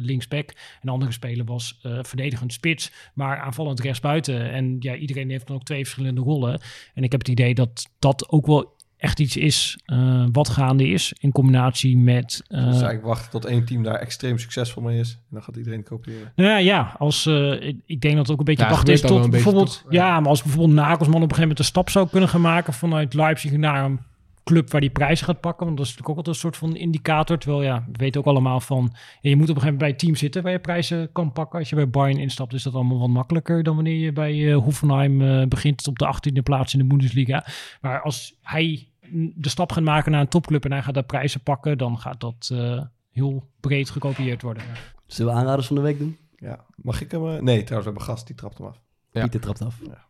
linksback. 0.01 0.53
Een 0.83 0.89
andere 0.89 1.13
speler 1.13 1.45
was 1.45 1.79
eh, 1.83 1.99
verdedigend 2.03 2.53
spits, 2.53 2.93
maar 3.15 3.39
aanvallend 3.39 3.81
rechtsbuiten. 3.81 4.51
En 4.53 4.77
ja, 4.81 4.95
iedereen 4.95 5.31
heeft 5.31 5.47
dan 5.47 5.57
ook 5.57 5.65
twee 5.65 5.83
verschillende 5.85 6.21
rollen. 6.21 6.61
En 6.95 7.03
ik 7.03 7.11
heb 7.13 7.21
het 7.21 7.29
idee 7.31 7.55
dat 7.55 7.87
dat 7.99 8.29
ook 8.29 8.47
wel 8.47 8.81
echt 8.97 9.21
iets 9.21 9.37
is 9.37 9.79
eh, 9.85 10.25
wat 10.33 10.49
gaande 10.49 10.89
is 10.89 11.13
in 11.21 11.33
combinatie 11.33 11.97
met... 11.99 12.43
eh, 12.49 12.59
dus 12.65 12.73
eigenlijk 12.73 13.05
wachten 13.05 13.31
tot 13.31 13.45
één 13.45 13.65
team 13.65 13.83
daar 13.83 13.95
extreem 13.99 14.39
succesvol 14.39 14.83
mee 14.83 14.99
is. 14.99 15.11
En 15.13 15.19
dan 15.31 15.43
gaat 15.43 15.57
iedereen 15.57 15.83
kopiëren. 15.83 16.33
nou 16.37 16.49
ja, 16.51 16.57
ja, 16.57 16.95
als, 16.99 17.27
eh, 17.27 17.53
ik- 17.69 17.81
ik 17.87 18.01
denk 18.01 18.15
dat 18.17 18.23
het 18.23 18.31
ook 18.33 18.39
een 18.39 18.45
beetje 18.45 18.65
Ja, 18.65 18.71
wachten 18.71 18.93
is 18.93 19.01
tot 19.01 19.31
bijvoorbeeld... 19.31 19.81
toch? 19.83 19.93
Ja, 19.93 20.21
maar 20.21 20.29
als 20.29 20.43
bijvoorbeeld 20.43 20.75
Nagelsman 20.75 21.07
op 21.09 21.13
een 21.15 21.21
gegeven 21.21 21.41
moment 21.41 21.59
een 21.59 21.65
stap 21.65 21.91
zou 21.91 22.09
kunnen 22.09 22.29
gaan 22.29 22.41
maken 22.41 22.73
vanuit 22.73 23.15
Leipzig 23.15 23.53
naar 23.53 23.85
een 23.85 24.01
club 24.45 24.71
waar 24.71 24.81
die 24.81 24.91
prijzen 24.91 25.27
gaat 25.27 25.41
pakken. 25.41 25.67
Want 25.67 25.79
dat 25.79 25.87
is 25.87 25.93
natuurlijk 25.93 26.19
ook 26.19 26.27
altijd 26.27 26.37
een 26.37 26.51
soort 26.51 26.57
van 26.57 26.77
indicator. 26.77 27.39
Terwijl 27.39 27.63
ja, 27.63 27.85
we 27.93 27.99
weten 27.99 28.21
ook 28.21 28.27
allemaal 28.27 28.61
van... 28.61 28.91
ja, 29.21 29.31
je 29.31 29.37
moet 29.37 29.51
op 29.51 29.57
een 29.57 29.63
gegeven 29.63 29.63
moment 29.63 29.79
bij 29.79 29.89
een 29.89 29.97
team 29.97 30.15
zitten 30.15 30.43
waar 30.43 30.53
je 30.53 30.59
prijzen 30.59 31.13
kan 31.13 31.33
pakken. 31.33 31.59
Als 31.59 31.69
je 31.69 31.75
bij 31.75 31.91
Bayern 31.91 32.21
instapt 32.21 32.53
is 32.53 32.63
dat 32.63 32.75
allemaal 32.75 32.99
wat 32.99 33.09
makkelijker 33.09 33.63
dan 33.63 33.75
wanneer 33.75 33.99
je 33.99 34.13
bij 34.13 34.53
eh, 34.53 34.57
Hoffenheim 34.57 35.23
eh, 35.23 35.47
begint 35.47 35.87
op 35.87 35.99
de 35.99 36.15
18e 36.15 36.43
plaats 36.43 36.73
in 36.73 36.79
de 36.79 36.87
Bundesliga. 36.87 37.47
Maar 37.81 38.01
als 38.01 38.39
hij 38.41 38.89
de 39.35 39.49
stap 39.49 39.73
gaat 39.73 39.85
maken 39.85 40.13
naar 40.13 40.21
een 40.21 40.29
topclub 40.29 40.65
en 40.65 40.73
hij 40.73 40.83
gaat 40.83 40.95
daar 40.95 41.03
prijzen 41.03 41.43
pakken, 41.43 41.79
dan 41.79 41.99
gaat 41.99 42.21
dat 42.21 42.49
eh, 42.53 42.83
heel 43.11 43.49
breed 43.61 43.91
gekopieerd 43.91 44.43
worden. 44.43 44.63
Zullen 45.07 45.33
we 45.33 45.39
aanraders 45.39 45.67
van 45.67 45.77
de 45.77 45.83
week 45.83 45.99
doen? 45.99 46.17
Ja, 46.37 46.65
mag 46.77 47.01
ik 47.01 47.11
hem? 47.11 47.23
Nee, 47.23 47.39
trouwens, 47.41 47.69
we 47.69 47.75
hebben 47.75 47.95
een 47.95 48.01
gast, 48.01 48.27
die 48.27 48.37
trapt 48.37 48.59
hem 48.59 48.67
af. 48.67 48.81
Ja. 49.11 49.21
Pieter 49.21 49.41
trapt 49.41 49.63
af. 49.63 49.79
Ja, 49.87 50.07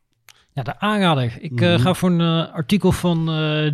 de 0.54 0.78
aanrader. 0.78 1.36
Ik 1.40 1.60
eh, 1.60 1.68
Mhm. 1.68 1.78
ga 1.80 1.94
voor 1.94 2.10
een 2.10 2.20
eh, 2.20 2.54
artikel 2.54 2.92
van 2.92 3.24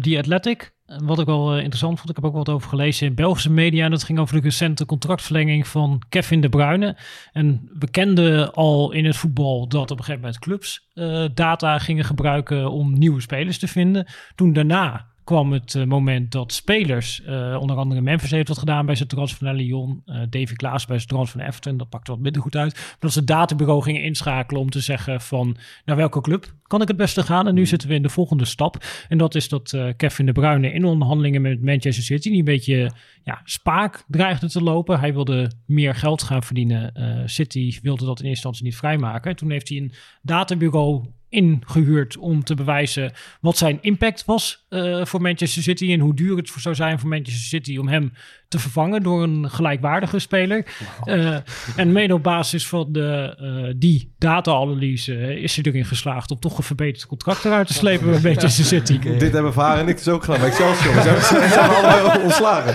The 0.01 0.15
Athletic. 0.19 0.77
Eh, 0.87 0.97
Wat 1.03 1.19
ik 1.19 1.27
wel 1.27 1.57
interessant 1.57 1.97
vond. 1.99 2.09
Ik 2.11 2.17
heb 2.17 2.25
ook 2.25 2.35
wat 2.35 2.49
over 2.49 2.69
gelezen 2.69 3.07
in 3.07 3.15
Belgische 3.15 3.51
media. 3.51 3.85
En 3.85 3.91
dat 3.91 4.05
ging 4.05 4.19
over 4.19 4.35
de 4.37 4.41
recente 4.43 4.87
contractverlenging 4.87 5.67
van 5.67 6.03
Kevin 6.09 6.41
De 6.41 6.49
Bruyne. 6.49 6.97
En 7.33 7.69
we 7.79 7.91
kenden 7.91 8.53
al 8.53 8.93
in 8.93 9.05
het 9.05 9.17
voetbal 9.17 9.69
dat 9.69 9.91
op 9.91 9.99
een 9.99 10.05
gegeven 10.05 10.21
moment 10.21 10.39
clubs 10.39 10.87
data 11.35 11.79
gingen 11.79 12.05
gebruiken 12.05 12.71
om 12.71 12.99
nieuwe 12.99 13.21
spelers 13.21 13.59
te 13.59 13.69
vinden. 13.69 14.07
Toen 14.35 14.53
daarna 14.53 15.07
kwam 15.29 15.53
het 15.53 15.75
eh, 15.75 15.85
moment 15.85 16.33
dat 16.33 16.53
spelers, 16.53 17.23
eh, 17.25 17.57
onder 17.61 17.77
andere 17.77 18.01
Memphis 18.01 18.31
heeft 18.31 18.49
wat 18.49 18.59
gedaan 18.59 18.87
bij 18.87 18.95
zijn 18.95 19.09
transfer 19.09 19.45
naar 19.45 19.55
Lyon, 19.55 20.03
eh 20.07 20.21
Davy 20.31 20.55
Klaas 20.55 20.87
bij 20.87 20.97
zijn 20.97 21.09
transfer 21.09 21.39
naar 21.39 21.49
Everton, 21.49 21.77
dat 21.77 21.89
pakte 21.89 22.11
wat 22.11 22.21
minder 22.21 22.43
goed 22.43 22.57
uit. 22.57 22.75
Maar 22.75 22.97
dat 22.99 23.13
ze 23.13 23.19
het 23.19 23.29
databureau 23.29 23.83
gingen 23.83 24.03
inschakelen 24.03 24.61
om 24.61 24.71
te 24.71 24.81
zeggen 24.81 25.21
van, 25.21 25.57
naar 25.85 25.97
welke 25.97 26.21
club 26.21 26.55
kan 26.63 26.83
ik 26.83 26.89
het 26.89 26.97
beste 26.97 27.23
gaan? 27.23 27.47
En 27.47 27.55
nu 27.55 27.67
zitten 27.67 27.89
we 27.89 27.95
in 27.95 28.03
de 28.03 28.09
volgende 28.09 28.45
stap. 28.45 28.85
En 29.09 29.19
dat 29.19 29.35
is 29.35 29.49
dat 29.49 29.77
Kevin 29.97 30.27
De 30.27 30.33
Bruyne 30.33 30.73
in 30.73 30.85
onderhandelingen 30.85 31.43
met 31.43 31.63
Manchester 31.63 32.05
City, 32.05 32.29
die 32.29 32.39
een 32.39 32.45
beetje 32.45 32.93
ja, 33.25 33.41
spaak 33.45 34.05
dreigde 34.07 34.49
te 34.49 34.63
lopen. 34.63 35.01
Hij 35.01 35.13
wilde 35.13 35.51
meer 35.67 35.95
geld 35.95 36.23
gaan 36.23 36.43
verdienen. 36.43 36.93
City 37.27 37.79
wilde 37.83 38.05
dat 38.05 38.21
in 38.21 38.27
eerste 38.27 38.29
instantie 38.29 38.65
niet 38.65 38.77
vrijmaken. 38.77 39.37
Toen 39.37 39.51
heeft 39.51 39.69
hij 39.69 39.79
een 39.79 39.93
databureau 40.23 41.05
ingehuurd 41.29 42.17
om 42.17 42.45
te 42.45 42.55
bewijzen 42.55 43.13
wat 43.41 43.57
zijn 43.57 43.79
impact 43.81 44.25
was 44.25 44.67
eh, 44.69 45.05
voor 45.05 45.21
Manchester 45.21 45.63
City 45.63 45.93
en 45.93 46.01
hoe 46.01 46.15
duur 46.15 46.37
het 46.37 46.51
zou 46.57 46.75
zijn 46.75 46.99
voor 46.99 47.09
Manchester 47.09 47.49
City 47.49 47.77
om 47.77 47.89
hem 47.89 48.13
te 48.49 48.59
vervangen 48.59 49.03
door 49.03 49.23
een 49.23 49.51
gelijkwaardige 49.51 50.19
speler. 50.19 50.67
Eh, 51.05 51.37
en 51.77 51.93
mede 51.93 52.15
op 52.15 52.23
basis 52.23 52.69
van 52.69 52.89
de, 52.93 53.37
eh, 53.39 53.75
die 53.77 54.15
data-analyse 54.19 55.41
is 55.41 55.57
hij 55.57 55.65
erin 55.65 55.85
geslaagd 55.85 56.31
om 56.31 56.39
toch 56.39 56.59
een 56.59 56.65
verbeterd 56.65 57.07
contract 57.07 57.45
eruit 57.45 57.67
te 57.67 57.73
slepen 57.73 58.11
bij 58.11 58.21
Manchester 58.21 58.65
City. 58.65 58.99
Dit 58.99 59.33
hebben 59.33 59.53
Varen 59.53 59.81
en 59.81 59.89
ik 59.89 59.97
dus 59.97 60.09
ook 60.09 60.25
gedaan 60.25 60.41
bij 60.41 60.49
Excelsior. 60.49 60.95
We 60.95 61.01
zijn, 61.01 61.71
allebei 61.71 62.23
ontslagen. 62.23 62.75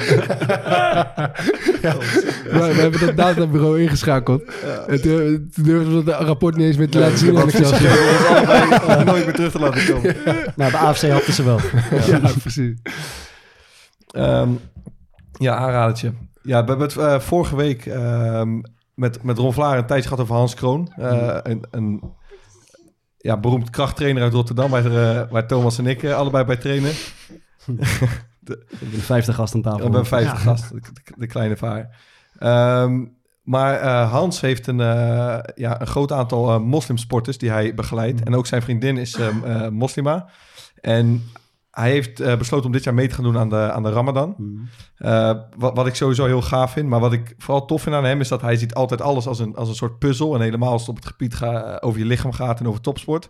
We, 2.43 2.73
we 2.73 2.81
hebben 2.81 2.99
dat 2.99 3.17
databureau 3.17 3.81
ingeschakeld. 3.81 4.43
En 4.87 5.01
toen, 5.01 5.49
toen 5.53 5.63
durfden 5.63 5.97
we 5.97 6.03
dat 6.03 6.21
rapport 6.21 6.55
niet 6.55 6.65
eens 6.65 6.77
meer 6.77 6.89
te 6.89 6.99
laten 6.99 7.17
zien. 7.17 7.37
aan 7.37 7.47
Excelsior. 7.47 7.91
allebei 8.79 9.03
nooit 9.03 9.25
meer 9.25 9.35
terug 9.35 9.51
te 9.51 9.59
laten 9.59 9.93
komen. 9.93 10.15
Nou, 10.55 10.71
bij 10.71 10.79
AFC 10.79 11.09
hadden 11.09 11.33
ze 11.33 11.43
wel. 11.43 11.59
Ja, 12.05 12.19
precies. 12.41 12.73
Ehm, 14.11 14.49
ja, 15.39 15.55
aanradertje. 15.55 16.13
Ja, 16.41 16.61
we 16.63 16.69
hebben 16.69 16.87
het 16.87 16.97
eh, 16.97 17.19
vorige 17.19 17.55
week 17.55 17.85
ehm, 17.85 18.61
met, 18.93 19.23
met 19.23 19.37
Ron 19.37 19.53
Vlaar 19.53 19.77
een 19.77 19.85
tijdje 19.85 20.07
gehad 20.09 20.23
over 20.23 20.35
Hans 20.35 20.53
Kroon. 20.53 20.93
Eh, 20.97 21.37
een, 21.43 21.63
een 21.71 22.01
ja, 23.17 23.37
beroemd 23.37 23.69
krachttrainer 23.69 24.23
uit 24.23 24.33
Rotterdam, 24.33 24.69
waar, 24.69 24.85
eh, 24.85 25.31
waar 25.31 25.47
Thomas 25.47 25.77
en 25.77 25.87
ik 25.87 26.05
allebei 26.05 26.45
bij 26.45 26.57
trainen. 26.57 26.91
We 27.65 28.65
hebben 28.69 28.93
een 28.93 28.99
vijfde 28.99 29.33
gast 29.33 29.55
aan 29.55 29.61
tafel. 29.61 29.77
We 29.77 29.83
hebben 29.83 30.05
vijfde 30.05 30.29
Ja. 30.35 30.39
gast, 30.41 30.69
de, 30.69 30.79
de- 30.81 31.13
de 31.17 31.27
kleine 31.27 31.57
vaar. 31.57 31.97
Ehm, 32.39 33.05
maar 33.43 34.03
Hans 34.03 34.41
heeft 34.41 34.67
een, 34.67 34.77
ja, 35.55 35.81
een 35.81 35.87
groot 35.87 36.11
aantal 36.11 36.49
eh, 36.53 36.59
moslimsporters 36.59 37.37
die 37.37 37.49
hij 37.51 37.73
begeleidt. 37.73 38.23
En 38.23 38.35
ook 38.35 38.45
zijn 38.47 38.61
vriendin 38.61 38.97
is 38.97 39.15
eh, 39.15 39.27
eh, 39.27 39.71
moslima. 39.71 40.29
En 40.81 41.23
hij 41.73 41.91
heeft 41.91 42.19
eh, 42.19 42.37
besloten 42.37 42.65
om 42.65 42.71
dit 42.71 42.83
jaar 42.83 42.93
mee 42.93 43.07
te 43.07 43.15
gaan 43.15 43.23
doen 43.23 43.37
aan 43.37 43.49
de, 43.49 43.71
aan 43.71 43.83
de 43.83 43.89
Ramadan. 43.89 44.35
Mhm. 44.37 44.63
Eh, 44.97 45.39
wat, 45.57 45.75
wat 45.75 45.87
ik 45.87 45.95
sowieso 45.95 46.25
heel 46.25 46.41
gaaf 46.41 46.71
vind. 46.71 46.89
Maar 46.89 46.99
wat 46.99 47.13
ik 47.13 47.33
vooral 47.37 47.65
tof 47.65 47.81
vind 47.81 47.95
aan 47.95 48.05
hem 48.05 48.19
is 48.19 48.27
dat 48.27 48.41
hij 48.41 48.55
ziet 48.55 48.73
altijd 48.73 49.01
alles 49.01 49.27
als 49.27 49.39
een, 49.39 49.55
als 49.55 49.69
een 49.69 49.75
soort 49.75 49.99
puzzel. 49.99 50.35
En 50.35 50.41
helemaal 50.41 50.71
als 50.71 50.81
het 50.81 50.89
op 50.89 50.95
het 50.95 51.05
gebied 51.05 51.35
ga, 51.35 51.77
over 51.81 51.99
je 51.99 52.05
lichaam 52.05 52.31
gaat 52.31 52.59
en 52.59 52.67
over 52.67 52.81
topsport. 52.81 53.29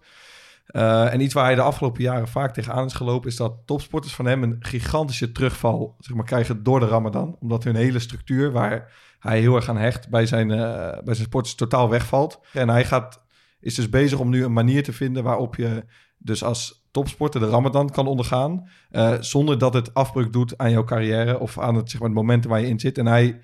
Eh, 0.66 1.14
en 1.14 1.22
iets 1.22 1.34
waar 1.34 1.46
hij 1.46 1.56
de 1.56 1.62
afgelopen 1.62 2.02
jaren 2.02 2.28
vaak 2.28 2.54
tegenaan 2.54 2.86
is 2.86 2.94
gelopen... 2.94 3.30
is 3.30 3.36
dat 3.36 3.56
topsporters 3.66 4.14
van 4.14 4.26
hem 4.26 4.44
een 4.44 4.56
gigantische 4.60 5.32
terugval 5.32 5.96
zeg 6.00 6.16
maar, 6.16 6.26
krijgen 6.26 6.64
door 6.64 6.80
de 6.80 6.88
Ramadan. 6.88 7.38
Omdat 7.40 7.64
hun 7.64 7.76
hele 7.76 8.00
structuur, 8.00 8.52
waar 8.52 8.92
hij 9.20 9.40
heel 9.40 9.56
erg 9.56 9.70
aan 9.70 9.78
hecht... 9.78 10.10
bij 10.10 10.26
zijn, 10.26 10.52
eh, 10.52 11.04
bij 11.04 11.14
zijn 11.14 11.28
sporters 11.28 11.56
totaal 11.56 11.90
wegvalt. 11.90 12.40
En 12.54 12.70
hij 12.70 12.86
gaat, 12.86 13.26
is 13.60 13.76
dus 13.76 13.90
bezig 13.90 14.20
om 14.20 14.30
nu 14.30 14.44
een 14.44 14.54
manier 14.54 14.84
te 14.84 14.94
vinden... 14.94 15.24
waarop 15.24 15.56
je 15.56 15.86
dus 16.18 16.44
als 16.44 16.83
topsporter 16.94 17.40
de 17.40 17.50
Ramadan 17.50 17.90
kan 17.90 18.08
ondergaan... 18.08 18.70
eh, 18.90 19.14
zonder 19.20 19.58
dat 19.58 19.74
het 19.74 19.94
afbreuk 19.94 20.34
doet 20.34 20.58
aan 20.58 20.72
jouw 20.72 20.84
carrière... 20.84 21.40
of 21.40 21.60
aan 21.60 21.76
het, 21.76 21.90
zeg 21.90 22.00
maar, 22.00 22.10
het 22.10 22.18
moment 22.18 22.46
waar 22.46 22.60
je 22.60 22.68
in 22.68 22.80
zit. 22.80 22.98
En 22.98 23.06
hij 23.06 23.42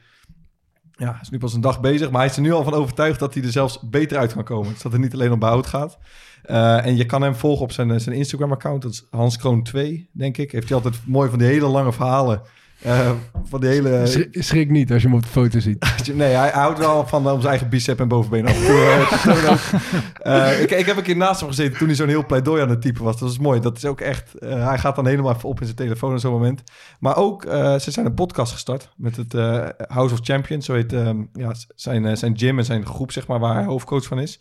ja, 0.91 1.17
is 1.21 1.29
nu 1.29 1.37
pas 1.37 1.53
een 1.53 1.61
dag 1.61 1.81
bezig, 1.81 2.09
maar 2.09 2.19
hij 2.19 2.29
is 2.29 2.35
er 2.35 2.41
nu 2.41 2.51
al 2.51 2.63
van 2.63 2.73
overtuigd 2.73 3.19
dat 3.19 3.33
hij 3.33 3.43
er 3.43 3.51
zelfs 3.51 3.79
beter 3.89 4.17
uit 4.17 4.33
kan 4.33 4.43
komen. 4.43 4.73
Dus 4.73 4.81
dat 4.81 4.91
het 4.91 5.01
niet 5.01 5.13
alleen 5.13 5.31
om 5.31 5.39
behoud 5.39 5.67
gaat. 5.67 5.97
Eh, 6.43 6.85
en 6.85 6.95
je 6.95 7.05
kan 7.05 7.21
hem 7.21 7.35
volgen 7.35 7.63
op 7.63 7.71
zijn, 7.71 8.01
zijn 8.01 8.15
Instagram-account. 8.15 8.81
Dat 8.81 8.91
is 8.91 9.05
Hans 9.09 9.37
Kroon 9.37 9.63
2, 9.63 10.09
denk 10.13 10.37
ik. 10.37 10.51
Heeft 10.51 10.69
hij 10.69 10.77
altijd 10.77 11.01
mooi 11.05 11.29
van 11.29 11.39
die 11.39 11.47
hele 11.47 11.67
lange 11.67 11.93
verhalen 11.93 12.41
Eh, 12.81 13.11
van 13.43 13.59
die 13.59 13.69
hele... 13.69 14.07
Schrik, 14.07 14.43
schrik 14.43 14.69
niet 14.69 14.91
als 14.91 15.01
je 15.01 15.07
hem 15.07 15.17
op 15.17 15.23
de 15.23 15.29
foto 15.29 15.59
ziet. 15.59 15.85
Nee, 16.13 16.33
hij, 16.33 16.49
hij 16.49 16.61
houdt 16.61 16.79
wel 16.79 17.07
van 17.07 17.29
om 17.29 17.37
zijn 17.37 17.49
eigen 17.49 17.69
bicep 17.69 17.99
en 17.99 18.07
bovenbeen 18.07 18.47
af 18.47 18.67
eh. 18.67 19.73
Eh, 20.49 20.61
ik, 20.61 20.71
ik 20.71 20.85
heb 20.85 20.97
een 20.97 21.03
keer 21.03 21.17
naast 21.17 21.39
hem 21.39 21.49
gezeten 21.49 21.77
toen 21.77 21.87
hij 21.87 21.95
zo'n 21.95 22.07
heel 22.07 22.25
pleidooi 22.25 22.61
aan 22.61 22.69
het 22.69 22.81
typen 22.81 23.03
was. 23.03 23.19
Dat 23.19 23.29
is 23.29 23.39
mooi. 23.39 23.59
Dat 23.59 23.77
is 23.77 23.85
ook 23.85 24.01
echt... 24.01 24.33
eh, 24.37 24.67
hij 24.67 24.77
gaat 24.77 24.95
dan 24.95 25.07
helemaal 25.07 25.35
even 25.35 25.49
op 25.49 25.59
in 25.59 25.65
zijn 25.65 25.77
telefoon 25.77 26.13
op 26.13 26.19
zo'n 26.19 26.31
moment. 26.31 26.63
Maar 26.99 27.17
ook, 27.17 27.45
eh, 27.45 27.79
ze 27.79 27.91
zijn 27.91 28.05
een 28.05 28.13
podcast 28.13 28.51
gestart 28.51 28.89
met 28.97 29.15
het 29.15 29.33
eh, 29.33 29.67
House 29.77 30.13
of 30.13 30.19
Champions. 30.23 30.65
Zo 30.65 30.73
heet 30.73 30.93
ehm, 30.93 31.23
ja, 31.33 31.53
zijn, 31.75 32.05
eh, 32.05 32.15
zijn 32.15 32.37
gym 32.37 32.57
en 32.57 32.65
zijn 32.65 32.85
groep, 32.85 33.11
zeg 33.11 33.27
maar, 33.27 33.39
waar 33.39 33.55
hij 33.55 33.63
hoofdcoach 33.65 34.05
van 34.05 34.19
is. 34.19 34.39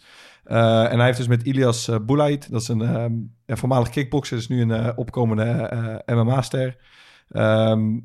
Eh, 0.49 0.93
en 0.93 0.97
hij 0.97 1.07
heeft 1.07 1.18
dus 1.18 1.26
met 1.26 1.43
Ilias 1.43 1.89
uh, 1.89 1.97
dat 2.51 2.61
is 2.61 2.68
een 2.68 2.82
ehm, 2.82 3.12
ja, 3.47 3.57
voormalig 3.57 3.89
kickboxer, 3.89 4.36
is 4.36 4.49
nu 4.49 4.61
een 4.61 4.70
eh, 4.70 4.89
opkomende 4.97 5.43
eh, 5.43 6.16
MMA-ster. 6.16 6.76
Ehm, 7.28 7.99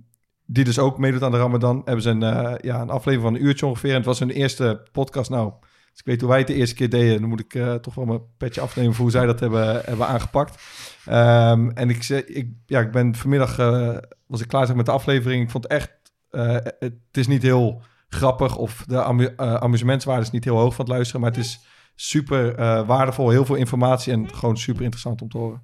die 0.45 0.63
dus 0.63 0.79
ook 0.79 0.97
meedoet 0.97 1.21
aan 1.23 1.31
de 1.31 1.37
Ramadan. 1.37 1.81
Hebben 1.85 2.03
ze 2.03 2.09
een, 2.09 2.23
eh, 2.23 2.53
ja, 2.61 2.81
een 2.81 2.89
aflevering 2.89 3.21
van 3.21 3.33
een 3.35 3.45
uurtje 3.47 3.65
ongeveer. 3.65 3.89
En 3.89 3.95
het 3.95 4.05
was 4.05 4.19
hun 4.19 4.29
eerste 4.29 4.83
podcast. 4.91 5.29
Nou, 5.29 5.51
als 5.51 5.99
ik 5.99 6.05
weet 6.05 6.21
hoe 6.21 6.29
wij 6.29 6.37
het 6.39 6.47
de 6.47 6.53
eerste 6.53 6.75
keer 6.75 6.89
deden, 6.89 7.19
dan 7.19 7.29
moet 7.29 7.39
ik 7.39 7.53
eh, 7.55 7.73
toch 7.73 7.95
wel 7.95 8.05
mijn 8.05 8.21
petje 8.37 8.61
afnemen 8.61 8.93
voor 8.93 9.01
hoe 9.01 9.11
zij 9.11 9.25
dat 9.25 9.39
hebben, 9.39 9.81
hebben 9.85 10.07
aangepakt. 10.07 10.63
Ehm, 11.05 11.69
en 11.69 11.89
ik, 11.89 12.03
zei- 12.03 12.21
ik, 12.21 12.47
ja, 12.65 12.79
ik 12.79 12.91
ben 12.91 13.15
vanmiddag, 13.15 13.59
eh, 13.59 13.97
was 14.27 14.41
ik 14.41 14.47
klaar 14.47 14.65
zeg, 14.65 14.75
met 14.75 14.85
de 14.85 14.91
aflevering. 14.91 15.43
Ik 15.43 15.49
vond 15.49 15.63
het 15.63 15.71
echt, 15.73 15.91
eh, 16.29 16.57
het 16.79 16.93
is 17.11 17.27
niet 17.27 17.41
heel 17.41 17.81
grappig 18.09 18.55
of 18.57 18.83
de 18.87 19.03
amu 19.03 19.33
amusementswaarde 19.35 20.21
is 20.21 20.31
niet 20.31 20.43
heel 20.43 20.57
hoog 20.57 20.75
van 20.75 20.85
het 20.85 20.93
luisteren. 20.93 21.21
Maar 21.21 21.29
het 21.31 21.39
is 21.39 21.59
super 21.95 22.55
eh, 22.55 22.87
waardevol, 22.87 23.29
heel 23.29 23.45
veel 23.45 23.55
informatie 23.55 24.13
en 24.13 24.33
gewoon 24.35 24.57
super 24.57 24.81
interessant 24.81 25.21
om 25.21 25.29
te 25.29 25.37
horen. 25.37 25.61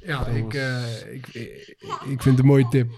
Ja, 0.00 0.26
ik, 0.26 0.54
eh, 0.54 1.12
ik, 1.14 1.26
ik, 1.26 1.76
ik 2.08 2.22
vind 2.22 2.24
het 2.24 2.38
een 2.38 2.46
mooie 2.46 2.68
tip. 2.68 2.90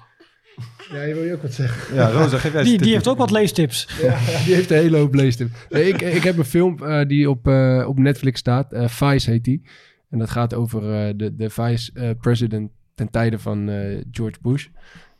Ja, 0.92 1.02
je 1.02 1.14
wil 1.14 1.22
je 1.24 1.32
ook 1.32 1.42
wat 1.42 1.52
zeggen? 1.52 1.94
Ja, 1.94 2.10
Rosa, 2.10 2.38
geef 2.38 2.52
jij 2.52 2.62
Die, 2.62 2.78
die 2.78 2.92
heeft 2.92 3.08
ook 3.08 3.18
wat 3.18 3.30
leestips. 3.30 3.88
Ja, 4.02 4.18
die 4.44 4.54
heeft 4.54 4.70
een 4.70 4.76
hele 4.76 4.96
hoop 4.96 5.14
leestip. 5.14 5.48
Nee, 5.70 5.88
ik, 5.88 6.00
ik 6.00 6.22
heb 6.22 6.38
een 6.38 6.44
film 6.44 6.82
eh, 6.84 7.06
die 7.08 7.30
op, 7.30 7.48
eh, 7.48 7.84
op 7.88 7.98
Netflix 7.98 8.38
staat. 8.40 8.72
eh, 8.72 8.88
Vice 8.88 9.30
heet 9.30 9.44
die. 9.44 9.62
En 10.10 10.18
dat 10.18 10.30
gaat 10.30 10.54
over 10.54 10.82
eh, 10.92 11.12
de, 11.16 11.34
de 11.36 11.50
vice-president 11.50 12.70
ten 12.94 13.10
tijde 13.10 13.38
van 13.38 13.68
eh, 13.68 14.02
George 14.10 14.38
Bush. 14.42 14.66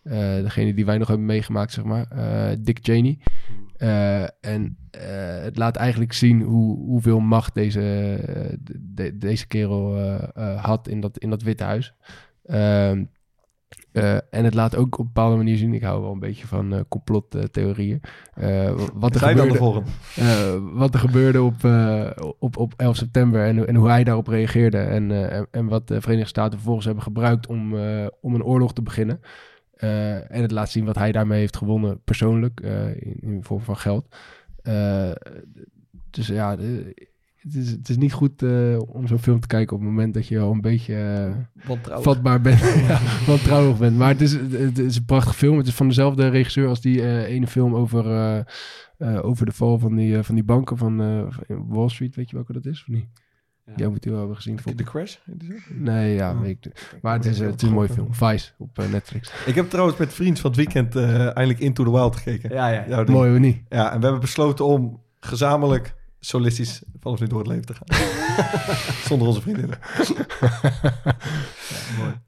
Eh, 0.03 0.13
degene 0.43 0.75
die 0.75 0.85
wij 0.87 0.99
nog 0.99 1.09
hebben 1.09 1.27
meegemaakt, 1.27 1.73
zeg 1.73 1.85
maar. 1.85 2.07
eh, 2.11 2.57
Dick 2.61 2.79
Cheney. 2.83 3.19
Eh, 3.77 4.23
en 4.41 4.77
eh, 4.91 5.01
het 5.43 5.57
laat 5.57 5.77
eigenlijk 5.77 6.13
zien 6.13 6.43
hoe, 6.43 6.77
hoeveel 6.79 7.21
macht 7.21 7.55
deze, 7.55 7.81
de- 8.63 8.79
de- 8.95 9.19
deze 9.19 9.47
kerel 9.47 9.97
eh, 9.97 10.23
eh, 10.35 10.65
had 10.65 10.89
in 10.89 11.01
dat, 11.01 11.19
in 11.19 11.31
dat 11.31 11.43
Witte 11.43 11.65
Huis. 11.65 11.95
Ehm, 12.45 13.05
eh, 13.93 14.15
en 14.15 14.45
het 14.45 14.55
laat 14.55 14.77
ook 14.77 14.93
op 14.95 14.99
een 14.99 15.07
bepaalde 15.07 15.37
manier 15.37 15.57
zien. 15.57 15.75
Ik 15.75 15.83
hou 15.83 16.03
wel 16.03 16.13
een 16.13 16.19
beetje 16.19 16.47
van 16.47 16.75
eh 16.75 16.81
complottheorieën. 16.89 18.01
Eh, 18.35 18.75
wat 18.95 19.15
er 19.15 19.21
gebeurde, 19.45 19.59
eh, 20.17 20.55
wat 20.73 20.95
er 20.95 21.01
gebeurde 21.01 21.43
op, 21.43 21.65
op, 22.39 22.57
op 22.57 22.73
11 22.77 22.97
september 22.97 23.45
en, 23.45 23.67
en 23.67 23.75
hoe 23.75 23.89
hij 23.89 24.05
daarop 24.05 24.27
reageerde. 24.27 24.79
En, 24.79 25.31
en, 25.31 25.47
en 25.51 25.67
wat 25.67 25.89
de 25.89 26.01
Verenigde 26.01 26.29
Staten 26.29 26.53
vervolgens 26.53 26.87
hebben 26.87 27.03
gebruikt 27.05 27.47
om, 27.47 27.75
om 28.21 28.35
een 28.35 28.45
oorlog 28.45 28.73
te 28.73 28.83
beginnen. 28.83 29.21
En 29.77 30.43
het 30.43 30.51
laat 30.51 30.71
zien 30.71 30.85
wat 30.85 30.99
hij 30.99 31.13
daarmee 31.13 31.39
heeft 31.39 31.57
gewonnen 31.57 32.01
persoonlijk 32.05 32.61
in, 32.99 33.17
in 33.21 33.45
vorm 33.45 33.61
van 33.61 33.77
geld. 33.77 34.17
Dus 36.11 36.27
ja, 36.27 36.57
de- 36.57 37.15
het 37.47 37.55
is, 37.55 37.71
het 37.71 37.89
is 37.89 37.97
niet 37.97 38.13
goed 38.13 38.43
eh, 38.43 38.79
om 38.87 39.07
zo'n 39.07 39.19
film 39.19 39.41
te 39.41 39.47
kijken 39.47 39.77
op 39.77 39.83
het 39.83 39.91
moment 39.91 40.15
dat 40.15 40.27
je 40.27 40.39
al 40.39 40.53
een 40.53 40.61
beetje 40.61 40.95
eh, 41.65 41.71
vatbaar 42.01 42.41
bent. 42.41 42.61
ja, 42.89 43.01
wantrouwig 43.27 43.79
bent. 43.79 43.97
Maar 43.97 44.09
het 44.09 44.21
is, 44.21 44.33
het 44.33 44.79
is 44.79 44.97
een 44.97 45.05
prachtig 45.05 45.37
film. 45.37 45.59
Het 45.59 45.67
is 45.67 45.75
van 45.75 45.89
dezelfde 45.89 46.29
regisseur 46.29 46.69
als 46.69 46.81
die 46.81 47.03
eh, 47.03 47.23
ene 47.23 47.47
film 47.47 47.75
over, 47.75 48.07
eh, 48.07 48.39
eh, 48.99 49.25
over 49.25 49.47
de 49.47 49.53
val 49.53 49.79
van 49.79 49.95
die, 49.95 50.23
van 50.23 50.35
die 50.35 50.45
banken 50.45 50.77
van 50.77 51.01
eh, 51.01 51.57
Wall 51.69 51.89
Street. 51.89 52.17
Weet 52.17 52.31
je 52.31 52.37
welke 52.37 52.53
dat 52.53 52.67
is 52.67 52.81
of 52.81 52.89
niet? 52.89 53.07
Die 53.75 53.89
moet 53.89 54.05
je 54.05 54.11
wel 54.11 54.19
hebben 54.19 54.37
gezien. 54.37 54.59
De 54.77 54.85
Crash? 54.85 55.17
Nee, 55.69 56.15
ja, 56.15 56.39
weet 56.39 56.67
ik. 56.67 56.99
Maar 57.03 57.15
het 57.15 57.25
is, 57.25 57.39
het 57.39 57.63
is 57.63 57.69
een 57.69 57.75
mooie 57.75 57.89
film. 57.89 58.15
Vice 58.15 58.53
op 58.59 58.83
Netflix. 58.91 59.33
Ik 59.47 59.55
heb 59.55 59.71
trouwens 59.71 59.99
met 59.99 60.15
vriend 60.15 60.41
van 60.41 60.51
het 60.51 60.59
weekend 60.59 60.97
eh, 60.97 61.25
eindelijk 61.25 61.59
Into 61.59 61.85
the 61.85 61.91
Wild 61.91 62.17
gekeken. 62.17 62.55
Ja, 62.55 62.69
ja. 62.69 62.97
Ding. 62.97 63.09
Mooi 63.09 63.33
of 63.33 63.39
niet? 63.39 63.63
Ja, 63.69 63.93
en 63.93 63.97
we 63.97 64.03
hebben 64.03 64.21
besloten 64.21 64.65
om 64.65 65.03
gezamenlijk 65.21 65.95
solistisch 66.21 66.83
vanaf 67.01 67.21
nu 67.21 67.27
door 67.27 67.39
het 67.39 67.49
leven 67.49 67.65
te 67.67 67.75
gaan. 67.75 68.07
Zonder 69.09 69.29
onze 69.29 69.41
vriendinnen. 69.41 69.79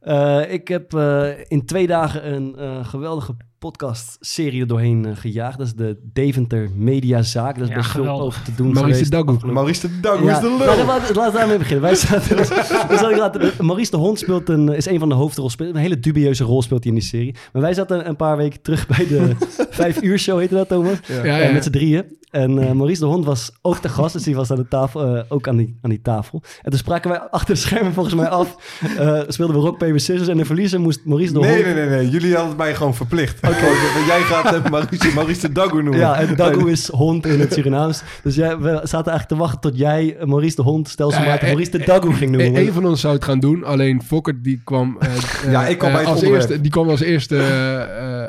Eh, 0.00 0.52
ik 0.52 0.68
heb 0.68 0.94
eh, 0.94 1.26
in 1.48 1.66
twee 1.66 1.86
dagen 1.86 2.32
een 2.32 2.56
eh, 2.56 2.86
geweldige 2.88 3.36
podcast-serie 3.58 4.60
er 4.60 4.66
doorheen 4.66 5.16
gejaagd. 5.16 5.58
Dat 5.58 5.66
is 5.66 5.74
de 5.74 6.00
Deventer 6.12 6.70
Mediazaak. 6.74 7.54
Daar 7.54 7.62
is 7.64 7.68
Ja, 7.70 7.74
best 7.76 7.90
veel 7.90 8.20
over 8.20 8.42
te 8.42 8.54
doen 8.54 8.72
Maurice 8.72 9.04
geweest. 9.04 9.10
de 9.10 9.16
Dagoe. 9.24 9.52
Maurice 9.52 9.80
de 9.88 10.00
Dag, 10.00 10.18
hoe 10.18 10.26
Ja, 10.28 10.34
is 10.34 10.40
de 10.40 10.46
nou, 10.48 10.58
lul? 10.58 10.66
laten 10.86 11.06
we- 11.08 11.14
laten 11.14 11.32
we 11.32 11.38
daarmee 11.38 11.58
beginnen. 11.58 11.82
Wij 11.82 11.94
zaten, 11.94 12.36
we 12.88 13.14
laten, 13.18 13.52
Maurice 13.66 13.90
de 13.90 13.96
Hond 13.96 14.18
speelt 14.18 14.48
een, 14.48 14.68
is 14.68 14.86
een 14.86 14.98
van 14.98 15.08
de 15.08 15.14
hoofdrolspelers. 15.14 15.74
Een 15.76 15.82
hele 15.82 16.00
dubieuze 16.00 16.44
rol 16.44 16.62
speelt 16.62 16.84
hij 16.84 16.92
in 16.92 16.98
die 16.98 17.08
serie. 17.08 17.34
Maar 17.52 17.62
wij 17.62 17.74
zaten 17.74 18.08
een 18.08 18.16
paar 18.16 18.36
weken 18.36 18.62
terug 18.62 18.86
bij 18.86 19.06
de 19.06 19.36
vijf 19.70 20.02
uur 20.02 20.18
show, 20.18 20.38
heette 20.38 20.54
dat 20.54 20.68
Thomas? 20.68 20.98
Ja. 21.06 21.24
Ja, 21.24 21.36
ja. 21.36 21.52
met 21.52 21.64
z'n 21.64 21.70
drieën. 21.70 22.16
En 22.30 22.58
eh, 22.58 22.72
Maurice 22.72 23.00
de 23.00 23.06
Hond 23.06 23.24
was 23.24 23.50
ook 23.62 23.76
te 23.76 23.88
gast, 23.88 24.12
dus 24.12 24.22
die 24.22 24.34
was 24.34 24.50
aan 24.50 24.56
de 24.56 24.68
tafel, 24.68 25.16
eh, 25.16 25.22
ook 25.28 25.48
aan 25.48 25.56
die, 25.56 25.78
aan 25.82 25.90
die 25.90 26.00
tafel. 26.02 26.42
En 26.62 26.70
toen 26.70 26.78
spraken 26.78 27.10
wij 27.10 27.18
achter 27.20 27.54
de 27.54 27.60
schermen 27.60 27.92
volgens 27.92 28.14
mij 28.14 28.28
af. 28.28 28.56
eh, 28.98 29.20
speelden 29.28 29.56
we 29.56 29.62
rock, 29.62 29.78
paper, 29.78 30.00
scissors. 30.00 30.28
En 30.28 30.36
de 30.36 30.44
verliezer 30.44 30.80
moest 30.80 31.00
Maurice 31.04 31.32
de 31.32 31.38
Nee, 31.38 31.52
Hond... 31.52 31.64
nee, 31.64 31.74
nee, 31.74 31.88
nee. 31.88 32.10
Jullie 32.10 32.34
hadden 32.36 32.56
mij 32.56 32.74
gewoon 32.74 32.94
verplicht. 32.94 33.36
Oké. 33.46 33.66
Jij 34.10 34.20
gaat 34.20 34.70
Maurice, 34.70 35.14
Maurice 35.14 35.40
de 35.40 35.52
Dagoe 35.52 35.82
noemen. 35.82 36.00
Ja, 36.00 36.14
en 36.20 36.36
Dagoe 36.36 36.70
is 36.70 36.88
hond 36.88 37.26
in 37.26 37.40
het 37.40 37.52
Surinaams. 37.52 38.02
Dus 38.22 38.34
jij, 38.34 38.58
we 38.58 38.70
zaten 38.70 38.92
eigenlijk 38.92 39.28
te 39.28 39.36
wachten 39.36 39.60
tot 39.60 39.78
jij 39.78 40.16
Maurice 40.24 40.56
de 40.56 40.62
Hond 40.62 40.88
stelselmatig 40.88 41.40
Ja, 41.40 41.46
eh, 41.46 41.52
Maurice 41.52 41.70
de 41.78 41.84
Dagoe 41.84 42.12
ging 42.12 42.34
Eén 42.34 42.38
noemen. 42.42 42.60
een 42.66 42.72
van 42.72 42.86
ons 42.86 43.00
zou 43.00 43.14
het 43.14 43.24
gaan 43.24 43.40
doen, 43.40 43.64
alleen 43.64 44.02
Fokker 44.02 44.42
die 44.42 44.60
kwam, 44.64 44.98
Ja, 45.50 45.66
ik 45.66 45.78
kwam 45.78 45.90
bij 45.92 46.00
het 46.00 46.08
als 46.10 46.18
onderwerp. 46.18 46.48
eerste, 46.48 46.60
die 46.62 46.70
kwam 46.70 46.88
als 46.88 47.00
eerste, 47.00 47.36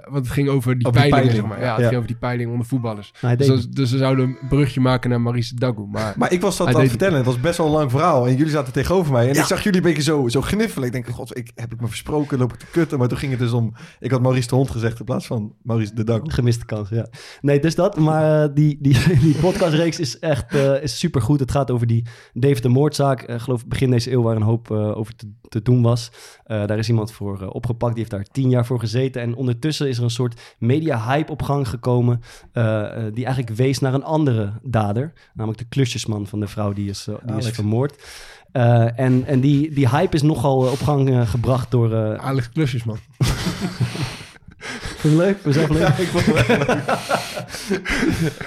want 0.10 0.26
het 0.26 0.34
ging 0.34 0.50
over 0.50 0.78
die 0.78 0.88
Over 0.88 1.02
die 1.02 1.10
peiling, 1.10 1.32
peiling, 1.32 1.32
zeg 1.36 1.46
maar. 1.46 1.60
Ja, 1.60 1.72
het 1.72 1.78
ja. 1.82 1.86
ging 1.88 1.96
over 1.96 2.08
die 2.08 2.18
peiling 2.20 2.52
onder 2.52 2.66
voetballers. 2.66 3.12
hij 3.20 3.36
Dus, 3.36 3.48
dat- 3.48 3.68
dus 3.72 3.89
we 3.92 3.98
zouden 3.98 4.26
een 4.26 4.48
brugje 4.50 4.80
maken 4.80 5.10
naar 5.10 5.22
Maurice 5.22 5.56
Dagoe. 5.56 5.88
Maar, 5.88 6.14
Maar 6.18 6.32
ik 6.32 6.42
was 6.42 6.58
dat 6.58 6.68
aan 6.68 6.82
het 6.82 6.90
vertellen. 6.90 7.16
Het 7.16 7.26
was 7.26 7.40
best 7.40 7.58
wel 7.58 7.68
een 7.68 7.74
lang 7.74 7.92
verhaal. 7.92 8.28
En 8.28 8.36
jullie 8.36 8.52
zaten 8.52 8.74
tegenover 8.74 9.12
mij. 9.12 9.30
En 9.30 9.36
ik 9.36 9.44
zag 9.44 9.64
jullie 9.64 9.80
een 9.80 9.88
beetje 9.88 10.02
zo, 10.02 10.28
zo 10.28 10.42
gniffelen. 10.42 10.88
Ik 10.88 10.94
denk, 10.94 11.08
god, 11.08 11.38
ik, 11.38 11.52
heb 11.56 11.74
ik 11.74 11.82
me 11.82 11.88
versproken? 11.88 12.38
Loop 12.38 12.54
ik 12.54 12.60
te 12.60 12.66
kutten? 12.72 13.00
Maar 13.00 13.08
toen 13.08 13.18
ging 13.18 13.32
het 13.32 13.40
dus 13.40 13.52
om... 13.52 13.74
Ik 14.00 14.12
had 14.12 14.22
Maurice 14.22 14.48
de 14.48 14.56
Hond 14.56 14.70
gezegd 14.72 15.00
in 15.00 15.06
plaats 15.06 15.28
van 15.28 15.54
Maurice 15.64 15.94
de 15.94 16.04
Dagoe. 16.04 16.32
Gemiste 16.32 16.66
kans, 16.66 16.90
ja. 16.90 17.08
Nee, 17.42 17.60
dus 17.60 17.76
dat. 17.76 17.98
Maar 17.98 18.44
eh, 18.44 18.50
die, 18.54 18.78
die, 18.82 18.98
die 19.26 19.36
podcastreeks 19.36 20.00
is 20.00 20.20
echt 20.20 20.56
eh, 20.56 20.84
is 20.84 21.00
supergoed. 21.00 21.40
Het 21.40 21.52
gaat 21.52 21.72
over 21.72 21.88
die 21.88 22.06
David 22.34 22.64
de 22.64 22.70
moordzaak. 22.70 23.22
Eh, 23.22 23.40
geloof 23.40 23.62
ik 23.62 23.68
begin 23.68 23.92
deze 23.92 24.12
eeuw 24.12 24.22
waar 24.22 24.36
een 24.36 24.42
hoop 24.42 24.72
eh, 24.72 24.98
over 24.98 25.16
te, 25.16 25.32
te 25.50 25.62
doen 25.62 25.82
was. 25.82 26.12
Eh, 26.44 26.66
daar 26.66 26.78
is 26.78 26.90
iemand 26.90 27.12
voor 27.12 27.48
opgepakt. 27.48 27.94
Die 27.96 28.04
heeft 28.04 28.16
daar 28.16 28.32
tien 28.32 28.50
jaar 28.50 28.66
voor 28.66 28.80
gezeten. 28.80 29.22
En 29.22 29.36
ondertussen 29.36 29.88
is 29.88 29.98
er 29.98 30.04
een 30.04 30.10
soort 30.10 30.56
media-hype 30.58 31.32
op 31.32 31.42
gang 31.42 31.68
gekomen... 31.68 32.20
die 33.14 33.26
eigenlijk 33.26 33.56
wees 33.56 33.79
naar 33.80 33.94
een 33.94 34.04
andere 34.04 34.52
dader. 34.64 35.14
Namelijk 35.34 35.62
de 35.62 35.68
klusjesman 35.70 36.28
van 36.28 36.40
de 36.40 36.48
vrouw 36.48 36.74
die 36.74 36.90
is, 36.90 37.08
eh, 37.08 37.16
die 37.26 37.38
is 37.38 37.50
vermoord. 37.50 38.04
Eh, 38.52 39.00
en 39.00 39.26
en 39.26 39.40
die, 39.40 39.74
die 39.74 39.90
hype 39.90 40.16
is 40.16 40.22
nogal 40.22 40.66
eh, 40.66 40.72
op 40.72 40.82
gang 40.82 41.30
gebracht 41.30 41.72
door... 41.72 41.94
eh 41.94 42.14
Alex 42.14 42.50
Klusjes, 42.50 42.84
je 45.02 45.16
leuk? 45.16 45.38
Zelf 45.46 45.70
leuk? 45.70 45.88
ik 45.88 46.08
vond 46.08 46.26
het 46.26 46.36
echt 46.36 46.68
leuk. 46.68 46.84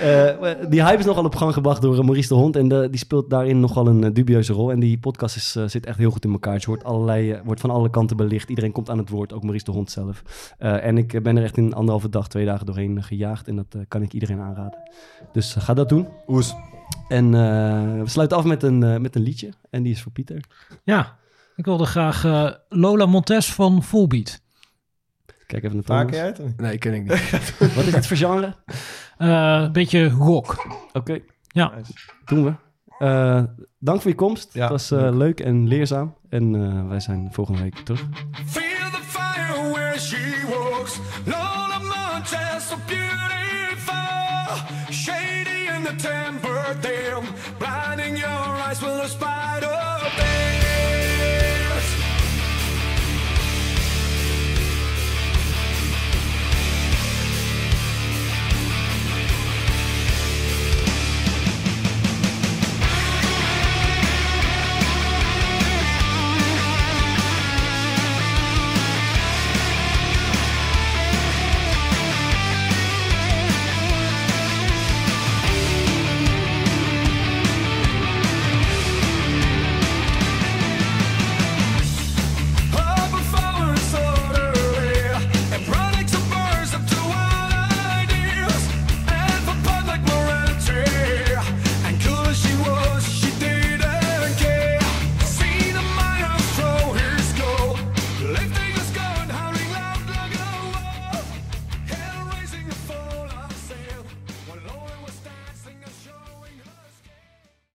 Eh, 0.00 0.50
die 0.68 0.84
hype 0.84 0.98
is 0.98 1.04
nogal 1.04 1.24
op 1.24 1.34
gang 1.36 1.52
gebracht 1.52 1.82
door 1.82 1.98
eh, 1.98 2.04
Maurice 2.04 2.28
de 2.28 2.34
Hond. 2.34 2.56
En 2.56 2.68
de, 2.68 2.88
die 2.90 2.98
speelt 2.98 3.30
daarin 3.30 3.60
nogal 3.60 3.86
een 3.86 4.04
eh, 4.04 4.10
dubieuze 4.12 4.52
rol. 4.52 4.70
En 4.70 4.80
die 4.80 4.98
podcast 4.98 5.36
is, 5.36 5.56
eh, 5.56 5.64
zit 5.66 5.86
echt 5.86 5.98
heel 5.98 6.10
goed 6.10 6.24
in 6.24 6.32
elkaar. 6.32 6.54
Het 6.54 6.64
wordt, 6.64 6.84
allerlei, 6.84 7.30
eh, 7.32 7.40
wordt 7.44 7.60
van 7.60 7.70
alle 7.70 7.90
kanten 7.90 8.16
belicht. 8.16 8.48
Iedereen 8.48 8.72
komt 8.72 8.90
aan 8.90 8.98
het 8.98 9.08
woord, 9.08 9.32
ook 9.32 9.42
Maurice 9.42 9.64
de 9.64 9.70
Hond 9.70 9.90
zelf. 9.90 10.22
Eh, 10.58 10.84
en 10.86 10.98
ik 10.98 11.12
eh, 11.12 11.20
ben 11.22 11.36
er 11.36 11.42
echt 11.42 11.56
in 11.56 11.74
anderhalve 11.74 12.08
dag, 12.08 12.28
twee 12.28 12.44
dagen 12.44 12.66
doorheen 12.66 12.98
eh, 12.98 13.04
gejaagd. 13.04 13.48
En 13.48 13.56
dat 13.56 13.66
eh, 13.70 13.80
kan 13.88 14.02
ik 14.02 14.12
iedereen 14.12 14.40
aanraden. 14.40 14.78
Dus 15.32 15.56
eh, 15.56 15.62
ga 15.62 15.74
dat 15.74 15.88
doen. 15.88 16.08
Oes. 16.26 16.54
En 17.08 17.24
eh, 17.34 17.40
we 18.02 18.08
sluiten 18.08 18.36
af 18.36 18.44
met 18.44 18.62
een, 18.62 18.82
eh, 18.82 18.96
met 18.98 19.16
een 19.16 19.22
liedje. 19.22 19.48
En 19.70 19.82
die 19.82 19.92
is 19.92 20.02
voor 20.02 20.12
Pieter. 20.12 20.44
Ja, 20.84 21.16
ik 21.56 21.64
wilde 21.64 21.86
graag 21.86 22.24
eh, 22.24 22.50
Lola 22.68 23.06
Montes 23.06 23.52
van 23.52 23.82
Fullbeat. 23.82 24.40
Kijk 25.52 25.64
even 25.64 25.76
naar 25.76 25.84
Vaak 25.84 26.10
Thomas. 26.10 26.30
of 26.38 26.38
niet? 26.46 26.60
Nee, 26.60 26.78
ken 26.78 26.94
ik 26.94 27.02
niet. 27.02 27.54
Wat 27.74 27.84
is 27.84 27.94
het 27.94 28.06
voor 28.06 28.16
genre? 28.16 28.54
Eh, 29.18 29.60
een 29.64 29.72
beetje 29.72 30.08
rock. 30.08 30.66
Oké, 30.92 31.18
Ja. 31.48 31.72
Nice. 31.76 31.92
doen 32.24 32.44
we. 32.44 32.52
Eh, 32.98 33.42
dank 33.78 34.00
voor 34.00 34.10
je 34.10 34.16
komst. 34.16 34.54
Ja, 34.54 34.60
het 34.60 34.70
was 34.70 34.90
eh, 34.90 35.08
leuk 35.16 35.40
en 35.40 35.68
leerzaam. 35.68 36.14
En 36.28 36.54
eh, 36.54 36.88
wij 36.88 37.00
zijn 37.00 37.28
volgende 37.32 37.62
week 37.62 37.74
terug. 37.76 38.00
Feel 38.46 38.90
the 38.90 39.02
fire 39.06 39.70
where 39.72 39.98
she 39.98 40.44
walks. 40.48 40.98
Lola 41.24 41.78
Montez, 41.78 42.68
so 42.68 42.76
beautiful. 42.86 44.56
Shady 44.90 45.68
in 45.76 45.82
the 45.82 45.94
timber 45.96 46.76
dim. 46.80 47.24
Blinding 47.58 48.18
your 48.18 48.66
eyes 48.68 48.80
with 48.80 49.00
a 49.02 49.06
spider. 49.08 49.81